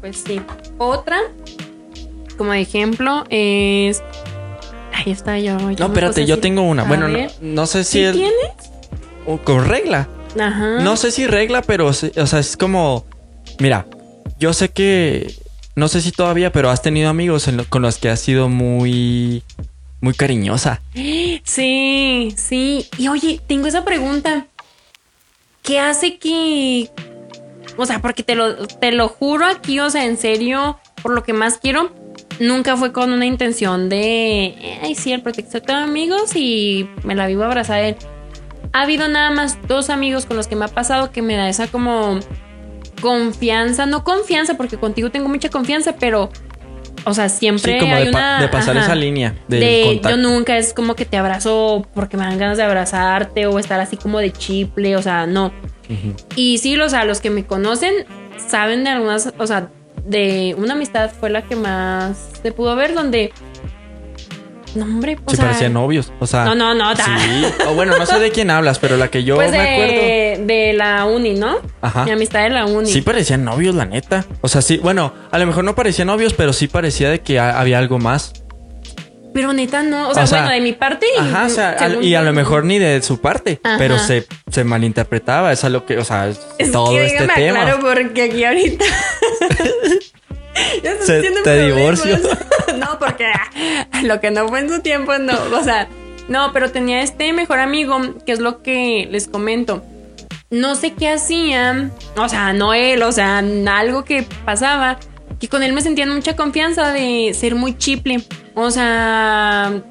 Pues 0.00 0.22
sí. 0.24 0.40
Otra, 0.78 1.18
como 2.38 2.52
ejemplo, 2.54 3.24
es. 3.30 4.02
Ahí 4.92 5.10
está 5.10 5.38
yo. 5.38 5.58
yo 5.58 5.76
No, 5.80 5.86
espérate, 5.86 6.24
yo 6.26 6.38
tengo 6.38 6.62
una. 6.62 6.82
A 6.82 6.86
Bueno, 6.86 7.08
no, 7.40 7.66
sé 7.66 7.82
si 7.82 7.98
¿Sí 7.98 8.04
es 8.04 8.12
tienes? 8.12 8.34
O 9.26 9.38
con 9.38 9.66
regla. 9.68 10.08
Ajá. 10.38 10.80
No 10.80 10.96
sé 10.96 11.10
si 11.10 11.26
regla, 11.26 11.62
pero, 11.62 11.86
o 11.86 11.92
sea, 11.92 12.38
es 12.38 12.56
como, 12.56 13.04
mira, 13.60 13.86
yo 14.38 14.52
sé 14.52 14.68
que, 14.70 15.32
no 15.76 15.88
sé 15.88 16.00
si 16.00 16.10
todavía, 16.12 16.50
pero 16.52 16.70
has 16.70 16.82
tenido 16.82 17.08
amigos 17.08 17.46
lo- 17.48 17.64
con 17.66 17.82
los 17.82 17.98
que 17.98 18.08
has 18.08 18.20
sido 18.20 18.48
muy, 18.48 19.42
muy 20.00 20.14
cariñosa. 20.14 20.80
Sí, 21.44 22.34
sí. 22.36 22.86
Y 22.98 23.08
oye, 23.08 23.40
tengo 23.46 23.66
esa 23.66 23.84
pregunta. 23.84 24.46
¿Qué 25.62 25.78
hace 25.80 26.18
que... 26.18 26.90
O 27.76 27.86
sea, 27.86 28.00
porque 28.02 28.22
te 28.22 28.34
lo, 28.34 28.66
te 28.66 28.92
lo 28.92 29.08
juro 29.08 29.46
aquí, 29.46 29.80
o 29.80 29.88
sea, 29.90 30.04
en 30.04 30.16
serio, 30.18 30.78
por 31.02 31.12
lo 31.12 31.22
que 31.24 31.32
más 31.32 31.58
quiero, 31.58 31.92
nunca 32.38 32.76
fue 32.76 32.92
con 32.92 33.12
una 33.12 33.24
intención 33.26 33.88
de, 33.88 34.78
ay, 34.82 34.94
sí, 34.94 35.12
el 35.12 35.22
protector 35.22 35.62
de 35.62 35.72
amigos 35.72 36.36
y 36.36 36.88
me 37.02 37.14
la 37.14 37.26
vivo 37.26 37.44
a 37.44 37.80
él. 37.80 37.96
Ha 38.74 38.82
habido 38.82 39.08
nada 39.08 39.30
más 39.30 39.56
dos 39.68 39.88
amigos 39.88 40.26
con 40.26 40.36
los 40.36 40.46
que 40.48 40.56
me 40.56 40.66
ha 40.66 40.68
pasado 40.68 41.10
que 41.12 41.22
me 41.22 41.36
da 41.36 41.48
esa 41.48 41.68
como 41.68 42.18
confianza, 43.00 43.86
no 43.86 44.04
confianza, 44.04 44.54
porque 44.56 44.76
contigo 44.76 45.10
tengo 45.10 45.28
mucha 45.28 45.48
confianza, 45.48 45.94
pero, 45.98 46.30
o 47.04 47.14
sea, 47.14 47.28
siempre 47.28 47.74
Sí, 47.74 47.78
como 47.80 47.94
hay 47.94 48.06
de, 48.06 48.12
pa- 48.12 48.18
una... 48.18 48.40
de 48.40 48.48
pasar 48.48 48.76
ajá 48.76 48.86
esa 48.86 48.94
línea 48.94 49.34
de, 49.48 50.00
yo 50.02 50.16
nunca 50.16 50.56
es 50.56 50.72
como 50.72 50.94
que 50.94 51.04
te 51.04 51.16
abrazo 51.16 51.86
porque 51.94 52.16
me 52.16 52.24
dan 52.24 52.38
ganas 52.38 52.56
de 52.56 52.62
abrazarte 52.64 53.46
o 53.46 53.58
estar 53.58 53.78
así 53.80 53.96
como 53.96 54.18
de 54.20 54.32
chiple, 54.32 54.96
o 54.96 55.02
sea, 55.02 55.26
no. 55.26 55.52
Y 56.34 56.58
sí, 56.58 56.76
o 56.80 56.88
sea, 56.88 57.04
los 57.04 57.20
que 57.20 57.28
me 57.30 57.44
conocen 57.44 57.92
saben 58.38 58.84
de 58.84 58.90
algunas, 58.90 59.32
o 59.38 59.46
sea, 59.46 59.68
de 60.04 60.54
una 60.58 60.72
amistad 60.74 61.10
fue 61.10 61.30
la 61.30 61.42
que 61.42 61.56
más 61.56 62.30
se 62.42 62.52
pudo 62.52 62.74
ver 62.74 62.94
donde 62.94 63.32
no, 64.74 64.84
hombre, 64.84 65.18
sea, 65.28 65.44
parecían 65.46 65.72
novios. 65.72 66.12
O 66.20 66.26
sea. 66.26 66.44
No, 66.44 66.54
no, 66.54 66.74
no, 66.74 66.94
ta- 66.94 67.04
Sí. 67.04 67.44
O 67.68 67.74
bueno, 67.74 67.96
no 67.98 68.06
sé 68.06 68.18
de 68.18 68.30
quién 68.30 68.50
hablas, 68.50 68.78
pero 68.78 68.96
la 68.96 69.08
que 69.08 69.24
yo 69.24 69.36
pues 69.36 69.50
me 69.50 69.58
acuerdo. 69.60 70.46
de, 70.46 70.72
la 70.76 71.04
uni, 71.06 71.34
¿no? 71.34 71.58
Ajá. 71.80 72.04
Mi 72.04 72.10
amistad 72.10 72.42
de 72.42 72.50
la 72.50 72.66
uni. 72.66 72.90
Sí 72.90 73.02
parecían 73.02 73.44
novios, 73.44 73.74
la 73.74 73.84
neta. 73.86 74.24
O 74.40 74.48
sea, 74.48 74.62
sí, 74.62 74.78
bueno, 74.78 75.12
a 75.30 75.38
lo 75.38 75.46
mejor 75.46 75.64
no 75.64 75.74
parecían 75.74 76.06
novios, 76.08 76.34
pero 76.34 76.52
sí 76.52 76.68
parecía 76.68 77.08
de 77.10 77.20
que 77.20 77.38
ha- 77.38 77.58
había 77.60 77.78
algo 77.78 77.98
más. 77.98 78.32
Pero 79.32 79.52
neta 79.52 79.82
no, 79.82 80.10
o 80.10 80.14
sea, 80.14 80.22
O 80.22 80.26
sea, 80.28 80.38
bueno, 80.42 80.54
de 80.54 80.60
mi 80.60 80.72
parte 80.74 81.06
y 81.16 81.18
Ajá, 81.20 81.46
o 81.46 81.48
sea, 81.48 81.70
al- 81.72 82.04
y 82.04 82.14
a 82.14 82.22
lo 82.22 82.32
mejor 82.32 82.64
ni 82.64 82.78
de 82.78 83.02
su 83.02 83.20
parte, 83.20 83.58
Ajá. 83.64 83.76
pero 83.78 83.98
se, 83.98 84.26
se 84.48 84.62
malinterpretaba. 84.62 85.52
Es 85.52 85.64
a 85.64 85.70
lo 85.70 85.84
que, 85.84 85.98
o 85.98 86.04
sea, 86.04 86.28
es 86.28 86.70
todo 86.70 86.90
que 86.92 87.04
este 87.06 87.26
tema. 87.34 87.62
aclaro 87.62 87.80
porque 87.80 88.22
aquí 88.22 88.44
ahorita. 88.44 88.84
ya 90.82 90.96
Se- 91.00 91.22
te 91.42 91.66
divorcio. 91.66 92.18
no, 92.76 92.98
porque 92.98 93.26
lo 94.02 94.20
que 94.20 94.30
no 94.30 94.48
fue 94.48 94.60
en 94.60 94.68
su 94.70 94.80
tiempo, 94.80 95.16
no. 95.18 95.34
O 95.52 95.62
sea, 95.62 95.88
no, 96.28 96.52
pero 96.52 96.70
tenía 96.70 97.02
este 97.02 97.32
mejor 97.32 97.58
amigo, 97.60 97.98
que 98.24 98.32
es 98.32 98.40
lo 98.40 98.62
que 98.62 99.08
les 99.10 99.28
comento. 99.28 99.82
No 100.50 100.74
sé 100.76 100.92
qué 100.92 101.08
hacía, 101.10 101.90
o 102.16 102.28
sea, 102.28 102.52
no 102.52 102.74
él, 102.74 103.02
o 103.02 103.12
sea, 103.12 103.38
algo 103.38 104.04
que 104.04 104.24
pasaba, 104.44 104.98
que 105.40 105.48
con 105.48 105.62
él 105.62 105.72
me 105.72 105.80
sentía 105.82 106.04
en 106.04 106.14
mucha 106.14 106.36
confianza 106.36 106.92
de 106.92 107.32
ser 107.34 107.54
muy 107.54 107.76
chiple. 107.76 108.22
O 108.54 108.70
sea, 108.70 109.82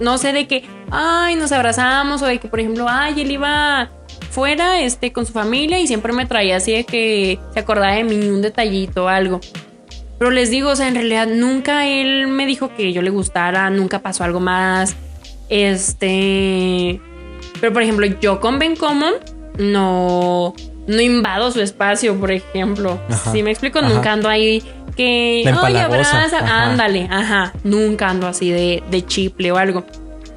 no 0.00 0.18
sé, 0.18 0.32
de 0.32 0.48
que, 0.48 0.64
ay, 0.90 1.36
nos 1.36 1.52
abrazamos 1.52 2.22
o 2.22 2.26
de 2.26 2.38
que, 2.38 2.48
por 2.48 2.60
ejemplo, 2.60 2.86
ay, 2.88 3.20
él 3.20 3.30
iba 3.30 3.90
fuera 4.30 4.80
este, 4.80 5.12
con 5.12 5.26
su 5.26 5.32
familia 5.32 5.78
y 5.80 5.86
siempre 5.86 6.12
me 6.12 6.26
traía 6.26 6.56
así 6.56 6.72
de 6.72 6.84
que 6.84 7.38
se 7.54 7.60
acordaba 7.60 7.92
de 7.94 8.04
mí 8.04 8.14
un 8.28 8.42
detallito 8.42 9.04
o 9.04 9.08
algo. 9.08 9.40
Pero 10.18 10.30
les 10.30 10.50
digo, 10.50 10.70
o 10.70 10.76
sea, 10.76 10.88
en 10.88 10.94
realidad 10.94 11.28
nunca 11.28 11.86
él 11.86 12.26
me 12.26 12.44
dijo 12.46 12.74
que 12.74 12.92
yo 12.92 13.02
le 13.02 13.10
gustara, 13.10 13.70
nunca 13.70 14.00
pasó 14.00 14.24
algo 14.24 14.40
más. 14.40 14.96
Este. 15.48 17.00
Pero 17.60 17.72
por 17.72 17.82
ejemplo, 17.82 18.06
yo 18.20 18.40
con 18.40 18.58
Ben 18.58 18.76
Common 18.76 19.14
no, 19.58 20.54
no 20.86 21.00
invado 21.00 21.50
su 21.50 21.60
espacio, 21.60 22.18
por 22.18 22.32
ejemplo. 22.32 23.00
Ajá. 23.08 23.32
Si 23.32 23.42
me 23.42 23.50
explico, 23.50 23.78
Ajá. 23.78 23.88
nunca 23.88 24.12
ando 24.12 24.28
ahí 24.28 24.62
que. 24.96 25.44
Oye, 25.62 25.80
abraza. 25.80 26.38
Ajá. 26.38 26.64
Ándale, 26.64 27.08
ajá. 27.10 27.52
Nunca 27.62 28.08
ando 28.08 28.26
así 28.26 28.50
de, 28.50 28.82
de 28.90 29.06
chiple 29.06 29.52
o 29.52 29.56
algo. 29.56 29.84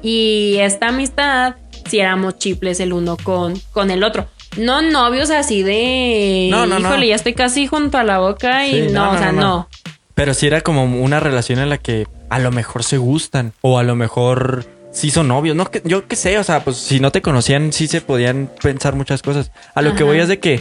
Y 0.02 0.56
esta 0.58 0.88
amistad, 0.88 1.56
si 1.88 2.00
éramos 2.00 2.38
chiples 2.38 2.80
el 2.80 2.92
uno 2.92 3.16
con, 3.22 3.54
con 3.72 3.90
el 3.90 4.02
otro. 4.04 4.26
No 4.56 4.82
novios 4.82 5.30
así 5.30 5.62
de. 5.62 6.48
No, 6.50 6.66
no, 6.66 6.78
no. 6.78 6.88
Híjole, 6.88 7.08
ya 7.08 7.14
estoy 7.14 7.34
casi 7.34 7.66
junto 7.66 7.98
a 7.98 8.04
la 8.04 8.18
boca 8.18 8.66
y 8.66 8.88
Sí, 8.88 8.92
no, 8.92 9.12
o 9.12 9.18
sea, 9.18 9.32
no. 9.32 9.68
Pero 10.14 10.34
sí 10.34 10.46
era 10.46 10.60
como 10.60 10.84
una 10.84 11.20
relación 11.20 11.58
en 11.58 11.70
la 11.70 11.78
que 11.78 12.06
a 12.28 12.38
lo 12.38 12.50
mejor 12.50 12.82
se 12.84 12.98
gustan 12.98 13.52
o 13.62 13.78
a 13.78 13.82
lo 13.82 13.96
mejor 13.96 14.66
sí 14.92 15.10
son 15.10 15.28
novios. 15.28 15.56
No, 15.56 15.70
que- 15.70 15.80
yo 15.84 16.06
qué 16.06 16.16
sé, 16.16 16.38
o 16.38 16.44
sea, 16.44 16.62
pues 16.64 16.76
si 16.76 17.00
no 17.00 17.10
te 17.10 17.22
conocían 17.22 17.72
sí 17.72 17.86
se 17.86 18.02
podían 18.02 18.50
pensar 18.62 18.94
muchas 18.94 19.22
cosas. 19.22 19.50
A 19.74 19.80
lo 19.80 19.94
que 19.94 20.02
voy 20.04 20.18
es 20.18 20.28
de 20.28 20.38
que 20.38 20.60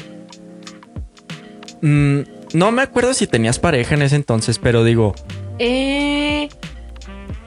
mm, 1.81 2.19
no 2.53 2.71
me 2.71 2.81
acuerdo 2.81 3.13
si 3.13 3.27
tenías 3.27 3.59
pareja 3.59 3.95
en 3.95 4.01
ese 4.03 4.15
entonces, 4.15 4.57
pero 4.59 4.83
digo, 4.83 5.13
Eh, 5.59 6.49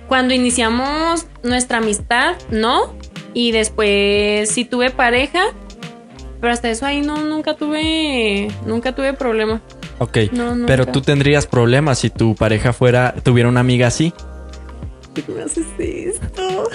cuando 0.09 0.35
iniciamos 0.35 1.27
nuestra 1.43 1.79
amistad, 1.79 2.37
no. 2.51 2.95
Y 3.33 3.51
después 3.51 4.49
sí 4.51 4.65
tuve 4.65 4.91
pareja. 4.91 5.47
Pero 6.45 6.53
hasta 6.53 6.69
eso 6.69 6.85
ahí 6.85 7.01
no, 7.01 7.23
nunca 7.23 7.55
tuve. 7.55 8.49
Nunca 8.67 8.95
tuve 8.95 9.15
problema. 9.15 9.63
ok, 9.97 10.19
No, 10.33 10.67
pero 10.67 10.85
tú 10.85 11.01
tendrías 11.01 11.47
problemas 11.47 12.01
si 12.01 12.11
tu 12.11 12.35
pareja 12.35 12.75
fuera 12.75 13.15
tuviera 13.23 13.49
una 13.49 13.61
amiga 13.61 13.87
así, 13.87 14.13
¿Qué 15.15 15.25
me 15.27 15.43
haces 15.43 15.65
esto? 15.79 16.69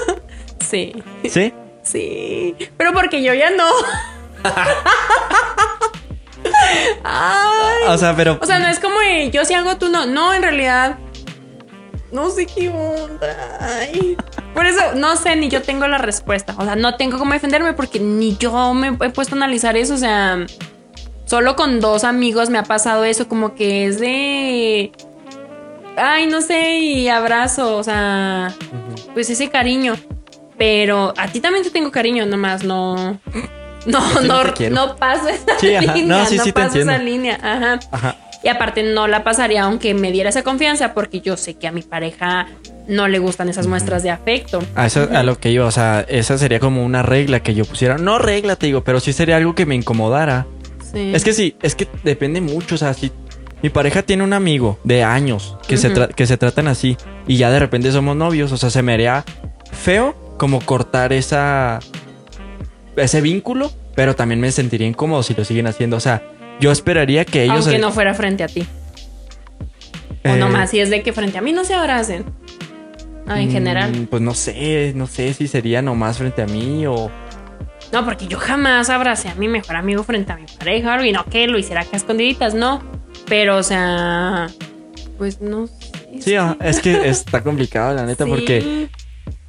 sí, 0.58 0.92
¿sí? 1.30 1.54
sí. 1.84 2.56
Pero 2.76 2.92
porque 2.92 3.22
yo 3.22 3.32
ya 3.32 3.50
no. 3.50 3.68
Ay. 7.04 7.84
O 7.90 7.98
sea, 7.98 8.16
pero. 8.16 8.40
O 8.42 8.46
sea, 8.46 8.58
no 8.58 8.66
es 8.66 8.80
como 8.80 8.96
yo 9.32 9.44
si 9.44 9.54
algo, 9.54 9.76
tú 9.76 9.88
no. 9.88 10.04
No, 10.04 10.34
en 10.34 10.42
realidad. 10.42 10.98
No 12.12 12.30
sé 12.30 12.46
qué 12.46 12.68
onda. 12.68 13.58
Ay. 13.60 14.16
Por 14.54 14.66
eso, 14.66 14.80
no 14.94 15.16
sé, 15.16 15.34
ni 15.34 15.48
yo 15.48 15.62
tengo 15.62 15.88
la 15.88 15.96
respuesta. 15.96 16.54
O 16.58 16.64
sea, 16.64 16.76
no 16.76 16.96
tengo 16.96 17.18
cómo 17.18 17.32
defenderme 17.32 17.72
porque 17.72 17.98
ni 18.00 18.36
yo 18.36 18.74
me 18.74 18.88
he 18.88 19.10
puesto 19.10 19.34
a 19.34 19.38
analizar 19.38 19.76
eso. 19.78 19.94
O 19.94 19.98
sea, 19.98 20.46
solo 21.24 21.56
con 21.56 21.80
dos 21.80 22.04
amigos 22.04 22.50
me 22.50 22.58
ha 22.58 22.64
pasado 22.64 23.04
eso. 23.04 23.28
Como 23.28 23.54
que 23.54 23.86
es 23.86 23.98
de. 23.98 24.92
Ay, 25.96 26.26
no 26.26 26.42
sé, 26.42 26.78
y 26.78 27.08
abrazo. 27.08 27.76
O 27.78 27.82
sea, 27.82 28.54
pues 29.14 29.30
ese 29.30 29.48
cariño. 29.48 29.94
Pero 30.58 31.14
a 31.16 31.28
ti 31.28 31.40
también 31.40 31.64
te 31.64 31.70
tengo 31.70 31.90
cariño, 31.90 32.26
nomás 32.26 32.62
no. 32.62 33.18
No, 33.86 34.00
sí 34.00 34.28
no, 34.28 34.44
no 34.44 34.70
no 34.70 34.96
paso 34.96 35.28
esa 35.28 35.58
Sí, 35.58 35.68
línea. 35.78 36.04
No, 36.04 36.26
sí, 36.26 36.38
te 36.38 36.52
paso 36.52 36.78
esa 36.78 36.98
línea. 36.98 37.38
Ajá. 37.42 37.80
Ajá. 37.90 38.16
Y 38.42 38.48
aparte 38.48 38.82
no 38.82 39.06
la 39.06 39.24
pasaría 39.24 39.62
aunque 39.62 39.94
me 39.94 40.10
diera 40.10 40.30
esa 40.30 40.42
confianza 40.42 40.94
porque 40.94 41.20
yo 41.20 41.36
sé 41.36 41.54
que 41.54 41.68
a 41.68 41.72
mi 41.72 41.82
pareja 41.82 42.48
no 42.88 43.08
le 43.08 43.18
gustan 43.18 43.48
esas 43.48 43.66
muestras 43.66 44.02
de 44.02 44.10
afecto. 44.10 44.62
A, 44.74 44.86
eso, 44.86 45.08
a 45.12 45.22
lo 45.22 45.38
que 45.38 45.50
iba, 45.50 45.66
o 45.66 45.70
sea, 45.70 46.04
esa 46.08 46.36
sería 46.38 46.58
como 46.58 46.84
una 46.84 47.02
regla 47.02 47.40
que 47.40 47.54
yo 47.54 47.64
pusiera. 47.64 47.98
No 47.98 48.18
regla, 48.18 48.56
te 48.56 48.66
digo, 48.66 48.82
pero 48.82 49.00
sí 49.00 49.12
sería 49.12 49.36
algo 49.36 49.54
que 49.54 49.66
me 49.66 49.74
incomodara. 49.74 50.46
Sí. 50.92 51.12
Es 51.14 51.24
que 51.24 51.32
sí, 51.32 51.56
es 51.62 51.74
que 51.74 51.86
depende 52.02 52.40
mucho. 52.40 52.74
O 52.74 52.78
sea, 52.78 52.92
si 52.94 53.12
mi 53.62 53.70
pareja 53.70 54.02
tiene 54.02 54.24
un 54.24 54.32
amigo 54.32 54.78
de 54.82 55.04
años 55.04 55.56
que, 55.68 55.76
se, 55.76 55.92
que 56.14 56.26
se 56.26 56.36
tratan 56.36 56.66
así 56.66 56.96
y 57.28 57.36
ya 57.36 57.50
de 57.50 57.60
repente 57.60 57.92
somos 57.92 58.16
novios, 58.16 58.50
o 58.50 58.56
sea, 58.56 58.70
se 58.70 58.82
me 58.82 58.92
haría 58.92 59.24
feo 59.70 60.16
como 60.36 60.60
cortar 60.60 61.12
esa 61.12 61.78
ese 62.96 63.20
vínculo, 63.20 63.70
pero 63.94 64.14
también 64.14 64.40
me 64.40 64.50
sentiría 64.50 64.86
incómodo 64.86 65.22
si 65.22 65.34
lo 65.34 65.44
siguen 65.44 65.66
haciendo. 65.66 65.96
O 65.96 66.00
sea, 66.00 66.22
yo 66.62 66.70
esperaría 66.70 67.24
que 67.24 67.44
ellos. 67.44 67.66
aunque 67.66 67.78
no 67.78 67.92
fuera 67.92 68.14
frente 68.14 68.44
a 68.44 68.48
ti. 68.48 68.64
O 70.24 70.28
eh, 70.28 70.36
nomás 70.36 70.70
si 70.70 70.78
es 70.78 70.88
de 70.88 71.02
que 71.02 71.12
frente 71.12 71.36
a 71.36 71.42
mí 71.42 71.52
no 71.52 71.64
se 71.64 71.74
abracen. 71.74 72.24
No, 73.26 73.36
en 73.36 73.48
mm, 73.48 73.52
general. 73.52 74.08
Pues 74.08 74.22
no 74.22 74.34
sé, 74.34 74.92
no 74.94 75.06
sé 75.06 75.34
si 75.34 75.48
sería 75.48 75.82
nomás 75.82 76.18
frente 76.18 76.42
a 76.42 76.46
mí 76.46 76.86
o. 76.86 77.10
No, 77.92 78.04
porque 78.04 78.26
yo 78.26 78.38
jamás 78.38 78.88
abracé 78.88 79.28
a 79.28 79.34
mi 79.34 79.48
mejor 79.48 79.76
amigo 79.76 80.02
frente 80.04 80.32
a 80.32 80.36
mi 80.36 80.46
pareja 80.46 80.88
o 80.88 80.90
algo, 80.92 81.04
y 81.04 81.12
no 81.12 81.24
que 81.24 81.46
lo 81.46 81.58
hiciera 81.58 81.82
acá 81.82 81.90
a 81.94 81.96
escondiditas, 81.96 82.54
no. 82.54 82.82
Pero, 83.26 83.56
o 83.56 83.62
sea, 83.62 84.46
pues 85.18 85.40
no 85.40 85.66
sé. 85.66 85.74
Sí, 86.20 86.36
ah, 86.36 86.56
es 86.60 86.80
que 86.80 87.08
está 87.08 87.42
complicado, 87.42 87.94
la 87.94 88.06
neta, 88.06 88.24
Sí. 88.24 88.30
porque. 88.30 88.88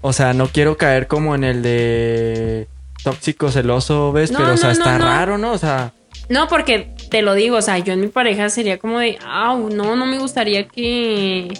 O 0.01 0.11
sea, 0.11 0.33
no 0.33 0.47
quiero 0.47 0.75
caer 0.75 1.07
como 1.07 1.33
en 1.33 1.43
el 1.45 1.61
de 1.61 2.67
tóxico, 3.03 3.51
celoso, 3.51 4.11
¿ves? 4.11 4.31
No, 4.31 4.39
Pero, 4.39 4.53
o 4.53 4.57
sea, 4.57 4.73
no, 4.73 4.75
no, 4.75 4.81
está 4.83 4.97
raro, 4.97 5.37
¿no? 5.37 5.51
O 5.53 5.57
sea, 5.57 5.93
No, 6.27 6.47
porque 6.47 6.93
te 7.13 7.21
lo 7.21 7.35
digo, 7.35 7.57
o 7.57 7.61
sea, 7.61 7.77
yo 7.77 7.93
en 7.93 8.01
mi 8.01 8.07
pareja 8.07 8.49
sería 8.49 8.79
como 8.79 8.97
de, 8.97 9.19
au, 9.23 9.69
no, 9.69 9.95
no 9.95 10.07
me 10.07 10.17
gustaría 10.17 10.67
que 10.67 11.53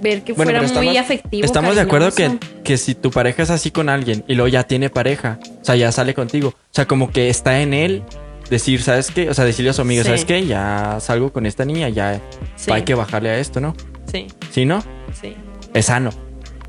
ver 0.00 0.22
que 0.22 0.32
bueno, 0.32 0.52
fuera 0.60 0.80
muy 0.80 0.96
afectivo. 0.96 1.44
estamos 1.44 1.74
de 1.74 1.80
acuerdo 1.80 2.12
que, 2.12 2.38
que 2.62 2.78
si 2.78 2.94
tu 2.94 3.10
pareja 3.10 3.42
es 3.42 3.50
así 3.50 3.72
con 3.72 3.88
alguien 3.88 4.22
y 4.28 4.34
luego 4.36 4.46
ya 4.46 4.62
tiene 4.62 4.90
pareja, 4.90 5.40
o 5.60 5.64
sea, 5.64 5.74
ya 5.74 5.90
sale 5.90 6.14
contigo, 6.14 6.50
o 6.50 6.54
sea, 6.70 6.86
como 6.86 7.10
que 7.10 7.28
está 7.30 7.60
en 7.60 7.74
él 7.74 8.04
decir, 8.48 8.80
¿sabes 8.80 9.10
qué? 9.10 9.28
O 9.28 9.34
sea, 9.34 9.44
decirle 9.44 9.70
a 9.70 9.72
su 9.72 9.82
amigo, 9.82 10.02
Sí. 10.04 10.06
¿sabes 10.06 10.24
qué? 10.24 10.46
Ya 10.46 10.98
salgo 11.00 11.32
con 11.32 11.44
esta 11.44 11.64
niña, 11.64 11.88
ya 11.88 12.20
Sí, 12.54 12.70
hay 12.70 12.82
que 12.82 12.94
bajarle 12.94 13.30
a 13.30 13.38
esto, 13.40 13.60
¿no? 13.60 13.74
sí, 14.06 14.28
¿Sí, 14.52 14.64
no? 14.64 14.84
sí, 15.20 15.34
Es 15.74 15.86
sano, 15.86 16.12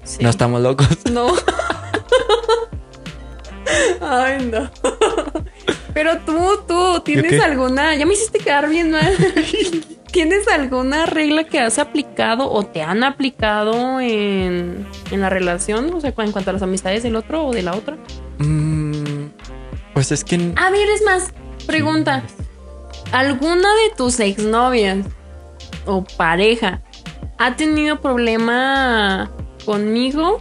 sí. 0.03 0.17
no 0.23 0.31
estamos 0.31 0.59
locos. 0.59 0.87
No. 1.11 1.27
Ay, 4.01 4.49
no. 4.51 4.69
Pero 5.93 6.19
tú, 6.19 6.59
tú, 6.67 7.01
¿tienes 7.01 7.41
alguna? 7.41 7.95
Ya 7.95 8.05
me 8.05 8.13
hiciste 8.13 8.39
quedar 8.39 8.69
bien 8.69 8.91
mal. 8.91 9.13
¿Tienes 10.11 10.47
alguna 10.47 11.05
regla 11.05 11.43
que 11.43 11.59
has 11.59 11.77
aplicado 11.77 12.51
o 12.51 12.65
te 12.65 12.81
han 12.81 13.03
aplicado 13.03 13.99
en, 13.99 14.87
en 15.11 15.21
la 15.21 15.29
relación? 15.29 15.93
O 15.93 16.01
sea, 16.01 16.13
en 16.17 16.31
cuanto 16.31 16.49
a 16.49 16.53
las 16.53 16.61
amistades 16.63 17.03
del 17.03 17.15
otro 17.15 17.45
o 17.45 17.53
de 17.53 17.61
la 17.61 17.75
otra. 17.75 17.97
Mm, 18.39 19.27
pues 19.93 20.11
es 20.11 20.23
que... 20.23 20.53
A 20.55 20.71
ver, 20.71 20.89
es 20.89 21.03
más, 21.03 21.31
pregunta. 21.67 22.23
¿Alguna 23.11 23.69
de 23.69 23.95
tus 23.95 24.19
exnovias 24.19 25.05
o 25.85 26.03
pareja 26.03 26.81
ha 27.37 27.55
tenido 27.55 28.01
problema 28.01 29.31
conmigo 29.65 30.39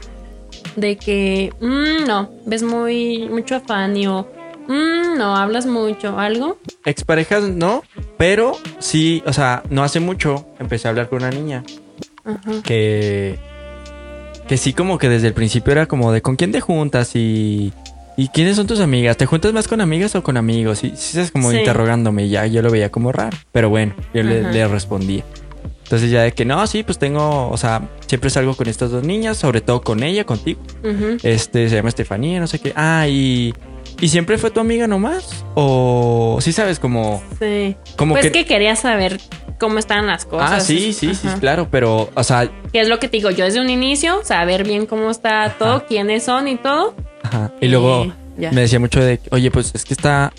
de 0.80 0.96
que 0.96 1.52
mm, 1.60 2.06
no, 2.06 2.30
ves 2.46 2.62
muy 2.62 3.28
mucho 3.28 3.56
afán 3.56 3.96
y 3.96 4.06
o 4.06 4.26
mm, 4.68 5.16
no 5.18 5.36
hablas 5.36 5.66
mucho, 5.66 6.18
algo? 6.18 6.58
Exparejas 6.84 7.44
no, 7.44 7.82
pero 8.16 8.52
sí, 8.78 9.22
o 9.26 9.32
sea, 9.32 9.62
no 9.70 9.82
hace 9.84 10.00
mucho 10.00 10.46
empecé 10.58 10.88
a 10.88 10.90
hablar 10.90 11.08
con 11.08 11.18
una 11.18 11.30
niña 11.30 11.64
Ajá. 12.24 12.62
que 12.64 13.38
que 14.48 14.56
sí 14.56 14.72
como 14.72 14.96
que 14.98 15.08
desde 15.10 15.28
el 15.28 15.34
principio 15.34 15.72
era 15.72 15.86
como 15.86 16.10
de 16.12 16.22
con 16.22 16.36
quién 16.36 16.52
te 16.52 16.60
juntas 16.60 17.14
y 17.14 17.72
y 18.16 18.28
quiénes 18.30 18.56
son 18.56 18.66
tus 18.66 18.80
amigas, 18.80 19.16
¿te 19.16 19.26
juntas 19.26 19.52
más 19.52 19.68
con 19.68 19.80
amigas 19.80 20.16
o 20.16 20.24
con 20.24 20.36
amigos? 20.36 20.82
Y 20.82 20.96
sí 20.96 21.20
es 21.20 21.30
como 21.30 21.52
Sí. 21.52 21.58
interrogándome 21.58 22.24
y 22.24 22.30
ya 22.30 22.46
yo 22.46 22.62
lo 22.62 22.70
veía 22.70 22.90
como 22.90 23.12
raro, 23.12 23.36
pero 23.52 23.68
bueno, 23.70 23.94
yo 24.12 24.24
le, 24.24 24.42
le 24.52 24.66
respondía. 24.66 25.22
Entonces 25.88 26.10
ya 26.10 26.22
de 26.22 26.32
que 26.32 26.44
no, 26.44 26.66
sí, 26.66 26.82
pues 26.82 26.98
tengo, 26.98 27.48
o 27.48 27.56
sea, 27.56 27.88
siempre 28.06 28.28
salgo 28.28 28.54
con 28.54 28.68
estas 28.68 28.90
dos 28.90 29.04
niñas, 29.04 29.38
sobre 29.38 29.62
todo 29.62 29.80
con 29.80 30.02
ella, 30.02 30.24
contigo. 30.24 30.60
Ujú. 30.84 31.16
Este, 31.22 31.66
se 31.70 31.76
llama 31.76 31.88
Estefanía, 31.88 32.40
no 32.40 32.46
sé 32.46 32.58
qué. 32.58 32.74
Ah, 32.76 33.06
y 33.08 33.54
¿y 33.98 34.08
siempre 34.08 34.36
fue 34.36 34.50
tu 34.50 34.60
amiga 34.60 34.86
nomás? 34.86 35.44
O 35.54 36.38
sí 36.42 36.52
sabes 36.52 36.78
como 36.78 37.22
Sí. 37.38 37.74
como 37.96 38.12
pues 38.14 38.26
que, 38.26 38.32
que... 38.32 38.44
quería 38.44 38.76
saber 38.76 39.18
cómo 39.58 39.78
estaban 39.78 40.06
las 40.06 40.26
cosas. 40.26 40.50
Ah, 40.52 40.60
sí, 40.60 40.92
sí, 40.92 41.14
sí, 41.14 41.26
claro, 41.40 41.68
pero, 41.70 42.10
o 42.14 42.22
sea, 42.22 42.50
Que 42.70 42.80
es 42.80 42.88
lo 42.88 42.98
que 42.98 43.08
te 43.08 43.16
digo, 43.16 43.30
yo 43.30 43.46
desde 43.46 43.60
un 43.62 43.70
inicio, 43.70 44.20
saber 44.24 44.64
bien 44.64 44.84
cómo 44.84 45.10
está 45.10 45.56
todo, 45.58 45.86
quiénes 45.86 46.22
son 46.22 46.48
y 46.48 46.56
todo. 46.56 46.94
ajá. 47.22 47.50
Y 47.62 47.68
luego 47.68 48.04
Eh, 48.38 48.50
me 48.52 48.60
decía 48.60 48.78
mucho 48.78 49.00
de, 49.00 49.20
oye, 49.30 49.50
pues 49.50 49.72
es 49.74 49.86
que 49.86 49.94
está. 49.94 50.34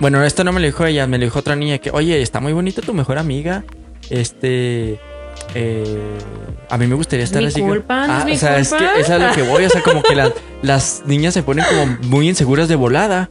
Bueno, 0.00 0.24
esto 0.24 0.42
no 0.44 0.50
me 0.52 0.60
lo 0.60 0.66
dijo 0.66 0.84
ella, 0.86 1.06
me 1.06 1.18
lo 1.18 1.24
dijo 1.24 1.38
otra 1.40 1.54
niña 1.56 1.76
que, 1.78 1.90
oye, 1.90 2.20
está 2.22 2.40
muy 2.40 2.54
bonita 2.54 2.80
tu 2.80 2.94
mejor 2.94 3.18
amiga. 3.18 3.64
Este. 4.10 4.98
eh, 5.54 6.18
a 6.68 6.78
mí 6.78 6.86
me 6.86 6.94
gustaría 6.94 7.24
Es 7.24 7.30
estar 7.30 7.44
así. 7.44 7.60
culpa, 7.60 8.06
ah, 8.08 8.26
o 8.30 8.36
sea, 8.36 8.58
es 8.58 8.72
que 8.72 9.00
es 9.00 9.10
a 9.10 9.18
lo 9.18 9.34
que 9.34 9.42
voy. 9.42 9.64
O 9.64 9.70
sea, 9.70 9.82
como 9.82 10.02
que 10.02 10.14
las, 10.14 10.32
las 10.62 11.02
niñas 11.06 11.34
se 11.34 11.42
ponen 11.42 11.64
como 11.68 11.98
muy 12.08 12.28
inseguras 12.28 12.68
de 12.68 12.76
volada. 12.76 13.30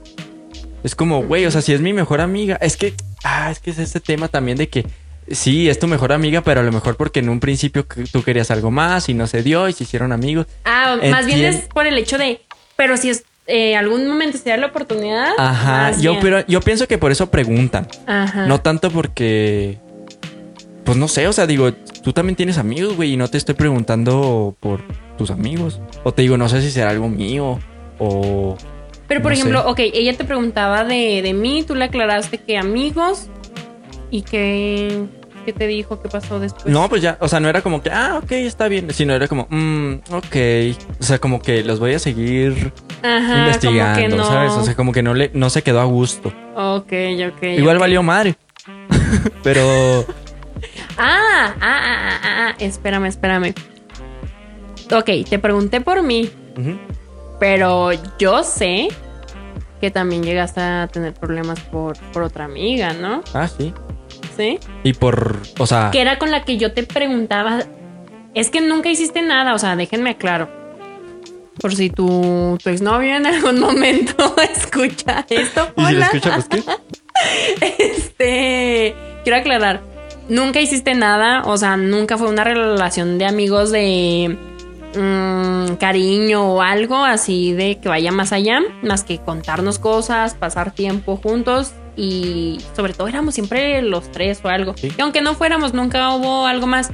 Es 0.84 0.96
como, 0.96 1.24
güey, 1.24 1.46
o 1.46 1.52
sea, 1.52 1.62
si 1.62 1.74
es 1.74 1.82
mi 1.82 1.94
mejor 1.94 2.22
amiga. 2.22 2.58
Es 2.62 2.78
que, 2.78 2.94
ah, 3.24 3.52
es 3.52 3.60
que 3.60 3.72
es 3.72 3.80
este 3.80 4.00
tema 4.00 4.28
también 4.28 4.58
de 4.58 4.70
que 4.70 4.86
sí, 5.30 5.70
es 5.70 5.80
tu 5.80 5.88
mejor 5.88 6.12
amiga, 6.12 6.42
pero 6.42 6.62
a 6.62 6.64
lo 6.64 6.72
mejor 6.72 6.98
porque 6.98 7.20
en 7.20 7.30
un 7.30 7.40
principio 7.40 7.86
tú 8.12 8.24
querías 8.24 8.52
algo 8.52 8.72
más 8.72 9.10
y 9.10 9.14
no 9.14 9.28
se 9.28 9.44
dio 9.44 9.70
y 9.70 9.74
se 9.74 9.84
hicieron 9.84 10.12
amigos. 10.12 10.48
Ah, 10.66 10.98
más 11.10 11.26
bien 11.26 11.44
es 11.46 11.68
por 11.74 11.88
el 11.88 11.98
hecho 11.98 12.18
de, 12.18 12.42
pero 12.76 12.98
si 12.98 13.10
es 13.10 13.24
eh, 13.48 13.76
algún 13.76 14.08
momento 14.08 14.38
se 14.38 14.50
da 14.50 14.58
la 14.58 14.68
oportunidad. 14.68 15.34
Ajá, 15.38 15.92
yo, 16.00 16.12
bien. 16.12 16.24
pero, 16.24 16.46
yo 16.48 16.62
pienso 16.62 16.88
que 16.88 16.98
por 16.98 17.12
eso 17.12 17.30
preguntan. 17.30 17.88
Ajá. 18.08 18.46
No 18.46 18.62
tanto 18.62 18.92
porque. 18.92 19.80
Pues 20.84 20.98
no 20.98 21.08
sé, 21.08 21.28
o 21.28 21.34
sea, 21.34 21.46
digo, 21.48 21.72
tú 22.04 22.12
también 22.14 22.36
tienes 22.36 22.58
amigos, 22.58 22.96
güey, 22.96 23.14
y 23.14 23.18
no 23.18 23.28
te 23.28 23.38
estoy 23.38 23.56
preguntando 23.56 24.56
por 24.60 24.82
tus 25.18 25.30
amigos. 25.32 25.80
O 26.04 26.12
te 26.14 26.24
digo, 26.24 26.38
no 26.38 26.50
sé 26.50 26.62
si 26.62 26.72
será 26.72 26.90
algo 26.90 27.08
mío 27.08 27.60
o. 28.00 28.58
pero 29.08 29.22
por 29.22 29.32
no 29.32 29.36
sé. 29.36 29.42
ejemplo, 29.42 29.70
ok, 29.70 29.80
ella 29.80 30.18
te 30.18 30.26
preguntaba 30.26 30.84
de, 30.84 31.22
de 31.22 31.34
mí, 31.34 31.64
tú 31.64 31.76
le 31.76 31.86
aclaraste 31.86 32.38
que 32.40 32.58
amigos 32.58 33.28
y 34.10 34.24
que. 34.24 35.06
¿Qué 35.46 35.54
te 35.54 35.66
dijo? 35.66 36.00
¿Qué 36.02 36.08
pasó 36.08 36.40
después? 36.40 36.66
No, 36.68 36.88
pues 36.88 37.02
ya, 37.02 37.18
o 37.20 37.28
sea, 37.28 37.40
no 37.40 37.50
era 37.50 37.62
como 37.64 37.82
que, 37.82 37.90
ah, 37.90 38.20
ok, 38.22 38.32
está 38.34 38.68
bien, 38.68 38.94
sino 38.94 39.14
era 39.16 39.28
como, 39.28 39.48
mm, 39.50 39.94
ok. 40.12 40.36
O 41.00 41.04
sea, 41.04 41.18
como 41.18 41.42
que 41.42 41.64
los 41.64 41.80
voy 41.80 41.96
a 41.96 42.00
seguir 42.00 42.72
Ajá, 43.02 43.40
investigando, 43.40 43.96
como 43.96 44.10
que 44.10 44.18
no. 44.18 44.24
¿sabes? 44.28 44.52
O 44.52 44.64
sea, 44.64 44.76
como 44.76 44.92
que 44.92 45.02
no, 45.02 45.16
le, 45.16 45.32
no 45.34 45.50
se 45.50 45.64
quedó 45.64 45.80
a 45.82 45.86
gusto. 45.86 46.32
Ok, 46.56 46.94
ok. 47.34 47.44
Igual 47.58 47.80
valió 47.80 48.04
madre. 48.04 48.36
Pero. 49.44 50.06
Ah, 50.98 51.56
ah, 51.60 51.82
ah, 51.84 52.00
ah, 52.02 52.20
ah, 52.24 52.56
espérame, 52.60 53.06
espérame. 53.06 53.54
Ok, 54.92 55.10
te 55.30 55.40
pregunté 55.40 55.82
por 55.82 56.04
mí, 56.04 56.30
pero 57.40 57.92
yo 58.20 58.44
sé 58.44 58.90
que 59.80 59.90
también 59.90 60.24
llegaste 60.24 60.62
a 60.62 60.88
tener 60.92 61.14
problemas 61.14 61.60
por, 61.60 61.98
por 62.12 62.24
otra 62.24 62.46
amiga, 62.46 62.94
¿no? 62.94 63.24
Ah, 63.34 63.48
sí. 63.48 63.74
¿Sí? 64.38 64.60
Y 64.84 64.94
por. 64.94 65.40
O 65.58 65.66
sea. 65.66 65.90
Que 65.92 66.02
era 66.02 66.20
con 66.20 66.32
la 66.32 66.44
que 66.44 66.58
yo 66.58 66.74
te 66.74 66.84
preguntaba. 66.84 67.64
Es 68.34 68.50
que 68.50 68.62
nunca 68.62 68.90
hiciste 68.90 69.22
nada, 69.22 69.54
o 69.54 69.58
sea, 69.58 69.76
déjenme 69.76 70.12
aclaro. 70.12 70.50
Por 71.60 71.76
si 71.76 71.90
tu, 71.90 72.58
tu 72.64 72.70
exnovio 72.70 73.16
en 73.16 73.26
algún 73.26 73.60
momento 73.60 74.36
escucha 74.54 75.26
esto. 75.30 75.74
Y 75.78 75.86
si 75.86 75.94
lo 75.94 76.02
escucha, 76.02 76.36
pues 76.36 76.48
qué. 76.48 76.64
Este, 77.78 78.96
quiero 79.24 79.38
aclarar, 79.38 79.82
nunca 80.32 80.62
hiciste 80.62 80.96
nada, 80.96 81.44
o 81.46 81.58
sea, 81.58 81.78
nunca 81.78 82.18
fue 82.18 82.30
una 82.30 82.44
relación 82.44 83.18
de 83.18 83.26
amigos 83.26 83.72
de 83.72 84.38
mm, 84.96 85.76
cariño 85.76 86.54
o 86.56 86.62
algo 86.62 87.04
así 87.04 87.54
de 87.54 87.80
que 87.80 87.90
vaya 87.90 88.12
más 88.12 88.32
allá, 88.32 88.62
más 88.82 89.04
que 89.04 89.20
contarnos 89.20 89.78
cosas, 89.78 90.34
pasar 90.34 90.72
tiempo 90.72 91.18
juntos, 91.18 91.74
y 91.98 92.60
sobre 92.76 92.94
todo 92.94 93.08
éramos 93.10 93.34
siempre 93.36 93.82
los 93.82 94.12
tres 94.12 94.40
o 94.44 94.48
algo. 94.48 94.74
Sí. 94.78 94.92
Y 94.98 95.02
aunque 95.02 95.22
no 95.22 95.36
fuéramos, 95.36 95.74
nunca 95.74 96.16
hubo 96.16 96.46
algo 96.48 96.66
más. 96.66 96.90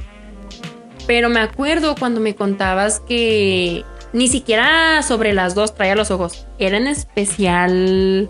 Pero 1.06 1.30
me 1.30 1.40
acuerdo 1.40 1.94
cuando 1.98 2.20
me 2.20 2.34
contabas 2.34 3.00
que 3.00 3.84
ni 4.12 4.26
siquiera 4.28 5.02
sobre 5.02 5.32
las 5.32 5.54
dos 5.54 5.74
traía 5.74 5.94
los 5.94 6.10
ojos. 6.10 6.46
Era 6.58 6.76
en 6.78 6.88
especial 6.88 8.28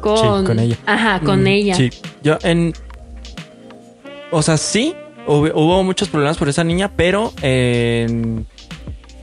con, 0.00 0.40
Sí, 0.42 0.46
con 0.46 0.58
ella. 0.58 0.76
Ajá, 0.86 1.20
con 1.20 1.42
Mm, 1.42 1.46
ella. 1.46 1.74
Sí, 1.74 1.90
yo 2.22 2.38
en... 2.42 2.74
O 4.32 4.40
sea, 4.42 4.56
sí, 4.56 4.96
hubo, 5.26 5.84
muchos 5.84 6.08
problemas 6.08 6.38
por 6.38 6.48
esa 6.48 6.64
niña, 6.64 6.90
pero 6.96 7.32
en... 7.42 8.46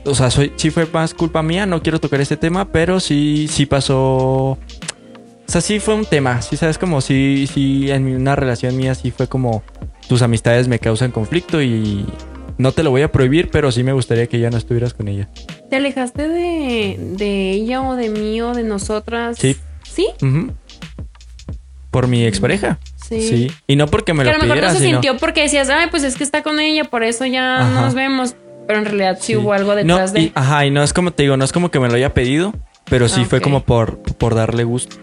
O 0.06 0.14
sea, 0.14 0.30
soy, 0.30 0.52
sí 0.56 0.70
fue 0.70 0.86
más 0.86 1.12
culpa 1.12 1.42
mía, 1.42 1.66
no 1.66 1.82
quiero 1.82 2.00
tocar 2.00 2.20
este 2.20 2.36
tema, 2.36 2.72
pero 2.72 3.00
sí, 3.00 3.48
sí 3.50 3.66
pasó... 3.66 3.98
O 3.98 4.58
sea, 5.52 5.60
sí 5.60 5.80
fue 5.80 5.94
un 5.94 6.06
tema, 6.06 6.40
sí 6.42 6.56
sabes 6.56 6.78
como 6.78 7.00
sí, 7.00 7.48
sí, 7.52 7.90
en 7.90 8.06
una 8.06 8.36
relación 8.36 8.76
mía 8.76 8.94
sí 8.94 9.10
fue 9.10 9.26
como 9.26 9.64
tus 10.08 10.22
amistades 10.22 10.68
me 10.68 10.78
causan 10.78 11.10
conflicto 11.10 11.60
y 11.60 12.06
no 12.56 12.70
te 12.70 12.84
lo 12.84 12.90
voy 12.90 13.02
a 13.02 13.10
prohibir, 13.10 13.50
pero 13.50 13.72
sí 13.72 13.82
me 13.82 13.92
gustaría 13.92 14.28
que 14.28 14.38
ya 14.38 14.48
no 14.48 14.58
estuvieras 14.58 14.94
con 14.94 15.08
ella. 15.08 15.28
¿Te 15.70 15.76
alejaste 15.76 16.28
de, 16.28 16.96
de 17.16 17.50
ella 17.50 17.82
o 17.82 17.96
de 17.96 18.10
mí 18.10 18.40
o 18.42 18.54
de 18.54 18.62
nosotras? 18.62 19.38
Sí. 19.38 19.56
¿Sí? 19.82 20.08
Por 21.90 22.06
mi 22.06 22.24
expareja. 22.26 22.78
Sí. 23.10 23.20
Sí. 23.28 23.50
Y 23.66 23.76
no 23.76 23.86
porque 23.88 24.14
me 24.14 24.22
que 24.24 24.30
a 24.30 24.32
lo 24.32 24.38
lo 24.38 24.44
mejor 24.44 24.56
pidiera, 24.56 24.72
no 24.72 24.78
se 24.78 24.84
sino- 24.86 24.98
sintió 25.02 25.18
porque 25.18 25.42
decías, 25.42 25.68
ay, 25.68 25.88
pues 25.90 26.02
es 26.04 26.16
que 26.16 26.24
está 26.24 26.42
con 26.42 26.58
ella, 26.60 26.84
por 26.84 27.02
eso 27.04 27.26
ya 27.26 27.58
no 27.64 27.82
nos 27.82 27.94
vemos. 27.94 28.34
Pero 28.66 28.78
en 28.78 28.84
realidad 28.86 29.18
sí, 29.20 29.32
Sí. 29.32 29.36
hubo 29.36 29.52
algo 29.52 29.72
No, 29.72 29.76
detrás 29.96 30.12
de. 30.12 30.20
y- 30.20 30.32
ajá, 30.34 30.64
y 30.64 30.70
no 30.70 30.82
es 30.82 30.92
como 30.92 31.10
te 31.10 31.24
digo, 31.24 31.36
no 31.36 31.44
es 31.44 31.52
como 31.52 31.70
que 31.70 31.80
me 31.80 31.88
lo 31.88 31.94
haya 31.96 32.14
pedido, 32.14 32.54
pero 32.88 33.08
sí 33.08 33.24
fue 33.24 33.40
como 33.40 33.62
por, 33.64 33.98
por 33.98 34.34
darle 34.34 34.62
gusto. 34.64 34.96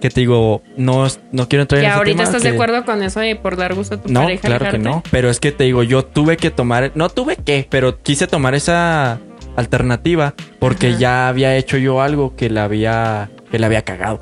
Que 0.00 0.10
te 0.10 0.20
digo, 0.20 0.62
no, 0.76 1.06
no 1.32 1.48
quiero 1.48 1.62
entrar 1.62 1.80
en 1.80 1.86
ese 1.88 1.94
ahorita 1.96 2.16
tema 2.16 2.22
estás 2.24 2.42
que- 2.42 2.48
de 2.50 2.54
acuerdo 2.54 2.84
con 2.84 3.02
eso 3.02 3.20
de 3.20 3.34
por 3.36 3.56
dar 3.56 3.74
gusto 3.74 3.96
a 3.96 4.00
tu 4.00 4.08
No, 4.10 4.22
pareja. 4.22 4.42
claro 4.48 4.70
que 4.70 4.78
no. 4.78 5.02
Pero 5.10 5.28
es 5.28 5.38
que 5.40 5.52
te 5.52 5.64
digo, 5.64 5.82
yo 5.82 6.04
tuve 6.04 6.36
que 6.38 6.50
tomar, 6.50 6.92
no 6.94 7.08
tuve 7.10 7.36
que, 7.36 7.66
pero 7.68 8.00
quise 8.00 8.26
tomar 8.28 8.54
esa 8.54 9.18
alternativa 9.56 10.34
porque 10.60 10.90
Ajá. 10.90 10.98
ya 10.98 11.28
había 11.28 11.56
hecho 11.56 11.76
yo 11.78 12.00
algo 12.00 12.36
que 12.36 12.48
la 12.48 12.64
había, 12.64 13.28
que 13.50 13.58
la 13.58 13.66
había 13.66 13.82
cagado. 13.82 14.20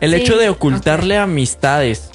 El 0.00 0.10
Sí, 0.12 0.16
hecho 0.16 0.36
de 0.38 0.48
ocultarle 0.48 1.16
amistades 1.18 2.10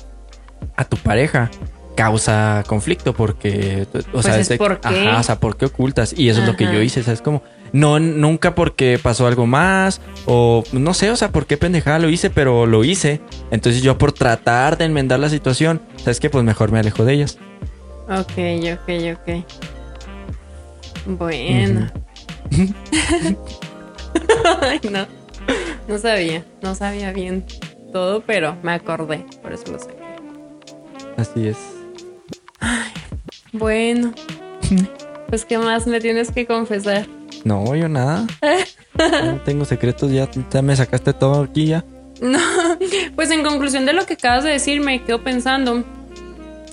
a 0.75 0.85
tu 0.85 0.97
pareja 0.97 1.51
causa 1.95 2.63
conflicto 2.67 3.13
porque, 3.13 3.87
o 3.93 4.11
Pues 4.11 4.25
sea, 4.25 4.37
es 4.39 4.49
de- 4.49 4.57
¿por 4.57 4.79
qué? 4.81 4.87
ajá, 4.87 5.19
o 5.19 5.23
sea, 5.23 5.39
¿por 5.39 5.55
qué 5.55 5.65
ocultas? 5.65 6.13
Y 6.17 6.27
eso 6.29 6.41
es 6.41 6.47
lo 6.47 6.55
que 6.57 6.65
yo 6.65 6.81
hice, 6.81 7.03
¿sabes? 7.03 7.21
Como, 7.21 7.41
no, 7.71 7.99
nunca 7.99 8.53
porque 8.55 8.99
pasó 9.01 9.27
algo 9.27 9.45
más 9.47 10.01
o 10.25 10.63
no 10.73 10.93
sé, 10.93 11.09
o 11.11 11.15
sea, 11.15 11.29
por 11.31 11.45
qué 11.45 11.55
pendejada 11.57 11.99
lo 11.99 12.09
hice, 12.09 12.29
pero 12.29 12.65
lo 12.65 12.83
hice. 12.83 13.21
Entonces 13.51 13.81
yo 13.81 13.97
por 13.97 14.11
tratar 14.11 14.77
de 14.77 14.85
enmendar 14.85 15.19
la 15.19 15.29
situación, 15.29 15.81
¿sabes 15.97 16.19
qué? 16.19 16.29
Pues 16.29 16.43
mejor 16.43 16.71
me 16.71 16.79
alejo 16.79 17.05
de 17.05 17.13
ellas. 17.13 17.37
Ok, 18.09 18.33
ok, 18.73 18.89
ok. 19.13 19.45
Bueno. 21.05 21.89
Ay, 24.61 24.79
no. 24.91 25.05
No 25.87 25.97
sabía, 25.99 26.43
no 26.61 26.73
sabía 26.75 27.11
bien 27.11 27.45
todo, 27.95 28.19
pero 28.19 28.57
me 28.61 28.73
acordé, 28.73 29.26
por 29.41 29.53
eso 29.53 29.72
lo 29.72 29.80
sé. 29.80 29.91
Así 31.15 31.47
es. 31.47 31.57
Bueno. 33.53 34.11
Pues, 35.30 35.45
¿qué 35.45 35.57
más 35.57 35.88
me 35.88 36.01
tienes 36.01 36.30
que 36.30 36.45
confesar? 36.45 37.07
No, 37.45 37.73
yo 37.73 37.88
nada. 37.88 38.27
no 38.97 39.39
tengo 39.45 39.63
secretos, 39.63 40.11
ya, 40.11 40.30
ya 40.51 40.61
me 40.61 40.76
sacaste 40.76 41.13
todo 41.13 41.43
aquí 41.43 41.67
ya. 41.67 41.85
No, 42.19 42.38
pues 43.15 43.31
en 43.31 43.43
conclusión 43.43 43.85
de 43.85 43.93
lo 43.93 44.05
que 44.05 44.15
acabas 44.15 44.43
de 44.43 44.51
decir, 44.51 44.81
me 44.81 45.01
quedo 45.01 45.23
pensando. 45.23 45.85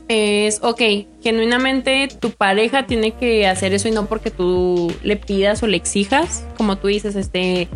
Es, 0.08 0.58
ok, 0.60 0.82
genuinamente 1.22 2.08
tu 2.18 2.32
pareja 2.32 2.84
tiene 2.86 3.12
que 3.12 3.46
hacer 3.46 3.72
eso 3.74 3.86
y 3.86 3.92
no 3.92 4.06
porque 4.06 4.32
tú 4.32 4.92
le 5.04 5.16
pidas 5.16 5.62
o 5.62 5.68
le 5.68 5.76
exijas. 5.76 6.44
Como 6.56 6.78
tú 6.78 6.88
dices, 6.88 7.14
este, 7.14 7.68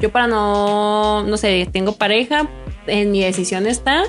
yo 0.00 0.10
para 0.10 0.26
no, 0.26 1.22
no 1.22 1.38
sé, 1.38 1.66
tengo 1.72 1.92
pareja, 1.92 2.46
en 2.90 3.10
mi 3.12 3.22
decisión 3.22 3.66
está 3.66 4.02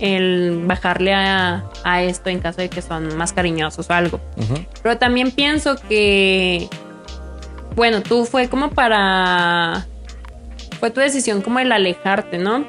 el 0.00 0.62
bajarle 0.66 1.12
a, 1.14 1.64
a 1.84 2.02
esto 2.02 2.30
en 2.30 2.38
caso 2.38 2.60
de 2.60 2.68
que 2.68 2.82
son 2.82 3.16
más 3.16 3.32
cariñosos 3.32 3.90
o 3.90 3.92
algo. 3.92 4.20
Pero 4.82 4.96
también 4.98 5.32
pienso 5.32 5.74
que, 5.88 6.68
bueno, 7.74 8.02
tú 8.02 8.24
fue 8.24 8.48
como 8.48 8.70
para, 8.70 9.86
fue 10.78 10.90
tu 10.90 11.00
decisión 11.00 11.42
como 11.42 11.58
el 11.58 11.72
alejarte, 11.72 12.38
¿no? 12.38 12.64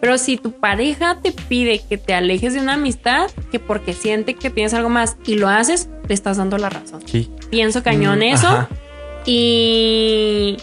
Pero 0.00 0.18
si 0.18 0.36
tu 0.36 0.52
pareja 0.52 1.18
te 1.22 1.32
pide 1.32 1.80
que 1.80 1.96
te 1.98 2.14
alejes 2.14 2.52
de 2.54 2.60
una 2.60 2.74
amistad, 2.74 3.30
que 3.50 3.58
porque 3.58 3.92
siente 3.94 4.34
que 4.34 4.50
tienes 4.50 4.74
algo 4.74 4.88
más 4.90 5.16
y 5.26 5.36
lo 5.36 5.48
haces, 5.48 5.88
le 6.08 6.14
estás 6.14 6.36
dando 6.36 6.56
la 6.58 6.68
razón. 6.70 7.00
Sí. 7.06 7.30
Pienso 7.50 7.82
cañón 7.82 8.18
Mm, 8.18 8.22
eso. 8.22 8.46
ajá. 8.48 8.68
Y, 9.26 10.58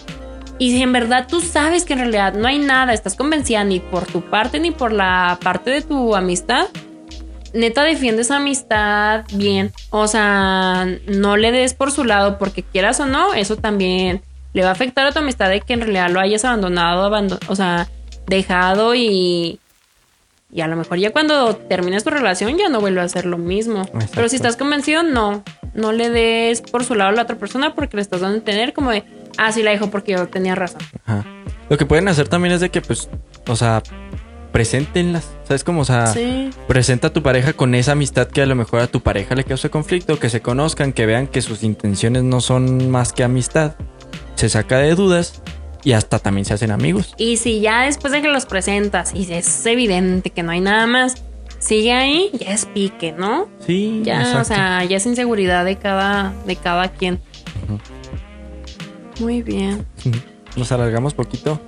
y 0.61 0.69
si 0.73 0.83
en 0.83 0.93
verdad 0.93 1.25
tú 1.27 1.41
sabes 1.41 1.85
que 1.85 1.93
en 1.93 1.99
realidad 1.99 2.35
no 2.35 2.47
hay 2.47 2.59
nada, 2.59 2.93
estás 2.93 3.15
convencida 3.15 3.63
ni 3.63 3.79
por 3.79 4.05
tu 4.05 4.21
parte 4.21 4.59
ni 4.59 4.69
por 4.69 4.91
la 4.91 5.39
parte 5.41 5.71
de 5.71 5.81
tu 5.81 6.15
amistad, 6.15 6.67
neta 7.51 7.81
defiende 7.81 8.21
esa 8.21 8.35
amistad 8.37 9.25
bien. 9.33 9.71
O 9.89 10.05
sea, 10.05 10.85
no 11.07 11.35
le 11.35 11.51
des 11.51 11.73
por 11.73 11.91
su 11.91 12.03
lado 12.03 12.37
porque 12.37 12.61
quieras 12.61 12.99
o 12.99 13.07
no, 13.07 13.33
eso 13.33 13.55
también 13.55 14.21
le 14.53 14.61
va 14.61 14.69
a 14.69 14.73
afectar 14.73 15.07
a 15.07 15.11
tu 15.11 15.17
amistad 15.17 15.49
de 15.49 15.61
que 15.61 15.73
en 15.73 15.81
realidad 15.81 16.11
lo 16.11 16.19
hayas 16.19 16.45
abandonado, 16.45 17.05
abando- 17.05 17.39
o 17.47 17.55
sea, 17.55 17.87
dejado 18.27 18.93
y... 18.93 19.57
Y 20.53 20.61
a 20.61 20.67
lo 20.67 20.75
mejor 20.75 20.99
ya 20.99 21.11
cuando 21.11 21.55
termines 21.55 22.03
tu 22.03 22.11
relación 22.11 22.57
ya 22.59 22.69
no 22.69 22.81
vuelve 22.81 23.01
a 23.01 23.05
hacer 23.05 23.25
lo 23.25 23.37
mismo. 23.39 23.83
Pero 24.13 24.29
si 24.29 24.35
estás 24.35 24.57
convencido, 24.57 25.01
no. 25.01 25.43
No 25.73 25.91
le 25.93 26.09
des 26.11 26.61
por 26.61 26.83
su 26.83 26.93
lado 26.93 27.09
a 27.09 27.13
la 27.13 27.21
otra 27.23 27.37
persona 27.37 27.73
porque 27.73 27.95
le 27.95 28.01
estás 28.03 28.19
dando 28.19 28.35
a 28.35 28.39
entender 28.39 28.73
como 28.73 28.91
de, 28.91 29.05
ah, 29.37 29.51
sí 29.51 29.63
la 29.63 29.71
dejo 29.71 29.89
porque 29.89 30.13
yo 30.13 30.27
tenía 30.27 30.55
razón. 30.55 30.81
Ajá. 31.05 31.25
Lo 31.69 31.77
que 31.77 31.85
pueden 31.85 32.07
hacer 32.07 32.27
también 32.27 32.53
es 32.53 32.59
de 32.61 32.69
que, 32.69 32.81
pues, 32.81 33.09
o 33.47 33.55
sea, 33.55 33.81
preséntenlas. 34.51 35.29
¿Sabes 35.47 35.63
cómo? 35.63 35.81
O 35.81 35.85
sea, 35.85 36.07
Sí. 36.07 36.49
presenta 36.67 37.07
a 37.07 37.13
tu 37.13 37.23
pareja 37.23 37.53
con 37.53 37.73
esa 37.75 37.93
amistad 37.93 38.27
que 38.27 38.41
a 38.41 38.45
lo 38.45 38.55
mejor 38.55 38.81
a 38.81 38.87
tu 38.87 39.01
pareja 39.01 39.35
le 39.35 39.43
cause 39.43 39.69
conflicto, 39.69 40.19
que 40.19 40.29
se 40.29 40.41
conozcan, 40.41 40.91
que 40.93 41.05
vean 41.05 41.27
que 41.27 41.41
sus 41.41 41.63
intenciones 41.63 42.23
no 42.23 42.41
son 42.41 42.89
más 42.91 43.13
que 43.13 43.23
amistad. 43.23 43.75
Se 44.35 44.49
saca 44.49 44.77
de 44.79 44.95
dudas 44.95 45.41
y 45.83 45.93
hasta 45.93 46.19
también 46.19 46.45
se 46.45 46.53
hacen 46.53 46.71
amigos. 46.71 47.13
Y 47.17 47.37
si 47.37 47.61
ya 47.61 47.83
después 47.83 48.11
de 48.11 48.21
que 48.21 48.27
los 48.27 48.45
presentas 48.45 49.13
y 49.15 49.31
es 49.31 49.65
evidente 49.65 50.29
que 50.31 50.43
no 50.43 50.51
hay 50.51 50.59
nada 50.59 50.85
más, 50.87 51.15
sigue 51.59 51.93
ahí, 51.93 52.29
ya 52.33 52.51
es 52.51 52.65
pique, 52.65 53.13
¿no? 53.13 53.47
Sí, 53.65 54.01
Ya, 54.03 54.19
exacto. 54.21 54.39
o 54.41 54.43
sea, 54.45 54.83
ya 54.83 54.97
es 54.97 55.05
inseguridad 55.05 55.63
de 55.63 55.77
cada, 55.77 56.33
de 56.45 56.55
cada 56.57 56.89
quien. 56.89 57.19
Muy 59.21 59.41
bien. 59.41 59.85
Nos 60.57 60.71
alargamos 60.71 61.13
poquito. 61.13 61.61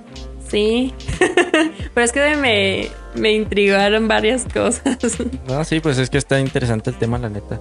Sí. 0.48 0.92
Pero 1.94 2.04
es 2.04 2.12
que 2.12 2.36
me, 2.36 2.88
me 3.14 3.32
intrigaron 3.32 4.08
varias 4.08 4.44
cosas. 4.52 4.98
No, 5.48 5.64
sí, 5.64 5.80
pues 5.80 5.98
es 5.98 6.10
que 6.10 6.18
está 6.18 6.38
interesante 6.40 6.90
el 6.90 6.96
tema, 6.96 7.18
la 7.18 7.28
neta. 7.28 7.60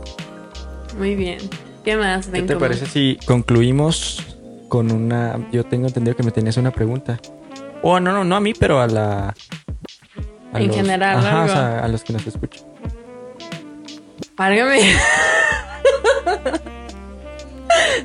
Muy 0.97 1.15
bien. 1.15 1.37
¿Qué 1.85 1.95
más? 1.95 2.27
¿Qué 2.27 2.41
te 2.41 2.55
parece 2.55 2.85
si 2.85 3.17
concluimos 3.25 4.23
con 4.69 4.91
una... 4.91 5.37
Yo 5.51 5.63
tengo 5.65 5.87
entendido 5.87 6.15
que 6.15 6.23
me 6.23 6.31
tenías 6.31 6.57
una 6.57 6.71
pregunta. 6.71 7.19
Oh, 7.81 7.99
no, 7.99 8.11
no, 8.13 8.23
no 8.23 8.35
a 8.35 8.39
mí, 8.39 8.53
pero 8.53 8.79
a 8.79 8.87
la... 8.87 9.33
a 10.53 10.61
En 10.61 10.73
general, 10.73 11.17
Ajá, 11.17 11.35
o 11.35 11.41
algo. 11.41 11.53
sea, 11.53 11.79
a 11.83 11.87
los 11.87 12.03
que 12.03 12.13
nos 12.13 12.25
escuchan. 12.25 12.63
Válgame. 14.37 14.93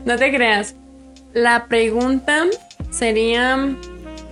no 0.04 0.16
te 0.16 0.32
creas. 0.34 0.74
La 1.38 1.66
pregunta 1.66 2.46
sería. 2.90 3.56
mm, 3.56 3.76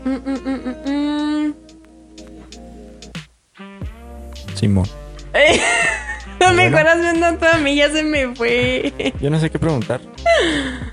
mm, 0.04 0.38
mm, 0.44 0.60
mm, 0.86 0.90
mm. 0.90 1.54
Simón. 4.54 4.86
No 6.38 6.52
me 6.52 6.68
Bueno. 6.68 6.76
acuerdas 6.76 7.00
viendo 7.00 7.38
todo 7.38 7.50
a 7.50 7.56
mí, 7.58 7.76
ya 7.76 7.90
se 7.90 8.02
me 8.02 8.34
fue. 8.34 8.92
Yo 9.22 9.30
no 9.30 9.40
sé 9.40 9.48
qué 9.48 9.58
preguntar. 9.58 10.00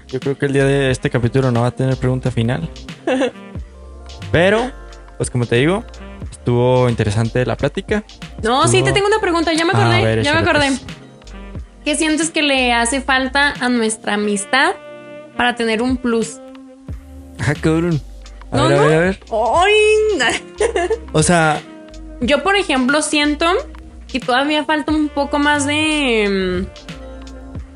Yo 0.07 0.19
creo 0.21 0.37
que 0.37 0.45
el 0.45 0.53
día 0.53 0.63
de 0.63 0.89
este 0.89 1.09
capítulo 1.09 1.51
no 1.51 1.61
va 1.63 1.67
a 1.67 1.71
tener 1.71 1.97
pregunta 1.97 2.31
final. 2.31 2.69
Pero, 4.31 4.71
pues 5.17 5.29
como 5.29 5.45
te 5.45 5.57
digo, 5.57 5.83
estuvo 6.31 6.87
interesante 6.87 7.45
la 7.45 7.57
plática. 7.57 8.05
No, 8.41 8.67
sí, 8.69 8.83
te 8.83 8.93
tengo 8.93 9.07
una 9.07 9.19
pregunta, 9.19 9.51
ya 9.51 9.65
me 9.65 9.71
acordé, 9.73 9.95
A 9.97 10.01
ver, 10.01 10.23
ya 10.23 10.33
me 10.33 10.39
échale, 10.39 10.49
acordé. 10.49 10.67
pues. 10.67 10.85
¿Qué 11.83 11.95
sientes 11.97 12.29
que 12.29 12.41
le 12.41 12.71
hace 12.71 13.01
falta 13.01 13.53
a 13.59 13.67
nuestra 13.67 14.13
amistad 14.13 14.71
para 15.37 15.55
tener 15.55 15.81
un 15.81 15.97
plus? 15.97 16.39
Ah, 17.39 17.53
cabrón. 17.59 17.99
A 18.51 18.57
No, 18.57 18.67
ver, 18.69 18.77
no. 18.77 18.83
a 18.83 18.87
ver, 18.87 18.95
a 18.97 18.99
ver. 18.99 19.19
¡Ay! 19.31 20.33
O 21.11 21.23
sea, 21.23 21.61
Yo, 22.21 22.43
por 22.43 22.55
ejemplo, 22.55 23.01
siento 23.01 23.47
que 24.07 24.19
todavía 24.19 24.63
falta 24.65 24.91
un 24.91 25.09
poco 25.09 25.39
más 25.39 25.65
de. 25.65 26.65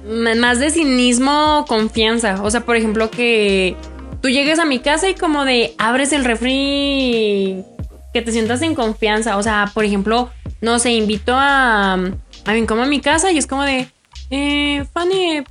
mm, 0.07 0.37
Más 0.39 0.59
de 0.59 0.69
cinismo, 0.71 1.65
confianza. 1.67 2.41
O 2.43 2.49
sea, 2.51 2.61
por 2.61 2.75
ejemplo, 2.77 3.09
que 3.09 3.75
tú 4.21 4.29
llegues 4.29 4.59
a 4.59 4.65
mi 4.65 4.79
casa 4.79 5.09
y 5.09 5.15
como 5.15 5.43
de 5.45 5.73
abres 5.77 6.13
el 6.13 6.23
refri. 6.23 7.63
que 8.13 8.21
te 8.21 8.31
sientas 8.31 8.61
en 8.61 8.73
confianza. 8.73 9.37
O 9.37 9.43
sea, 9.43 9.69
por 9.73 9.83
ejemplo, 9.83 10.29
no 10.61 10.79
sé, 10.79 10.91
invito 10.91 11.33
a, 11.35 11.93
a 11.93 12.53
mi 12.53 12.65
como 12.65 12.83
a 12.83 12.87
mi 12.87 13.01
casa 13.01 13.31
y 13.31 13.37
es 13.37 13.45
como 13.47 13.63
de, 13.63 13.87
eh, 14.31 14.85
Fanny, 14.93 15.43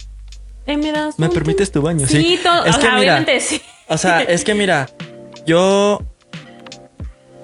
eh, 0.66 0.76
¿me 0.76 0.92
das? 0.92 1.18
¿Me 1.18 1.26
un- 1.28 1.32
permites 1.32 1.70
tu 1.72 1.82
baño? 1.82 2.06
Sí, 2.06 2.18
Sí. 2.22 2.40
todo. 2.42 2.64
Es 2.64 2.74
o 2.76 2.78
que 2.78 2.86
sea, 2.86 2.96
mira, 2.98 3.12
obviamente 3.14 3.40
sí. 3.40 3.60
O 3.88 3.96
sea, 3.98 4.22
es 4.22 4.44
que 4.44 4.54
mira, 4.54 4.88
yo 5.46 6.00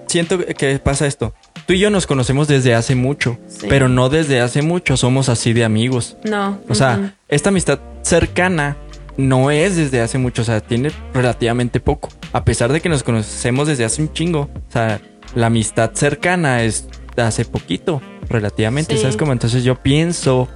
siento 0.06 0.38
que 0.38 0.78
pasa 0.78 1.06
esto. 1.06 1.34
Tú 1.66 1.74
y 1.74 1.78
yo 1.78 1.90
nos 1.90 2.06
conocemos 2.06 2.48
desde 2.48 2.74
hace 2.74 2.94
mucho, 2.94 3.38
Sí. 3.46 3.66
pero 3.68 3.88
no 3.88 4.08
desde 4.08 4.40
hace 4.40 4.62
mucho 4.62 4.96
somos 4.96 5.28
así 5.28 5.52
de 5.52 5.64
amigos. 5.64 6.16
No. 6.24 6.58
O 6.68 6.74
sea, 6.74 7.14
esta 7.28 7.50
amistad 7.50 7.78
cercana 8.02 8.76
no 9.16 9.50
es 9.50 9.76
desde 9.76 10.00
hace 10.00 10.18
mucho, 10.18 10.42
o 10.42 10.44
sea, 10.44 10.60
tiene 10.60 10.90
relativamente 11.14 11.78
poco. 11.80 12.08
A 12.32 12.44
pesar 12.44 12.72
de 12.72 12.80
que 12.80 12.88
nos 12.88 13.02
conocemos 13.04 13.68
desde 13.68 13.84
hace 13.84 14.02
un 14.02 14.12
chingo, 14.12 14.50
o 14.68 14.72
sea, 14.72 15.00
la 15.34 15.46
amistad 15.46 15.92
cercana 15.94 16.62
es 16.64 16.88
de 17.14 17.22
hace 17.22 17.44
poquito, 17.44 18.02
relativamente, 18.28 18.96
Sí. 18.96 19.02
¿sabes? 19.02 19.16
Como 19.16 19.32
entonces 19.32 19.62
yo 19.64 19.76
pienso, 19.76 20.48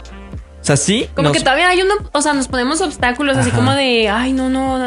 sea, 0.67 0.77
sí, 0.77 1.09
Como 1.15 1.29
nos- 1.29 1.37
que 1.37 1.43
todavía 1.43 1.69
hay 1.69 1.81
uno, 1.83 1.95
o 2.13 2.21
sea, 2.23 2.33
nos 2.33 2.49
ponemos 2.49 2.81
obstáculos 2.81 3.37
así 3.37 3.51
como 3.51 3.73
de, 3.73 4.09
ay, 4.09 4.33
no, 4.33 4.49
no, 4.49 4.79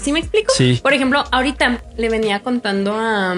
¿sí 0.00 0.12
me 0.12 0.18
explico? 0.20 0.52
Sí. 0.56 0.80
Por 0.82 0.92
ejemplo, 0.94 1.24
ahorita 1.30 1.80
le 1.96 2.08
venía 2.08 2.40
contando 2.40 2.94
a, 2.94 3.34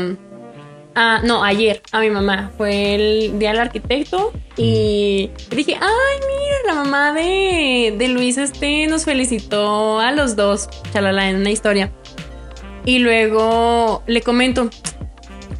a- 0.95 1.21
no, 1.23 1.45
ayer 1.45 1.83
a 1.93 2.01
mi 2.01 2.09
mamá, 2.11 2.53
fue 2.57 2.95
el 2.95 3.39
día 3.39 3.51
del 3.51 3.61
arquitecto 3.61 4.33
y 4.57 5.31
dije, 5.51 5.75
ay, 5.81 6.19
mira, 6.21 6.75
la 6.75 6.75
mamá 6.85 7.13
de, 7.13 7.95
de 7.99 8.09
Luis 8.09 8.39
este 8.39 8.87
nos 8.87 9.05
felicitó 9.05 10.01
a 10.01 10.11
los 10.13 10.37
dos, 10.37 10.69
chalala, 10.93 11.29
en 11.29 11.37
una 11.37 11.51
historia. 11.51 11.91
Y 12.87 12.99
luego 12.99 14.03
le 14.07 14.21
comento, 14.23 14.69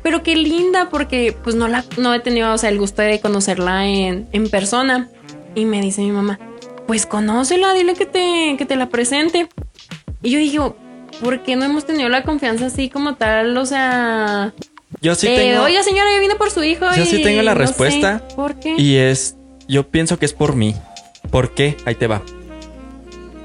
pero 0.03 0.23
qué 0.23 0.37
linda, 0.37 0.89
porque 0.91 1.35
pues 1.43 1.57
no 1.57 1.69
la 1.69 1.85
no 1.97 2.13
he 2.15 2.21
tenido, 2.21 2.53
o 2.53 2.59
sea, 2.59 2.69
el 2.69 2.79
gusto 2.79 3.01
de 3.03 3.19
conocerla 3.21 3.87
en, 3.87 4.29
en 4.33 4.49
persona. 4.51 5.09
Y 5.55 5.65
me 5.65 5.81
dice 5.81 6.03
mi 6.03 6.11
mamá, 6.11 6.39
pues 6.87 7.07
conócela, 7.07 7.73
dile 7.75 7.95
que 7.95 8.07
te, 8.07 8.57
que 8.59 8.67
te 8.67 8.77
la 8.77 8.89
presente. 8.89 9.49
Y 10.23 10.31
yo 10.31 10.39
dije, 10.39 10.59
¿por 11.23 11.43
qué 11.43 11.57
no 11.57 11.65
hemos 11.65 11.87
tenido 11.87 12.09
la 12.09 12.23
confianza 12.23 12.67
así 12.67 12.89
como 12.89 13.15
tal? 13.15 13.57
O 13.57 13.67
sea, 13.67 14.53
yo 15.01 15.15
sí 15.15 15.27
eh, 15.29 15.37
tengo... 15.37 15.65
oiga 15.65 15.83
señora, 15.83 16.11
yo 16.15 16.21
vine 16.21 16.37
por 16.37 16.51
su 16.51 16.63
hijo. 16.63 16.87
Yo 16.97 17.03
y 17.03 17.07
sí 17.07 17.23
tengo 17.23 17.43
la 17.43 17.55
no 17.55 17.61
sé 17.61 17.67
respuesta. 17.67 18.27
¿Por 18.35 18.59
qué? 18.59 18.75
Y 18.77 18.97
es, 18.97 19.37
yo 19.69 19.89
pienso 19.89 20.19
que 20.19 20.27
es 20.27 20.33
por 20.33 20.57
mí. 20.57 20.75
¿Por 21.31 21.55
qué? 21.55 21.77
Ahí 21.85 21.95
te 21.95 22.07
va. 22.07 22.23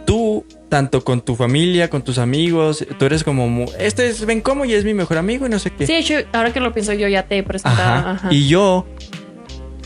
Tú, 0.06 0.46
tanto 0.70 1.04
con 1.04 1.22
tu 1.22 1.36
familia, 1.36 1.90
con 1.90 2.02
tus 2.02 2.18
amigos, 2.18 2.86
tú 2.98 3.06
eres 3.06 3.24
como, 3.24 3.66
este 3.78 4.08
es 4.08 4.26
Ben 4.26 4.42
Como 4.42 4.66
y 4.66 4.74
es 4.74 4.86
mi 4.86 4.94
mejor 4.94 5.18
amigo 5.18 5.46
y 5.46 5.50
no 5.50 5.60
sé 5.60 5.72
qué. 5.72 5.86
Sí, 5.86 5.94
hecho, 5.94 6.16
ahora 6.34 6.52
que 6.52 6.60
lo 6.60 6.74
pienso 6.74 6.94
yo 6.94 7.08
ya 7.08 7.24
te 7.24 7.38
he 7.38 7.44
presentado. 7.44 8.00
Ajá. 8.00 8.12
Ajá. 8.12 8.28
Y 8.32 8.48
yo, 8.48 8.86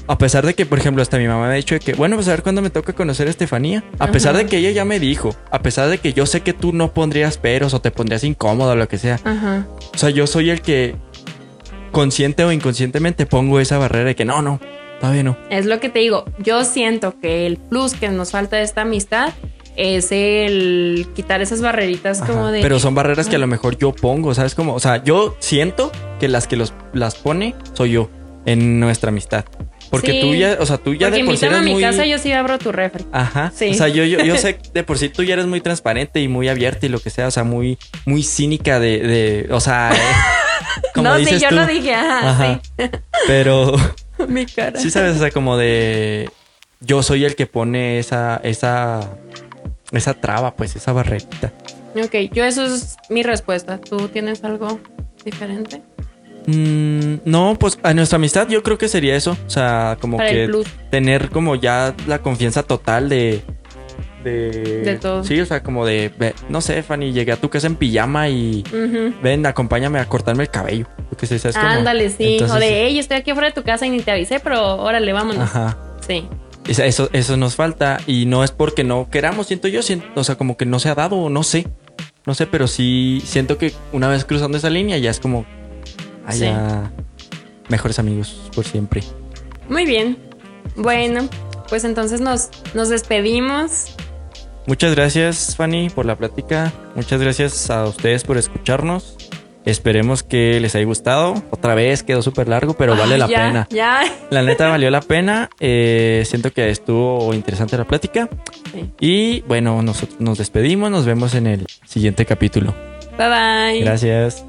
a 0.08 0.18
pesar 0.18 0.46
de 0.46 0.54
que, 0.54 0.66
por 0.66 0.80
ejemplo, 0.80 1.02
hasta 1.02 1.18
mi 1.18 1.28
mamá 1.28 1.48
me 1.48 1.54
ha 1.54 1.56
dicho 1.56 1.76
de 1.76 1.80
que, 1.80 1.94
bueno, 1.94 2.16
pues 2.16 2.28
a 2.28 2.32
ver 2.32 2.44
cuándo 2.44 2.62
me 2.62 2.70
toca 2.70 2.94
conocer 2.94 3.28
a 3.28 3.30
Estefanía. 3.30 3.84
A 4.00 4.08
pesar 4.12 4.36
Ajá. 4.36 4.44
de 4.44 4.50
que 4.50 4.58
ella 4.58 4.72
ya 4.72 4.86
me 4.86 5.00
dijo, 5.00 5.36
a 5.50 5.62
pesar 5.62 5.90
de 5.90 5.98
que 5.98 6.14
yo 6.14 6.26
sé 6.26 6.42
que 6.42 6.54
tú 6.54 6.74
no 6.74 6.94
pondrías 6.94 7.38
peros 7.38 7.74
o 7.74 7.82
te 7.82 7.92
pondrías 7.92 8.24
incómodo 8.24 8.72
o 8.72 8.76
lo 8.76 8.88
que 8.88 8.98
sea. 8.98 9.20
Ajá. 9.24 9.68
O 9.94 9.98
sea, 9.98 10.10
yo 10.10 10.28
soy 10.28 10.50
el 10.50 10.62
que 10.62 10.96
consciente 11.92 12.44
o 12.44 12.52
inconscientemente 12.52 13.26
pongo 13.26 13.60
esa 13.60 13.78
barrera 13.78 14.06
de 14.06 14.16
que 14.16 14.26
no, 14.26 14.42
no, 14.42 14.60
todavía 15.00 15.24
no. 15.24 15.38
Es 15.50 15.66
lo 15.66 15.80
que 15.80 15.90
te 15.90 16.00
digo. 16.00 16.26
Yo 16.40 16.66
siento 16.66 17.18
que 17.20 17.46
el 17.46 17.58
plus 17.58 17.94
que 17.94 18.10
nos 18.10 18.32
falta 18.32 18.58
de 18.58 18.64
esta 18.64 18.82
amistad 18.82 19.34
es 19.76 20.12
el 20.12 21.08
quitar 21.16 21.42
esas 21.42 21.62
barreritas 21.62 22.22
Ajá, 22.22 22.32
como 22.32 22.48
de. 22.48 22.62
Pero 22.62 22.80
son 22.80 22.94
barreras 22.94 23.28
que 23.28 23.38
a 23.38 23.40
lo 23.40 23.48
mejor 23.48 23.78
yo 23.78 23.94
pongo, 23.94 24.34
¿sabes? 24.34 24.54
Como, 24.54 24.74
o 24.74 24.80
sea, 24.80 25.04
yo 25.04 25.36
siento 25.40 25.92
que 26.20 26.28
las 26.28 26.48
que 26.48 26.58
los, 26.58 26.74
las 26.94 27.16
pone 27.16 27.56
soy 27.74 27.92
yo 27.92 28.10
en 28.46 28.80
nuestra 28.80 29.10
amistad. 29.10 29.46
Porque 29.94 30.12
Sí. 30.14 30.22
tú 30.22 30.34
ya, 30.34 30.58
o 30.60 30.66
sea, 30.66 30.78
tú 30.80 30.96
ya 30.96 31.10
Porque 31.10 31.22
de 31.22 31.26
por 31.28 31.38
sí 31.38 31.46
a 31.46 31.50
eres 31.50 31.62
mi 31.62 31.74
muy... 31.74 31.82
casa, 31.84 32.04
yo 32.04 32.18
sí 32.18 32.32
abro 32.32 32.58
tu 32.58 32.72
refri. 32.72 33.06
Ajá. 33.12 33.52
Sí. 33.56 33.70
O 33.70 33.74
sea, 33.76 33.90
yo, 33.90 34.04
yo, 34.06 34.24
yo 34.24 34.36
sé 34.38 34.58
de 34.74 34.84
por 34.84 34.98
sí 34.98 35.10
tú 35.10 35.22
ya 35.22 35.34
eres 35.36 35.46
muy 35.46 35.62
transparente 35.62 36.20
y 36.20 36.28
muy 36.28 36.50
abierta 36.50 36.88
y 36.88 36.90
lo 36.90 37.00
que 37.00 37.12
sea, 37.12 37.28
o 37.28 37.32
sea, 37.32 37.44
muy, 37.44 37.78
muy 38.08 38.24
cínica 38.24 38.80
de, 38.80 39.00
de 39.00 39.48
o 39.54 39.60
sea, 39.60 39.92
eh, 39.94 40.00
como 40.96 41.10
no, 41.10 41.16
sí, 41.18 41.26
dices 41.26 41.44
yo 41.44 41.50
tú. 41.50 41.56
lo 41.56 41.68
dije, 41.68 41.94
ajá, 41.94 42.30
Ajá. 42.30 42.62
Pero 43.28 43.78
sí. 43.78 43.84
mi 44.30 44.48
cara. 44.48 44.80
sí 44.80 44.90
sabes, 44.90 45.16
o 45.16 45.20
sea, 45.20 45.30
como 45.30 45.58
de 45.58 46.28
yo 46.80 47.04
soy 47.04 47.24
el 47.26 47.36
que 47.36 47.46
pone 47.46 48.00
esa, 48.00 48.42
esa, 48.44 49.12
esa 49.92 50.14
traba, 50.16 50.56
pues, 50.56 50.76
esa 50.76 50.92
barrerita. 50.92 51.54
Ok, 51.96 52.16
yo 52.34 52.44
eso 52.46 52.66
es 52.66 52.98
mi 53.10 53.22
respuesta. 53.22 53.78
¿Tú 53.80 54.08
tienes 54.10 54.44
algo 54.44 54.80
diferente? 55.24 55.84
Mm, 56.48 57.16
no, 57.26 57.56
pues 57.60 57.80
a 57.84 57.94
nuestra 57.94 58.18
amistad 58.18 58.48
yo 58.50 58.64
creo 58.64 58.78
que 58.78 58.88
sería 58.88 59.16
eso. 59.16 59.38
O 59.46 59.50
sea, 59.50 59.98
como 60.02 60.18
Para 60.18 60.30
que 60.30 60.50
tener 60.92 61.30
como 61.30 61.56
ya 61.56 61.96
la 62.08 62.20
confianza 62.20 62.64
total 62.64 63.10
de. 63.10 63.42
De, 64.24 64.82
De 64.84 64.96
todo. 64.96 65.24
Sí, 65.26 65.40
o 65.42 65.46
sea, 65.46 65.62
como 65.64 65.86
de. 65.86 66.12
No 66.48 66.62
sé, 66.62 66.82
Fanny, 66.82 67.12
llegué 67.12 67.34
a 67.34 67.38
tu 67.38 67.50
casa 67.50 67.68
en 67.68 67.76
pijama 67.76 68.30
y. 68.30 68.64
Ven, 69.22 69.46
acompáñame 69.46 70.00
a 70.00 70.06
cortarme 70.06 70.44
el 70.44 70.50
cabello. 70.50 70.88
Lo 71.12 71.18
que 71.18 71.28
sé, 71.28 71.40
¿sabes? 71.40 71.58
Como- 71.58 71.68
Ándale, 71.70 72.10
sí. 72.10 72.34
Entonces, 72.34 72.56
o 72.56 72.60
de, 72.60 72.86
hey, 72.86 73.00
estoy 73.00 73.18
aquí 73.18 73.32
afuera 73.32 73.50
de 73.50 73.54
tu 73.54 73.64
casa 73.64 73.86
y 73.86 73.90
ni 73.90 74.00
te 74.00 74.12
avisé, 74.12 74.40
pero 74.40 74.78
órale, 74.78 75.12
vámonos. 75.12 75.44
Ajá. 75.44 75.78
Sí. 76.08 76.26
Eso, 76.68 77.10
eso 77.12 77.36
nos 77.36 77.56
falta 77.56 78.00
y 78.08 78.26
no 78.26 78.46
es 78.46 78.52
porque 78.52 78.86
no 78.86 79.10
queramos, 79.10 79.48
siento 79.48 79.68
yo. 79.68 79.82
siento- 79.82 80.08
o 80.16 80.24
sea, 80.24 80.36
como 80.36 80.56
que 80.56 80.66
no 80.66 80.80
se 80.80 80.88
ha 80.90 80.96
dado, 80.96 81.30
no 81.30 81.44
sé. 81.44 81.68
No 82.26 82.34
sé, 82.34 82.48
pero 82.48 82.68
sí 82.68 83.22
siento 83.26 83.58
que 83.58 83.74
una 83.92 84.08
vez 84.08 84.24
cruzando 84.24 84.58
esa 84.58 84.70
línea 84.70 84.98
ya 84.98 85.12
es 85.12 85.20
como. 85.20 85.46
Sí. 86.30 86.46
Haya 86.46 86.92
mejores 87.70 88.00
amigos 88.00 88.50
por 88.56 88.66
siempre. 88.66 89.04
Muy 89.70 89.86
bien. 89.86 90.18
Bueno, 90.76 91.28
pues 91.70 91.84
entonces 91.84 92.22
nos, 92.22 92.50
nos 92.74 92.90
despedimos. 92.90 93.96
Muchas 94.66 94.96
gracias, 94.96 95.56
Fanny, 95.56 95.90
por 95.90 96.06
la 96.06 96.16
plática. 96.16 96.72
Muchas 96.96 97.20
gracias 97.22 97.70
a 97.70 97.86
ustedes 97.86 98.24
por 98.24 98.38
escucharnos. 98.38 99.18
Esperemos 99.66 100.24
que 100.24 100.60
les 100.60 100.76
haya 100.76 100.86
gustado. 100.86 101.42
Otra 101.50 101.74
vez 101.74 102.04
quedó 102.04 102.22
súper 102.22 102.50
largo, 102.50 102.74
pero 102.74 102.98
vale 102.98 103.14
Ay, 103.14 103.20
la 103.20 103.28
ya, 103.28 103.38
pena. 103.38 103.68
Ya. 103.70 104.04
La 104.30 104.42
neta 104.44 104.70
valió 104.70 104.90
la 104.90 105.02
pena. 105.02 105.50
Eh, 105.60 106.24
siento 106.26 106.52
que 106.52 106.70
estuvo 106.70 107.34
interesante 107.34 107.78
la 107.78 107.86
plática. 107.86 108.30
Sí. 108.74 108.92
Y 109.00 109.42
bueno, 109.42 109.82
nosotros 109.82 110.20
nos 110.20 110.38
despedimos. 110.38 110.92
Nos 110.92 111.06
vemos 111.06 111.34
en 111.36 111.48
el 111.48 111.66
siguiente 111.86 112.26
capítulo. 112.26 112.74
Bye 113.18 113.30
bye. 113.30 113.82
Gracias. 113.82 114.46